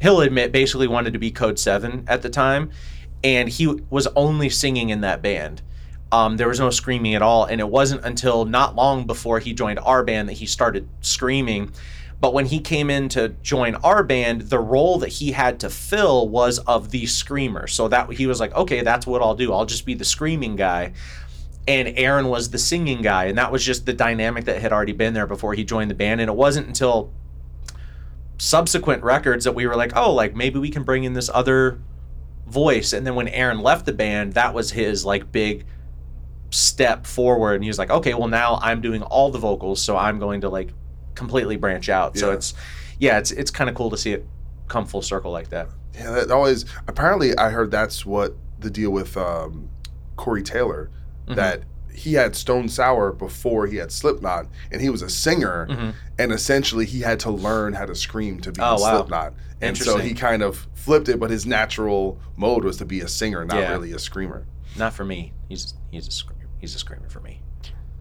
he'll 0.00 0.22
admit 0.22 0.50
basically 0.50 0.88
wanted 0.88 1.12
to 1.12 1.18
be 1.18 1.30
Codeseven 1.30 2.04
at 2.08 2.22
the 2.22 2.30
time, 2.30 2.70
and 3.22 3.50
he 3.50 3.66
was 3.90 4.06
only 4.16 4.48
singing 4.48 4.88
in 4.88 5.02
that 5.02 5.20
band. 5.20 5.60
Um, 6.12 6.36
there 6.36 6.48
was 6.48 6.58
no 6.58 6.70
screaming 6.70 7.14
at 7.14 7.22
all, 7.22 7.44
and 7.44 7.60
it 7.60 7.68
wasn't 7.68 8.04
until 8.04 8.44
not 8.44 8.74
long 8.74 9.06
before 9.06 9.38
he 9.38 9.52
joined 9.52 9.78
our 9.78 10.02
band 10.02 10.28
that 10.28 10.34
he 10.34 10.46
started 10.46 10.88
screaming. 11.00 11.72
But 12.20 12.34
when 12.34 12.46
he 12.46 12.60
came 12.60 12.90
in 12.90 13.08
to 13.10 13.30
join 13.42 13.76
our 13.76 14.02
band, 14.02 14.42
the 14.42 14.58
role 14.58 14.98
that 14.98 15.08
he 15.08 15.32
had 15.32 15.60
to 15.60 15.70
fill 15.70 16.28
was 16.28 16.58
of 16.60 16.90
the 16.90 17.06
screamer. 17.06 17.66
So 17.66 17.88
that 17.88 18.12
he 18.12 18.26
was 18.26 18.40
like, 18.40 18.54
okay, 18.54 18.82
that's 18.82 19.06
what 19.06 19.22
I'll 19.22 19.34
do. 19.34 19.52
I'll 19.52 19.64
just 19.64 19.86
be 19.86 19.94
the 19.94 20.04
screaming 20.04 20.56
guy. 20.56 20.92
And 21.66 21.96
Aaron 21.96 22.28
was 22.28 22.50
the 22.50 22.58
singing 22.58 23.00
guy, 23.02 23.26
and 23.26 23.38
that 23.38 23.52
was 23.52 23.64
just 23.64 23.86
the 23.86 23.92
dynamic 23.92 24.44
that 24.46 24.60
had 24.60 24.72
already 24.72 24.92
been 24.92 25.14
there 25.14 25.26
before 25.26 25.54
he 25.54 25.64
joined 25.64 25.90
the 25.90 25.94
band. 25.94 26.20
And 26.20 26.28
it 26.28 26.36
wasn't 26.36 26.66
until 26.66 27.12
subsequent 28.38 29.02
records 29.02 29.44
that 29.44 29.52
we 29.52 29.66
were 29.66 29.76
like, 29.76 29.94
oh, 29.94 30.12
like 30.12 30.34
maybe 30.34 30.58
we 30.58 30.70
can 30.70 30.82
bring 30.82 31.04
in 31.04 31.12
this 31.12 31.30
other 31.32 31.78
voice. 32.46 32.92
And 32.92 33.06
then 33.06 33.14
when 33.14 33.28
Aaron 33.28 33.60
left 33.60 33.86
the 33.86 33.92
band, 33.92 34.32
that 34.34 34.52
was 34.52 34.72
his 34.72 35.04
like 35.04 35.30
big 35.30 35.66
step 36.50 37.06
forward. 37.06 37.54
And 37.54 37.64
he 37.64 37.70
was 37.70 37.78
like, 37.78 37.90
okay, 37.90 38.14
well 38.14 38.28
now 38.28 38.58
I'm 38.62 38.80
doing 38.80 39.02
all 39.02 39.30
the 39.30 39.38
vocals, 39.38 39.82
so 39.82 39.96
I'm 39.96 40.18
going 40.18 40.40
to 40.42 40.48
like 40.48 40.70
completely 41.14 41.56
branch 41.56 41.88
out. 41.88 42.16
So 42.18 42.32
it's 42.32 42.54
yeah, 42.98 43.18
it's 43.18 43.30
it's 43.32 43.50
kind 43.50 43.70
of 43.70 43.76
cool 43.76 43.90
to 43.90 43.96
see 43.96 44.12
it 44.12 44.26
come 44.68 44.84
full 44.86 45.02
circle 45.02 45.32
like 45.32 45.48
that. 45.50 45.68
Yeah, 45.94 46.10
that 46.12 46.30
always. 46.30 46.64
Apparently, 46.86 47.36
I 47.36 47.50
heard 47.50 47.70
that's 47.70 48.04
what 48.06 48.34
the 48.60 48.70
deal 48.70 48.90
with 48.90 49.16
um, 49.16 49.68
Corey 50.16 50.42
Taylor. 50.42 50.90
Mhm. 51.26 51.36
That 51.36 51.62
he 51.92 52.14
had 52.14 52.34
Stone 52.36 52.68
Sour 52.68 53.12
before 53.12 53.66
he 53.66 53.76
had 53.76 53.90
Slipknot, 53.92 54.46
and 54.72 54.80
he 54.80 54.88
was 54.90 55.02
a 55.02 55.08
singer, 55.10 55.66
Mhm. 55.68 55.92
and 56.18 56.32
essentially 56.32 56.86
he 56.86 57.00
had 57.00 57.20
to 57.20 57.30
learn 57.30 57.72
how 57.74 57.84
to 57.84 57.94
scream 57.94 58.40
to 58.40 58.52
be 58.52 58.60
Oh, 58.60 58.76
in 58.76 58.80
wow. 58.80 58.96
Slipknot. 58.98 59.34
And 59.60 59.76
so 59.76 59.98
he 59.98 60.14
kind 60.14 60.42
of 60.42 60.66
flipped 60.72 61.08
it, 61.10 61.20
but 61.20 61.30
his 61.30 61.44
natural 61.46 62.18
mode 62.36 62.64
was 62.64 62.78
to 62.78 62.84
be 62.86 63.00
a 63.00 63.08
singer, 63.08 63.44
not 63.44 63.58
Yeah. 63.58 63.72
really 63.72 63.92
a 63.92 63.98
screamer. 63.98 64.46
Not 64.76 64.94
for 64.94 65.04
me. 65.04 65.32
He's 65.48 65.74
he's 65.90 66.06
a 66.08 66.10
screamer. 66.12 66.39
He's 66.60 66.74
a 66.74 66.78
screamer 66.78 67.08
for 67.08 67.20
me. 67.20 67.40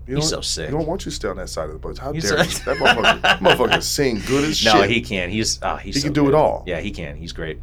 You 0.08 0.16
He's 0.16 0.30
so 0.30 0.42
sick. 0.42 0.70
You 0.72 0.78
don't 0.78 0.88
want 0.88 1.06
you 1.06 1.12
to 1.12 1.16
stay 1.16 1.28
on 1.28 1.38
that 1.38 1.50
side 1.50 1.66
of 1.68 1.74
the 1.74 1.80
boat. 1.80 1.98
How 2.00 2.12
He's 2.12 2.24
dare 2.30 2.44
so- 2.44 2.72
you? 2.72 2.78
That 2.78 2.78
motherfucker, 2.78 3.22
that 3.22 3.40
motherfucker 3.40 3.84
sing 3.84 4.22
good 4.28 4.44
as 4.44 4.58
shit. 4.58 4.74
No, 4.74 4.82
shit. 4.82 4.90
he 4.90 5.02
can. 5.02 5.30
He's 5.30 5.60
oh, 5.62 5.76
he's 5.76 5.96
He 5.96 6.02
so 6.02 6.06
can 6.08 6.14
do 6.14 6.28
it 6.28 6.34
all. 6.34 6.64
Yeah, 6.66 6.80
he 6.80 6.90
can. 6.92 7.16
He's 7.16 7.32
great. 7.32 7.60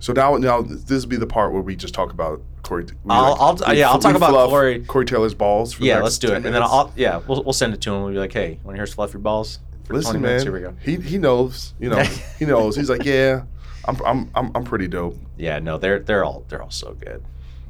So 0.00 0.12
now, 0.12 0.36
now 0.36 0.60
this 0.62 1.02
will 1.04 1.08
be 1.08 1.16
the 1.16 1.26
part 1.26 1.52
where 1.52 1.62
we 1.62 1.74
just 1.76 1.94
talk 1.94 2.10
about 2.12 2.42
Corey. 2.62 2.84
we 2.84 2.90
I'll- 3.08 3.36
I'll- 3.64 3.74
yeah, 3.74 3.88
I'll 3.88 3.98
talk 4.00 4.14
about 4.16 4.30
fluff 4.30 4.50
Corey- 4.50 4.84
Corey 4.84 5.04
Taylor's 5.06 5.32
balls. 5.34 5.72
For 5.74 5.80
the 5.80 5.86
Yeah, 5.86 5.94
next 5.94 6.04
let's 6.04 6.18
do 6.18 6.26
10 6.28 6.32
it. 6.32 6.36
And 6.38 6.44
then 6.46 6.52
minutes. 6.54 6.70
I'll 6.72 6.92
yeah, 6.96 7.22
we'll, 7.26 7.44
we'll 7.44 7.52
send 7.52 7.72
it 7.72 7.80
to 7.82 7.94
him. 7.94 8.02
We'll 8.02 8.12
be 8.12 8.18
like, 8.18 8.32
hey, 8.32 8.58
want 8.64 8.74
to 8.74 8.78
hear 8.78 8.82
us 8.82 8.92
fluff 8.92 9.12
your 9.14 9.20
balls? 9.22 9.60
For 9.84 9.94
Listen, 9.94 10.14
20 10.14 10.22
man. 10.22 10.28
minutes? 10.30 10.42
Here 10.42 10.52
we 10.52 10.60
go. 10.60 10.74
He 10.82 10.96
he 11.08 11.18
knows. 11.18 11.72
You 11.78 11.90
know, 11.90 12.02
he 12.40 12.44
knows. 12.46 12.74
He's 12.74 12.90
like, 12.90 13.04
yeah, 13.04 13.42
I'm 13.86 13.96
I'm 14.04 14.30
I'm, 14.34 14.50
I'm 14.56 14.64
pretty 14.64 14.88
dope. 14.88 15.16
Yeah, 15.38 15.60
no, 15.60 15.78
they're 15.78 16.00
they're 16.00 16.24
all 16.24 16.44
they're 16.48 16.60
all 16.62 16.70
so 16.72 16.94
good. 16.94 17.22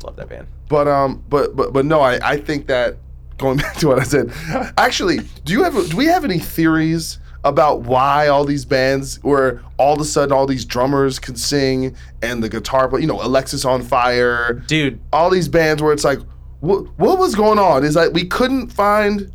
Love 0.06 0.16
that 0.16 0.28
band. 0.28 0.46
But 0.68 0.88
um, 0.88 1.22
but 1.28 1.54
but 1.56 1.72
but 1.72 1.84
no, 1.84 2.00
I 2.00 2.18
I 2.22 2.36
think 2.38 2.66
that 2.68 2.96
going 3.38 3.56
back 3.64 3.76
to 3.76 3.88
what 3.88 3.98
I 3.98 4.04
said, 4.04 4.32
actually, 4.78 5.18
do 5.44 5.52
you 5.52 5.62
have 5.64 5.74
do 5.90 5.96
we 5.96 6.06
have 6.06 6.24
any 6.24 6.38
theories? 6.38 7.18
About 7.44 7.82
why 7.82 8.26
all 8.26 8.44
these 8.44 8.64
bands, 8.64 9.22
where 9.22 9.62
all 9.76 9.94
of 9.94 10.00
a 10.00 10.04
sudden 10.04 10.32
all 10.32 10.46
these 10.48 10.64
drummers 10.64 11.20
can 11.20 11.36
sing 11.36 11.94
and 12.20 12.42
the 12.42 12.48
guitar 12.48 12.88
player, 12.88 13.02
you 13.02 13.06
know, 13.06 13.18
Alexisonfire, 13.18 14.66
dude, 14.66 14.98
all 15.12 15.30
these 15.30 15.46
bands 15.46 15.80
where 15.80 15.92
it's 15.92 16.02
like, 16.02 16.18
what 16.58 16.86
what 16.98 17.18
was 17.18 17.36
going 17.36 17.60
on? 17.60 17.84
Is 17.84 17.94
that 17.94 18.12
we 18.12 18.24
couldn't 18.24 18.68
find, 18.68 19.30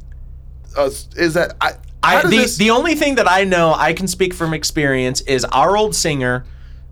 us? 0.75 1.07
Is 1.15 1.35
that 1.35 1.55
I? 1.61 1.73
I, 2.03 2.21
the, 2.23 2.29
this- 2.29 2.57
the 2.57 2.71
only 2.71 2.95
thing 2.95 3.15
that 3.15 3.29
I 3.31 3.43
know 3.45 3.73
I 3.75 3.93
can 3.93 4.07
speak 4.09 4.33
from 4.33 4.53
experience 4.53 5.21
is 5.21 5.45
our 5.45 5.77
old 5.77 5.95
singer 5.95 6.43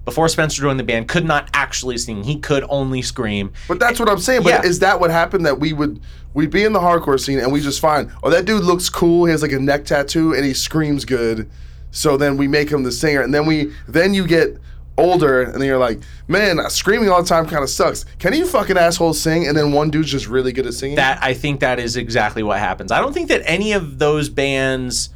before 0.10 0.28
Spencer 0.28 0.62
joined 0.64 0.80
the 0.80 0.84
band 0.84 1.08
could 1.08 1.24
not 1.24 1.50
actually 1.54 1.98
sing. 2.00 2.24
He 2.24 2.40
could 2.40 2.66
only 2.68 3.04
scream. 3.04 3.52
But 3.68 3.80
that's 3.80 4.00
what 4.00 4.10
I'm 4.10 4.18
saying. 4.18 4.42
But 4.42 4.50
Yeah. 4.64 4.70
is 4.70 4.80
that 4.80 5.00
what 5.00 5.12
happened? 5.12 5.46
That 5.46 5.60
we 5.60 5.72
would 5.72 6.00
we'd 6.34 6.50
be 6.50 6.64
in 6.64 6.74
the 6.74 6.80
hardcore 6.80 7.20
scene 7.20 7.38
and 7.40 7.52
we 7.52 7.62
just 7.62 7.80
find, 7.80 8.12
oh, 8.24 8.30
that 8.32 8.46
dude 8.46 8.64
looks 8.64 8.90
cool. 8.90 9.26
He 9.26 9.32
has 9.32 9.42
like 9.44 9.52
a 9.52 9.60
neck 9.60 9.86
tattoo 9.86 10.34
and 10.34 10.44
he 10.44 10.54
screams 10.56 11.06
good. 11.06 11.48
So 11.92 12.18
then 12.18 12.38
we 12.38 12.48
make 12.48 12.72
him 12.72 12.84
the 12.84 12.92
singer, 12.92 13.22
and 13.22 13.34
then 13.34 13.46
we 13.46 13.72
then 13.88 14.14
you 14.16 14.26
get 14.28 14.58
older, 14.98 15.42
and 15.44 15.56
then 15.56 15.64
you're 15.64 15.78
like, 15.80 16.00
man, 16.28 16.60
screaming 16.70 17.10
all 17.10 17.22
the 17.22 17.28
time 17.30 17.46
kind 17.48 17.64
of 17.64 17.70
sucks. 17.70 18.04
Can 18.20 18.34
you 18.34 18.46
fucking 18.46 18.78
asshole 18.78 19.14
sing? 19.14 19.48
And 19.48 19.56
then 19.58 19.72
one 19.72 19.90
dude's 19.90 20.12
just 20.12 20.28
really 20.28 20.52
good 20.52 20.66
at 20.68 20.74
singing. 20.74 20.96
That 20.98 21.20
I 21.24 21.34
think 21.34 21.60
that 21.62 21.80
is 21.80 21.96
exactly 21.98 22.44
what 22.44 22.60
happens. 22.60 22.92
I 22.92 23.00
don't 23.00 23.14
think 23.14 23.30
that 23.30 23.42
any 23.46 23.72
of 23.74 23.98
those 24.00 24.28
bands, 24.30 25.10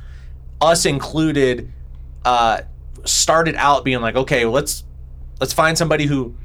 us 0.61 0.85
included, 0.85 1.71
uh, 2.25 2.61
started 3.05 3.55
out 3.55 3.83
being 3.83 4.01
like, 4.01 4.15
okay, 4.15 4.45
let's 4.45 4.83
let's 5.39 5.53
find 5.53 5.77
somebody 5.77 6.05
who 6.05 6.35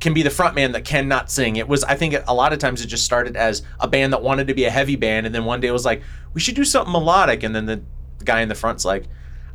can 0.00 0.14
be 0.14 0.22
the 0.22 0.30
front 0.30 0.54
man 0.54 0.72
that 0.72 0.84
cannot 0.84 1.30
sing. 1.30 1.56
It 1.56 1.68
was 1.68 1.84
I 1.84 1.94
think 1.94 2.14
a 2.26 2.34
lot 2.34 2.52
of 2.52 2.58
times 2.58 2.82
it 2.82 2.86
just 2.86 3.04
started 3.04 3.36
as 3.36 3.62
a 3.80 3.86
band 3.88 4.12
that 4.12 4.22
wanted 4.22 4.48
to 4.48 4.54
be 4.54 4.64
a 4.64 4.70
heavy 4.70 4.96
band, 4.96 5.26
and 5.26 5.34
then 5.34 5.44
one 5.44 5.60
day 5.60 5.68
it 5.68 5.72
was 5.72 5.84
like, 5.84 6.02
we 6.32 6.40
should 6.40 6.54
do 6.54 6.64
something 6.64 6.92
melodic, 6.92 7.42
and 7.42 7.54
then 7.54 7.66
the, 7.66 7.82
the 8.18 8.24
guy 8.24 8.40
in 8.40 8.48
the 8.48 8.54
front's 8.54 8.84
like, 8.84 9.04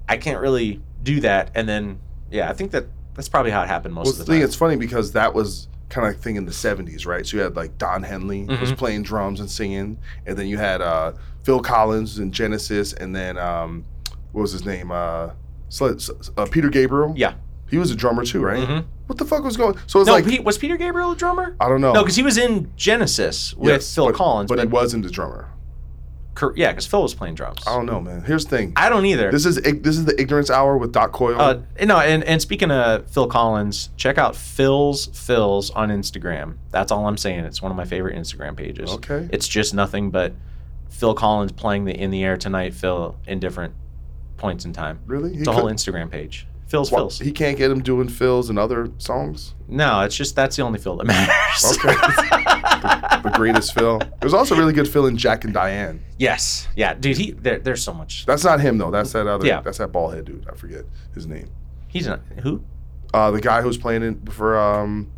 I 0.07 0.17
can't 0.17 0.39
really 0.39 0.81
do 1.01 1.19
that, 1.21 1.51
and 1.55 1.67
then 1.67 1.99
yeah, 2.29 2.49
I 2.49 2.53
think 2.53 2.71
that 2.71 2.85
that's 3.15 3.29
probably 3.29 3.51
how 3.51 3.63
it 3.63 3.67
happened 3.67 3.93
most 3.93 4.05
well, 4.05 4.11
of 4.11 4.17
the 4.19 4.23
the 4.25 4.31
thing, 4.33 4.39
time. 4.41 4.45
it's 4.45 4.55
funny 4.55 4.75
because 4.75 5.13
that 5.13 5.33
was 5.33 5.67
kind 5.89 6.07
of 6.13 6.19
thing 6.19 6.35
in 6.35 6.45
the 6.45 6.51
70s, 6.51 7.05
right? 7.05 7.25
So 7.25 7.37
you 7.37 7.43
had 7.43 7.55
like 7.55 7.77
Don 7.77 8.03
Henley 8.03 8.43
was 8.45 8.71
Mhm. 8.73 8.77
playing 8.77 9.03
drums 9.03 9.39
and 9.39 9.49
singing, 9.49 9.97
and 10.25 10.37
then 10.37 10.47
you 10.47 10.57
had 10.57 10.81
uh, 10.81 11.13
Phil 11.43 11.59
Collins 11.61 12.19
in 12.19 12.31
Genesis, 12.31 12.91
and 12.93 13.15
then 13.15 13.37
um, 13.37 13.85
what 14.31 14.41
was 14.41 14.51
his 14.51 14.65
name? 14.65 14.91
Uh, 14.91 15.29
so, 15.69 15.97
uh, 16.37 16.45
Peter 16.49 16.69
Gabriel. 16.69 17.13
Yeah. 17.17 17.33
He 17.69 17.77
was 17.77 17.91
a 17.91 17.95
drummer 17.95 18.23
too, 18.25 18.41
right? 18.41 18.67
Mhm. 18.67 18.85
What 19.07 19.17
the 19.17 19.25
fuck 19.25 19.43
was 19.43 19.57
going? 19.57 19.75
So 19.87 19.99
it's 19.99 20.07
no, 20.07 20.13
like 20.13 20.25
Pete, 20.25 20.43
was 20.43 20.57
Peter 20.57 20.77
Gabriel 20.77 21.11
a 21.11 21.15
drummer? 21.15 21.55
I 21.59 21.67
don't 21.67 21.81
know. 21.81 21.93
No, 21.93 22.01
because 22.03 22.15
he 22.15 22.23
was 22.23 22.37
in 22.37 22.71
Genesis 22.75 23.53
with 23.55 23.69
Yes, 23.69 23.93
Phil 23.93 24.05
but- 24.07 24.15
Collins, 24.15 24.49
but, 24.49 24.55
but, 24.57 24.67
he 24.67 24.67
wasn't 24.67 25.05
a 25.05 25.09
drummer. 25.09 25.49
Yeah, 26.55 26.71
because 26.71 26.85
Phil 26.85 27.01
was 27.01 27.13
playing 27.13 27.35
drums. 27.35 27.61
I 27.65 27.73
don't 27.75 27.85
know, 27.85 28.01
man. 28.01 28.23
Here's 28.25 28.43
the 28.45 28.57
thing. 28.57 28.73
I 28.75 28.89
don't 28.89 29.05
either. 29.05 29.31
This 29.31 29.45
is 29.45 29.55
this 29.55 29.97
is 29.97 30.03
the 30.03 30.19
ignorance 30.19 30.49
hour 30.49 30.77
with 30.77 30.91
Doc 30.91 31.13
Coyle. 31.13 31.39
Uh, 31.39 31.59
no, 31.85 31.97
and, 31.99 32.25
and 32.25 32.41
speaking 32.41 32.71
of 32.71 33.09
Phil 33.09 33.27
Collins, 33.27 33.89
check 33.95 34.17
out 34.17 34.35
Phil's 34.35 35.05
Phil's 35.13 35.69
on 35.71 35.89
Instagram. 35.89 36.55
That's 36.71 36.91
all 36.91 37.07
I'm 37.07 37.15
saying. 37.15 37.39
It's 37.45 37.61
one 37.61 37.71
of 37.71 37.77
my 37.77 37.85
favorite 37.85 38.17
Instagram 38.17 38.57
pages. 38.57 38.91
Okay. 38.91 39.29
It's 39.31 39.47
just 39.47 39.73
nothing 39.73 40.11
but 40.11 40.33
Phil 40.89 41.13
Collins 41.13 41.53
playing 41.53 41.85
the 41.85 41.97
In 41.97 42.11
the 42.11 42.21
Air 42.23 42.35
Tonight 42.35 42.73
Phil 42.73 43.15
in 43.25 43.39
different 43.39 43.73
points 44.37 44.65
in 44.65 44.73
time. 44.73 44.99
Really? 45.05 45.33
He 45.33 45.39
It's 45.39 45.47
a 45.47 45.51
whole 45.51 45.63
could- 45.67 45.75
Instagram 45.75 46.09
page. 46.11 46.47
Phil's 46.67 46.91
Wha- 46.91 46.97
Phil's. 46.97 47.19
He 47.19 47.31
can't 47.31 47.57
get 47.57 47.69
him 47.69 47.81
doing 47.83 48.09
fills 48.09 48.49
and 48.49 48.57
other 48.57 48.89
songs. 48.97 49.53
No, 49.67 50.01
it's 50.01 50.15
just 50.15 50.35
that's 50.35 50.55
the 50.55 50.63
only 50.63 50.79
Phil 50.79 50.97
that 50.97 51.05
matters. 51.05 51.77
Okay. 51.77 51.93
the, 51.95 53.21
the 53.23 53.29
greatest 53.35 53.73
Phil. 53.75 54.01
There's 54.19 54.33
also 54.33 54.55
a 54.55 54.57
really 54.57 54.73
good 54.73 54.87
Phil 54.87 55.05
in 55.05 55.15
Jack 55.15 55.43
and 55.45 55.53
Diane. 55.53 56.03
yes. 56.17 56.67
Yeah, 56.75 56.95
dude, 56.95 57.17
he 57.17 57.31
there, 57.31 57.59
there's 57.59 57.83
so 57.83 57.93
much. 57.93 58.25
That's 58.25 58.43
not 58.43 58.59
him 58.61 58.79
though. 58.79 58.89
That's 58.89 59.11
that 59.13 59.27
other. 59.27 59.45
Yeah. 59.45 59.61
That's 59.61 59.77
that 59.77 59.91
bald 59.91 60.15
head 60.15 60.25
dude. 60.25 60.47
I 60.51 60.55
forget 60.55 60.85
his 61.13 61.27
name. 61.27 61.49
He's 61.87 62.07
not 62.07 62.21
who? 62.41 62.63
Uh, 63.13 63.29
the 63.31 63.41
guy 63.41 63.61
who's 63.61 63.77
playing 63.77 64.01
in 64.03 64.25
for 64.25 64.57
um, 64.59 65.11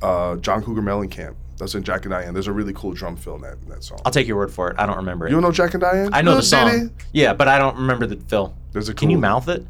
uh, 0.00 0.36
John 0.36 0.62
Cougar 0.62 0.80
Mellencamp. 0.82 1.34
That's 1.58 1.74
in 1.74 1.82
Jack 1.82 2.04
and 2.04 2.12
Diane. 2.12 2.34
There's 2.34 2.48
a 2.48 2.52
really 2.52 2.72
cool 2.74 2.92
drum 2.92 3.16
fill 3.16 3.36
in 3.36 3.42
that, 3.42 3.58
in 3.62 3.68
that 3.70 3.82
song. 3.82 3.98
I'll 4.04 4.12
take 4.12 4.26
your 4.26 4.36
word 4.36 4.52
for 4.52 4.70
it. 4.70 4.76
I 4.78 4.86
don't 4.86 4.96
remember 4.96 5.26
it. 5.26 5.30
You 5.30 5.36
don't 5.36 5.42
know 5.42 5.52
Jack 5.52 5.74
and 5.74 5.80
Diane? 5.80 6.10
I 6.12 6.22
know 6.22 6.34
the 6.36 6.42
song. 6.42 6.90
Yeah, 7.12 7.32
but 7.32 7.48
I 7.48 7.58
don't 7.58 7.76
remember 7.76 8.06
the 8.06 8.16
fill. 8.16 8.54
There's 8.72 8.88
a 8.88 8.94
Can 8.94 9.10
you 9.10 9.18
mouth 9.18 9.48
it? 9.48 9.66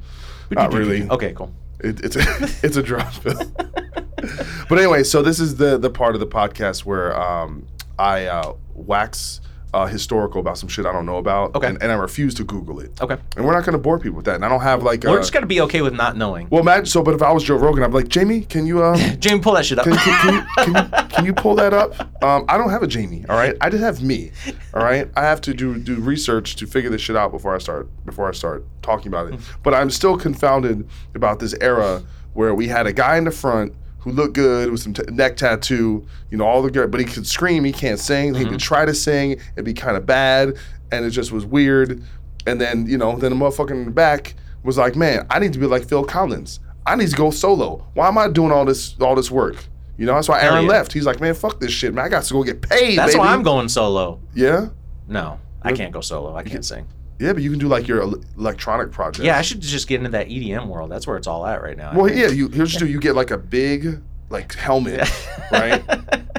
Not 0.51 0.73
really. 0.73 1.09
Okay, 1.09 1.33
cool. 1.33 1.53
It, 1.81 2.01
it's 2.01 2.17
a 2.17 2.21
it's 2.67 2.77
a 2.77 2.83
drum 2.83 3.11
fill. 3.11 3.41
but 4.69 4.79
anyway, 4.79 5.03
so 5.05 5.23
this 5.23 5.39
is 5.39 5.57
the 5.57 5.79
the 5.79 5.91
part 5.91 6.15
of 6.15 6.21
the 6.21 6.27
podcast 6.27 6.85
where 6.85 7.19
um, 7.19 7.67
I 7.99 8.27
uh, 8.27 8.55
wax 8.75 9.41
uh, 9.77 9.85
historical 9.87 10.41
about 10.41 10.57
some 10.57 10.71
shit 10.71 10.87
I 10.87 10.93
don't 10.93 11.05
know 11.05 11.19
about, 11.19 11.55
Okay. 11.55 11.67
and, 11.69 11.83
and 11.83 11.93
I 11.93 11.97
refuse 11.97 12.35
to 12.37 12.45
Google 12.45 12.81
it. 12.81 12.99
Okay. 13.01 13.19
And 13.37 13.45
we're 13.45 13.53
not 13.53 13.65
going 13.65 13.75
to 13.75 13.79
bore 13.79 13.99
people 13.99 14.17
with 14.17 14.25
that. 14.25 14.37
And 14.37 14.45
I 14.45 14.49
don't 14.49 14.63
have 14.63 14.83
like. 14.83 15.05
We're 15.05 15.19
uh, 15.19 15.21
just 15.21 15.35
gonna 15.35 15.45
be 15.47 15.61
okay 15.63 15.83
with 15.83 15.93
not 15.93 16.17
knowing. 16.17 16.49
well, 16.51 16.63
imagine 16.63 16.87
so. 16.87 17.03
But 17.03 17.15
if 17.15 17.23
I 17.23 17.31
was 17.31 17.45
Joe 17.45 17.57
Rogan, 17.57 17.85
I'd 17.85 17.89
be 17.89 17.95
like, 17.95 18.09
Jamie, 18.09 18.41
can 18.41 18.67
you 18.67 18.83
uh, 18.83 18.97
Jamie, 19.19 19.41
pull 19.41 19.53
that 19.55 19.67
shit 19.67 19.79
up. 19.79 19.85
can, 19.85 19.97
can, 19.97 20.21
can, 20.23 20.35
you, 20.35 20.43
can, 20.57 20.75
you, 20.75 21.09
can 21.09 21.25
you 21.27 21.35
pull 21.35 21.55
that 21.57 21.75
up? 21.75 21.93
Um, 22.25 22.47
I 22.49 22.57
don't 22.57 22.71
have 22.71 22.83
a 22.83 22.87
Jamie. 22.87 23.25
All 23.29 23.37
right, 23.37 23.55
I 23.61 23.69
just 23.69 23.83
have 23.83 24.03
me. 24.03 24.33
All 24.73 24.83
right, 24.83 25.11
I 25.15 25.23
have 25.23 25.43
to 25.43 25.53
do 25.53 25.79
do 25.79 25.97
research 25.97 26.57
to 26.57 26.67
figure 26.67 26.89
this 26.89 27.03
shit 27.03 27.17
out 27.17 27.31
before 27.31 27.55
I 27.55 27.59
start 27.59 27.89
before 28.07 28.29
I 28.29 28.33
start 28.33 28.65
talking 28.81 29.09
about 29.09 29.33
it. 29.33 29.39
But 29.63 29.75
I'm 29.75 29.91
still 29.91 30.17
confounded 30.17 30.89
about 31.15 31.39
this 31.39 31.55
era 31.61 32.03
where 32.33 32.55
we 32.55 32.69
had 32.69 32.87
a 32.87 32.93
guy 32.93 33.19
in 33.19 33.25
the 33.25 33.31
front 33.31 33.75
who 34.07 34.13
looked 34.13 34.35
good 34.35 34.71
with 34.71 34.81
some 34.81 34.95
t- 34.95 35.03
neck 35.11 35.37
tattoo, 35.37 36.07
you 36.31 36.39
know, 36.39 36.47
all 36.47 36.63
the 36.63 36.71
good, 36.71 36.93
but 36.93 37.01
he 37.01 37.07
could 37.07 37.27
scream, 37.27 37.65
he 37.65 37.73
can't 37.73 37.99
sing. 37.99 38.35
He 38.35 38.45
would 38.45 38.51
mm-hmm. 38.51 38.57
try 38.59 38.85
to 38.85 38.95
sing, 38.95 39.33
it'd 39.33 39.65
be 39.65 39.75
kind 39.75 39.97
of 39.97 40.07
bad, 40.07 40.57
and 40.93 41.05
it 41.05 41.11
just 41.11 41.33
was 41.33 41.45
weird. 41.45 42.05
And 42.47 42.61
then 42.61 42.87
you 42.87 42.97
know, 42.97 43.19
then 43.19 43.37
the 43.37 43.37
motherfucker 43.37 43.73
in 43.73 43.85
the 43.85 43.91
back 43.91 44.37
was 44.63 44.79
like, 44.79 44.95
"Man, 44.95 45.27
I 45.29 45.41
need 45.41 45.53
to 45.55 45.59
be 45.59 45.67
like 45.67 45.89
Phil 45.89 46.05
Collins. 46.05 46.61
I 46.87 46.95
need 46.95 47.11
to 47.11 47.17
go 47.17 47.33
solo. 47.33 47.85
Why 47.95 48.07
am 48.07 48.17
I 48.17 48.29
doing 48.29 48.53
all 48.53 48.65
this 48.65 48.95
all 49.01 49.17
this 49.17 49.29
work?" 49.29 49.57
You 49.99 50.07
know, 50.07 50.15
that's 50.15 50.29
why 50.29 50.41
Aaron 50.41 50.63
yeah. 50.63 50.71
left. 50.71 50.93
He's 50.93 51.05
like, 51.05 51.21
"Man, 51.21 51.35
fuck 51.35 51.59
this 51.59 51.73
shit, 51.73 51.93
man. 51.93 52.05
I 52.05 52.09
got 52.09 52.23
to 52.23 52.33
go 52.33 52.45
get 52.45 52.63
paid." 52.63 52.97
That's 52.97 53.15
baby. 53.15 53.19
why 53.19 53.33
I'm 53.33 53.43
going 53.43 53.69
solo. 53.69 54.21
Yeah, 54.35 54.69
No, 55.09 55.41
I 55.63 55.73
can't 55.73 55.91
go 55.91 56.01
solo. 56.01 56.37
I 56.37 56.45
can't 56.45 56.65
sing. 56.65 56.87
Yeah, 57.19 57.33
but 57.33 57.43
you 57.43 57.51
can 57.51 57.59
do 57.59 57.69
like 57.69 57.89
your 57.89 58.03
el- 58.03 58.23
electronic 58.39 58.93
project. 58.93 59.25
Yeah, 59.25 59.39
I 59.39 59.43
should 59.43 59.61
just 59.61 59.89
get 59.89 59.99
into 59.99 60.11
that 60.11 60.29
EDM 60.29 60.67
world. 60.69 60.91
That's 60.91 61.07
where 61.07 61.17
it's 61.17 61.27
all 61.27 61.47
at 61.47 61.63
right 61.63 61.77
now. 61.77 61.91
I 61.93 61.97
Well, 61.97 62.07
think. 62.07 62.19
yeah, 62.21 62.29
you 62.29 62.49
here's 62.49 62.77
do. 62.77 62.87
You 62.87 63.01
get 63.01 63.15
like 63.15 63.31
a 63.31 63.39
big 63.39 64.01
like 64.29 64.55
helmet, 64.55 65.09
right, 65.53 65.83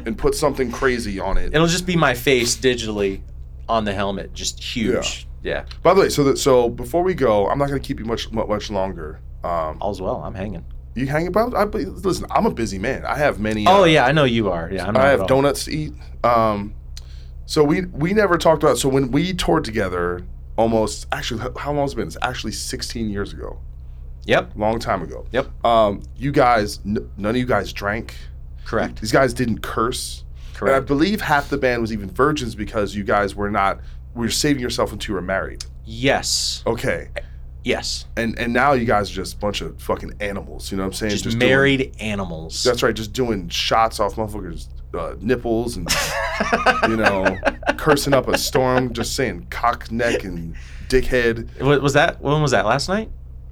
and 0.06 0.18
put 0.18 0.36
something 0.36 0.72
crazy 0.72 1.20
on 1.20 1.38
it. 1.38 1.54
It'll 1.56 1.68
just 1.68 1.86
be 1.86 1.96
my 1.96 2.14
face 2.14 2.56
digitally 2.58 3.22
on 3.70 3.86
the 3.86 3.94
helmet, 3.94 4.34
just 4.34 4.62
huge. 4.62 5.28
Yeah. 5.44 5.66
By 5.84 5.94
the 5.94 6.02
way, 6.02 6.10
so 6.10 6.24
that 6.26 6.38
so 6.38 6.68
before 6.70 7.04
we 7.04 7.14
go, 7.14 7.48
I'm 7.48 7.58
not 7.58 7.70
going 7.70 7.82
to 7.82 7.88
keep 7.88 8.00
you 8.00 8.06
much 8.06 8.32
mu- 8.32 8.46
much 8.48 8.70
longer. 8.70 9.20
Um, 9.44 9.78
All's 9.82 10.02
well. 10.02 10.18
I'm 10.24 10.34
hanging. 10.36 10.66
you 10.96 11.06
hang 11.08 11.28
about? 11.28 11.56
I, 11.56 11.64
but 11.66 11.82
listen, 11.82 12.26
I'm 12.32 12.46
a 12.46 12.52
busy 12.52 12.78
man. 12.80 13.06
I 13.06 13.16
have 13.18 13.40
many. 13.40 13.66
Oh 13.68 13.84
uh, 13.84 13.86
yeah, 13.86 14.06
I 14.06 14.12
know 14.12 14.26
you 14.26 14.50
are. 14.52 14.70
Yeah, 14.72 14.86
I'm 14.86 14.94
not 14.94 15.04
I 15.04 15.08
at 15.08 15.12
have 15.12 15.22
all. 15.22 15.28
donuts 15.28 15.66
to 15.66 15.72
eat. 15.72 15.94
Um, 16.24 16.74
so 17.46 17.64
we 17.64 17.86
we 17.86 18.14
never 18.14 18.38
talked 18.38 18.64
about. 18.64 18.78
So 18.78 18.90
when 18.90 19.12
we 19.12 19.34
toured 19.34 19.64
together, 19.64 20.24
almost 20.58 21.08
actually, 21.12 21.42
how 21.58 21.72
long 21.72 21.84
has 21.86 21.94
it 21.94 21.98
been? 21.98 22.08
It's 22.08 22.18
actually 22.22 22.52
16 22.52 23.10
years 23.10 23.34
ago. 23.34 23.60
Yep. 24.26 24.54
Long 24.56 24.80
time 24.80 25.02
ago. 25.04 25.26
Yep. 25.32 25.66
Um, 25.66 26.04
you 26.18 26.32
guys, 26.34 26.80
n- 26.86 27.10
none 27.16 27.32
of 27.32 27.38
you 27.38 27.46
guys 27.46 27.72
drank. 27.72 28.16
Correct. 28.66 29.00
These 29.00 29.14
guys 29.14 29.34
didn't 29.34 29.62
curse. 29.62 30.26
Correct. 30.54 30.76
And 30.76 30.84
I 30.84 30.86
believe 30.86 31.22
half 31.22 31.50
the 31.50 31.58
band 31.58 31.82
was 31.82 31.94
even 31.94 32.10
virgins 32.10 32.54
because 32.56 32.94
you 32.96 33.04
guys 33.06 33.36
were 33.36 33.50
not. 33.50 33.80
We 34.16 34.26
were 34.26 34.30
saving 34.32 34.62
yourself 34.62 34.92
until 34.92 35.14
you 35.14 35.16
were 35.16 35.22
married. 35.22 35.64
Yes. 35.86 36.64
Okay. 36.68 37.08
Yes. 37.64 38.06
And 38.18 38.38
and 38.40 38.52
now 38.52 38.74
you 38.74 38.86
guys 38.86 39.10
are 39.12 39.14
just 39.14 39.36
a 39.36 39.38
bunch 39.38 39.62
of 39.62 39.82
fucking 39.82 40.14
animals. 40.20 40.72
You 40.72 40.78
know 40.78 40.84
what 40.84 40.88
I'm 40.88 40.94
saying? 40.94 41.12
Just, 41.12 41.24
doing- 41.26 41.38
married 41.38 41.96
animals. 42.00 42.64
that's 42.64 42.84
right. 42.84 42.96
Just 42.96 43.14
doing 43.14 43.48
shots 43.50 44.00
off 44.00 44.16
motherfuckers' 44.16 44.68
uh, 44.98 45.16
nipples 45.20 45.78
and 45.78 45.88
you 46.88 46.98
know 46.98 47.38
cursing 47.78 48.14
up 48.14 48.28
a 48.28 48.38
storm. 48.38 48.94
Just 48.94 49.16
saying 49.16 49.48
cock 49.50 49.92
neck 49.92 50.24
and 50.24 50.56
dickhead. 50.90 51.62
Wa- 51.62 51.78
was 51.80 51.94
that 51.94 52.22
when 52.22 52.42
was 52.42 52.52
that 52.52 52.66
last 52.66 52.90
night? 52.90 53.10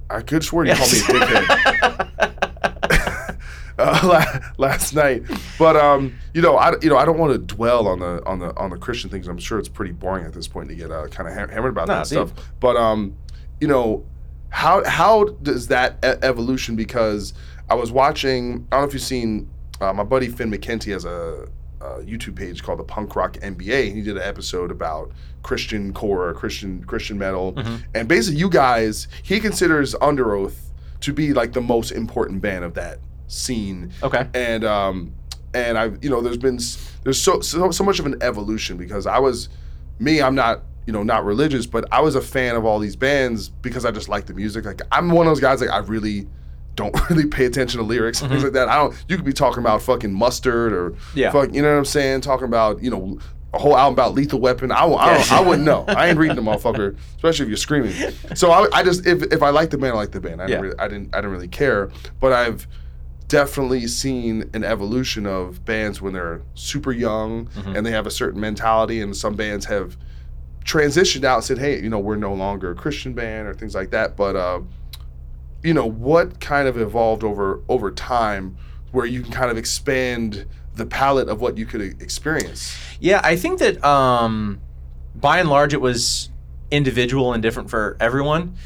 I 0.08 0.20
could 0.20 0.44
swear 0.44 0.64
you 0.66 0.74
called 0.74 0.92
me 0.92 0.98
a 0.98 1.02
dickhead. 1.02 2.12
uh, 3.78 4.00
la- 4.04 4.40
last 4.56 4.94
night, 4.94 5.22
but 5.58 5.76
um, 5.76 6.14
you 6.32 6.40
know, 6.40 6.56
I 6.56 6.74
you 6.80 6.88
know 6.88 6.96
I 6.96 7.04
don't 7.04 7.18
want 7.18 7.32
to 7.32 7.38
dwell 7.38 7.88
on 7.88 7.98
the 8.00 8.24
on 8.24 8.38
the 8.38 8.56
on 8.56 8.70
the 8.70 8.78
Christian 8.78 9.10
things. 9.10 9.28
I'm 9.28 9.38
sure 9.38 9.58
it's 9.58 9.68
pretty 9.68 9.92
boring 9.92 10.24
at 10.24 10.32
this 10.32 10.48
point 10.48 10.68
to 10.70 10.74
get 10.74 10.90
uh, 10.90 11.08
kind 11.08 11.28
of 11.28 11.34
ha- 11.34 11.52
hammered 11.52 11.72
about 11.72 11.88
Nah, 11.88 11.98
that 11.98 12.06
stuff. 12.06 12.32
But 12.58 12.76
um, 12.76 13.14
you 13.60 13.68
know, 13.68 14.04
how 14.48 14.82
how 14.88 15.24
does 15.24 15.68
that 15.68 15.98
e- 16.04 16.18
evolution? 16.22 16.74
Because 16.76 17.34
I 17.68 17.74
was 17.74 17.92
watching. 17.92 18.66
I 18.72 18.76
don't 18.76 18.82
know 18.82 18.88
if 18.88 18.94
you've 18.94 19.02
seen 19.02 19.50
uh, 19.80 19.92
my 19.92 20.02
buddy 20.04 20.28
Finn 20.28 20.50
McKenty 20.50 20.92
has 20.92 21.04
a, 21.04 21.48
a 21.80 21.84
YouTube 22.02 22.36
page 22.36 22.62
called 22.62 22.78
the 22.78 22.84
Punk 22.84 23.14
Rock 23.16 23.34
MBA. 23.34 23.94
He 23.94 24.02
did 24.02 24.16
an 24.16 24.22
episode 24.22 24.70
about 24.70 25.12
Christian 25.42 25.92
core, 25.92 26.32
Christian 26.34 26.82
Christian 26.84 27.18
metal, 27.18 27.52
Mm-hmm. 27.54 27.76
and 27.94 28.08
basically, 28.08 28.40
you 28.40 28.48
guys 28.50 29.08
he 29.22 29.40
considers 29.40 29.94
Underoath 29.96 30.56
to 31.00 31.12
be 31.12 31.32
like 31.32 31.52
the 31.52 31.60
most 31.60 31.90
important 31.92 32.40
band 32.42 32.64
of 32.64 32.74
that 32.74 32.98
scene. 33.28 33.92
Okay. 34.02 34.26
And 34.34 34.64
um, 34.64 35.12
and 35.54 35.78
I, 35.78 35.90
you 36.00 36.10
know, 36.10 36.20
there's 36.20 36.36
been 36.38 36.58
there's 37.04 37.20
so 37.20 37.40
so 37.40 37.70
so 37.70 37.84
much 37.84 37.98
of 37.98 38.06
an 38.06 38.16
evolution 38.22 38.76
because 38.76 39.06
I 39.06 39.18
was 39.18 39.48
me. 39.98 40.20
I'm 40.22 40.34
not 40.34 40.62
you 40.86 40.92
know 40.92 41.02
not 41.02 41.24
religious, 41.24 41.66
but 41.66 41.84
I 41.92 42.00
was 42.00 42.14
a 42.14 42.20
fan 42.22 42.56
of 42.56 42.64
all 42.64 42.78
these 42.78 42.96
bands 42.96 43.48
because 43.48 43.84
I 43.84 43.90
just 43.90 44.08
like 44.08 44.26
the 44.26 44.34
music. 44.34 44.64
Like 44.64 44.80
I'm 44.90 45.10
one 45.10 45.26
of 45.26 45.30
those 45.30 45.40
guys 45.40 45.60
like 45.60 45.70
I 45.70 45.78
really 45.78 46.26
don't 46.76 46.94
really 47.10 47.26
pay 47.26 47.46
attention 47.46 47.78
to 47.80 47.84
lyrics 47.86 48.20
and 48.22 48.30
things 48.30 48.44
like 48.44 48.52
that. 48.52 48.68
I 48.68 48.76
don't. 48.76 48.94
You 49.08 49.16
could 49.16 49.24
be 49.24 49.32
talking 49.32 49.58
about 49.58 49.82
fucking 49.82 50.12
mustard 50.12 50.72
or 50.72 50.94
Yeah. 51.14 51.32
fuck, 51.32 51.52
you 51.54 51.62
know 51.62 51.72
what 51.72 51.78
I'm 51.78 51.84
saying? 51.84 52.20
Talking 52.20 52.46
about 52.46 52.82
you 52.82 52.90
know 52.90 53.18
a 53.54 53.58
whole 53.58 53.76
album 53.76 53.94
about 53.94 54.12
Lethal 54.14 54.38
Weapon. 54.40 54.70
I, 54.70 54.84
I, 54.84 55.14
don't, 55.16 55.32
I 55.32 55.40
wouldn't 55.40 55.64
know. 55.64 55.84
I 55.88 56.08
ain't 56.08 56.18
reading 56.18 56.36
the 56.36 56.42
motherfucker, 56.50 56.96
especially 57.16 57.44
if 57.44 57.48
you're 57.48 57.56
screaming. 57.56 57.92
So 58.34 58.50
I, 58.50 58.68
I 58.72 58.82
just 58.82 59.06
if, 59.06 59.22
if 59.32 59.42
I 59.42 59.48
like 59.50 59.70
the 59.70 59.78
band, 59.78 59.92
I 59.94 59.96
like 59.96 60.10
the 60.12 60.20
band. 60.20 60.42
I, 60.42 60.44
Yeah. 60.44 60.48
didn't 60.48 60.62
really, 60.62 60.78
I 60.78 60.88
didn't 60.88 61.14
I 61.14 61.18
didn't 61.18 61.30
really 61.32 61.48
care. 61.48 61.90
But 62.20 62.32
I've 62.32 62.66
definitely 63.28 63.86
seen 63.88 64.48
an 64.54 64.62
evolution 64.62 65.26
of 65.26 65.64
bands 65.64 66.00
when 66.00 66.12
they're 66.12 66.42
super 66.54 66.92
young 66.92 67.48
and 67.74 67.84
they 67.86 67.90
have 67.90 68.06
a 68.06 68.10
certain 68.10 68.40
mentality, 68.40 69.00
and 69.00 69.16
some 69.16 69.34
bands 69.34 69.64
have 69.66 69.96
transitioned 70.64 71.24
out 71.24 71.36
and 71.36 71.44
said, 71.44 71.58
hey, 71.58 71.80
you 71.80 71.88
know, 71.88 71.98
we're 71.98 72.16
no 72.16 72.34
longer 72.34 72.72
a 72.72 72.74
Christian 72.74 73.12
band 73.14 73.46
or 73.48 73.54
things 73.54 73.74
like 73.74 73.90
that. 73.90 74.16
But 74.16 74.36
uh, 74.36 74.60
you 75.62 75.74
know, 75.74 75.86
what 75.86 76.40
kind 76.40 76.68
of 76.68 76.78
evolved 76.78 77.24
over 77.24 77.62
over 77.68 77.90
time 77.90 78.56
where 78.92 79.06
you 79.06 79.22
can 79.22 79.32
kind 79.32 79.50
of 79.50 79.56
expand 79.56 80.46
the 80.74 80.86
palette 80.86 81.28
of 81.28 81.40
what 81.40 81.58
you 81.58 81.66
could 81.66 81.80
experience? 82.02 82.76
Yeah, 83.00 83.20
I 83.22 83.36
think 83.36 83.58
that 83.58 83.82
um, 83.84 84.60
by 85.14 85.40
and 85.40 85.48
large 85.48 85.74
it 85.74 85.80
was 85.80 86.30
individual 86.70 87.32
and 87.32 87.42
different 87.42 87.70
for 87.70 87.96
everyone. 88.00 88.56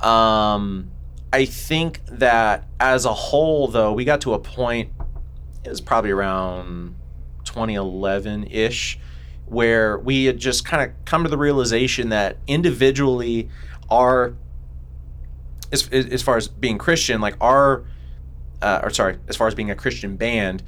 Um, 0.00 0.90
I 1.32 1.44
think 1.44 2.00
that 2.06 2.66
as 2.80 3.04
a 3.04 3.12
whole, 3.12 3.68
though, 3.68 3.92
we 3.92 4.04
got 4.04 4.22
to 4.22 4.34
a 4.34 4.38
point. 4.38 4.92
It 5.64 5.68
was 5.68 5.80
probably 5.80 6.10
around 6.10 6.96
2011 7.44 8.46
ish, 8.46 8.98
where 9.46 9.98
we 9.98 10.24
had 10.24 10.38
just 10.38 10.64
kind 10.64 10.88
of 10.88 11.04
come 11.04 11.24
to 11.24 11.30
the 11.30 11.36
realization 11.36 12.08
that 12.10 12.38
individually, 12.46 13.50
our 13.90 14.34
as, 15.72 15.88
as 15.88 16.22
far 16.22 16.36
as 16.36 16.48
being 16.48 16.78
Christian, 16.78 17.20
like 17.20 17.36
our, 17.40 17.84
uh, 18.62 18.80
or 18.82 18.90
sorry, 18.90 19.18
as 19.28 19.36
far 19.36 19.48
as 19.48 19.54
being 19.54 19.70
a 19.70 19.74
Christian 19.74 20.16
band, 20.16 20.62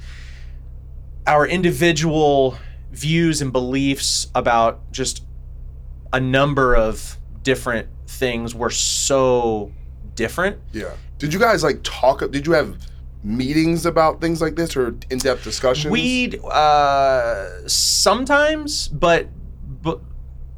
our 1.27 1.45
individual 1.47 2.57
views 2.91 3.41
and 3.41 3.51
beliefs 3.51 4.27
about 4.35 4.91
just 4.91 5.23
a 6.13 6.19
number 6.19 6.75
of 6.75 7.17
different 7.43 7.87
things 8.07 8.53
were 8.53 8.69
so 8.69 9.71
different. 10.15 10.57
Yeah. 10.73 10.91
Did 11.17 11.33
you 11.33 11.39
guys 11.39 11.63
like 11.63 11.79
talk? 11.83 12.19
Did 12.31 12.45
you 12.45 12.53
have 12.53 12.77
meetings 13.23 13.85
about 13.85 14.19
things 14.19 14.41
like 14.41 14.55
this 14.55 14.75
or 14.75 14.95
in-depth 15.09 15.43
discussions? 15.43 15.91
We'd 15.91 16.43
uh, 16.43 17.67
sometimes, 17.67 18.87
but 18.89 19.27
but 19.81 20.01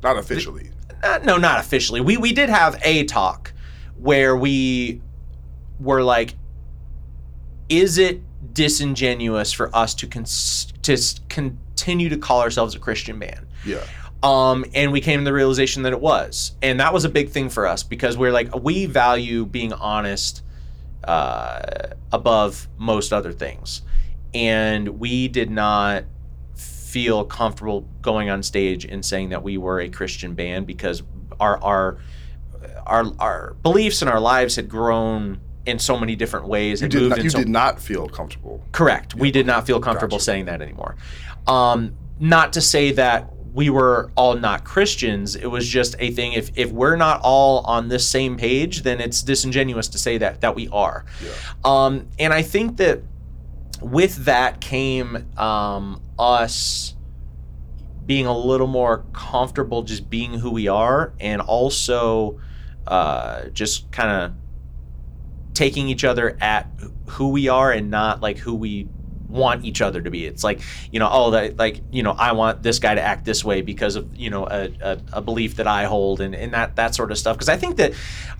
Not 0.01 0.17
officially. 0.17 0.71
uh, 1.03 1.19
no, 1.23 1.37
not 1.37 1.59
officially. 1.59 2.01
We 2.01 2.17
we 2.17 2.31
did 2.33 2.49
have 2.49 2.79
a 2.83 3.03
talk 3.05 3.52
where 4.03 4.35
we 4.35 5.01
were 5.79 6.03
like, 6.03 6.35
is 7.69 7.97
it 7.97 8.21
disingenuous 8.53 9.53
for 9.53 9.73
us 9.73 9.95
to 9.95 10.07
cons- 10.07 10.73
to 10.81 10.97
continue 11.29 12.09
to 12.09 12.17
call 12.17 12.41
ourselves 12.41 12.75
a 12.75 12.79
Christian 12.79 13.17
band? 13.17 13.47
Yeah. 13.65 13.81
Um, 14.21 14.65
and 14.73 14.91
we 14.91 14.99
came 14.99 15.19
to 15.19 15.25
the 15.25 15.33
realization 15.33 15.83
that 15.83 15.93
it 15.93 16.01
was, 16.01 16.51
and 16.61 16.81
that 16.81 16.93
was 16.93 17.05
a 17.05 17.09
big 17.09 17.29
thing 17.29 17.49
for 17.49 17.65
us 17.65 17.83
because 17.83 18.17
we're 18.17 18.33
like 18.33 18.53
we 18.53 18.85
value 18.87 19.45
being 19.45 19.71
honest 19.71 20.43
uh, 21.05 21.61
above 22.11 22.67
most 22.77 23.13
other 23.13 23.31
things, 23.31 23.83
and 24.33 24.99
we 24.99 25.29
did 25.29 25.49
not 25.49 26.03
feel 26.55 27.23
comfortable 27.23 27.87
going 28.01 28.29
on 28.29 28.43
stage 28.43 28.83
and 28.83 29.05
saying 29.05 29.29
that 29.29 29.43
we 29.43 29.57
were 29.57 29.79
a 29.79 29.89
Christian 29.89 30.35
band 30.35 30.67
because 30.67 31.03
our 31.39 31.57
our 31.63 31.97
our 32.85 33.05
our 33.19 33.55
beliefs 33.63 34.01
and 34.01 34.09
our 34.09 34.19
lives 34.19 34.55
had 34.55 34.69
grown 34.69 35.39
in 35.65 35.79
so 35.79 35.97
many 35.97 36.15
different 36.15 36.47
ways. 36.47 36.81
You 36.81 36.87
did 36.87 37.01
moved 37.01 37.09
not. 37.17 37.23
You 37.23 37.29
so- 37.29 37.37
did 37.39 37.49
not 37.49 37.79
feel 37.79 38.07
comfortable. 38.07 38.63
Correct. 38.71 39.15
We 39.15 39.31
did 39.31 39.45
not 39.45 39.65
feel 39.65 39.79
comfortable 39.79 40.19
saying 40.19 40.45
that 40.45 40.61
anymore. 40.61 40.95
Um, 41.47 41.95
not 42.19 42.53
to 42.53 42.61
say 42.61 42.91
that 42.93 43.29
we 43.53 43.69
were 43.69 44.11
all 44.15 44.35
not 44.35 44.63
Christians. 44.63 45.35
It 45.35 45.45
was 45.45 45.67
just 45.67 45.95
a 45.99 46.11
thing. 46.11 46.33
If 46.33 46.51
if 46.55 46.71
we're 46.71 46.95
not 46.95 47.21
all 47.23 47.59
on 47.59 47.87
this 47.87 48.07
same 48.07 48.35
page, 48.35 48.83
then 48.83 48.99
it's 48.99 49.21
disingenuous 49.21 49.87
to 49.89 49.97
say 49.97 50.17
that 50.17 50.41
that 50.41 50.55
we 50.55 50.67
are. 50.69 51.05
Um, 51.63 52.07
and 52.19 52.33
I 52.33 52.41
think 52.41 52.77
that 52.77 53.01
with 53.81 54.25
that 54.25 54.59
came 54.59 55.27
um, 55.37 56.01
us 56.17 56.95
being 58.05 58.25
a 58.25 58.37
little 58.37 58.67
more 58.67 59.05
comfortable 59.13 59.83
just 59.83 60.09
being 60.09 60.33
who 60.33 60.51
we 60.51 60.67
are, 60.67 61.13
and 61.19 61.41
also 61.41 62.39
uh, 62.87 63.45
just 63.49 63.91
kind 63.91 64.09
of 64.09 64.33
taking 65.53 65.87
each 65.87 66.03
other 66.03 66.37
at 66.41 66.67
who 67.07 67.29
we 67.29 67.47
are 67.47 67.71
and 67.71 67.91
not 67.91 68.21
like 68.21 68.37
who 68.37 68.53
we 68.55 68.87
want 69.33 69.65
each 69.65 69.81
other 69.81 70.01
to 70.01 70.11
be. 70.11 70.25
It's 70.25 70.43
like, 70.43 70.61
you 70.91 70.99
know, 70.99 71.09
oh, 71.11 71.31
that 71.31 71.57
like, 71.57 71.81
you 71.91 72.03
know, 72.03 72.11
I 72.11 72.33
want 72.33 72.61
this 72.61 72.79
guy 72.79 72.95
to 72.95 73.01
act 73.01 73.25
this 73.25 73.43
way 73.43 73.61
because 73.61 73.95
of, 73.95 74.15
you 74.15 74.29
know, 74.29 74.45
a, 74.45 74.71
a, 74.81 74.99
a 75.13 75.21
belief 75.21 75.55
that 75.55 75.67
I 75.67 75.85
hold 75.85 76.21
and, 76.21 76.35
and 76.35 76.53
that, 76.53 76.75
that 76.75 76.93
sort 76.95 77.11
of 77.11 77.17
stuff. 77.17 77.37
Cause 77.37 77.49
I 77.49 77.57
think 77.57 77.77
that 77.77 77.93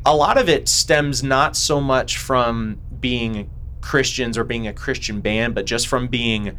a 0.06 0.16
lot 0.16 0.38
of 0.38 0.50
it 0.50 0.70
stems 0.70 1.24
not 1.24 1.56
so 1.58 1.82
much 1.82 2.18
from 2.18 2.80
being 3.00 3.50
Christians 3.82 4.38
or 4.38 4.44
being 4.44 4.68
a 4.68 4.74
Christian 4.74 5.20
band, 5.20 5.56
but 5.56 5.66
just 5.66 5.88
from 5.88 6.08
being 6.08 6.58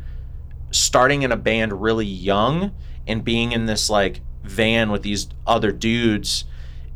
starting 0.72 1.22
in 1.22 1.30
a 1.30 1.36
band 1.36 1.80
really 1.80 2.06
young 2.06 2.74
and 3.06 3.24
being 3.24 3.52
in 3.52 3.66
this 3.66 3.88
like 3.88 4.20
van 4.42 4.90
with 4.90 5.02
these 5.02 5.28
other 5.46 5.70
dudes 5.70 6.44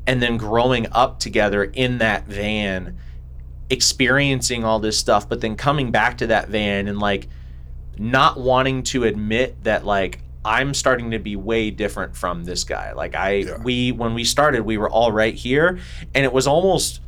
and 0.09 0.23
then 0.23 0.39
growing 0.39 0.87
up 0.91 1.21
together 1.21 1.63
in 1.63 1.99
that 1.99 2.27
van 2.27 2.99
experiencing 3.71 4.65
all 4.65 4.81
this 4.81 4.99
stuff 4.99 5.29
but 5.29 5.43
then 5.43 5.55
coming 5.55 5.91
back 5.91 6.17
to 6.17 6.27
that 6.27 6.49
van 6.49 6.89
and 6.89 6.99
like 6.99 7.29
not 7.99 8.41
wanting 8.41 8.83
to 8.83 9.05
admit 9.05 9.63
that 9.65 9.85
like 9.85 10.21
I'm 10.45 10.73
starting 10.73 11.11
to 11.11 11.19
be 11.19 11.37
way 11.37 11.71
different 11.71 12.17
from 12.17 12.45
this 12.45 12.65
guy. 12.65 12.93
Like 12.93 13.15
I 13.15 13.45
we 13.63 13.93
when 13.93 14.15
we 14.15 14.25
started 14.25 14.63
we 14.63 14.79
were 14.79 14.89
all 14.89 15.13
right 15.13 15.35
here 15.35 15.79
and 16.15 16.25
it 16.25 16.33
was 16.33 16.47
almost 16.47 17.03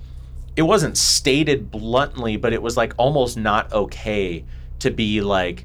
it 0.56 0.62
wasn't 0.62 0.98
stated 0.98 1.70
bluntly 1.70 2.36
but 2.36 2.52
it 2.52 2.60
was 2.60 2.76
like 2.76 2.92
almost 2.98 3.38
not 3.38 3.72
okay 3.72 4.44
to 4.80 4.90
be 4.90 5.22
like 5.22 5.64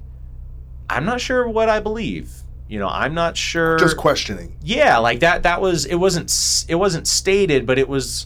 I'm 0.90 1.04
not 1.04 1.20
sure 1.20 1.50
what 1.50 1.68
I 1.68 1.82
believe. 1.82 2.32
You 2.68 2.80
know, 2.80 2.88
I'm 2.88 3.14
not 3.14 3.38
sure 3.38 3.78
Just 3.78 3.96
questioning. 3.98 4.58
yeah 4.64 4.98
like 4.98 5.20
that 5.20 5.44
that 5.44 5.62
was 5.62 5.86
it 5.86 5.96
wasn't 5.96 6.32
it 6.68 6.76
wasn't 6.76 7.08
stated 7.08 7.66
but 7.68 7.78
it 7.78 7.88
was 7.88 8.26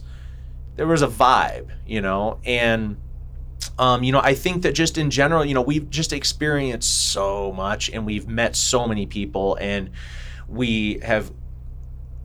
there 0.78 0.88
was 0.88 1.02
a 1.02 1.08
vibe 1.08 1.68
you 1.86 2.00
know 2.00 2.40
and 2.46 2.96
um, 3.78 4.02
you 4.02 4.14
know 4.14 4.22
i 4.24 4.34
think 4.34 4.62
that 4.64 4.72
just 4.74 4.98
in 4.98 5.10
general 5.10 5.44
you 5.44 5.54
know 5.54 5.62
we've 5.62 5.90
just 5.90 6.14
experienced 6.14 7.12
so 7.12 7.52
much 7.52 7.90
and 7.90 8.06
we've 8.06 8.30
met 8.30 8.56
so 8.56 8.88
many 8.88 9.06
people 9.06 9.58
and 9.60 9.90
we 10.48 11.00
have 11.04 11.32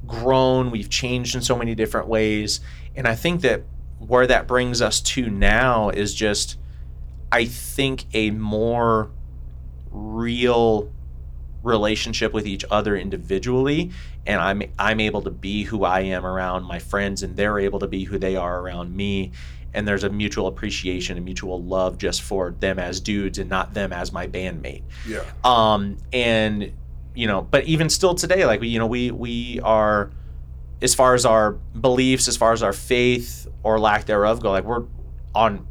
grown 0.07 0.71
we've 0.71 0.89
changed 0.91 1.35
in 1.35 1.41
so 1.43 1.57
many 1.57 1.75
different 1.75 2.07
ways 2.07 2.61
and 2.95 3.09
i 3.09 3.15
think 3.17 3.41
that 3.41 3.63
where 3.99 4.27
that 4.27 4.47
brings 4.47 4.81
us 4.81 5.01
to 5.01 5.29
now 5.31 5.89
is 5.91 6.15
just 6.15 6.59
i 7.33 7.45
think 7.45 8.05
a 8.15 8.31
more 8.31 9.11
real 9.91 10.93
relationship 11.65 12.33
with 12.33 12.47
each 12.47 12.65
other 12.71 12.97
individually 12.97 13.91
and 14.27 14.41
I'm 14.41 14.63
I'm 14.79 15.01
able 15.01 15.23
to 15.23 15.31
be 15.31 15.65
who 15.65 15.85
I 15.85 16.01
am 16.01 16.25
around 16.27 16.65
my 16.65 16.79
friends 16.79 17.23
and 17.23 17.37
they're 17.37 17.59
able 17.59 17.79
to 17.81 17.89
be 17.89 18.05
who 18.05 18.19
they 18.19 18.37
are 18.37 18.61
around 18.61 18.95
me 18.95 19.33
and 19.73 19.89
there's 19.89 20.05
a 20.05 20.11
mutual 20.11 20.47
appreciation 20.47 21.17
and 21.17 21.25
mutual 21.25 21.61
love 21.63 21.99
just 21.99 22.23
for 22.23 22.53
them 22.61 22.79
as 22.79 23.01
dudes 23.01 23.39
and 23.39 23.51
not 23.51 23.75
them 23.75 23.93
as 23.93 24.13
my 24.13 24.27
bandmate. 24.27 24.83
Yeah. 25.09 25.25
Um 25.43 25.97
and 26.13 26.73
you 27.15 27.27
know, 27.27 27.41
but 27.43 27.65
even 27.65 27.89
still 27.89 28.15
today 28.15 28.45
like 28.45 28.63
you 28.63 28.79
know 28.79 28.87
we 28.87 29.11
we 29.11 29.59
are 29.61 30.11
as 30.83 30.95
far 30.95 31.15
as 31.15 31.25
our 31.25 31.53
beliefs, 31.53 32.29
as 32.29 32.37
far 32.37 32.53
as 32.53 32.63
our 32.63 32.75
faith 32.75 33.49
or 33.63 33.81
lack 33.81 34.05
thereof 34.05 34.41
go 34.41 34.51
like 34.51 34.65
we're 34.65 34.85
on 35.35 35.67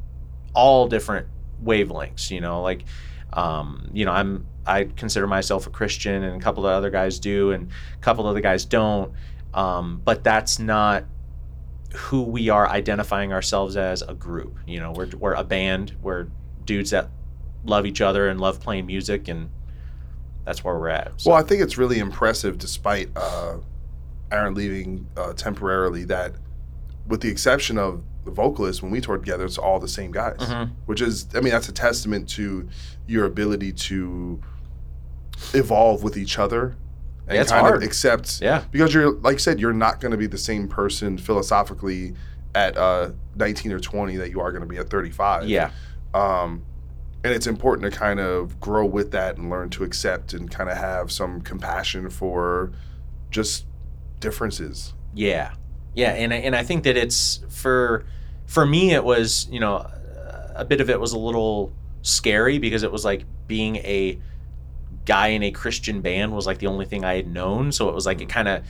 all 0.56 0.88
different 0.88 1.28
wavelengths, 1.64 2.32
you 2.32 2.42
know, 2.42 2.64
like 2.64 2.84
um, 3.32 3.90
you 3.94 4.06
know, 4.06 4.12
I'm 4.12 4.46
I 4.66 4.86
consider 4.86 5.28
myself 5.28 5.68
a 5.68 5.70
Christian, 5.70 6.24
and 6.24 6.40
a 6.42 6.44
couple 6.44 6.66
of 6.66 6.72
other 6.72 6.90
guys 6.90 7.20
do, 7.20 7.52
and 7.52 7.70
a 7.96 8.02
couple 8.02 8.26
of 8.26 8.30
other 8.30 8.42
guys 8.42 8.66
don't. 8.66 9.12
Um, 9.54 10.02
but 10.04 10.24
that's 10.24 10.58
not 10.60 11.06
who 11.94 12.24
we 12.24 12.50
are 12.50 12.68
identifying 12.68 13.32
ourselves 13.34 13.78
as 13.78 14.02
a 14.02 14.14
group. 14.14 14.58
You 14.66 14.80
know, 14.80 14.92
we're 14.92 15.10
we're 15.18 15.34
a 15.34 15.44
band. 15.44 15.94
We're 16.02 16.28
dudes 16.66 16.90
that 16.92 17.10
love 17.66 17.86
each 17.86 18.02
other 18.02 18.28
and 18.30 18.40
love 18.42 18.60
playing 18.60 18.86
music, 18.88 19.28
and 19.28 19.50
that's 20.46 20.64
where 20.64 20.78
we're 20.78 20.90
at. 20.90 21.22
So, 21.22 21.32
Well, 21.32 21.40
I 21.40 21.44
think 21.44 21.62
it's 21.62 21.78
really 21.78 22.00
impressive, 22.00 22.58
despite 22.58 23.10
uh, 23.16 23.58
Aaron 24.32 24.54
leaving 24.56 25.08
uh, 25.16 25.34
temporarily, 25.34 26.04
that 26.06 26.34
with 27.08 27.22
the 27.22 27.30
exception 27.30 27.78
of 27.78 28.02
the 28.26 28.32
vocalist, 28.32 28.82
when 28.82 28.92
we 28.92 29.02
toured 29.02 29.22
together, 29.22 29.46
it's 29.46 29.58
all 29.58 29.80
the 29.80 29.88
same 29.88 30.12
guys. 30.12 30.38
Mhm. 30.40 30.72
Which 30.86 31.02
is, 31.02 31.28
I 31.36 31.42
mean, 31.42 31.52
that's 31.52 31.68
a 31.70 31.74
testament 31.74 32.28
to 32.30 32.68
your 33.06 33.26
ability 33.26 33.74
to 33.74 34.42
evolve 35.54 36.04
with 36.04 36.18
each 36.18 36.40
other 36.40 36.76
and 37.28 37.36
Yeah, 37.36 37.42
it's 37.42 37.52
kind 37.52 37.62
hard. 37.66 37.78
of 37.78 37.84
accept. 37.84 38.42
Yeah. 38.42 38.64
Because 38.72 38.94
you're, 38.94 39.12
like 39.14 39.34
you 39.34 39.40
said, 39.40 39.60
you're 39.60 39.72
not 39.74 40.00
going 40.02 40.12
to 40.12 40.18
be 40.18 40.28
the 40.28 40.38
same 40.38 40.68
person 40.68 41.18
philosophically 41.18 42.14
at 42.56 42.78
uh, 42.78 43.12
19 43.36 43.72
or 43.72 43.80
20 43.80 44.18
that 44.18 44.30
you 44.30 44.40
are 44.42 44.52
going 44.52 44.62
to 44.62 44.68
be 44.68 44.78
at 44.78 44.90
35. 44.90 45.48
Yeah. 45.48 45.72
Um, 46.14 46.64
and 47.24 47.34
it's 47.34 47.48
important 47.48 47.90
to 47.92 47.98
kind 47.98 48.20
of 48.20 48.60
grow 48.60 48.86
with 48.86 49.12
that 49.12 49.38
and 49.38 49.50
learn 49.50 49.70
to 49.72 49.84
accept 49.86 50.34
and 50.34 50.52
kind 50.52 50.70
of 50.70 50.78
have 50.78 51.12
some 51.12 51.40
compassion 51.42 52.10
for 52.10 52.74
just 53.32 53.66
differences. 54.20 54.94
Yeah, 55.16 55.54
yeah, 55.96 56.12
and 56.12 56.34
I- 56.34 56.38
and 56.38 56.56
I 56.56 56.64
think 56.64 56.84
that 56.84 56.98
it's 56.98 57.42
for 57.50 58.04
for 58.46 58.66
me 58.66 58.92
it 58.94 59.04
was 59.04 59.48
you 59.50 59.60
know 59.60 59.88
a 60.56 60.66
bit 60.66 60.82
of 60.82 60.90
it 60.90 61.00
was 61.00 61.14
a 61.14 61.18
little 61.18 61.72
scary 62.02 62.58
because 62.60 62.84
it 62.84 62.92
was 62.92 63.06
like 63.06 63.24
being 63.48 63.78
a 63.78 64.20
guy 65.06 65.28
in 65.28 65.44
a 65.44 65.52
Christian 65.52 66.02
band 66.02 66.34
was 66.34 66.46
like 66.46 66.60
the 66.60 66.68
only 66.68 66.86
thing 66.86 67.04
I 67.04 67.16
had 67.16 67.28
known, 67.28 67.72
so 67.72 67.90
it 67.90 67.96
was 67.96 68.06
like 68.06 68.22
it 68.22 68.30
kind 68.30 68.48
of 68.48 68.64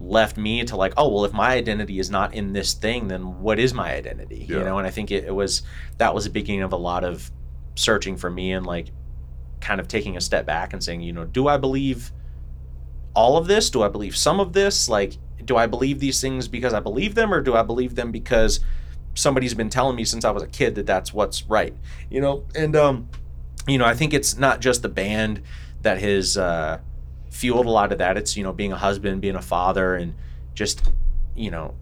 left 0.00 0.36
me 0.36 0.64
to 0.64 0.76
like 0.76 0.92
oh 0.96 1.08
well 1.08 1.24
if 1.24 1.32
my 1.32 1.52
identity 1.52 2.00
is 2.00 2.10
not 2.10 2.34
in 2.34 2.52
this 2.52 2.74
thing 2.74 3.06
then 3.06 3.40
what 3.40 3.60
is 3.60 3.72
my 3.72 3.94
identity 3.94 4.44
you 4.48 4.58
know 4.58 4.76
and 4.76 4.86
I 4.88 4.90
think 4.90 5.12
it, 5.12 5.22
it 5.22 5.30
was 5.30 5.62
that 5.98 6.12
was 6.12 6.24
the 6.24 6.30
beginning 6.30 6.62
of 6.62 6.72
a 6.72 6.76
lot 6.76 7.04
of 7.04 7.30
searching 7.76 8.16
for 8.16 8.28
me 8.28 8.52
and 8.52 8.66
like 8.66 8.88
kind 9.60 9.80
of 9.80 9.86
taking 9.86 10.16
a 10.16 10.20
step 10.20 10.46
back 10.46 10.72
and 10.72 10.82
saying 10.82 11.00
you 11.00 11.12
know 11.12 11.24
do 11.24 11.46
I 11.46 11.58
believe 11.58 12.12
all 13.14 13.36
of 13.36 13.46
this? 13.46 13.70
Do 13.70 13.82
I 13.82 13.88
believe 13.88 14.16
some 14.16 14.40
of 14.40 14.52
this? 14.52 14.88
Like, 14.88 15.16
do 15.44 15.56
I 15.56 15.66
believe 15.66 16.00
these 16.00 16.20
things 16.20 16.48
because 16.48 16.74
I 16.74 16.80
believe 16.80 17.14
them, 17.14 17.32
or 17.32 17.40
do 17.40 17.54
I 17.54 17.62
believe 17.62 17.94
them 17.94 18.10
because 18.10 18.60
somebody's 19.14 19.54
been 19.54 19.70
telling 19.70 19.96
me 19.96 20.04
since 20.04 20.24
I 20.24 20.30
was 20.30 20.42
a 20.42 20.48
kid 20.48 20.74
that 20.74 20.86
that's 20.86 21.12
what's 21.12 21.44
right? 21.46 21.74
You 22.10 22.20
know, 22.20 22.44
and 22.54 22.74
um, 22.76 23.08
you 23.66 23.78
know, 23.78 23.84
I 23.84 23.94
think 23.94 24.12
it's 24.12 24.36
not 24.36 24.60
just 24.60 24.82
the 24.82 24.88
band 24.88 25.42
that 25.84 26.00
has 26.00 26.36
uh, 26.36 26.80
fueled 27.30 27.66
a 27.66 27.70
lot 27.70 27.92
of 27.92 27.98
that. 27.98 28.16
It's 28.16 28.36
you 28.36 28.42
know, 28.42 28.52
being 28.52 28.72
a 28.72 28.76
husband, 28.76 29.20
being 29.20 29.36
a 29.36 29.42
father, 29.42 29.94
and 29.94 30.14
just 30.54 30.90
you 31.36 31.50
know, 31.50 31.74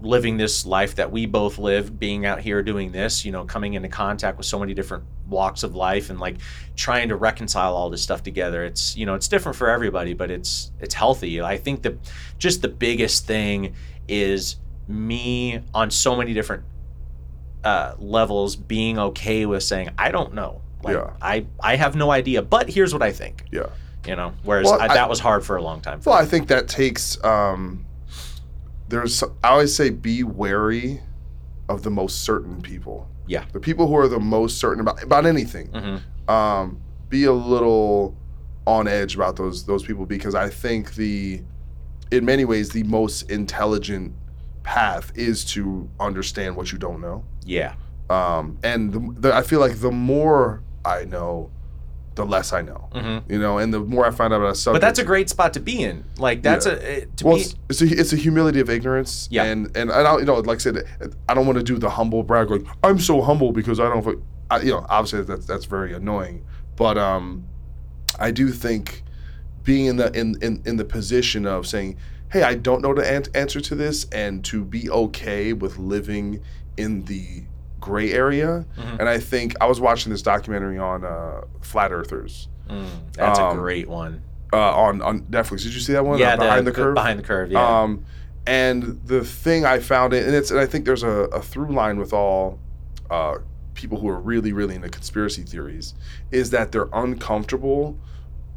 living 0.00 0.36
this 0.36 0.66
life 0.66 0.96
that 0.96 1.10
we 1.10 1.26
both 1.26 1.58
live, 1.58 1.98
being 1.98 2.26
out 2.26 2.40
here 2.40 2.62
doing 2.62 2.92
this. 2.92 3.24
You 3.24 3.32
know, 3.32 3.44
coming 3.44 3.74
into 3.74 3.88
contact 3.88 4.36
with 4.36 4.46
so 4.46 4.58
many 4.58 4.74
different 4.74 5.04
walks 5.30 5.62
of 5.62 5.74
life 5.74 6.10
and 6.10 6.18
like 6.18 6.36
trying 6.76 7.08
to 7.08 7.16
reconcile 7.16 7.74
all 7.74 7.88
this 7.88 8.02
stuff 8.02 8.22
together 8.22 8.64
it's 8.64 8.96
you 8.96 9.06
know 9.06 9.14
it's 9.14 9.28
different 9.28 9.56
for 9.56 9.70
everybody 9.70 10.12
but 10.12 10.30
it's 10.30 10.72
it's 10.80 10.92
healthy 10.92 11.40
i 11.40 11.56
think 11.56 11.82
that 11.82 11.96
just 12.38 12.62
the 12.62 12.68
biggest 12.68 13.26
thing 13.26 13.72
is 14.08 14.56
me 14.88 15.60
on 15.72 15.90
so 15.90 16.16
many 16.16 16.34
different 16.34 16.64
uh, 17.62 17.94
levels 17.98 18.56
being 18.56 18.98
okay 18.98 19.46
with 19.46 19.62
saying 19.62 19.88
i 19.96 20.10
don't 20.10 20.34
know 20.34 20.60
like 20.82 20.94
Yeah. 20.96 21.10
i 21.22 21.46
i 21.62 21.76
have 21.76 21.94
no 21.96 22.10
idea 22.10 22.42
but 22.42 22.68
here's 22.70 22.92
what 22.92 23.02
i 23.02 23.12
think 23.12 23.44
Yeah. 23.50 23.66
You 24.06 24.16
know, 24.16 24.32
whereas 24.44 24.64
Well, 24.64 24.80
I, 24.80 24.86
I- 24.86 24.94
that 24.94 25.10
was 25.10 25.20
hard 25.20 25.44
for 25.44 25.56
a 25.56 25.62
long 25.62 25.82
time. 25.82 26.00
Well, 26.06 26.14
I 26.14 26.24
think 26.24 26.48
that 26.48 26.68
takes. 26.68 27.22
Um, 27.22 27.84
there's. 28.88 29.22
I 29.22 29.48
always 29.50 29.74
say 29.74 29.90
be 29.90 30.24
wary 30.24 31.00
of 31.68 31.82
the 31.82 31.90
most 31.90 32.22
certain 32.24 32.62
people. 32.62 33.08
Yeah. 33.26 33.44
The 33.52 33.60
people 33.60 33.86
who 33.88 33.96
are 33.96 34.08
the 34.08 34.18
most 34.18 34.58
certain 34.58 34.80
about 34.80 35.02
about 35.02 35.26
anything. 35.26 35.68
Mm-hmm. 35.68 36.30
Um, 36.30 36.80
be 37.10 37.24
a 37.24 37.32
little 37.32 38.16
on 38.66 38.88
edge 38.88 39.14
about 39.16 39.36
those 39.36 39.66
those 39.66 39.82
people 39.82 40.06
because 40.06 40.34
I 40.34 40.48
think 40.48 40.94
the, 40.94 41.42
in 42.10 42.24
many 42.24 42.46
ways, 42.46 42.70
the 42.70 42.84
most 42.84 43.30
intelligent 43.30 44.14
path 44.62 45.12
is 45.14 45.44
to 45.52 45.88
understand 46.00 46.56
what 46.56 46.72
you 46.72 46.78
don't 46.78 47.02
know. 47.02 47.22
Yeah. 47.44 47.74
Um, 48.08 48.58
and 48.62 48.92
the, 48.92 49.28
the, 49.28 49.34
I 49.34 49.42
feel 49.42 49.60
like 49.60 49.80
the 49.80 49.90
more 49.92 50.62
I 50.84 51.04
know, 51.04 51.50
the 52.16 52.24
less 52.26 52.52
I 52.52 52.62
know. 52.62 52.88
Mhm. 52.94 53.22
You 53.28 53.38
know, 53.38 53.58
and 53.58 53.72
the 53.72 53.80
more 53.80 54.04
I 54.06 54.10
find 54.10 54.32
out 54.34 54.38
about 54.40 54.52
a 54.52 54.54
subject. 54.54 54.80
But 54.80 54.86
that's 54.86 54.98
a 54.98 55.04
great 55.04 55.28
spot 55.30 55.54
to 55.54 55.60
be 55.60 55.82
in. 55.82 56.04
Like 56.18 56.42
that's 56.42 56.66
Yeah. 56.66 56.72
a 56.72 57.06
to 57.16 57.26
well, 57.26 57.36
be. 57.36 57.42
it's, 57.42 57.54
it's 57.68 57.82
a 57.82 57.86
it's 58.00 58.12
a 58.12 58.16
humility 58.16 58.60
of 58.60 58.68
ignorance. 58.68 59.28
Yeah. 59.30 59.44
And 59.44 59.74
and 59.76 59.90
I 59.92 60.02
don't 60.02 60.18
you 60.20 60.26
know 60.26 60.34
like 60.40 60.56
I 60.56 60.58
said 60.58 60.82
I 61.28 61.34
don't 61.34 61.46
want 61.46 61.58
to 61.58 61.64
do 61.64 61.78
the 61.78 61.88
humble 61.90 62.22
brag 62.22 62.50
like 62.50 62.62
I'm 62.82 62.98
so 62.98 63.20
humble 63.22 63.52
because 63.52 63.78
I 63.80 63.88
don't 63.88 64.22
I, 64.50 64.60
you 64.60 64.72
know 64.72 64.84
obviously 64.88 65.22
that's 65.22 65.46
that's 65.46 65.64
very 65.66 65.92
annoying. 65.94 66.44
But 66.76 66.98
um, 66.98 67.44
I 68.18 68.30
do 68.32 68.50
think 68.50 69.04
being 69.62 69.86
in 69.86 69.96
the 69.96 70.10
in 70.18 70.36
in, 70.42 70.62
in 70.66 70.76
the 70.76 70.84
position 70.84 71.46
of 71.46 71.66
saying 71.66 71.96
hey 72.32 72.42
I 72.42 72.54
don't 72.54 72.82
know 72.82 72.92
the 72.94 73.08
an- 73.08 73.24
answer 73.34 73.60
to 73.60 73.74
this 73.74 74.06
and 74.10 74.44
to 74.46 74.64
be 74.64 74.90
okay 74.90 75.52
with 75.52 75.78
living 75.78 76.42
in 76.76 77.04
the 77.04 77.44
gray 77.80 78.12
area. 78.12 78.64
Mhm. 78.76 79.00
And 79.00 79.08
I 79.08 79.18
think 79.18 79.54
I 79.60 79.66
was 79.66 79.80
watching 79.80 80.12
this 80.12 80.22
documentary 80.22 80.78
on 80.78 81.04
uh, 81.04 81.42
flat 81.62 81.92
earthers. 81.92 82.48
Mm, 82.68 82.84
that's 83.14 83.38
Um, 83.38 83.58
a 83.58 83.60
great 83.60 83.88
one. 83.88 84.22
uh, 84.52 84.56
on 84.74 85.00
on 85.02 85.22
Netflix. 85.30 85.62
Did 85.62 85.74
you 85.74 85.80
see 85.80 85.92
that 85.94 86.04
one? 86.04 86.18
Yeah, 86.18 86.34
Uh, 86.34 86.38
behind 86.38 86.66
the, 86.66 86.70
the- 86.70 86.76
curve. 86.76 86.94
Behind 86.94 87.18
the 87.18 87.22
Curve, 87.24 87.50
yeah. 87.52 87.82
Um, 87.82 88.04
and 88.46 89.00
the 89.04 89.24
thing 89.24 89.64
I 89.64 89.78
found 89.80 90.12
it, 90.12 90.26
and 90.26 90.34
it's, 90.34 90.50
and 90.50 90.58
I 90.60 90.66
think 90.66 90.84
there's 90.84 91.02
a, 91.02 91.28
a 91.32 91.40
through 91.42 91.72
line 91.72 91.98
with 91.98 92.12
all 92.12 92.58
uh, 93.10 93.38
people 93.74 93.98
who 94.00 94.08
are 94.08 94.20
really, 94.20 94.52
really 94.52 94.74
into 94.74 94.88
conspiracy 94.88 95.42
theories, 95.42 95.94
is 96.30 96.50
that 96.50 96.70
they're 96.72 96.88
uncomfortable 96.92 97.96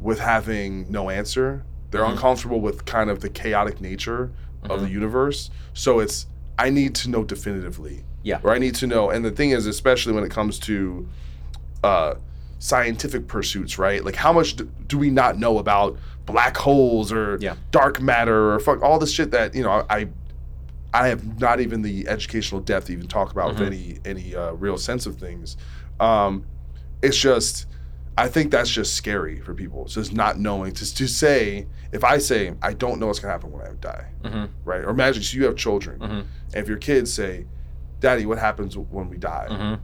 with 0.00 0.20
having 0.20 0.86
no 0.90 1.10
answer. 1.10 1.64
They're 1.90 2.02
Mhm. 2.02 2.12
uncomfortable 2.12 2.60
with 2.60 2.84
kind 2.84 3.08
of 3.10 3.20
the 3.20 3.28
chaotic 3.28 3.80
nature 3.80 4.30
of 4.68 4.80
the 4.80 4.86
Mhm. 4.88 4.92
universe. 4.92 5.50
So 5.74 5.98
it's 6.00 6.26
I 6.58 6.70
need 6.70 6.94
to 6.96 7.10
know 7.10 7.24
definitively. 7.24 8.04
Yeah. 8.24 8.40
Or 8.42 8.50
I 8.52 8.58
need 8.58 8.74
to 8.76 8.86
know. 8.88 9.10
And 9.10 9.24
the 9.24 9.30
thing 9.30 9.50
is, 9.50 9.66
especially 9.66 10.12
when 10.14 10.24
it 10.24 10.30
comes 10.30 10.58
to 10.60 11.06
uh, 11.84 12.14
scientific 12.58 13.28
pursuits, 13.28 13.78
right? 13.78 14.04
Like 14.04 14.16
how 14.16 14.32
much 14.32 14.56
do, 14.56 14.64
do 14.88 14.98
we 14.98 15.10
not 15.10 15.38
know 15.38 15.58
about 15.58 15.96
black 16.26 16.56
holes 16.56 17.12
or 17.12 17.36
Yeah. 17.40 17.54
dark 17.70 18.00
matter 18.00 18.54
or 18.54 18.58
fuck 18.58 18.82
all 18.82 18.98
this 18.98 19.12
shit 19.12 19.30
that 19.32 19.54
you 19.54 19.62
know 19.62 19.84
I 19.90 20.08
I 20.94 21.08
have 21.08 21.38
not 21.40 21.60
even 21.60 21.82
the 21.82 22.08
educational 22.08 22.60
depth 22.62 22.86
to 22.86 22.92
even 22.94 23.06
talk 23.08 23.30
about 23.32 23.54
Mhm. 23.54 23.58
with 23.58 23.66
any 23.68 23.98
any 24.06 24.34
uh, 24.34 24.52
real 24.52 24.78
sense 24.78 25.04
of 25.06 25.16
things. 25.16 25.56
Um, 26.00 26.44
it's 27.02 27.18
just 27.18 27.66
I 28.16 28.28
think 28.28 28.50
that's 28.52 28.70
just 28.70 28.94
scary 28.94 29.40
for 29.40 29.52
people. 29.54 29.84
It's 29.84 29.94
just 29.94 30.14
not 30.14 30.38
knowing 30.38 30.72
to 30.72 30.94
to 30.94 31.06
say 31.06 31.66
if 31.92 32.02
I 32.04 32.16
say 32.16 32.54
I 32.62 32.72
don't 32.72 32.98
know 32.98 33.08
what's 33.08 33.18
gonna 33.18 33.32
happen 33.32 33.52
when 33.52 33.66
I 33.66 33.72
die, 33.78 34.06
Mhm. 34.24 34.48
right? 34.64 34.80
Or 34.82 34.88
imagine 34.90 35.22
so 35.22 35.36
you 35.36 35.44
have 35.44 35.56
children, 35.56 35.98
Mhm. 35.98 36.10
and 36.54 36.62
if 36.62 36.68
your 36.68 36.78
kids 36.78 37.12
say, 37.12 37.44
"Daddy, 38.04 38.24
what 38.26 38.38
happens 38.38 38.76
when 38.76 39.08
we 39.08 39.16
die?" 39.16 39.48
Mhm. 39.50 39.78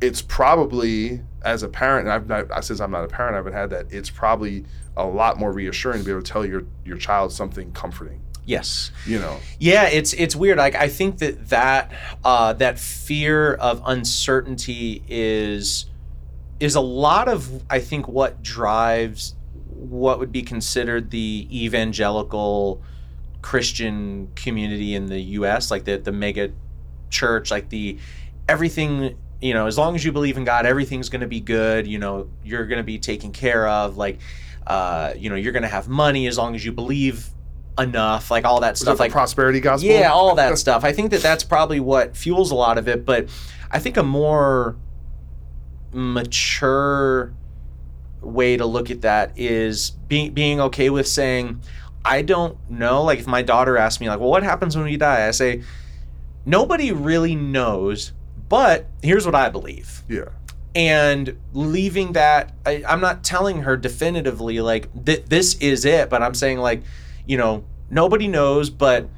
it's 0.00 0.20
probably 0.20 1.20
as 1.42 1.62
a 1.62 1.68
parent, 1.68 2.06
and 2.08 2.12
I've 2.12 2.26
not, 2.26 2.50
I 2.50 2.60
since 2.60 2.80
I'm 2.80 2.90
not 2.90 3.04
a 3.04 3.08
parent, 3.08 3.34
I 3.34 3.38
haven't 3.38 3.52
had 3.52 3.70
that. 3.70 3.86
It's 3.90 4.10
probably 4.10 4.64
a 4.96 5.04
lot 5.06 5.38
more 5.38 5.52
reassuring 5.52 6.00
to 6.00 6.04
be 6.04 6.10
able 6.10 6.22
to 6.22 6.32
tell 6.32 6.44
your 6.44 6.62
your 6.84 6.96
child 6.96 7.32
something 7.32 7.70
comforting. 7.72 8.20
Yes. 8.44 8.90
You 9.06 9.20
know, 9.20 9.36
Yeah, 9.60 9.84
it's 9.98 10.12
it's 10.14 10.34
weird. 10.34 10.58
Like 10.58 10.74
I 10.74 10.88
think 10.88 11.18
that 11.18 11.48
that 11.50 11.92
uh, 12.24 12.52
that 12.54 12.78
fear 12.80 13.54
of 13.54 13.80
uncertainty 13.86 15.04
is 15.08 15.86
is 16.58 16.74
a 16.74 16.80
lot 16.80 17.28
of 17.28 17.62
I 17.70 17.78
think 17.78 18.08
what 18.08 18.42
drives 18.42 19.34
what 19.68 20.18
would 20.18 20.32
be 20.32 20.42
considered 20.42 21.10
the 21.12 21.46
evangelical 21.52 22.82
Christian 23.40 24.28
community 24.36 24.94
in 24.94 25.06
the 25.06 25.20
U.S. 25.38 25.70
Like 25.70 25.84
the 25.84 25.96
the 25.98 26.12
mega 26.12 26.50
church, 27.12 27.50
like 27.50 27.68
the 27.68 27.98
everything. 28.48 29.16
You 29.40 29.54
know, 29.54 29.66
as 29.66 29.76
long 29.76 29.96
as 29.96 30.04
you 30.04 30.12
believe 30.12 30.36
in 30.36 30.44
God, 30.44 30.66
everything's 30.66 31.08
going 31.08 31.22
to 31.22 31.26
be 31.26 31.40
good. 31.40 31.86
You 31.86 31.98
know, 31.98 32.28
you're 32.44 32.66
going 32.66 32.78
to 32.78 32.84
be 32.84 32.98
taken 32.98 33.32
care 33.32 33.66
of. 33.66 33.96
Like, 33.96 34.20
uh, 34.68 35.14
you 35.16 35.30
know, 35.30 35.34
you're 35.34 35.52
going 35.52 35.64
to 35.64 35.68
have 35.68 35.88
money 35.88 36.28
as 36.28 36.38
long 36.38 36.54
as 36.54 36.64
you 36.64 36.70
believe 36.70 37.28
enough. 37.76 38.30
Like 38.30 38.44
all 38.44 38.60
that 38.60 38.74
Is 38.74 38.80
stuff. 38.80 38.92
that 38.92 38.96
the 38.98 39.02
like 39.04 39.12
prosperity 39.12 39.58
gospel. 39.58 39.90
yeah, 39.90 40.12
all 40.12 40.34
that 40.36 40.58
stuff. 40.58 40.84
I 40.84 40.92
think 40.92 41.10
that 41.10 41.22
that's 41.22 41.42
probably 41.42 41.80
what 41.80 42.16
fuels 42.16 42.52
a 42.52 42.54
lot 42.54 42.78
of 42.78 42.86
it. 42.86 43.04
But 43.04 43.28
I 43.70 43.80
think 43.80 43.96
a 43.96 44.04
more 44.04 44.76
mature 45.92 47.32
way 48.20 48.56
to 48.56 48.64
look 48.66 48.90
at 48.90 49.00
that 49.02 49.32
is 49.36 49.90
being 49.90 50.32
being 50.32 50.60
okay 50.60 50.90
with 50.90 51.08
saying, 51.08 51.60
I 52.04 52.22
don't 52.22 52.56
know. 52.70 53.02
Like 53.02 53.18
if 53.18 53.26
my 53.26 53.42
daughter 53.42 53.76
asks 53.76 54.00
me, 54.00 54.08
like, 54.08 54.20
well, 54.20 54.30
what 54.30 54.42
happens 54.42 54.76
when 54.76 54.84
we 54.84 54.96
die? 54.96 55.26
I 55.26 55.30
say, 55.32 55.62
nobody 56.44 56.92
really 56.92 57.34
knows. 57.34 58.12
But 58.48 58.86
here's 59.02 59.24
what 59.26 59.34
I 59.34 59.48
believe 59.48 60.02
Yeah. 60.08 60.26
and 60.74 61.36
leaving 61.52 62.12
that 62.12 62.52
I, 62.66 62.82
i'm 62.88 63.00
not 63.00 63.22
telling 63.24 63.62
her 63.62 63.76
definitively 63.76 64.60
like 64.60 64.88
th- 65.04 65.24
this 65.26 65.54
is 65.56 65.84
it 65.84 66.08
but 66.10 66.22
i'm 66.22 66.34
saying 66.34 66.58
like 66.58 66.82
you 67.26 67.36
know 67.36 67.64
nobody 67.90 68.26
knows 68.28 68.70
but 68.70 69.08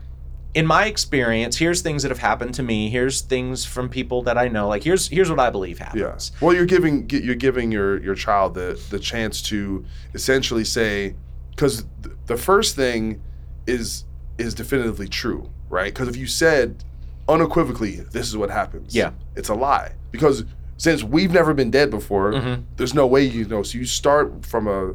in 0.54 0.66
my 0.66 0.86
experience 0.86 1.56
here's 1.56 1.80
things 1.80 2.02
that 2.02 2.10
have 2.10 2.18
happened 2.18 2.54
to 2.54 2.62
me 2.64 2.90
here's 2.90 3.20
things 3.20 3.64
from 3.64 3.88
people 3.88 4.22
that 4.22 4.36
i 4.38 4.46
know 4.48 4.66
like 4.68 4.82
here's 4.84 5.06
here's 5.08 5.30
what 5.30 5.38
i 5.40 5.48
believe 5.50 5.78
happens 5.78 6.32
Yeah. 6.32 6.38
Well, 6.44 6.54
you're 6.56 6.66
giving 6.66 7.08
you're 7.10 7.34
giving 7.36 7.70
your 7.72 8.00
your 8.02 8.14
child 8.16 8.54
the 8.54 8.80
the 8.90 8.98
chance 8.98 9.40
to 9.42 9.84
essentially 10.14 10.64
say 10.64 11.14
because 11.50 11.84
th- 12.02 12.16
the 12.26 12.36
first 12.36 12.74
thing 12.76 13.20
is 13.66 14.04
is 14.38 14.54
definitively 14.54 15.06
true, 15.08 15.48
right? 15.70 15.92
Because 15.94 16.08
if 16.08 16.16
you 16.16 16.26
said 16.26 16.82
unequivocally 17.28 17.96
this 18.12 18.28
is 18.28 18.36
what 18.36 18.50
happens, 18.50 18.94
Yeah. 18.94 19.10
it's 19.36 19.48
a 19.48 19.54
lie. 19.54 19.92
Because 20.10 20.44
since 20.76 21.02
we've 21.02 21.32
never 21.32 21.54
been 21.54 21.70
dead 21.70 21.90
before, 21.90 22.32
Mhm. 22.32 22.64
there's 22.76 22.94
no 22.94 23.06
way 23.06 23.24
you 23.24 23.44
know. 23.46 23.62
So 23.62 23.78
you 23.78 23.84
start 23.86 24.44
from 24.44 24.66
a 24.68 24.94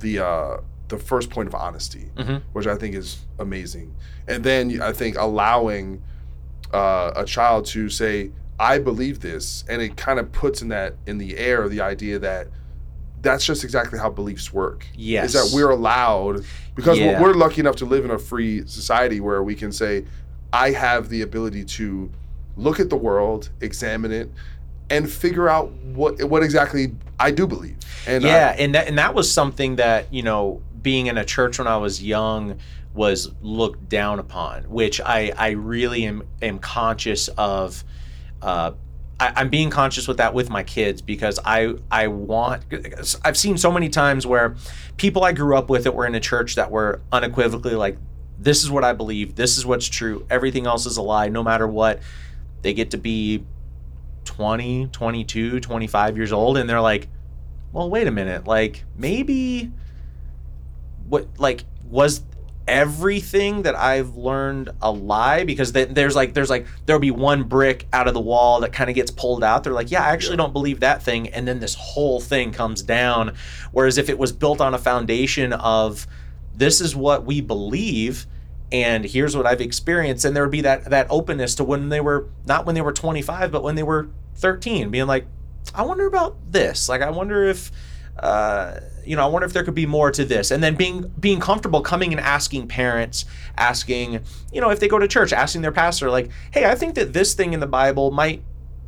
the 0.00 0.18
uh, 0.24 0.56
the 0.88 0.98
first 0.98 1.30
point 1.30 1.48
of 1.48 1.54
honesty, 1.54 2.10
Mhm. 2.16 2.42
which 2.52 2.66
I 2.66 2.74
think 2.76 2.94
is 2.94 3.18
amazing, 3.38 3.94
and 4.28 4.42
then 4.44 4.80
I 4.82 4.92
think 4.92 5.16
allowing 5.18 6.02
uh, 6.72 7.12
a 7.16 7.24
child 7.24 7.66
to 7.66 7.88
say, 7.90 8.30
"I 8.58 8.78
believe 8.78 9.20
this," 9.20 9.62
and 9.68 9.82
it 9.82 9.96
kind 9.96 10.18
of 10.18 10.32
puts 10.32 10.62
in 10.62 10.68
that 10.68 10.94
in 11.06 11.18
the 11.18 11.36
air 11.36 11.68
the 11.68 11.80
idea 11.82 12.18
that 12.18 12.48
that's 13.20 13.44
just 13.44 13.62
exactly 13.62 13.98
how 13.98 14.08
beliefs 14.10 14.52
work. 14.52 14.86
Yes. 14.96 15.26
is 15.26 15.32
that 15.34 15.54
we're 15.56 15.70
allowed 15.70 16.44
because 16.74 16.98
we're- 16.98 17.12
Yeah. 17.12 17.22
we're 17.22 17.34
lucky 17.34 17.60
enough 17.60 17.76
to 17.76 17.84
live 17.84 18.04
in 18.04 18.10
a 18.10 18.18
free 18.18 18.66
society 18.66 19.20
where 19.20 19.42
we 19.42 19.54
can 19.54 19.70
say, 19.70 20.04
"I 20.52 20.70
have 20.72 21.08
the 21.08 21.22
ability 21.22 21.64
to 21.64 22.10
look 22.56 22.80
at 22.80 22.90
the 22.90 22.96
world, 22.96 23.50
examine 23.60 24.12
it." 24.12 24.30
And 24.90 25.10
figure 25.10 25.48
out 25.48 25.72
what 25.72 26.22
what 26.24 26.42
exactly 26.42 26.94
I 27.18 27.30
do 27.30 27.46
believe, 27.46 27.76
and 28.06 28.22
yeah 28.22 28.54
I, 28.56 28.60
and 28.60 28.74
that 28.74 28.88
and 28.88 28.98
that 28.98 29.14
was 29.14 29.32
something 29.32 29.76
that 29.76 30.12
you 30.12 30.22
know 30.22 30.60
being 30.82 31.06
in 31.06 31.16
a 31.16 31.24
church 31.24 31.58
when 31.58 31.68
i 31.68 31.76
was 31.76 32.02
young 32.02 32.58
was 32.94 33.30
looked 33.40 33.88
down 33.88 34.18
upon 34.18 34.64
which 34.64 35.00
i 35.00 35.32
i 35.36 35.50
really 35.50 36.04
am 36.04 36.22
am 36.42 36.58
conscious 36.58 37.28
of 37.28 37.84
uh 38.42 38.72
I, 39.20 39.32
I'm 39.36 39.50
being 39.50 39.70
conscious 39.70 40.08
with 40.08 40.16
that 40.16 40.34
with 40.34 40.50
my 40.50 40.64
kids 40.64 41.00
because 41.00 41.38
I 41.44 41.74
I 41.92 42.08
want 42.08 42.64
I've 43.24 43.36
seen 43.36 43.56
so 43.56 43.70
many 43.70 43.88
times 43.88 44.26
where 44.26 44.56
people 44.96 45.22
I 45.22 45.32
grew 45.32 45.56
up 45.56 45.70
with 45.70 45.84
that 45.84 45.94
were 45.94 46.06
in 46.06 46.14
a 46.16 46.20
church 46.20 46.56
that 46.56 46.72
were 46.72 47.00
unequivocally 47.12 47.76
like 47.76 47.98
this 48.42 48.62
is 48.62 48.70
what 48.70 48.84
I 48.84 48.92
believe. 48.92 49.34
This 49.34 49.56
is 49.56 49.64
what's 49.64 49.86
true. 49.86 50.26
Everything 50.28 50.66
else 50.66 50.86
is 50.86 50.96
a 50.96 51.02
lie 51.02 51.28
no 51.28 51.42
matter 51.42 51.66
what. 51.66 52.00
They 52.62 52.74
get 52.74 52.90
to 52.92 52.98
be 52.98 53.44
20 54.24 54.86
22 54.92 55.58
25 55.58 56.16
years 56.16 56.32
old 56.32 56.56
and 56.56 56.70
they're 56.70 56.80
like 56.80 57.08
well 57.72 57.88
wait 57.88 58.06
a 58.06 58.10
minute. 58.10 58.46
Like 58.46 58.84
maybe 58.96 59.70
what 61.08 61.26
like 61.38 61.64
was 61.88 62.22
everything 62.68 63.62
that 63.62 63.74
i've 63.74 64.16
learned 64.16 64.70
a 64.80 64.90
lie? 64.90 65.44
Because 65.44 65.72
th- 65.72 65.88
there's 65.90 66.14
like 66.14 66.34
there's 66.34 66.50
like 66.50 66.66
there'll 66.86 67.00
be 67.00 67.10
one 67.10 67.44
brick 67.44 67.86
out 67.92 68.06
of 68.08 68.14
the 68.14 68.20
wall 68.20 68.60
that 68.60 68.72
kind 68.72 68.90
of 68.90 68.96
gets 68.96 69.10
pulled 69.10 69.42
out. 69.42 69.64
They're 69.64 69.72
like 69.72 69.90
yeah 69.90 70.04
i 70.04 70.10
actually 70.10 70.36
don't 70.36 70.52
believe 70.52 70.80
that 70.80 71.02
thing. 71.02 71.28
And 71.28 71.46
then 71.46 71.60
this 71.60 71.74
whole 71.74 72.20
thing 72.20 72.52
comes 72.52 72.82
down. 72.82 73.34
Whereas 73.72 73.98
if 73.98 74.08
it 74.08 74.18
was 74.18 74.32
built 74.32 74.60
on 74.60 74.74
a 74.74 74.78
foundation 74.78 75.52
of 75.52 76.06
this 76.54 76.80
is 76.80 76.94
what 76.94 77.24
we 77.24 77.40
believe 77.40 78.26
and 78.72 79.04
here's 79.04 79.36
what 79.36 79.46
I've 79.46 79.60
experienced. 79.60 80.24
And 80.24 80.34
there 80.34 80.42
would 80.42 80.50
be 80.50 80.62
that 80.62 80.86
that 80.86 81.06
openness 81.10 81.54
to 81.56 81.64
when 81.64 81.90
they 81.90 82.00
were 82.00 82.28
not 82.46 82.66
when 82.66 82.74
they 82.74 82.80
were 82.80 82.92
25, 82.92 83.52
but 83.52 83.62
when 83.62 83.74
they 83.74 83.82
were 83.82 84.08
13, 84.36 84.90
being 84.90 85.06
like, 85.06 85.26
I 85.74 85.82
wonder 85.82 86.06
about 86.06 86.36
this. 86.50 86.88
Like, 86.88 87.02
I 87.02 87.10
wonder 87.10 87.44
if 87.44 87.70
uh, 88.18 88.80
you 89.04 89.16
know, 89.16 89.24
I 89.24 89.26
wonder 89.26 89.46
if 89.46 89.52
there 89.52 89.64
could 89.64 89.74
be 89.74 89.86
more 89.86 90.10
to 90.10 90.24
this. 90.24 90.50
And 90.50 90.62
then 90.62 90.74
being 90.74 91.12
being 91.20 91.40
comfortable 91.40 91.82
coming 91.82 92.12
and 92.12 92.20
asking 92.20 92.68
parents, 92.68 93.24
asking, 93.56 94.20
you 94.52 94.60
know, 94.60 94.70
if 94.70 94.80
they 94.80 94.88
go 94.88 94.98
to 94.98 95.08
church, 95.08 95.32
asking 95.32 95.62
their 95.62 95.72
pastor, 95.72 96.10
like, 96.10 96.30
hey, 96.52 96.64
I 96.64 96.74
think 96.74 96.94
that 96.94 97.12
this 97.12 97.34
thing 97.34 97.52
in 97.52 97.60
the 97.60 97.66
Bible 97.66 98.10
might 98.10 98.42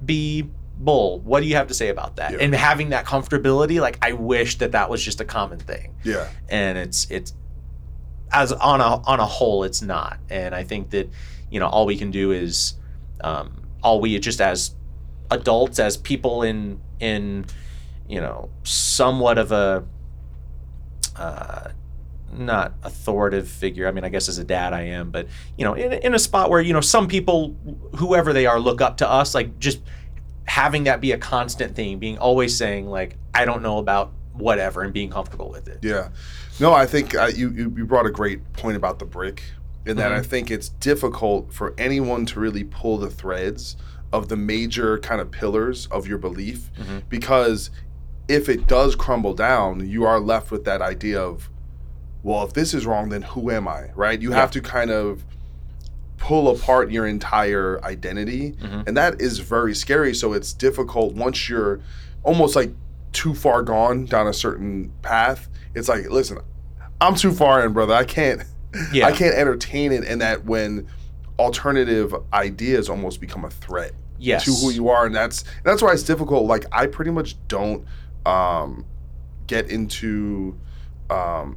be 0.05 0.49
bull. 0.79 1.21
What 1.21 1.41
do 1.41 1.47
you 1.47 1.57
have 1.57 1.69
to 1.69 1.75
say 1.75 1.89
about 1.89 2.17
that? 2.17 2.41
And 2.41 2.55
having 2.55 2.91
that 2.91 3.07
comfortability, 3.07 3.81
like, 3.81 3.99
I 4.03 4.13
wish 4.13 4.59
that 4.59 4.73
that 4.73 4.91
was 4.91 5.03
just 5.03 5.21
a 5.21 5.25
common 5.25 5.59
thing. 5.59 5.95
Yeah. 6.05 6.29
And 6.49 6.79
it's 6.79 7.11
it's 7.11 7.33
as 8.33 8.53
on 8.53 8.81
a 8.81 9.01
on 9.07 9.21
a 9.21 9.27
whole, 9.27 9.65
it's 9.65 9.83
not. 9.83 10.19
And 10.31 10.55
I 10.55 10.65
think 10.65 10.91
that 10.91 11.11
you 11.51 11.61
know 11.61 11.69
all 11.69 11.87
we 11.87 11.97
can 11.97 12.11
do 12.11 12.33
is 12.33 12.75
um, 13.23 13.63
all 13.83 14.01
we 14.01 14.19
just 14.19 14.41
as 14.41 14.75
adults, 15.31 15.79
as 15.79 15.97
people 15.97 16.43
in 16.43 16.81
in 17.01 17.47
you 18.09 18.21
know 18.21 18.51
somewhat 18.63 19.39
of 19.39 19.53
a 19.53 19.85
uh, 21.17 21.71
not 22.33 22.75
authoritative 22.83 23.49
figure. 23.49 23.87
I 23.87 23.93
mean, 23.93 24.05
I 24.05 24.09
guess 24.09 24.29
as 24.29 24.39
a 24.39 24.45
dad, 24.45 24.73
I 24.73 24.83
am, 24.83 25.11
but 25.11 25.29
you 25.57 25.65
know, 25.65 25.75
in, 25.75 25.93
in 25.93 26.15
a 26.15 26.19
spot 26.19 26.51
where 26.51 26.61
you 26.61 26.73
know 26.73 26.81
some 26.81 27.09
people, 27.09 27.57
whoever 27.97 28.33
they 28.33 28.47
are, 28.47 28.59
look 28.59 28.81
up 28.81 28.99
to 28.99 29.09
us. 29.09 29.35
Like 29.35 29.59
just 29.59 29.81
having 30.47 30.85
that 30.85 31.01
be 31.01 31.13
a 31.13 31.19
constant 31.19 31.75
thing, 31.75 31.99
being 31.99 32.19
always 32.19 32.57
saying 32.57 32.89
like, 32.89 33.17
I 33.33 33.45
don't 33.45 33.63
know 33.63 33.79
about 33.79 34.13
whatever, 34.33 34.83
and 34.83 34.93
being 34.93 35.11
comfortable 35.11 35.51
with 35.51 35.69
it. 35.69 35.79
Yeah. 35.83 36.09
No, 36.61 36.73
I 36.73 36.87
think 36.87 37.15
uh, 37.15 37.31
you, 37.35 37.51
you 37.51 37.69
brought 37.87 38.07
a 38.07 38.11
great 38.11 38.53
point 38.53 38.77
about 38.77 38.99
the 38.99 39.05
brick, 39.05 39.43
in 39.87 39.97
that 39.97 40.13
I 40.13 40.21
Mhm. 40.21 40.27
think 40.27 40.51
it's 40.51 40.69
difficult 40.71 41.53
for 41.53 41.75
anyone 41.77 42.25
to 42.27 42.41
really 42.41 42.65
pull 42.65 42.97
the 42.99 43.11
threads 43.11 43.77
of 44.13 44.29
the 44.29 44.37
major 44.37 44.99
kind 44.99 45.21
of 45.21 45.31
pillars 45.31 45.87
of 45.91 46.07
your 46.07 46.19
belief, 46.19 46.71
Mhm. 46.79 47.03
because 47.09 47.71
if 48.29 48.49
it 48.49 48.67
does 48.67 48.95
crumble 48.95 49.35
down, 49.35 49.87
you 49.89 50.05
are 50.05 50.19
left 50.21 50.51
with 50.51 50.65
that 50.65 50.81
idea 50.81 51.21
of, 51.21 51.51
well, 52.23 52.45
if 52.45 52.55
this 52.55 52.73
is 52.73 52.87
wrong, 52.87 53.11
then 53.11 53.23
who 53.23 53.51
am 53.51 53.69
I? 53.69 53.91
Right? 53.95 54.23
You 54.23 54.31
Yeah. 54.31 54.37
have 54.37 54.51
to 54.53 54.63
kind 54.63 54.91
of 54.91 55.25
pull 56.17 56.49
apart 56.49 56.91
your 56.91 57.07
entire 57.07 57.79
identity 57.85 58.53
Mhm. 58.63 58.87
and 58.87 58.97
that 58.97 59.21
is 59.21 59.41
very 59.41 59.75
scary 59.75 60.15
so 60.15 60.33
it's 60.33 60.55
difficult 60.55 61.15
once 61.15 61.51
you're 61.51 61.81
almost 62.23 62.57
like 62.57 62.73
too 63.13 63.35
far 63.35 63.63
gone 63.63 64.07
down 64.07 64.27
a 64.27 64.33
certain 64.33 64.91
path 65.03 65.49
it's 65.75 65.89
like 65.89 66.09
listen 66.11 66.39
i'm 67.01 67.15
too 67.15 67.33
far 67.33 67.65
in 67.65 67.73
brother 67.73 67.95
i 67.95 68.05
can't 68.05 68.43
Yeah. 68.93 69.07
i 69.07 69.13
can't 69.13 69.35
entertain 69.35 69.93
it 69.93 70.05
and 70.05 70.21
that 70.21 70.45
when 70.45 70.87
alternative 71.39 72.15
ideas 72.33 72.89
almost 72.89 73.21
become 73.21 73.45
a 73.45 73.51
threat 73.51 73.93
Yes. 74.19 74.45
to 74.45 74.53
who 74.53 74.71
you 74.73 74.89
are 74.89 75.07
and 75.07 75.15
that's 75.15 75.45
that's 75.65 75.83
why 75.83 75.93
it's 75.93 76.05
difficult 76.05 76.47
like 76.47 76.65
i 76.73 76.87
pretty 76.87 77.11
much 77.11 77.37
don't 77.49 77.85
um 78.25 78.85
get 79.47 79.69
into 79.71 80.59
um 81.11 81.57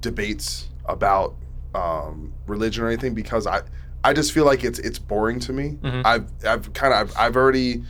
debates 0.00 0.68
about 0.86 1.34
um, 1.74 2.32
religion 2.46 2.82
or 2.84 2.88
anything 2.88 3.14
because 3.14 3.46
I 3.46 3.60
I 4.02 4.12
just 4.12 4.32
feel 4.32 4.44
like 4.46 4.64
it's 4.64 4.78
it's 4.78 4.98
boring 4.98 5.38
to 5.40 5.52
me. 5.52 5.78
Mhm. 5.82 6.02
I've 6.04 6.26
I've 6.46 6.72
kind 6.72 6.94
of 6.94 7.10
I've, 7.10 7.16
I've 7.18 7.36
already 7.36 7.84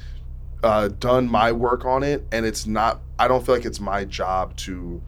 uh, 0.64 0.88
done 0.88 1.28
my 1.28 1.52
work 1.52 1.84
on 1.84 2.02
it, 2.02 2.26
and 2.32 2.44
it's 2.44 2.66
not. 2.66 3.00
I 3.18 3.28
don't 3.28 3.44
feel 3.46 3.54
like 3.54 3.64
it's 3.64 3.78
my 3.80 4.04
job 4.04 4.56
to 4.58 5.00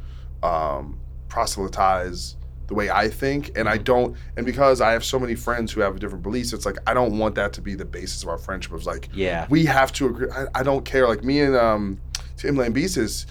um, 0.42 0.98
proselytize 1.28 2.36
the 2.66 2.74
way 2.74 2.88
I 2.88 3.08
think, 3.08 3.50
and 3.56 3.68
I 3.68 3.78
don't. 3.78 4.16
And 4.36 4.46
because 4.46 4.80
I 4.80 4.92
have 4.92 5.04
so 5.04 5.18
many 5.18 5.34
friends 5.34 5.72
who 5.72 5.80
have 5.80 5.98
different 5.98 6.22
beliefs, 6.22 6.52
it's 6.52 6.64
like 6.64 6.76
I 6.86 6.94
don't 6.94 7.18
want 7.18 7.34
that 7.34 7.52
to 7.54 7.60
be 7.60 7.74
the 7.74 7.84
basis 7.84 8.22
of 8.22 8.28
our 8.28 8.38
friendship. 8.38 8.72
It's 8.74 8.86
like 8.86 9.08
Yeah. 9.12 9.46
we 9.50 9.64
have 9.66 9.92
to 9.94 10.06
agree. 10.06 10.28
I, 10.30 10.46
I 10.54 10.62
don't 10.62 10.84
care. 10.84 11.08
Like 11.08 11.24
me 11.24 11.40
and 11.40 11.56
um, 11.56 12.00
Tim 12.36 12.54
Lambesis 12.56 13.26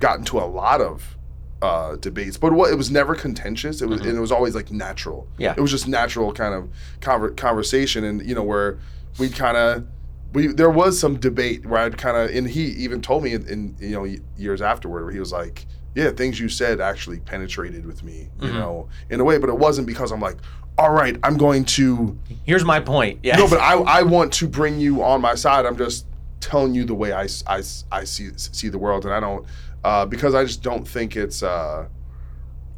got 0.00 0.18
into 0.18 0.38
a 0.38 0.46
lot 0.46 0.80
of 0.80 1.16
uh, 1.60 1.96
debates, 1.96 2.36
but 2.38 2.52
what 2.52 2.72
it 2.72 2.76
was 2.76 2.90
never 2.90 3.14
contentious. 3.14 3.82
It 3.82 3.88
was 3.88 4.00
and 4.00 4.16
it 4.16 4.20
was 4.20 4.32
always 4.32 4.54
like 4.54 4.70
natural. 4.70 5.28
Yeah. 5.38 5.54
it 5.56 5.60
was 5.60 5.70
just 5.70 5.86
natural 5.88 6.32
kind 6.32 6.54
of 6.54 6.70
conver- 7.00 7.36
conversation, 7.36 8.04
and 8.04 8.24
you 8.26 8.34
know 8.34 8.44
where 8.44 8.78
we 9.18 9.28
kind 9.28 9.56
of 9.58 9.84
we 10.32 10.46
there 10.46 10.70
was 10.70 10.98
some 10.98 11.18
debate 11.18 11.66
where 11.66 11.80
I'd 11.80 11.98
kind 11.98 12.16
of 12.16 12.34
and 12.34 12.48
he 12.48 12.62
even 12.84 13.02
told 13.02 13.22
me 13.24 13.34
in, 13.34 13.46
in 13.48 13.76
you 13.80 13.90
know 13.90 14.06
years 14.38 14.62
afterward 14.62 15.04
where 15.04 15.12
he 15.12 15.20
was 15.20 15.30
like. 15.32 15.66
Yeah, 15.94 16.10
things 16.10 16.38
you 16.38 16.48
said 16.48 16.80
actually 16.80 17.18
penetrated 17.20 17.84
with 17.86 18.02
me, 18.04 18.28
you 18.40 18.50
Mhm. 18.50 18.54
know, 18.54 18.88
in 19.10 19.20
a 19.20 19.24
way, 19.24 19.38
but 19.38 19.48
it 19.48 19.58
wasn't 19.58 19.86
because 19.86 20.12
I'm 20.12 20.20
like, 20.20 20.36
all 20.76 20.92
right, 20.92 21.16
I'm 21.24 21.36
going 21.36 21.64
to 21.64 22.16
Here's 22.44 22.64
my 22.64 22.78
point. 22.80 23.20
Yeah. 23.22 23.36
no, 23.36 23.48
but 23.48 23.58
I, 23.60 23.74
I 23.74 24.02
want 24.02 24.32
to 24.34 24.46
bring 24.46 24.78
you 24.78 25.02
on 25.02 25.20
my 25.20 25.34
side. 25.34 25.66
I'm 25.66 25.76
just 25.76 26.06
telling 26.40 26.72
you 26.74 26.84
the 26.84 26.94
way 26.94 27.12
I, 27.12 27.26
I, 27.48 27.62
I 27.90 28.04
see 28.04 28.30
see 28.36 28.68
the 28.68 28.78
world, 28.78 29.04
and 29.04 29.12
I 29.12 29.18
don't 29.20 29.44
uh, 29.82 30.06
because 30.06 30.34
I 30.34 30.44
just 30.44 30.62
don't 30.62 30.86
think 30.86 31.16
it's. 31.16 31.42
Uh, 31.42 31.86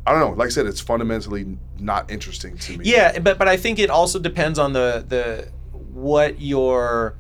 I 0.07 0.13
don't 0.13 0.21
know. 0.21 0.31
Like 0.37 0.47
I 0.47 0.51
said, 0.51 0.65
it's 0.67 0.81
fundamentally 0.81 1.59
not 1.79 2.11
interesting 2.11 2.57
to 2.57 2.79
me. 2.79 2.85
Yeah, 2.87 3.19
but 3.19 3.39
but 3.39 3.49
I 3.49 3.57
think 3.59 3.79
it 3.79 3.91
also 3.91 4.19
depends 4.19 4.59
on 4.59 4.73
the 4.73 5.05
the 5.07 5.49
what 5.93 6.41
your 6.41 7.17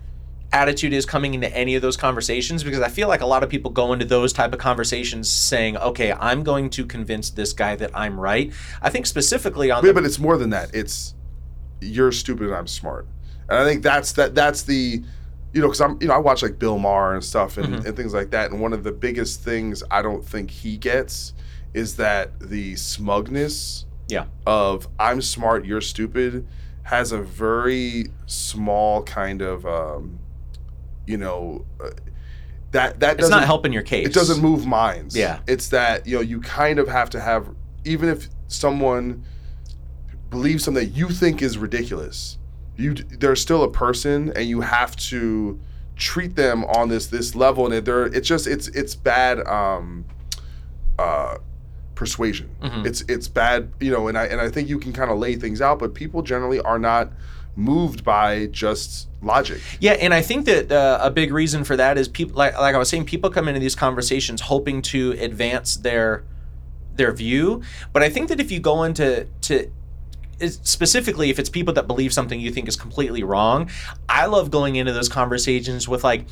attitude 0.52 0.93
is 0.93 1.06
coming 1.06 1.35
into 1.35 1.55
any 1.56 1.74
of 1.77 1.82
those 1.82 1.97
conversations 1.97 2.64
because 2.64 2.81
I 2.81 2.89
feel 2.89 3.06
like 3.09 3.20
a 3.20 3.27
lot 3.27 3.43
of 3.43 3.48
people 3.51 3.70
go 3.70 3.93
into 3.93 4.05
those 4.05 4.32
type 4.32 4.52
of 4.52 4.59
conversations 4.59 5.28
saying, 5.31 5.77
"Okay, 5.77 6.12
I'm 6.12 6.43
going 6.43 6.70
to 6.70 6.85
convince 6.86 7.31
this 7.31 7.52
guy 7.52 7.77
that 7.77 7.90
I'm 7.94 8.18
right." 8.18 8.52
I 8.82 8.90
think 8.90 9.06
specifically 9.06 9.70
on 9.70 9.82
But, 9.82 9.89
the, 9.89 9.94
but 9.94 10.05
it's 10.05 10.18
more 10.18 10.36
than 10.36 10.51
that. 10.51 10.74
It's 10.74 11.14
you're 11.81 12.12
stupid 12.12 12.47
and 12.48 12.55
I'm 12.56 12.66
smart, 12.66 13.06
and 13.48 13.59
I 13.59 13.64
think 13.64 13.82
that's 13.82 14.12
that. 14.12 14.35
That's 14.35 14.62
the 14.62 15.02
you 15.52 15.60
know 15.60 15.68
because 15.68 15.81
I'm 15.81 15.98
you 16.01 16.09
know 16.09 16.14
I 16.14 16.18
watch 16.18 16.43
like 16.43 16.59
Bill 16.59 16.78
Maher 16.78 17.14
and 17.14 17.24
stuff 17.24 17.56
and, 17.56 17.74
Mhm. 17.77 17.86
and 17.86 17.97
things 17.97 18.12
like 18.14 18.31
that, 18.31 18.51
and 18.51 18.60
one 18.60 18.72
of 18.72 18.82
the 18.85 18.93
biggest 18.93 19.43
things 19.43 19.82
I 19.90 20.02
don't 20.02 20.24
think 20.24 20.51
he 20.51 20.77
gets 20.77 21.32
is 21.74 21.94
that 21.97 22.39
the 22.40 22.74
smugness 22.77 23.86
yeah. 24.09 24.24
of 24.47 24.89
I'm 24.98 25.22
smart, 25.22 25.64
you're 25.64 25.81
stupid 25.81 26.47
has 26.82 27.12
a 27.12 27.18
very 27.22 28.06
small 28.27 29.02
kind 29.05 29.40
of 29.43 29.64
um, 29.64 30.18
you 31.11 31.16
know 31.19 31.65
uh, 31.82 31.91
that 32.70 33.01
that 33.01 33.12
It's 33.15 33.23
doesn't 33.23 33.31
not 33.39 33.45
helping 33.47 33.73
your 33.73 33.82
case. 33.82 34.07
It 34.07 34.15
doesn't 34.15 34.41
move 34.41 34.66
minds. 34.66 35.16
Yeah. 35.16 35.41
it's 35.49 35.69
that 35.69 36.07
you 36.07 36.15
know 36.16 36.23
you 36.23 36.41
kind 36.41 36.78
of 36.78 36.87
have 36.89 37.11
to 37.11 37.20
have 37.20 37.49
even 37.85 38.09
if 38.09 38.28
someone 38.49 39.24
believes 40.31 40.65
something 40.65 40.85
that 40.85 40.97
you 40.97 41.09
think 41.09 41.43
is 41.43 41.59
ridiculous, 41.59 42.39
you 42.77 42.95
they're 42.95 43.37
still 43.37 43.62
a 43.65 43.70
person 43.70 44.32
and 44.37 44.47
you 44.49 44.61
have 44.61 44.95
to 44.97 45.59
treat 45.97 46.37
them 46.37 46.65
on 46.66 46.89
this 46.89 47.09
this 47.09 47.35
level 47.35 47.70
and 47.70 47.85
they're 47.87 48.07
it's 48.07 48.28
just 48.28 48.47
it's 48.47 48.69
it's 48.69 48.95
bad 48.95 49.45
um 49.49 50.05
uh 50.99 51.37
persuasion. 51.97 52.49
Mhm. 52.62 52.87
It's 52.87 53.03
it's 53.09 53.28
bad, 53.28 53.73
you 53.81 53.91
know, 53.91 54.09
and 54.09 54.16
I 54.16 54.24
and 54.27 54.41
I 54.41 54.49
think 54.49 54.69
you 54.69 54.78
can 54.78 54.93
kind 54.93 55.11
of 55.11 55.19
lay 55.19 55.37
things 55.37 55.61
out, 55.61 55.78
but 55.78 55.93
people 55.95 56.23
generally 56.23 56.61
are 56.61 56.78
not 56.78 57.12
moved 57.61 58.05
by 58.05 58.47
just 58.47 59.09
logic. 59.23 59.61
Yeah, 59.81 59.93
and 59.93 60.12
I 60.12 60.23
think 60.23 60.47
that 60.47 60.73
uh, 60.73 60.99
a 61.01 61.11
big 61.11 61.32
reason 61.32 61.65
for 61.65 61.77
that 61.77 61.99
is 61.99 62.09
people 62.09 62.37
like 62.37 62.59
like 62.59 62.74
I 62.74 62.78
was 62.78 62.89
saying, 62.89 63.05
people 63.05 63.31
come 63.31 63.49
into 63.49 63.61
these 63.61 63.74
conversations 63.74 64.41
hoping 64.41 64.82
to 64.82 65.12
advance 65.12 65.77
their 65.77 66.24
their 66.97 67.12
view, 67.12 67.62
but 67.93 68.03
I 68.03 68.11
think 68.11 68.28
that 68.28 68.41
if 68.41 68.51
you 68.51 68.61
go 68.61 68.82
into 68.82 69.27
to 69.43 69.70
specifically 70.49 71.28
if 71.28 71.39
it's 71.39 71.51
people 71.51 71.74
that 71.74 71.87
believe 71.87 72.15
something 72.15 72.41
you 72.41 72.51
think 72.51 72.66
is 72.69 72.77
completely 72.77 73.23
wrong, 73.23 73.70
I 74.09 74.27
love 74.27 74.51
going 74.51 74.77
into 74.77 74.93
those 74.93 75.09
conversations 75.09 75.87
with 75.87 76.03
like 76.03 76.27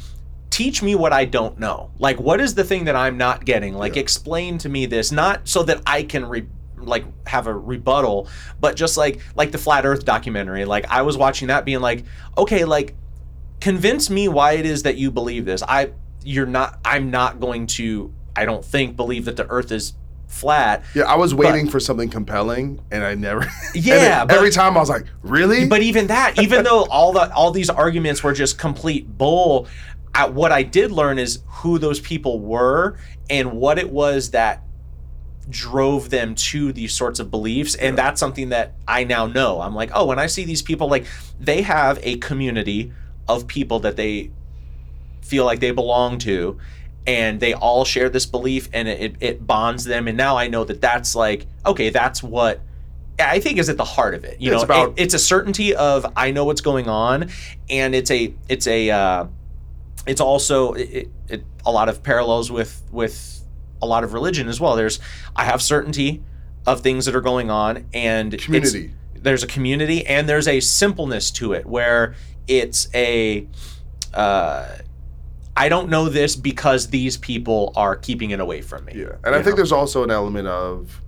teach 0.50 0.82
me 0.82 0.94
what 0.94 1.12
I 1.12 1.26
don't 1.26 1.58
know. 1.58 1.90
Like 1.98 2.18
what 2.18 2.40
is 2.40 2.54
the 2.54 2.64
thing 2.64 2.84
that 2.84 2.96
I'm 2.96 3.18
not 3.18 3.44
getting? 3.44 3.74
Like 3.74 3.96
explain 3.96 4.56
to 4.58 4.68
me 4.68 4.86
this 4.86 5.12
not 5.12 5.46
so 5.46 5.62
that 5.64 5.82
I 5.86 6.02
can 6.04 6.26
re- 6.26 6.46
like 6.82 7.04
have 7.26 7.46
a 7.46 7.54
rebuttal, 7.54 8.28
but 8.60 8.76
just 8.76 8.96
like 8.96 9.20
like 9.36 9.52
the 9.52 9.58
flat 9.58 9.84
earth 9.86 10.04
documentary. 10.04 10.64
Like 10.64 10.86
I 10.90 11.02
was 11.02 11.16
watching 11.16 11.48
that 11.48 11.64
being 11.64 11.80
like, 11.80 12.04
okay, 12.36 12.64
like 12.64 12.94
convince 13.60 14.08
me 14.10 14.28
why 14.28 14.52
it 14.52 14.66
is 14.66 14.84
that 14.84 14.96
you 14.96 15.10
believe 15.10 15.44
this. 15.44 15.62
I 15.62 15.92
you're 16.24 16.46
not 16.46 16.78
I'm 16.84 17.10
not 17.10 17.40
going 17.40 17.66
to 17.68 18.12
I 18.36 18.44
don't 18.44 18.64
think 18.64 18.96
believe 18.96 19.24
that 19.24 19.36
the 19.36 19.46
earth 19.48 19.72
is 19.72 19.94
flat. 20.28 20.84
Yeah, 20.94 21.04
I 21.04 21.16
was 21.16 21.32
But- 21.32 21.46
waiting 21.46 21.68
for 21.68 21.80
something 21.80 22.08
compelling, 22.10 22.80
and 22.90 23.02
I 23.02 23.14
never. 23.14 23.46
Yeah, 23.74 24.18
then 24.20 24.26
but- 24.28 24.36
every 24.36 24.50
time 24.50 24.76
I 24.76 24.80
was 24.80 24.88
like, 24.90 25.06
"Really?" 25.22 25.66
But 25.66 25.82
even 25.82 26.06
that, 26.08 26.38
even 26.40 26.64
though 26.64 26.84
all 26.84 27.12
the 27.12 27.32
all 27.32 27.50
these 27.50 27.70
arguments 27.70 28.22
were 28.22 28.32
just 28.32 28.58
complete 28.58 29.08
bull, 29.18 29.66
I, 30.14 30.26
what 30.28 30.52
I 30.52 30.62
did 30.62 30.92
learn 30.92 31.18
is 31.18 31.40
who 31.46 31.78
those 31.78 31.98
people 32.00 32.40
were 32.40 32.98
and 33.30 33.52
what 33.54 33.78
it 33.78 33.90
was 33.90 34.30
that 34.32 34.62
drove 35.50 36.10
them 36.10 36.34
to 36.34 36.72
these 36.72 36.92
sorts 36.92 37.18
of 37.20 37.30
beliefs 37.30 37.74
and 37.74 37.96
that's 37.96 38.20
something 38.20 38.50
that 38.50 38.74
I 38.86 39.04
now 39.04 39.26
know. 39.26 39.60
I'm 39.60 39.74
like, 39.74 39.90
"Oh, 39.94 40.04
when 40.06 40.18
I 40.18 40.26
see 40.26 40.44
these 40.44 40.62
people 40.62 40.88
like 40.88 41.06
they 41.40 41.62
have 41.62 41.98
a 42.02 42.16
community 42.18 42.92
of 43.28 43.46
people 43.46 43.80
that 43.80 43.96
they 43.96 44.30
feel 45.22 45.44
like 45.44 45.60
they 45.60 45.70
belong 45.70 46.18
to 46.18 46.58
and 47.06 47.40
they 47.40 47.54
all 47.54 47.84
share 47.84 48.08
this 48.08 48.26
belief 48.26 48.68
and 48.72 48.88
it, 48.88 49.16
it 49.20 49.46
bonds 49.46 49.84
them 49.84 50.08
and 50.08 50.16
now 50.16 50.36
I 50.36 50.48
know 50.48 50.64
that 50.64 50.80
that's 50.80 51.14
like 51.14 51.46
okay 51.66 51.90
that's 51.90 52.22
what 52.22 52.60
I 53.18 53.40
think 53.40 53.58
is 53.58 53.68
at 53.68 53.76
the 53.76 53.84
heart 53.84 54.14
of 54.14 54.24
it 54.24 54.40
you 54.40 54.52
It's 54.52 54.60
know 54.60 54.64
about- 54.64 54.88
it- 54.98 55.02
it's 55.02 55.14
a 55.14 55.18
certainty 55.18 55.74
of 55.74 56.10
I 56.16 56.30
know 56.30 56.44
what's 56.44 56.60
going 56.62 56.88
on 56.88 57.30
and 57.70 57.94
it's 57.94 58.10
a 58.10 58.34
it's 58.48 58.66
a 58.66 58.90
uh, 58.90 59.26
it's 60.06 60.20
also 60.20 60.72
it, 60.74 61.08
it, 61.28 61.44
a 61.66 61.70
lot 61.72 61.88
of 61.88 62.02
parallels 62.02 62.50
with 62.50 62.82
with 62.90 63.37
a 63.82 63.86
lot 63.86 64.04
of 64.04 64.12
religion 64.12 64.48
as 64.48 64.60
well. 64.60 64.76
There's 64.76 65.00
I 65.36 65.44
have 65.44 65.60
certainty 65.62 66.22
of 66.66 66.80
things 66.80 67.06
that 67.06 67.14
are 67.16 67.20
going 67.20 67.50
on 67.50 67.86
and 67.94 68.34
it's- 68.34 68.44
Community. 68.44 68.92
there's 69.14 69.42
a 69.42 69.46
community 69.46 70.06
and 70.06 70.28
there's 70.28 70.46
a 70.48 70.60
simpleness 70.60 71.30
to 71.32 71.52
it 71.52 71.66
where 71.66 72.14
it's 72.46 72.88
a 72.94 73.46
uh, 74.14 74.66
I 75.56 75.68
don't 75.68 75.88
know 75.88 76.08
this 76.08 76.36
because 76.36 76.88
these 76.88 77.16
people 77.16 77.72
are 77.74 77.96
keeping 77.96 78.30
it 78.30 78.40
away 78.40 78.60
from 78.60 78.84
me. 78.84 78.92
Yeah, 78.96 79.16
and 79.24 79.34
I 79.34 79.42
think 79.42 79.56
there's 79.56 79.72
also 79.72 80.04
an 80.04 80.10
element 80.10 80.46
of 80.48 81.02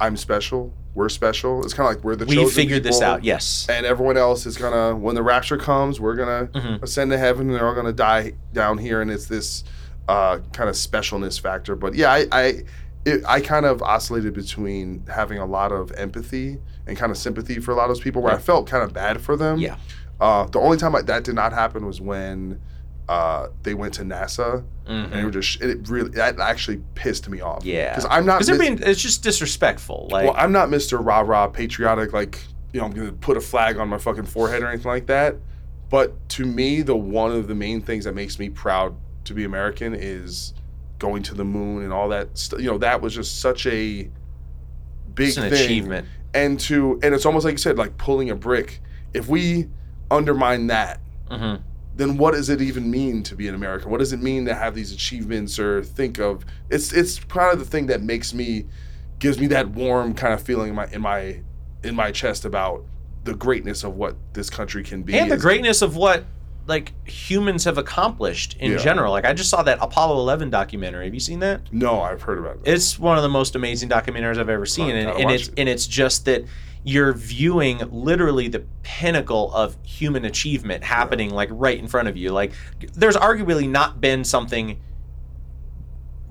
I'm 0.00 0.16
special. 0.16 0.72
We're 0.94 1.08
special. 1.08 1.62
It's 1.64 1.74
kind 1.74 1.88
of 1.88 1.94
like 1.94 2.04
we're 2.04 2.16
the 2.16 2.24
We 2.26 2.48
figured 2.50 2.82
this 2.82 3.00
out, 3.00 3.22
yes. 3.22 3.66
And 3.68 3.86
everyone 3.86 4.16
else 4.16 4.46
is 4.46 4.56
gonna 4.56 4.96
when 4.96 5.14
the 5.14 5.22
rapture 5.22 5.56
comes, 5.56 6.00
we're 6.00 6.16
gonna 6.16 6.46
Mm-hmm. 6.52 6.82
ascend 6.84 7.10
to 7.12 7.18
heaven, 7.18 7.46
and 7.48 7.54
they're 7.56 7.66
all 7.68 7.74
gonna 7.74 7.92
die 7.92 8.32
down 8.52 8.78
here, 8.78 9.00
and 9.00 9.10
it's 9.10 9.26
this 9.26 9.62
uh, 10.08 10.38
kind 10.52 10.68
of 10.68 10.74
specialness 10.74 11.40
factor. 11.40 11.76
But 11.76 11.94
yeah, 11.94 12.10
I 12.10 12.26
I, 12.32 12.62
it, 13.04 13.22
I 13.26 13.40
kind 13.40 13.66
of 13.66 13.82
oscillated 13.82 14.34
between 14.34 15.04
having 15.06 15.38
a 15.38 15.46
lot 15.46 15.70
of 15.70 15.92
empathy 15.92 16.58
and 16.86 16.96
kind 16.96 17.12
of 17.12 17.18
sympathy 17.18 17.60
for 17.60 17.72
a 17.72 17.74
lot 17.74 17.84
of 17.84 17.96
those 17.96 18.00
people, 18.00 18.22
where 18.22 18.34
I 18.34 18.38
felt 18.38 18.66
kind 18.66 18.82
of 18.82 18.92
bad 18.92 19.20
for 19.20 19.36
them. 19.36 19.58
Yeah. 19.58 19.76
Uh, 20.20 20.46
the 20.46 20.58
only 20.58 20.78
time 20.78 20.96
I, 20.96 21.02
that 21.02 21.22
did 21.22 21.34
not 21.34 21.52
happen 21.52 21.86
was 21.86 22.00
when 22.00 22.60
uh, 23.08 23.48
they 23.62 23.74
went 23.74 23.94
to 23.94 24.02
NASA, 24.02 24.64
and 24.86 25.12
it 25.14 25.24
were 25.24 25.30
just 25.30 25.60
it 25.60 25.88
really 25.88 26.10
that 26.10 26.40
actually 26.40 26.82
pissed 26.94 27.28
me 27.28 27.40
off. 27.40 27.60
Mm-hmm. 27.60 27.68
Yeah, 27.68 27.90
because 27.90 28.06
I'm 28.10 28.26
not. 28.26 28.38
because 28.38 28.46
they're 28.48 28.58
mis- 28.58 28.80
being 28.80 28.90
it's 28.90 29.00
just 29.00 29.22
disrespectful. 29.22 30.08
Like 30.10 30.24
well, 30.24 30.34
I'm 30.36 30.52
not 30.52 30.70
Mr. 30.70 31.04
Rah 31.04 31.20
Rah 31.20 31.46
patriotic, 31.48 32.12
like, 32.12 32.42
you 32.72 32.80
know, 32.80 32.86
I'm 32.86 32.92
going 32.92 33.06
to 33.06 33.12
put 33.12 33.36
a 33.36 33.40
flag 33.40 33.78
on 33.78 33.88
my 33.88 33.98
fucking 33.98 34.24
forehead 34.24 34.62
or 34.62 34.68
anything 34.68 34.90
like 34.90 35.06
that. 35.06 35.36
But 35.90 36.28
to 36.30 36.44
me, 36.44 36.82
the 36.82 36.96
one 36.96 37.32
of 37.32 37.48
the 37.48 37.54
main 37.54 37.80
things 37.80 38.04
that 38.04 38.14
makes 38.14 38.38
me 38.38 38.50
proud 38.50 38.94
to 39.28 39.34
be 39.34 39.44
American 39.44 39.94
is 39.94 40.52
going 40.98 41.22
to 41.22 41.34
the 41.34 41.44
moon 41.44 41.84
and 41.84 41.92
all 41.92 42.08
that. 42.08 42.36
St- 42.36 42.60
you 42.62 42.70
know, 42.70 42.78
that 42.78 43.00
was 43.00 43.14
just 43.14 43.40
such 43.40 43.66
a 43.66 44.10
big 45.14 45.34
thing. 45.34 45.52
achievement. 45.52 46.06
And 46.34 46.58
to 46.60 46.98
and 47.02 47.14
it's 47.14 47.24
almost 47.24 47.44
like 47.44 47.52
you 47.52 47.58
said, 47.58 47.78
like 47.78 47.96
pulling 47.96 48.30
a 48.30 48.34
brick. 48.34 48.80
If 49.14 49.28
we 49.28 49.68
undermine 50.10 50.66
that, 50.68 51.00
Mhm. 51.30 51.62
then 51.96 52.16
what 52.18 52.34
does 52.34 52.48
it 52.50 52.60
even 52.60 52.90
mean 52.90 53.22
to 53.24 53.34
be 53.34 53.48
an 53.48 53.54
American? 53.54 53.90
What 53.90 53.98
does 53.98 54.12
it 54.12 54.22
mean 54.22 54.44
to 54.46 54.54
have 54.54 54.74
these 54.74 54.92
achievements 54.92 55.58
or 55.58 55.82
think 55.82 56.18
of? 56.18 56.44
It's 56.70 56.92
it's 56.92 57.18
kind 57.20 57.52
of 57.52 57.58
the 57.58 57.64
thing 57.64 57.86
that 57.86 58.02
makes 58.02 58.34
me 58.34 58.66
gives 59.18 59.38
me 59.40 59.46
that 59.48 59.70
warm 59.70 60.14
kind 60.14 60.32
of 60.34 60.42
feeling 60.42 60.68
in 60.70 60.74
my 60.74 60.86
in 60.92 61.00
my 61.00 61.40
in 61.82 61.94
my 61.94 62.10
chest 62.12 62.44
about 62.44 62.84
the 63.24 63.34
greatness 63.34 63.82
of 63.84 63.96
what 63.96 64.16
this 64.34 64.48
country 64.50 64.82
can 64.82 65.02
be. 65.02 65.14
and 65.18 65.30
the 65.30 65.36
greatness 65.36 65.82
of 65.82 65.96
what 65.96 66.24
like 66.68 66.92
humans 67.08 67.64
have 67.64 67.78
accomplished 67.78 68.56
in 68.60 68.72
Yeah. 68.72 68.78
general. 68.78 69.10
Like 69.10 69.24
I 69.24 69.32
just 69.32 69.50
saw 69.50 69.62
that 69.62 69.78
Apollo 69.80 70.18
11 70.18 70.50
documentary. 70.50 71.06
Have 71.06 71.14
you 71.14 71.20
seen 71.20 71.40
that? 71.40 71.62
No, 71.72 72.00
I've 72.02 72.22
heard 72.22 72.38
about 72.38 72.56
it. 72.56 72.60
It's 72.72 72.98
one 72.98 73.16
of 73.16 73.22
the 73.22 73.28
most 73.28 73.56
amazing 73.56 73.88
documentaries 73.88 74.38
I've 74.38 74.48
ever 74.50 74.66
seen, 74.66 74.94
and, 74.94 75.08
and 75.08 75.30
it's 75.30 75.48
it. 75.48 75.54
and 75.56 75.68
it's 75.68 75.86
just 75.86 76.26
that 76.26 76.44
you're 76.84 77.12
viewing 77.12 77.80
literally 77.90 78.48
the 78.48 78.64
pinnacle 78.82 79.52
of 79.52 79.76
human 79.82 80.24
achievement 80.24 80.84
happening 80.84 81.30
like 81.30 81.48
right 81.50 81.78
in 81.78 81.88
front 81.88 82.06
of 82.08 82.16
you. 82.16 82.30
Like 82.30 82.52
there's 82.94 83.16
arguably 83.16 83.68
not 83.68 84.00
been 84.00 84.22
something 84.24 84.78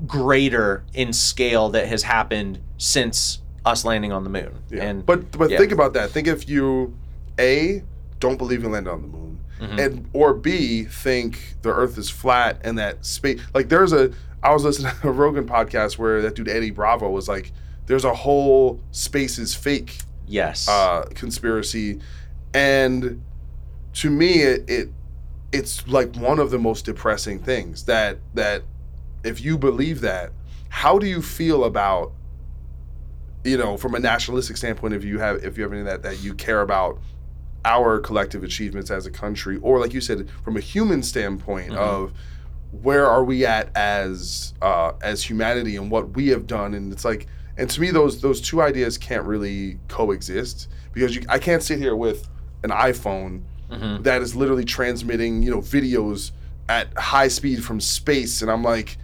greater 0.06 0.84
in 0.94 1.12
scale 1.12 1.70
that 1.70 1.88
has 1.88 2.04
happened 2.04 2.60
since 2.78 3.42
us 3.66 3.84
landing 3.84 4.12
on 4.12 4.24
the 4.24 4.30
moon. 4.30 4.54
Yeah. 4.70 4.84
And 4.84 5.06
but 5.06 5.32
but 5.32 5.50
yeah. 5.50 5.58
think 5.58 5.72
about 5.72 5.94
that. 5.94 6.12
Think 6.12 6.28
if 6.28 6.48
you 6.48 6.96
a 7.40 7.84
don't 8.20 8.38
believe 8.38 8.64
in 8.64 8.72
landing 8.72 8.94
on 8.94 9.02
the 9.02 9.08
moon, 9.08 9.27
Mhm. 9.60 9.80
and 9.80 10.10
or 10.14 10.34
b 10.34 10.84
think 10.84 11.56
the 11.64 11.70
Earth 11.74 11.98
is 11.98 12.10
flat 12.10 12.60
and 12.64 12.78
that 12.78 13.06
space. 13.06 13.40
Like 13.54 13.70
there's 13.70 13.94
a 13.94 14.12
I 14.44 14.54
was 14.54 14.64
listening 14.64 14.92
to 15.02 15.10
a 15.10 15.12
Rogan 15.12 15.48
podcast 15.48 15.98
where 15.98 16.22
that 16.22 16.36
dude 16.36 16.48
Eddie 16.48 16.72
Bravo 16.72 17.10
was 17.10 17.28
like, 17.28 17.52
there's 17.88 18.06
a 18.06 18.14
whole 18.14 18.80
space 18.92 19.38
is 19.40 19.56
fake 19.56 19.98
yes, 20.28 20.68
uh, 20.68 21.06
conspiracy, 21.16 22.00
and 22.54 23.22
to 23.94 24.10
me 24.10 24.42
it, 24.42 24.70
it 24.70 24.90
it's 25.52 25.88
like 25.88 26.16
one 26.18 26.40
of 26.40 26.52
the 26.52 26.60
most 26.60 26.86
depressing 26.86 27.40
things 27.40 27.86
that 27.86 28.20
that 28.36 28.64
if 29.24 29.42
you 29.42 29.58
believe 29.58 30.02
that, 30.02 30.32
how 30.70 31.00
do 31.00 31.08
you 31.08 31.22
feel 31.22 31.64
about 31.64 32.12
you 33.44 33.58
know 33.58 33.78
from 33.78 33.96
a 33.96 34.00
nationalistic 34.00 34.58
standpoint 34.58 34.94
if 34.94 35.04
you 35.04 35.20
have 35.20 35.44
if 35.44 35.58
you 35.58 35.64
have 35.64 35.72
any 35.72 35.82
of 35.82 35.88
that 35.88 36.04
that 36.04 36.22
you 36.22 36.34
care 36.34 36.62
about 36.62 37.00
our 37.74 38.00
collective 38.00 38.44
achievements 38.44 38.90
as 38.90 39.06
a 39.06 39.12
country 39.12 39.58
or 39.62 39.80
like 39.80 39.94
you 39.94 40.00
said 40.02 40.20
from 40.44 40.56
a 40.56 40.60
human 40.74 41.04
standpoint 41.04 41.72
Mhm. 41.72 41.78
of 41.78 42.14
where 42.72 43.06
are 43.08 43.24
we 43.24 43.46
at 43.46 43.70
as 43.76 44.54
uh, 44.62 44.92
as 45.02 45.24
humanity 45.30 45.76
and 45.76 45.92
what 45.92 46.06
we 46.16 46.28
have 46.30 46.46
done 46.48 46.74
and 46.74 46.92
it's 46.94 47.04
like 47.06 47.28
and 47.58 47.70
to 47.70 47.82
me 47.82 47.92
those 47.92 48.22
those 48.22 48.40
two 48.42 48.62
ideas 48.62 48.98
can't 48.98 49.26
really 49.26 49.78
coexist 49.90 50.68
because 50.94 51.16
you, 51.16 51.22
I 51.30 51.40
can't 51.40 51.62
sit 51.64 51.78
here 51.80 51.96
with 51.96 52.28
an 52.64 52.70
iPhone 52.72 53.42
Mhm. 53.72 54.04
that 54.04 54.22
is 54.22 54.34
literally 54.36 54.64
transmitting 54.66 55.44
you 55.44 55.52
know 55.52 55.60
videos 55.62 56.32
at 56.70 56.88
high 56.98 57.28
speed 57.28 57.64
from 57.64 57.80
space 57.82 58.42
and 58.42 58.50
I'm 58.50 58.64
like 58.64 58.98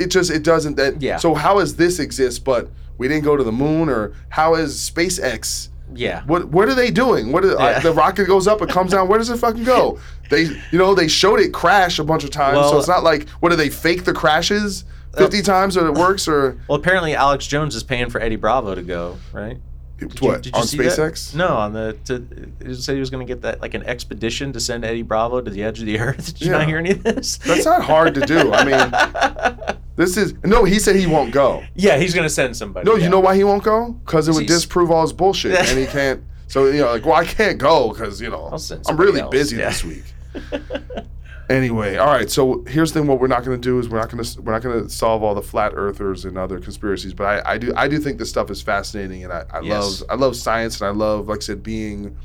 it 0.00 0.08
just 0.10 0.30
it 0.30 0.42
doesn't 0.42 0.76
that 0.76 1.00
Yeah. 1.02 1.16
so 1.18 1.34
how 1.34 1.58
does 1.60 1.76
this 1.76 1.98
exist 2.00 2.44
but 2.44 2.70
we 2.98 3.06
didn't 3.08 3.24
go 3.24 3.36
to 3.36 3.44
the 3.44 3.52
moon 3.52 3.88
or 3.88 4.12
how 4.30 4.54
is 4.56 4.74
SpaceX 4.94 5.68
yeah. 5.94 6.22
what 6.24 6.48
what 6.48 6.68
are 6.68 6.74
they 6.74 6.90
doing? 6.90 7.32
What 7.32 7.44
are, 7.44 7.58
uh, 7.58 7.80
the 7.80 7.92
rocket 7.92 8.26
goes 8.26 8.46
up, 8.46 8.62
it 8.62 8.68
comes 8.76 8.92
down. 8.92 9.08
Where 9.08 9.18
does 9.18 9.30
it 9.30 9.38
fucking 9.38 9.64
go? 9.64 9.98
They 10.30 10.42
you 10.70 10.78
know 10.78 10.94
they 10.94 11.08
showed 11.08 11.40
it 11.40 11.52
crash 11.52 11.98
a 11.98 12.04
bunch 12.04 12.24
of 12.24 12.30
times, 12.30 12.68
so 12.70 12.78
it's 12.78 12.88
not 12.88 13.02
like 13.02 13.28
what 13.40 13.50
do 13.50 13.56
they 13.56 13.68
fake 13.70 14.04
the 14.04 14.12
crashes 14.12 14.84
fifty 15.16 15.42
times 15.42 15.74
so 15.74 15.86
it 15.86 15.94
works 15.94 16.28
or 16.28 16.56
Well, 16.68 16.78
apparently 16.78 17.14
Alex 17.14 17.46
Jones 17.46 17.74
is 17.74 17.82
paying 17.82 18.10
for 18.10 18.20
Eddie 18.20 18.36
Bravo 18.36 18.74
to 18.76 18.82
go, 18.82 19.16
right? 19.32 19.58
Did 19.98 20.18
what 20.20 20.54
on 20.54 20.66
see 20.66 20.78
that? 20.78 20.92
SpaceX? 20.92 21.34
No, 21.34 21.48
on 21.48 21.74
the 21.74 21.94
to, 22.06 22.24
he 22.66 22.74
said 22.74 22.94
he 22.94 23.00
was 23.00 23.10
going 23.10 23.26
to 23.26 23.30
get 23.30 23.42
that 23.42 23.60
like 23.60 23.74
an 23.74 23.82
expedition 23.82 24.50
to 24.54 24.60
send 24.60 24.82
Eddie 24.84 25.02
Bravo 25.02 25.42
to 25.42 25.50
the 25.50 25.62
edge 25.62 25.80
of 25.80 25.84
the 25.86 25.98
earth. 26.00 26.24
Did 26.38 26.40
you 26.40 26.52
Yeah. 26.52 26.58
not 26.58 26.68
hear 26.68 26.78
any 26.78 26.92
of 26.92 27.02
this? 27.02 27.36
That's 27.38 27.66
not 27.66 27.82
hard 27.82 28.14
to 28.14 28.20
do. 28.22 28.50
I 28.52 28.64
mean, 28.64 29.76
this 30.00 30.16
is 30.16 30.34
no. 30.44 30.64
He 30.64 30.78
said 30.78 30.96
he 30.96 31.06
won't 31.06 31.30
go. 31.32 31.62
Yeah, 31.74 31.98
he's 31.98 32.14
going 32.14 32.24
to 32.26 32.30
send 32.34 32.56
somebody. 32.56 32.88
No, 32.88 32.96
yeah. 32.96 33.04
you 33.04 33.10
know 33.10 33.20
why 33.20 33.36
he 33.36 33.44
won't 33.44 33.62
go? 33.62 33.92
Because 34.04 34.28
it 34.28 34.32
would 34.32 34.44
He's- 34.48 34.58
disprove 34.60 34.90
all 34.90 35.02
his 35.02 35.12
bullshit, 35.12 35.54
and 35.54 35.78
he 35.78 35.86
can't. 35.86 36.22
So 36.48 36.66
you 36.66 36.80
know, 36.80 36.90
like, 36.92 37.04
well, 37.04 37.14
I 37.14 37.24
can't 37.24 37.58
go 37.58 37.90
because 37.92 38.20
you 38.20 38.30
know 38.30 38.50
I'm 38.88 38.96
really 38.96 39.20
else, 39.20 39.30
busy 39.30 39.56
yeah. 39.56 39.68
this 39.68 39.84
week. 39.84 40.04
anyway, 41.48 41.96
all 41.96 42.06
right. 42.12 42.30
So 42.30 42.64
here's 42.66 42.92
the 42.92 43.00
thing: 43.00 43.08
what 43.08 43.20
we're 43.20 43.26
not 43.26 43.44
going 43.44 43.60
to 43.60 43.68
do 43.68 43.78
is 43.78 43.88
we're 43.88 43.98
not 44.00 44.10
going 44.10 44.22
to 44.24 44.40
we're 44.42 44.52
not 44.52 44.62
going 44.62 44.82
to 44.84 44.88
solve 44.90 45.22
all 45.22 45.34
the 45.34 45.42
flat 45.42 45.72
earthers 45.74 46.24
and 46.24 46.38
other 46.38 46.58
conspiracies. 46.60 47.14
But 47.14 47.46
I, 47.46 47.52
I 47.54 47.58
do 47.58 47.72
I 47.76 47.88
do 47.88 47.98
think 47.98 48.18
this 48.18 48.28
stuff 48.30 48.50
is 48.50 48.62
fascinating, 48.62 49.24
and 49.24 49.32
I, 49.32 49.44
I 49.50 49.60
Yes. 49.60 50.00
love 50.00 50.10
I 50.10 50.14
love 50.14 50.36
science, 50.36 50.80
and 50.80 50.88
I 50.88 50.92
love 50.92 51.28
like 51.28 51.38
I 51.38 51.42
said 51.42 51.62
being 51.62 52.16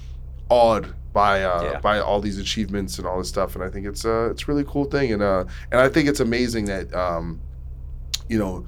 awed 0.50 0.94
by 1.14 1.44
uh, 1.44 1.64
Yeah. 1.64 1.80
by 1.80 2.00
all 2.00 2.20
these 2.22 2.38
achievements 2.38 2.98
and 2.98 3.08
all 3.08 3.18
this 3.18 3.30
stuff. 3.30 3.56
And 3.56 3.64
I 3.64 3.70
think 3.70 3.86
it's 3.86 4.06
uh 4.06 4.30
it's 4.32 4.44
a 4.44 4.46
really 4.48 4.66
cool 4.68 4.86
thing, 4.86 5.12
and 5.14 5.22
uh 5.22 5.46
and 5.72 5.80
I 5.82 5.90
think 5.90 6.08
it's 6.10 6.20
amazing 6.20 6.66
that 6.66 6.94
um 6.94 7.40
you 8.30 8.38
know 8.40 8.66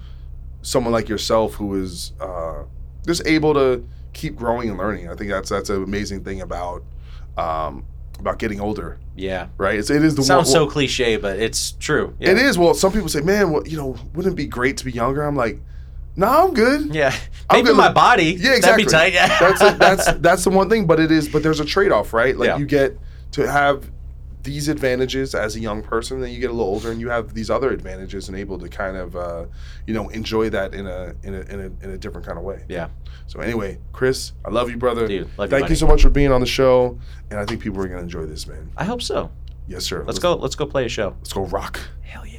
someone 0.61 0.91
like 0.91 1.07
yourself 1.09 1.53
who 1.55 1.81
is 1.81 2.11
uh, 2.19 2.63
just 3.05 3.25
able 3.25 3.53
to 3.53 3.87
keep 4.13 4.35
growing 4.35 4.69
and 4.69 4.77
learning. 4.77 5.09
I 5.09 5.15
think 5.15 5.29
that's 5.29 5.49
that's 5.49 5.69
an 5.69 5.83
amazing 5.83 6.23
thing 6.23 6.41
about 6.41 6.83
um, 7.37 7.85
about 8.19 8.39
getting 8.39 8.59
older, 8.59 8.97
Yeah. 9.15 9.47
right? 9.57 9.77
It's, 9.77 9.89
it 9.91 10.03
is 10.03 10.15
the 10.15 10.23
Sounds 10.23 10.51
so 10.51 10.65
cliche, 10.67 11.17
but 11.17 11.39
it's 11.39 11.73
true. 11.73 12.15
Yeah. 12.19 12.31
It 12.31 12.37
is. 12.39 12.57
Well, 12.57 12.73
some 12.73 12.91
people 12.91 13.09
say, 13.09 13.21
"Man, 13.21 13.51
well, 13.51 13.67
you 13.67 13.77
know, 13.77 13.95
wouldn't 14.15 14.33
it 14.33 14.35
be 14.35 14.47
great 14.47 14.77
to 14.77 14.85
be 14.85 14.91
younger?" 14.91 15.21
I'm 15.23 15.35
like, 15.35 15.59
"No, 16.15 16.27
I'm 16.27 16.53
good." 16.53 16.93
Yeah. 16.95 17.13
I'm 17.49 17.57
Maybe 17.59 17.67
good 17.67 17.77
my 17.77 17.91
body. 17.93 18.33
Yeah, 18.39 18.55
exactly. 18.55 18.83
That'd 18.83 18.85
be 18.85 18.91
tight. 18.91 19.13
Yeah. 19.13 19.27
that's 19.39 19.61
it, 19.61 19.77
that's 19.79 20.13
that's 20.19 20.43
the 20.43 20.49
one 20.49 20.67
thing. 20.69 20.87
But 20.87 20.99
it 20.99 21.11
is. 21.11 21.29
But 21.29 21.43
there's 21.43 21.59
a 21.59 21.65
trade 21.65 21.91
off, 21.91 22.11
right? 22.11 22.35
Like 22.35 22.47
Yeah. 22.47 22.57
you 22.57 22.65
get 22.65 22.97
to 23.33 23.49
have 23.49 23.89
these 24.47 24.69
advantages 24.69 25.35
as 25.35 25.57
a 25.57 25.59
young 25.59 25.83
person, 25.83 26.21
then 26.21 26.31
you 26.31 26.39
get 26.39 26.49
a 26.49 26.53
little 26.53 26.69
older 26.69 26.89
and 26.89 27.01
you 27.01 27.09
have 27.09 27.33
these 27.33 27.49
other 27.49 27.69
advantages 27.71 28.29
and 28.29 28.37
able 28.37 28.57
to 28.57 28.69
kind 28.69 28.95
of 28.95 29.13
uh, 29.13 29.45
you 29.85 29.93
know 29.93 30.07
enjoy 30.09 30.49
that 30.49 30.73
in 30.73 30.87
a 30.87 31.13
in 31.23 31.35
a 31.35 31.41
in 31.41 31.59
a, 31.59 31.83
in 31.83 31.89
a 31.91 31.97
different 31.97 32.25
kind 32.25 32.37
of 32.37 32.45
way. 32.45 32.63
Yeah. 32.69 32.87
So 33.27 33.41
anyway, 33.41 33.77
Chris, 33.91 34.31
I 34.45 34.49
love 34.49 34.69
you, 34.69 34.77
brother. 34.77 35.05
Dude, 35.05 35.27
love 35.37 35.49
Thank 35.49 35.63
buddy. 35.63 35.73
you 35.73 35.75
so 35.75 35.85
much 35.85 36.01
for 36.01 36.09
being 36.09 36.31
on 36.31 36.39
the 36.39 36.47
show, 36.47 36.97
and 37.29 37.41
I 37.41 37.45
think 37.45 37.61
people 37.61 37.83
are 37.83 37.87
gonna 37.89 38.01
enjoy 38.01 38.25
this, 38.25 38.47
man. 38.47 38.71
I 38.77 38.85
hope 38.85 39.01
so. 39.01 39.29
Yes, 39.67 39.83
sir. 39.83 40.05
Let's 40.07 40.19
go. 40.19 40.35
Let's 40.35 40.55
go 40.55 40.65
play 40.65 40.85
a 40.85 40.89
show. 40.89 41.13
Let's 41.17 41.33
go 41.33 41.43
rock. 41.47 41.81
Hell 42.03 42.25
yeah. 42.25 42.36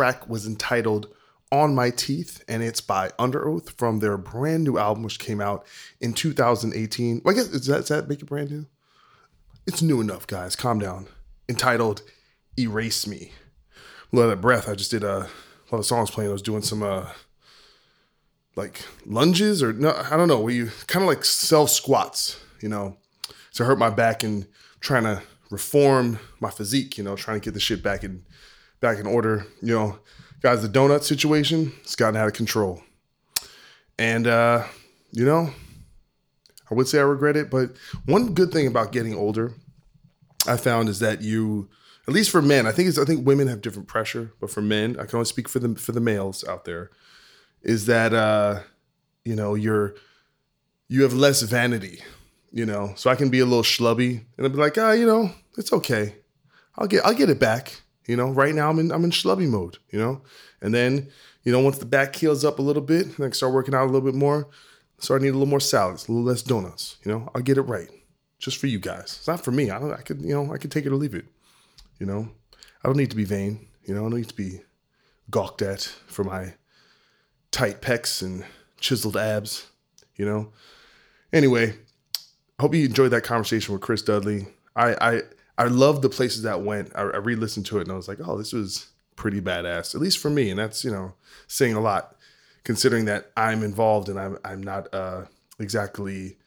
Track 0.00 0.30
was 0.30 0.46
entitled 0.46 1.14
On 1.52 1.74
My 1.74 1.90
Teeth, 1.90 2.42
and 2.48 2.62
it's 2.62 2.80
by 2.80 3.10
Underoath 3.18 3.68
from 3.76 3.98
their 3.98 4.16
brand 4.16 4.64
new 4.64 4.78
album, 4.78 5.02
which 5.02 5.18
came 5.18 5.42
out 5.42 5.66
in 6.00 6.14
2018. 6.14 7.20
Well, 7.22 7.34
I 7.34 7.36
guess, 7.36 7.48
is 7.48 7.66
that, 7.66 7.80
does 7.80 7.88
that 7.88 8.08
make 8.08 8.22
it 8.22 8.24
brand 8.24 8.50
new? 8.50 8.64
It's 9.66 9.82
new 9.82 10.00
enough, 10.00 10.26
guys. 10.26 10.56
Calm 10.56 10.78
down. 10.78 11.08
Entitled 11.50 12.00
Erase 12.58 13.06
Me. 13.06 13.32
A 14.10 14.16
lot 14.16 14.30
of 14.30 14.40
breath. 14.40 14.70
I 14.70 14.74
just 14.74 14.90
did 14.90 15.04
a 15.04 15.28
lot 15.70 15.80
of 15.80 15.84
songs 15.84 16.10
playing. 16.10 16.30
I 16.30 16.32
was 16.32 16.40
doing 16.40 16.62
some 16.62 16.82
uh 16.82 17.10
like 18.56 18.80
lunges 19.04 19.62
or 19.62 19.74
no, 19.74 19.92
I 20.10 20.16
don't 20.16 20.28
know, 20.28 20.40
where 20.40 20.54
you 20.54 20.70
kind 20.86 21.02
of 21.02 21.08
like 21.08 21.26
self 21.26 21.68
squats, 21.68 22.40
you 22.62 22.70
know. 22.70 22.96
to 23.52 23.66
hurt 23.66 23.78
my 23.78 23.90
back 23.90 24.22
and 24.22 24.46
trying 24.80 25.02
to 25.02 25.22
reform 25.50 26.18
my 26.40 26.48
physique, 26.48 26.96
you 26.96 27.04
know, 27.04 27.16
trying 27.16 27.38
to 27.38 27.44
get 27.44 27.52
the 27.52 27.60
shit 27.60 27.82
back 27.82 28.02
in 28.02 28.24
back 28.80 28.98
in 28.98 29.06
order. 29.06 29.46
You 29.62 29.74
know, 29.74 29.98
guys, 30.42 30.62
the 30.62 30.68
donut 30.68 31.02
situation, 31.02 31.72
it's 31.80 31.96
gotten 31.96 32.16
out 32.16 32.26
of 32.26 32.32
control. 32.34 32.82
And 33.98 34.26
uh, 34.26 34.64
you 35.12 35.24
know, 35.24 35.50
I 36.70 36.74
would 36.74 36.88
say 36.88 36.98
I 36.98 37.02
regret 37.02 37.36
it, 37.36 37.50
but 37.50 37.70
one 38.06 38.34
good 38.34 38.52
thing 38.52 38.66
about 38.66 38.92
getting 38.92 39.14
older, 39.14 39.52
I 40.46 40.56
found 40.56 40.88
is 40.88 41.00
that 41.00 41.22
you 41.22 41.68
at 42.08 42.14
least 42.14 42.30
for 42.30 42.42
men, 42.42 42.66
I 42.66 42.72
think 42.72 42.88
it's 42.88 42.98
I 42.98 43.04
think 43.04 43.26
women 43.26 43.48
have 43.48 43.60
different 43.60 43.88
pressure, 43.88 44.32
but 44.40 44.50
for 44.50 44.62
men, 44.62 44.96
I 44.98 45.04
can 45.04 45.16
only 45.16 45.26
speak 45.26 45.48
for 45.48 45.58
the 45.58 45.74
for 45.74 45.92
the 45.92 46.00
males 46.00 46.46
out 46.48 46.64
there, 46.64 46.90
is 47.62 47.86
that 47.86 48.12
uh, 48.12 48.60
you 49.24 49.36
know, 49.36 49.54
you're 49.54 49.94
you 50.88 51.02
have 51.02 51.12
less 51.12 51.42
vanity, 51.42 52.02
you 52.50 52.66
know. 52.66 52.92
So 52.96 53.10
I 53.10 53.14
can 53.14 53.30
be 53.30 53.40
a 53.40 53.46
little 53.46 53.62
schlubby 53.62 54.24
and 54.36 54.46
I'll 54.46 54.48
be 54.48 54.58
like, 54.58 54.76
ah, 54.78 54.92
you 54.92 55.06
know, 55.06 55.30
it's 55.56 55.72
okay. 55.72 56.16
I'll 56.76 56.86
get 56.86 57.04
I'll 57.04 57.14
get 57.14 57.30
it 57.30 57.38
back. 57.38 57.82
You 58.10 58.16
know, 58.16 58.30
right 58.30 58.52
now 58.52 58.68
I'm 58.68 58.80
in 58.80 58.90
I'm 58.90 59.04
in 59.04 59.12
schlubby 59.12 59.48
mode, 59.48 59.78
you 59.90 59.98
know? 60.00 60.22
And 60.60 60.74
then, 60.74 61.08
you 61.44 61.52
know, 61.52 61.60
once 61.60 61.78
the 61.78 61.86
back 61.86 62.16
heals 62.16 62.44
up 62.44 62.58
a 62.58 62.62
little 62.62 62.82
bit, 62.82 63.06
and 63.06 63.14
I 63.14 63.28
can 63.28 63.32
start 63.34 63.52
working 63.52 63.72
out 63.72 63.84
a 63.84 63.92
little 63.92 64.00
bit 64.00 64.16
more, 64.16 64.48
so 64.98 65.14
I 65.14 65.18
need 65.18 65.28
a 65.28 65.34
little 65.34 65.46
more 65.46 65.60
salads, 65.60 66.08
a 66.08 66.12
little 66.12 66.26
less 66.26 66.42
donuts, 66.42 66.96
you 67.04 67.12
know? 67.12 67.30
I'll 67.36 67.40
get 67.40 67.56
it 67.56 67.62
right. 67.62 67.88
Just 68.40 68.56
for 68.58 68.66
you 68.66 68.80
guys. 68.80 69.16
It's 69.18 69.28
not 69.28 69.44
for 69.44 69.52
me. 69.52 69.70
I 69.70 69.78
don't 69.78 69.92
I 69.92 70.02
could, 70.02 70.22
you 70.22 70.34
know, 70.34 70.52
I 70.52 70.58
could 70.58 70.72
take 70.72 70.86
it 70.86 70.92
or 70.92 70.96
leave 70.96 71.14
it. 71.14 71.26
You 72.00 72.06
know? 72.06 72.28
I 72.82 72.88
don't 72.88 72.96
need 72.96 73.10
to 73.10 73.16
be 73.16 73.24
vain, 73.24 73.68
you 73.84 73.94
know, 73.94 74.00
I 74.00 74.10
don't 74.10 74.18
need 74.18 74.28
to 74.28 74.34
be 74.34 74.60
gawked 75.30 75.62
at 75.62 75.82
for 76.08 76.24
my 76.24 76.54
tight 77.52 77.80
pecs 77.80 78.22
and 78.22 78.44
chiseled 78.80 79.16
abs, 79.16 79.68
you 80.16 80.26
know? 80.26 80.52
Anyway, 81.32 81.76
hope 82.58 82.74
you 82.74 82.86
enjoyed 82.86 83.12
that 83.12 83.22
conversation 83.22 83.72
with 83.72 83.82
Chris 83.82 84.02
Dudley. 84.02 84.48
I 84.74 84.96
I 85.00 85.22
I 85.60 85.64
love 85.64 86.00
the 86.00 86.08
places 86.08 86.42
that 86.44 86.62
went. 86.62 86.90
I, 86.94 87.02
I 87.02 87.18
re-listened 87.18 87.66
to 87.66 87.78
it 87.78 87.82
and 87.82 87.92
I 87.92 87.94
was 87.94 88.08
like, 88.08 88.18
oh, 88.26 88.38
this 88.38 88.54
was 88.54 88.88
pretty 89.14 89.42
badass, 89.42 89.94
at 89.94 90.00
least 90.00 90.16
for 90.16 90.30
me. 90.30 90.48
And 90.48 90.58
that's 90.58 90.82
you 90.84 90.90
know 90.90 91.12
saying 91.48 91.74
a 91.74 91.80
lot, 91.80 92.16
considering 92.64 93.04
that 93.04 93.30
I'm 93.36 93.62
involved 93.62 94.08
and 94.08 94.18
I'm 94.18 94.38
I'm 94.42 94.62
not 94.62 94.92
uh, 94.94 95.26
exactly 95.58 96.38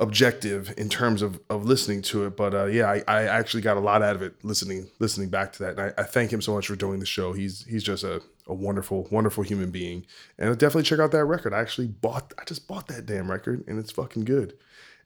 objective 0.00 0.74
in 0.76 0.88
terms 0.88 1.22
of 1.22 1.40
of 1.48 1.64
listening 1.64 2.02
to 2.02 2.26
it. 2.26 2.36
But 2.36 2.54
uh, 2.54 2.64
yeah, 2.64 2.90
I, 2.90 3.04
I 3.06 3.22
actually 3.22 3.62
got 3.62 3.76
a 3.76 3.80
lot 3.80 4.02
out 4.02 4.16
of 4.16 4.22
it 4.22 4.44
listening 4.44 4.90
listening 4.98 5.28
back 5.28 5.52
to 5.52 5.62
that. 5.62 5.78
And 5.78 5.92
I, 5.96 6.02
I 6.02 6.02
thank 6.02 6.32
him 6.32 6.42
so 6.42 6.54
much 6.54 6.66
for 6.66 6.74
doing 6.74 6.98
the 6.98 7.06
show. 7.06 7.34
He's 7.34 7.64
he's 7.66 7.84
just 7.84 8.02
a, 8.02 8.20
a 8.48 8.54
wonderful 8.54 9.06
wonderful 9.12 9.44
human 9.44 9.70
being. 9.70 10.06
And 10.38 10.48
I'll 10.48 10.56
definitely 10.56 10.82
check 10.82 10.98
out 10.98 11.12
that 11.12 11.24
record. 11.24 11.54
I 11.54 11.60
actually 11.60 11.86
bought 11.86 12.34
I 12.36 12.42
just 12.42 12.66
bought 12.66 12.88
that 12.88 13.06
damn 13.06 13.30
record 13.30 13.62
and 13.68 13.78
it's 13.78 13.92
fucking 13.92 14.24
good. 14.24 14.54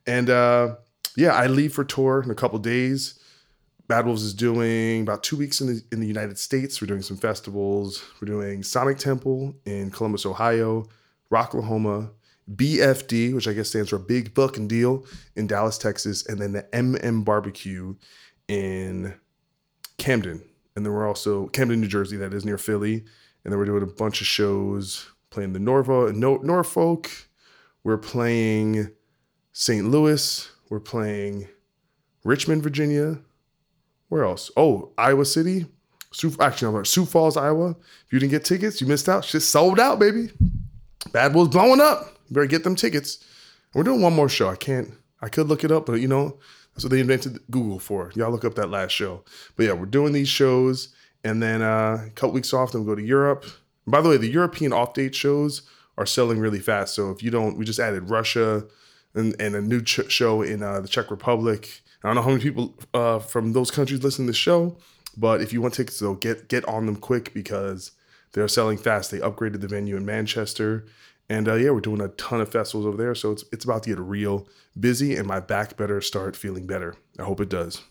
And 0.07 0.31
uh, 0.31 0.77
yeah, 1.19 1.33
I 1.33 1.49
leave 1.49 1.73
for 1.73 1.83
tour 1.83 2.23
in 2.23 2.31
a 2.31 2.35
couple 2.35 2.61
days. 2.61 3.19
Bad 3.89 4.07
Wolves 4.07 4.23
is 4.23 4.33
doing 4.33 5.03
about 5.03 5.25
two 5.25 5.37
weeks 5.37 5.61
in 5.61 5.67
the 5.67 5.83
in 5.91 5.99
the 5.99 6.07
United 6.07 6.39
States. 6.39 6.81
We're 6.81 6.87
doing 6.87 7.03
some 7.03 7.17
festivals. 7.17 8.05
We're 8.21 8.27
doing 8.27 8.63
Sonic 8.63 8.99
Temple 8.99 9.57
in 9.65 9.91
Columbus, 9.91 10.25
Ohio, 10.25 10.87
Rocklahoma, 11.33 12.11
BFD, 12.55 13.35
which 13.35 13.49
I 13.49 13.53
guess 13.53 13.69
stands 13.69 13.91
for 13.91 13.99
Big 13.99 14.33
Fucking 14.33 14.69
Deal 14.69 15.05
in 15.35 15.49
Dallas, 15.49 15.77
Texas, 15.77 16.25
and 16.25 16.39
then 16.39 16.53
the 16.53 16.63
MM 16.73 17.25
Barbecue 17.25 17.97
in 18.47 19.13
Camden. 19.97 20.41
And 20.77 20.87
then 20.87 20.93
we're 20.93 21.09
also 21.09 21.49
Camden, 21.49 21.81
New 21.81 21.89
Jersey, 21.89 22.17
that 22.19 22.33
is 22.33 22.45
near 22.45 22.59
Philly. 22.59 23.05
And 23.43 23.53
then 23.53 23.59
we're 23.59 23.65
doing 23.65 23.83
a 23.83 23.87
bunch 23.87 24.21
of 24.21 24.29
shows 24.29 25.11
playing 25.31 25.53
the 25.53 25.59
Norvo, 25.59 26.15
no, 26.15 26.37
Norfolk. 26.37 27.11
We're 27.83 27.99
playing 27.99 28.91
St. 29.53 29.85
Louis. 29.85 30.49
We're 30.71 30.81
playing 30.81 31.49
Richmond, 32.25 32.63
Virginia. 32.63 33.19
Where 34.09 34.25
else? 34.25 34.51
Oh, 34.57 34.93
Iowa 34.99 35.25
City. 35.25 35.67
Sioux, 36.13 36.35
actually, 36.41 36.73
no, 36.73 36.83
Sioux 36.83 37.05
Falls, 37.05 37.37
Iowa. 37.37 37.71
If 37.71 38.13
you 38.13 38.19
didn't 38.19 38.31
get 38.31 38.45
tickets, 38.45 38.81
you 38.81 38.87
missed 38.87 39.09
out. 39.09 39.25
Shit 39.25 39.43
sold 39.43 39.79
out, 39.79 39.99
baby. 39.99 40.31
Bad 41.13 41.35
Wolves 41.35 41.51
blowing 41.51 41.81
up. 41.81 42.19
You 42.29 42.35
better 42.35 42.47
get 42.47 42.65
them 42.65 42.77
tickets. 42.77 43.25
We're 43.75 43.83
doing 43.83 44.01
one 44.01 44.15
more 44.15 44.29
show. 44.29 44.49
I 44.49 44.57
can't. 44.57 44.93
I 45.21 45.29
could 45.29 45.49
look 45.49 45.65
it 45.65 45.71
up, 45.71 45.87
but 45.87 45.95
you 45.95 46.09
know 46.09 46.39
that's 46.75 46.85
what 46.85 46.91
they 46.91 47.01
invented 47.01 47.41
Google 47.51 47.79
for. 47.79 48.13
Y'all 48.15 48.31
look 48.31 48.45
up 48.45 48.55
that 48.55 48.71
last 48.71 48.93
show. 48.93 49.25
But 49.57 49.67
yeah, 49.67 49.73
we're 49.73 49.87
doing 49.87 50.13
these 50.13 50.29
shows, 50.29 50.95
and 51.25 51.43
then 51.43 51.61
uh, 51.61 52.05
a 52.07 52.11
couple 52.11 52.33
weeks 52.33 52.55
off, 52.55 52.73
then 52.73 52.83
we 52.83 52.87
go 52.87 52.95
to 52.95 53.03
Europe. 53.03 53.43
And 53.43 53.93
by 53.93 54.01
the 54.01 54.09
way, 54.09 54.17
the 54.17 54.29
European 54.29 54.73
off 54.73 54.95
date 54.95 55.15
shows 55.15 55.63
are 55.99 56.07
selling 56.07 56.39
really 56.39 56.61
fast. 56.61 56.95
So 56.95 57.11
if 57.11 57.23
you 57.23 57.31
don't, 57.31 57.59
we 57.59 57.65
just 57.65 57.81
added 57.81 58.09
Russia 58.09 58.65
and, 59.15 59.35
and 59.41 59.55
a 59.55 59.61
new 59.61 59.83
ch- 59.83 60.11
show 60.11 60.43
in 60.43 60.63
uh, 60.63 60.81
the 60.81 60.89
Czech 60.89 61.11
Republic. 61.11 61.83
I 62.03 62.09
don't 62.09 62.17
know 62.17 62.23
how 62.23 62.29
many 62.29 62.43
people 62.43 62.75
uh, 62.95 63.19
from 63.19 63.53
those 63.53 63.71
countries 63.71 64.03
listen 64.03 64.27
to 64.27 64.33
the 64.33 64.37
show, 64.37 64.77
but 65.17 65.41
if 65.41 65.53
you 65.53 65.61
want 65.61 65.75
tickets, 65.75 65.99
though, 65.99 66.15
get 66.15 66.49
get 66.49 66.65
on 66.67 66.87
them 66.87 66.97
quick 66.97 67.35
because 67.35 67.93
they're 68.33 68.49
selling 68.49 68.79
fast. 68.79 69.11
They 69.11 69.19
upgraded 69.19 69.61
the 69.61 69.69
venue 69.69 69.97
in 69.97 70.07
Manchester, 70.07 70.87
and 71.29 71.49
uh, 71.49 71.55
yeah, 71.55 71.71
we're 71.71 71.81
doing 71.81 72.01
a 72.01 72.09
ton 72.09 72.41
of 72.41 72.53
festivals 72.53 72.87
over 72.87 72.97
there. 72.97 73.15
So 73.15 73.33
it's 73.33 73.45
it's 73.53 73.65
about 73.65 73.83
to 73.85 73.91
get 73.91 73.99
real 73.99 74.47
busy, 74.79 75.17
and 75.17 75.27
my 75.27 75.41
back 75.41 75.77
better 75.77 76.01
start 76.01 76.37
feeling 76.37 76.67
better. 76.67 76.95
I 77.19 77.25
hope 77.25 77.41
it 77.41 77.49
does. 77.49 77.83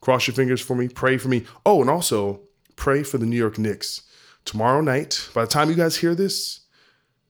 Cross 0.00 0.26
your 0.26 0.34
fingers 0.34 0.60
for 0.60 0.76
me. 0.76 0.88
Pray 0.88 1.16
for 1.16 1.28
me. 1.28 1.46
Oh, 1.64 1.80
and 1.80 1.88
also 1.88 2.40
pray 2.76 3.02
for 3.02 3.16
the 3.16 3.24
New 3.24 3.38
York 3.38 3.56
Knicks 3.56 4.02
tomorrow 4.44 4.82
night. 4.82 5.30
By 5.32 5.44
the 5.44 5.50
time 5.50 5.70
you 5.70 5.76
guys 5.76 5.96
hear 5.96 6.14
this, 6.14 6.60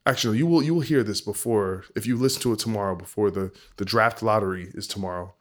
actually 0.06 0.38
you 0.38 0.46
will 0.46 0.62
you 0.62 0.74
will 0.74 0.80
hear 0.80 1.02
this 1.02 1.20
before 1.20 1.84
if 1.96 2.06
you 2.06 2.16
listen 2.16 2.42
to 2.42 2.52
it 2.52 2.58
tomorrow 2.58 2.94
before 2.94 3.30
the 3.30 3.52
the 3.76 3.84
draft 3.84 4.22
lottery 4.22 4.70
is 4.74 4.86
tomorrow 4.86 5.34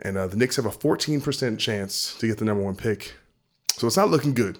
and 0.00 0.16
uh, 0.16 0.26
the 0.26 0.36
Knicks 0.36 0.56
have 0.56 0.66
a 0.66 0.70
14% 0.70 1.58
chance 1.58 2.14
to 2.18 2.26
get 2.26 2.38
the 2.38 2.44
number 2.44 2.62
one 2.62 2.76
pick. 2.76 3.14
So 3.76 3.86
it's 3.86 3.96
not 3.96 4.10
looking 4.10 4.34
good. 4.34 4.58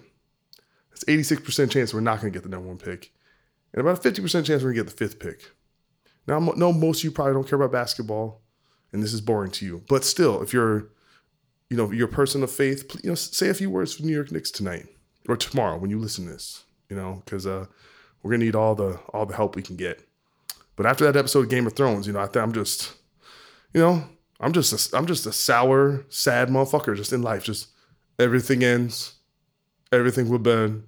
It's 0.93 1.05
86% 1.05 1.71
chance 1.71 1.93
we're 1.93 2.01
not 2.01 2.21
going 2.21 2.33
to 2.33 2.37
get 2.37 2.43
the 2.43 2.49
number 2.49 2.69
one 2.69 2.79
pick. 2.79 3.13
And 3.73 3.81
about 3.81 4.05
a 4.05 4.11
50% 4.11 4.23
chance 4.45 4.63
we're 4.63 4.73
going 4.73 4.77
to 4.77 4.83
get 4.85 4.87
the 4.87 4.97
fifth 4.97 5.21
pick. 5.21 5.51
Now, 6.27 6.39
I 6.39 6.57
know 6.57 6.73
most 6.73 7.01
of 7.01 7.05
you 7.05 7.11
probably 7.11 7.35
don't 7.35 7.47
care 7.47 7.61
about 7.61 7.73
basketball, 7.73 8.43
and 8.93 9.03
this 9.03 9.13
is 9.13 9.21
boring 9.21 9.51
to 9.53 9.67
you. 9.67 9.83
But 9.89 10.05
still, 10.05 10.43
if 10.43 10.53
you're, 10.53 10.89
you 11.71 11.77
know, 11.77 11.93
you're 11.93 12.09
a 12.09 12.13
person 12.13 12.43
of 12.43 12.51
faith, 12.51 12.99
you 13.05 13.11
know, 13.11 13.15
say 13.15 13.49
a 13.49 13.55
few 13.55 13.71
words 13.71 13.95
for 13.95 14.03
the 14.03 14.09
New 14.09 14.15
York 14.15 14.33
Knicks 14.33 14.51
tonight 14.51 14.87
or 15.29 15.37
tomorrow 15.37 15.77
when 15.77 15.91
you 15.91 15.99
listen 15.99 16.25
to 16.25 16.33
this. 16.33 16.65
You 16.89 16.97
know, 16.97 17.23
because 17.25 17.47
uh, 17.47 17.67
we're 18.27 18.33
gonna 18.33 18.45
need 18.45 18.57
all 18.57 18.75
the 18.75 18.99
all 19.13 19.25
the 19.25 19.37
help 19.37 19.55
we 19.55 19.63
can 19.63 19.77
get. 19.77 20.03
But 20.75 20.85
after 20.85 21.05
that 21.05 21.17
episode 21.17 21.45
of 21.45 21.49
Game 21.49 21.67
of 21.67 21.75
Thrones, 21.75 22.07
you 22.07 22.13
know, 22.13 22.19
I 22.19 22.27
think 22.27 22.43
I'm 22.43 22.53
just, 22.53 22.93
you 23.73 23.81
know, 23.81 24.05
I'm 24.41 24.53
just 24.53 24.93
a, 24.93 24.97
I'm 24.97 25.07
just 25.07 25.27
a 25.27 25.33
sour, 25.33 26.05
sad 26.09 26.49
motherfucker 26.49 26.97
just 26.97 27.13
in 27.13 27.23
life. 27.23 27.45
Just 27.45 27.69
everything 28.19 28.65
ends, 28.65 29.15
everything 29.93 30.29
will 30.29 30.41
burn. 30.41 30.85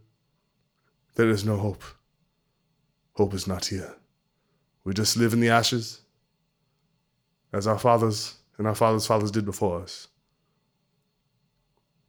There 1.15 1.31
is 1.31 1.45
no 1.45 1.57
hope. 1.57 1.85
Hope 3.15 3.35
is 3.35 3.47
not 3.47 3.67
here. 3.67 3.95
We 4.85 4.95
just 4.95 5.17
live 5.17 5.33
in 5.33 5.41
the 5.41 5.49
ashes, 5.49 6.01
as 7.53 7.67
our 7.69 7.79
fathers 7.79 8.35
and 8.59 8.67
our 8.67 8.75
fathers' 8.75 9.07
fathers 9.07 9.31
did 9.31 9.45
before 9.45 9.81
us. 9.81 10.09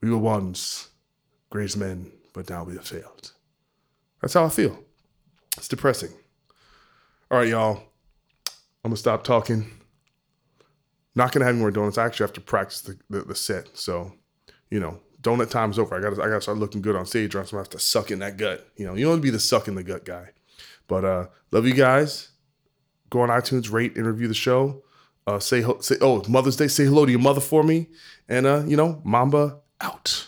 We 0.01 0.09
were 0.09 0.17
once 0.17 0.89
great 1.51 1.77
men, 1.77 2.11
but 2.33 2.49
now 2.49 2.63
we 2.63 2.73
have 2.73 2.87
failed. 2.87 3.33
That's 4.21 4.33
how 4.33 4.45
I 4.45 4.49
feel. 4.49 4.83
It's 5.59 5.67
depressing. 5.67 6.11
All 7.29 7.37
right, 7.37 7.49
y'all. 7.49 7.83
I'm 8.83 8.91
gonna 8.91 8.95
stop 8.95 9.25
talking. 9.25 9.69
Not 11.15 11.33
gonna 11.33 11.43
have 11.43 11.53
any 11.53 11.59
more 11.59 11.69
donuts. 11.69 11.97
I 11.97 12.05
actually 12.05 12.23
have 12.23 12.33
to 12.33 12.41
practice 12.41 12.79
the, 12.79 12.97
the, 13.09 13.21
the 13.23 13.35
set. 13.35 13.67
So, 13.73 14.13
you 14.71 14.79
know, 14.79 15.01
donut 15.21 15.49
time's 15.49 15.77
over. 15.77 15.97
I 15.97 15.99
gotta 15.99 16.21
I 16.23 16.27
gotta 16.29 16.39
start 16.39 16.59
looking 16.59 16.81
good 16.81 16.95
on 16.95 17.05
stage 17.05 17.35
or 17.35 17.39
I'm 17.39 17.45
gonna 17.45 17.57
have 17.57 17.69
to 17.71 17.79
suck 17.79 18.09
in 18.09 18.19
that 18.19 18.37
gut. 18.37 18.69
You 18.77 18.85
know, 18.85 18.95
you 18.95 19.03
don't 19.03 19.11
want 19.11 19.21
to 19.21 19.23
be 19.23 19.31
the 19.31 19.39
suck 19.39 19.67
in 19.67 19.75
the 19.75 19.83
gut 19.83 20.05
guy. 20.05 20.29
But 20.87 21.03
uh 21.03 21.27
love 21.51 21.67
you 21.67 21.73
guys. 21.73 22.29
Go 23.09 23.19
on 23.19 23.27
iTunes, 23.27 23.69
rate 23.69 23.97
and 23.97 24.07
review 24.07 24.29
the 24.29 24.33
show. 24.33 24.83
Uh 25.27 25.39
say 25.39 25.61
say 25.81 25.97
oh 25.99 26.23
Mother's 26.29 26.55
Day, 26.55 26.69
say 26.69 26.85
hello 26.85 27.05
to 27.05 27.11
your 27.11 27.19
mother 27.19 27.41
for 27.41 27.63
me. 27.63 27.87
And 28.29 28.45
uh, 28.45 28.63
you 28.65 28.77
know, 28.77 29.01
Mamba 29.03 29.59
out. 29.81 30.27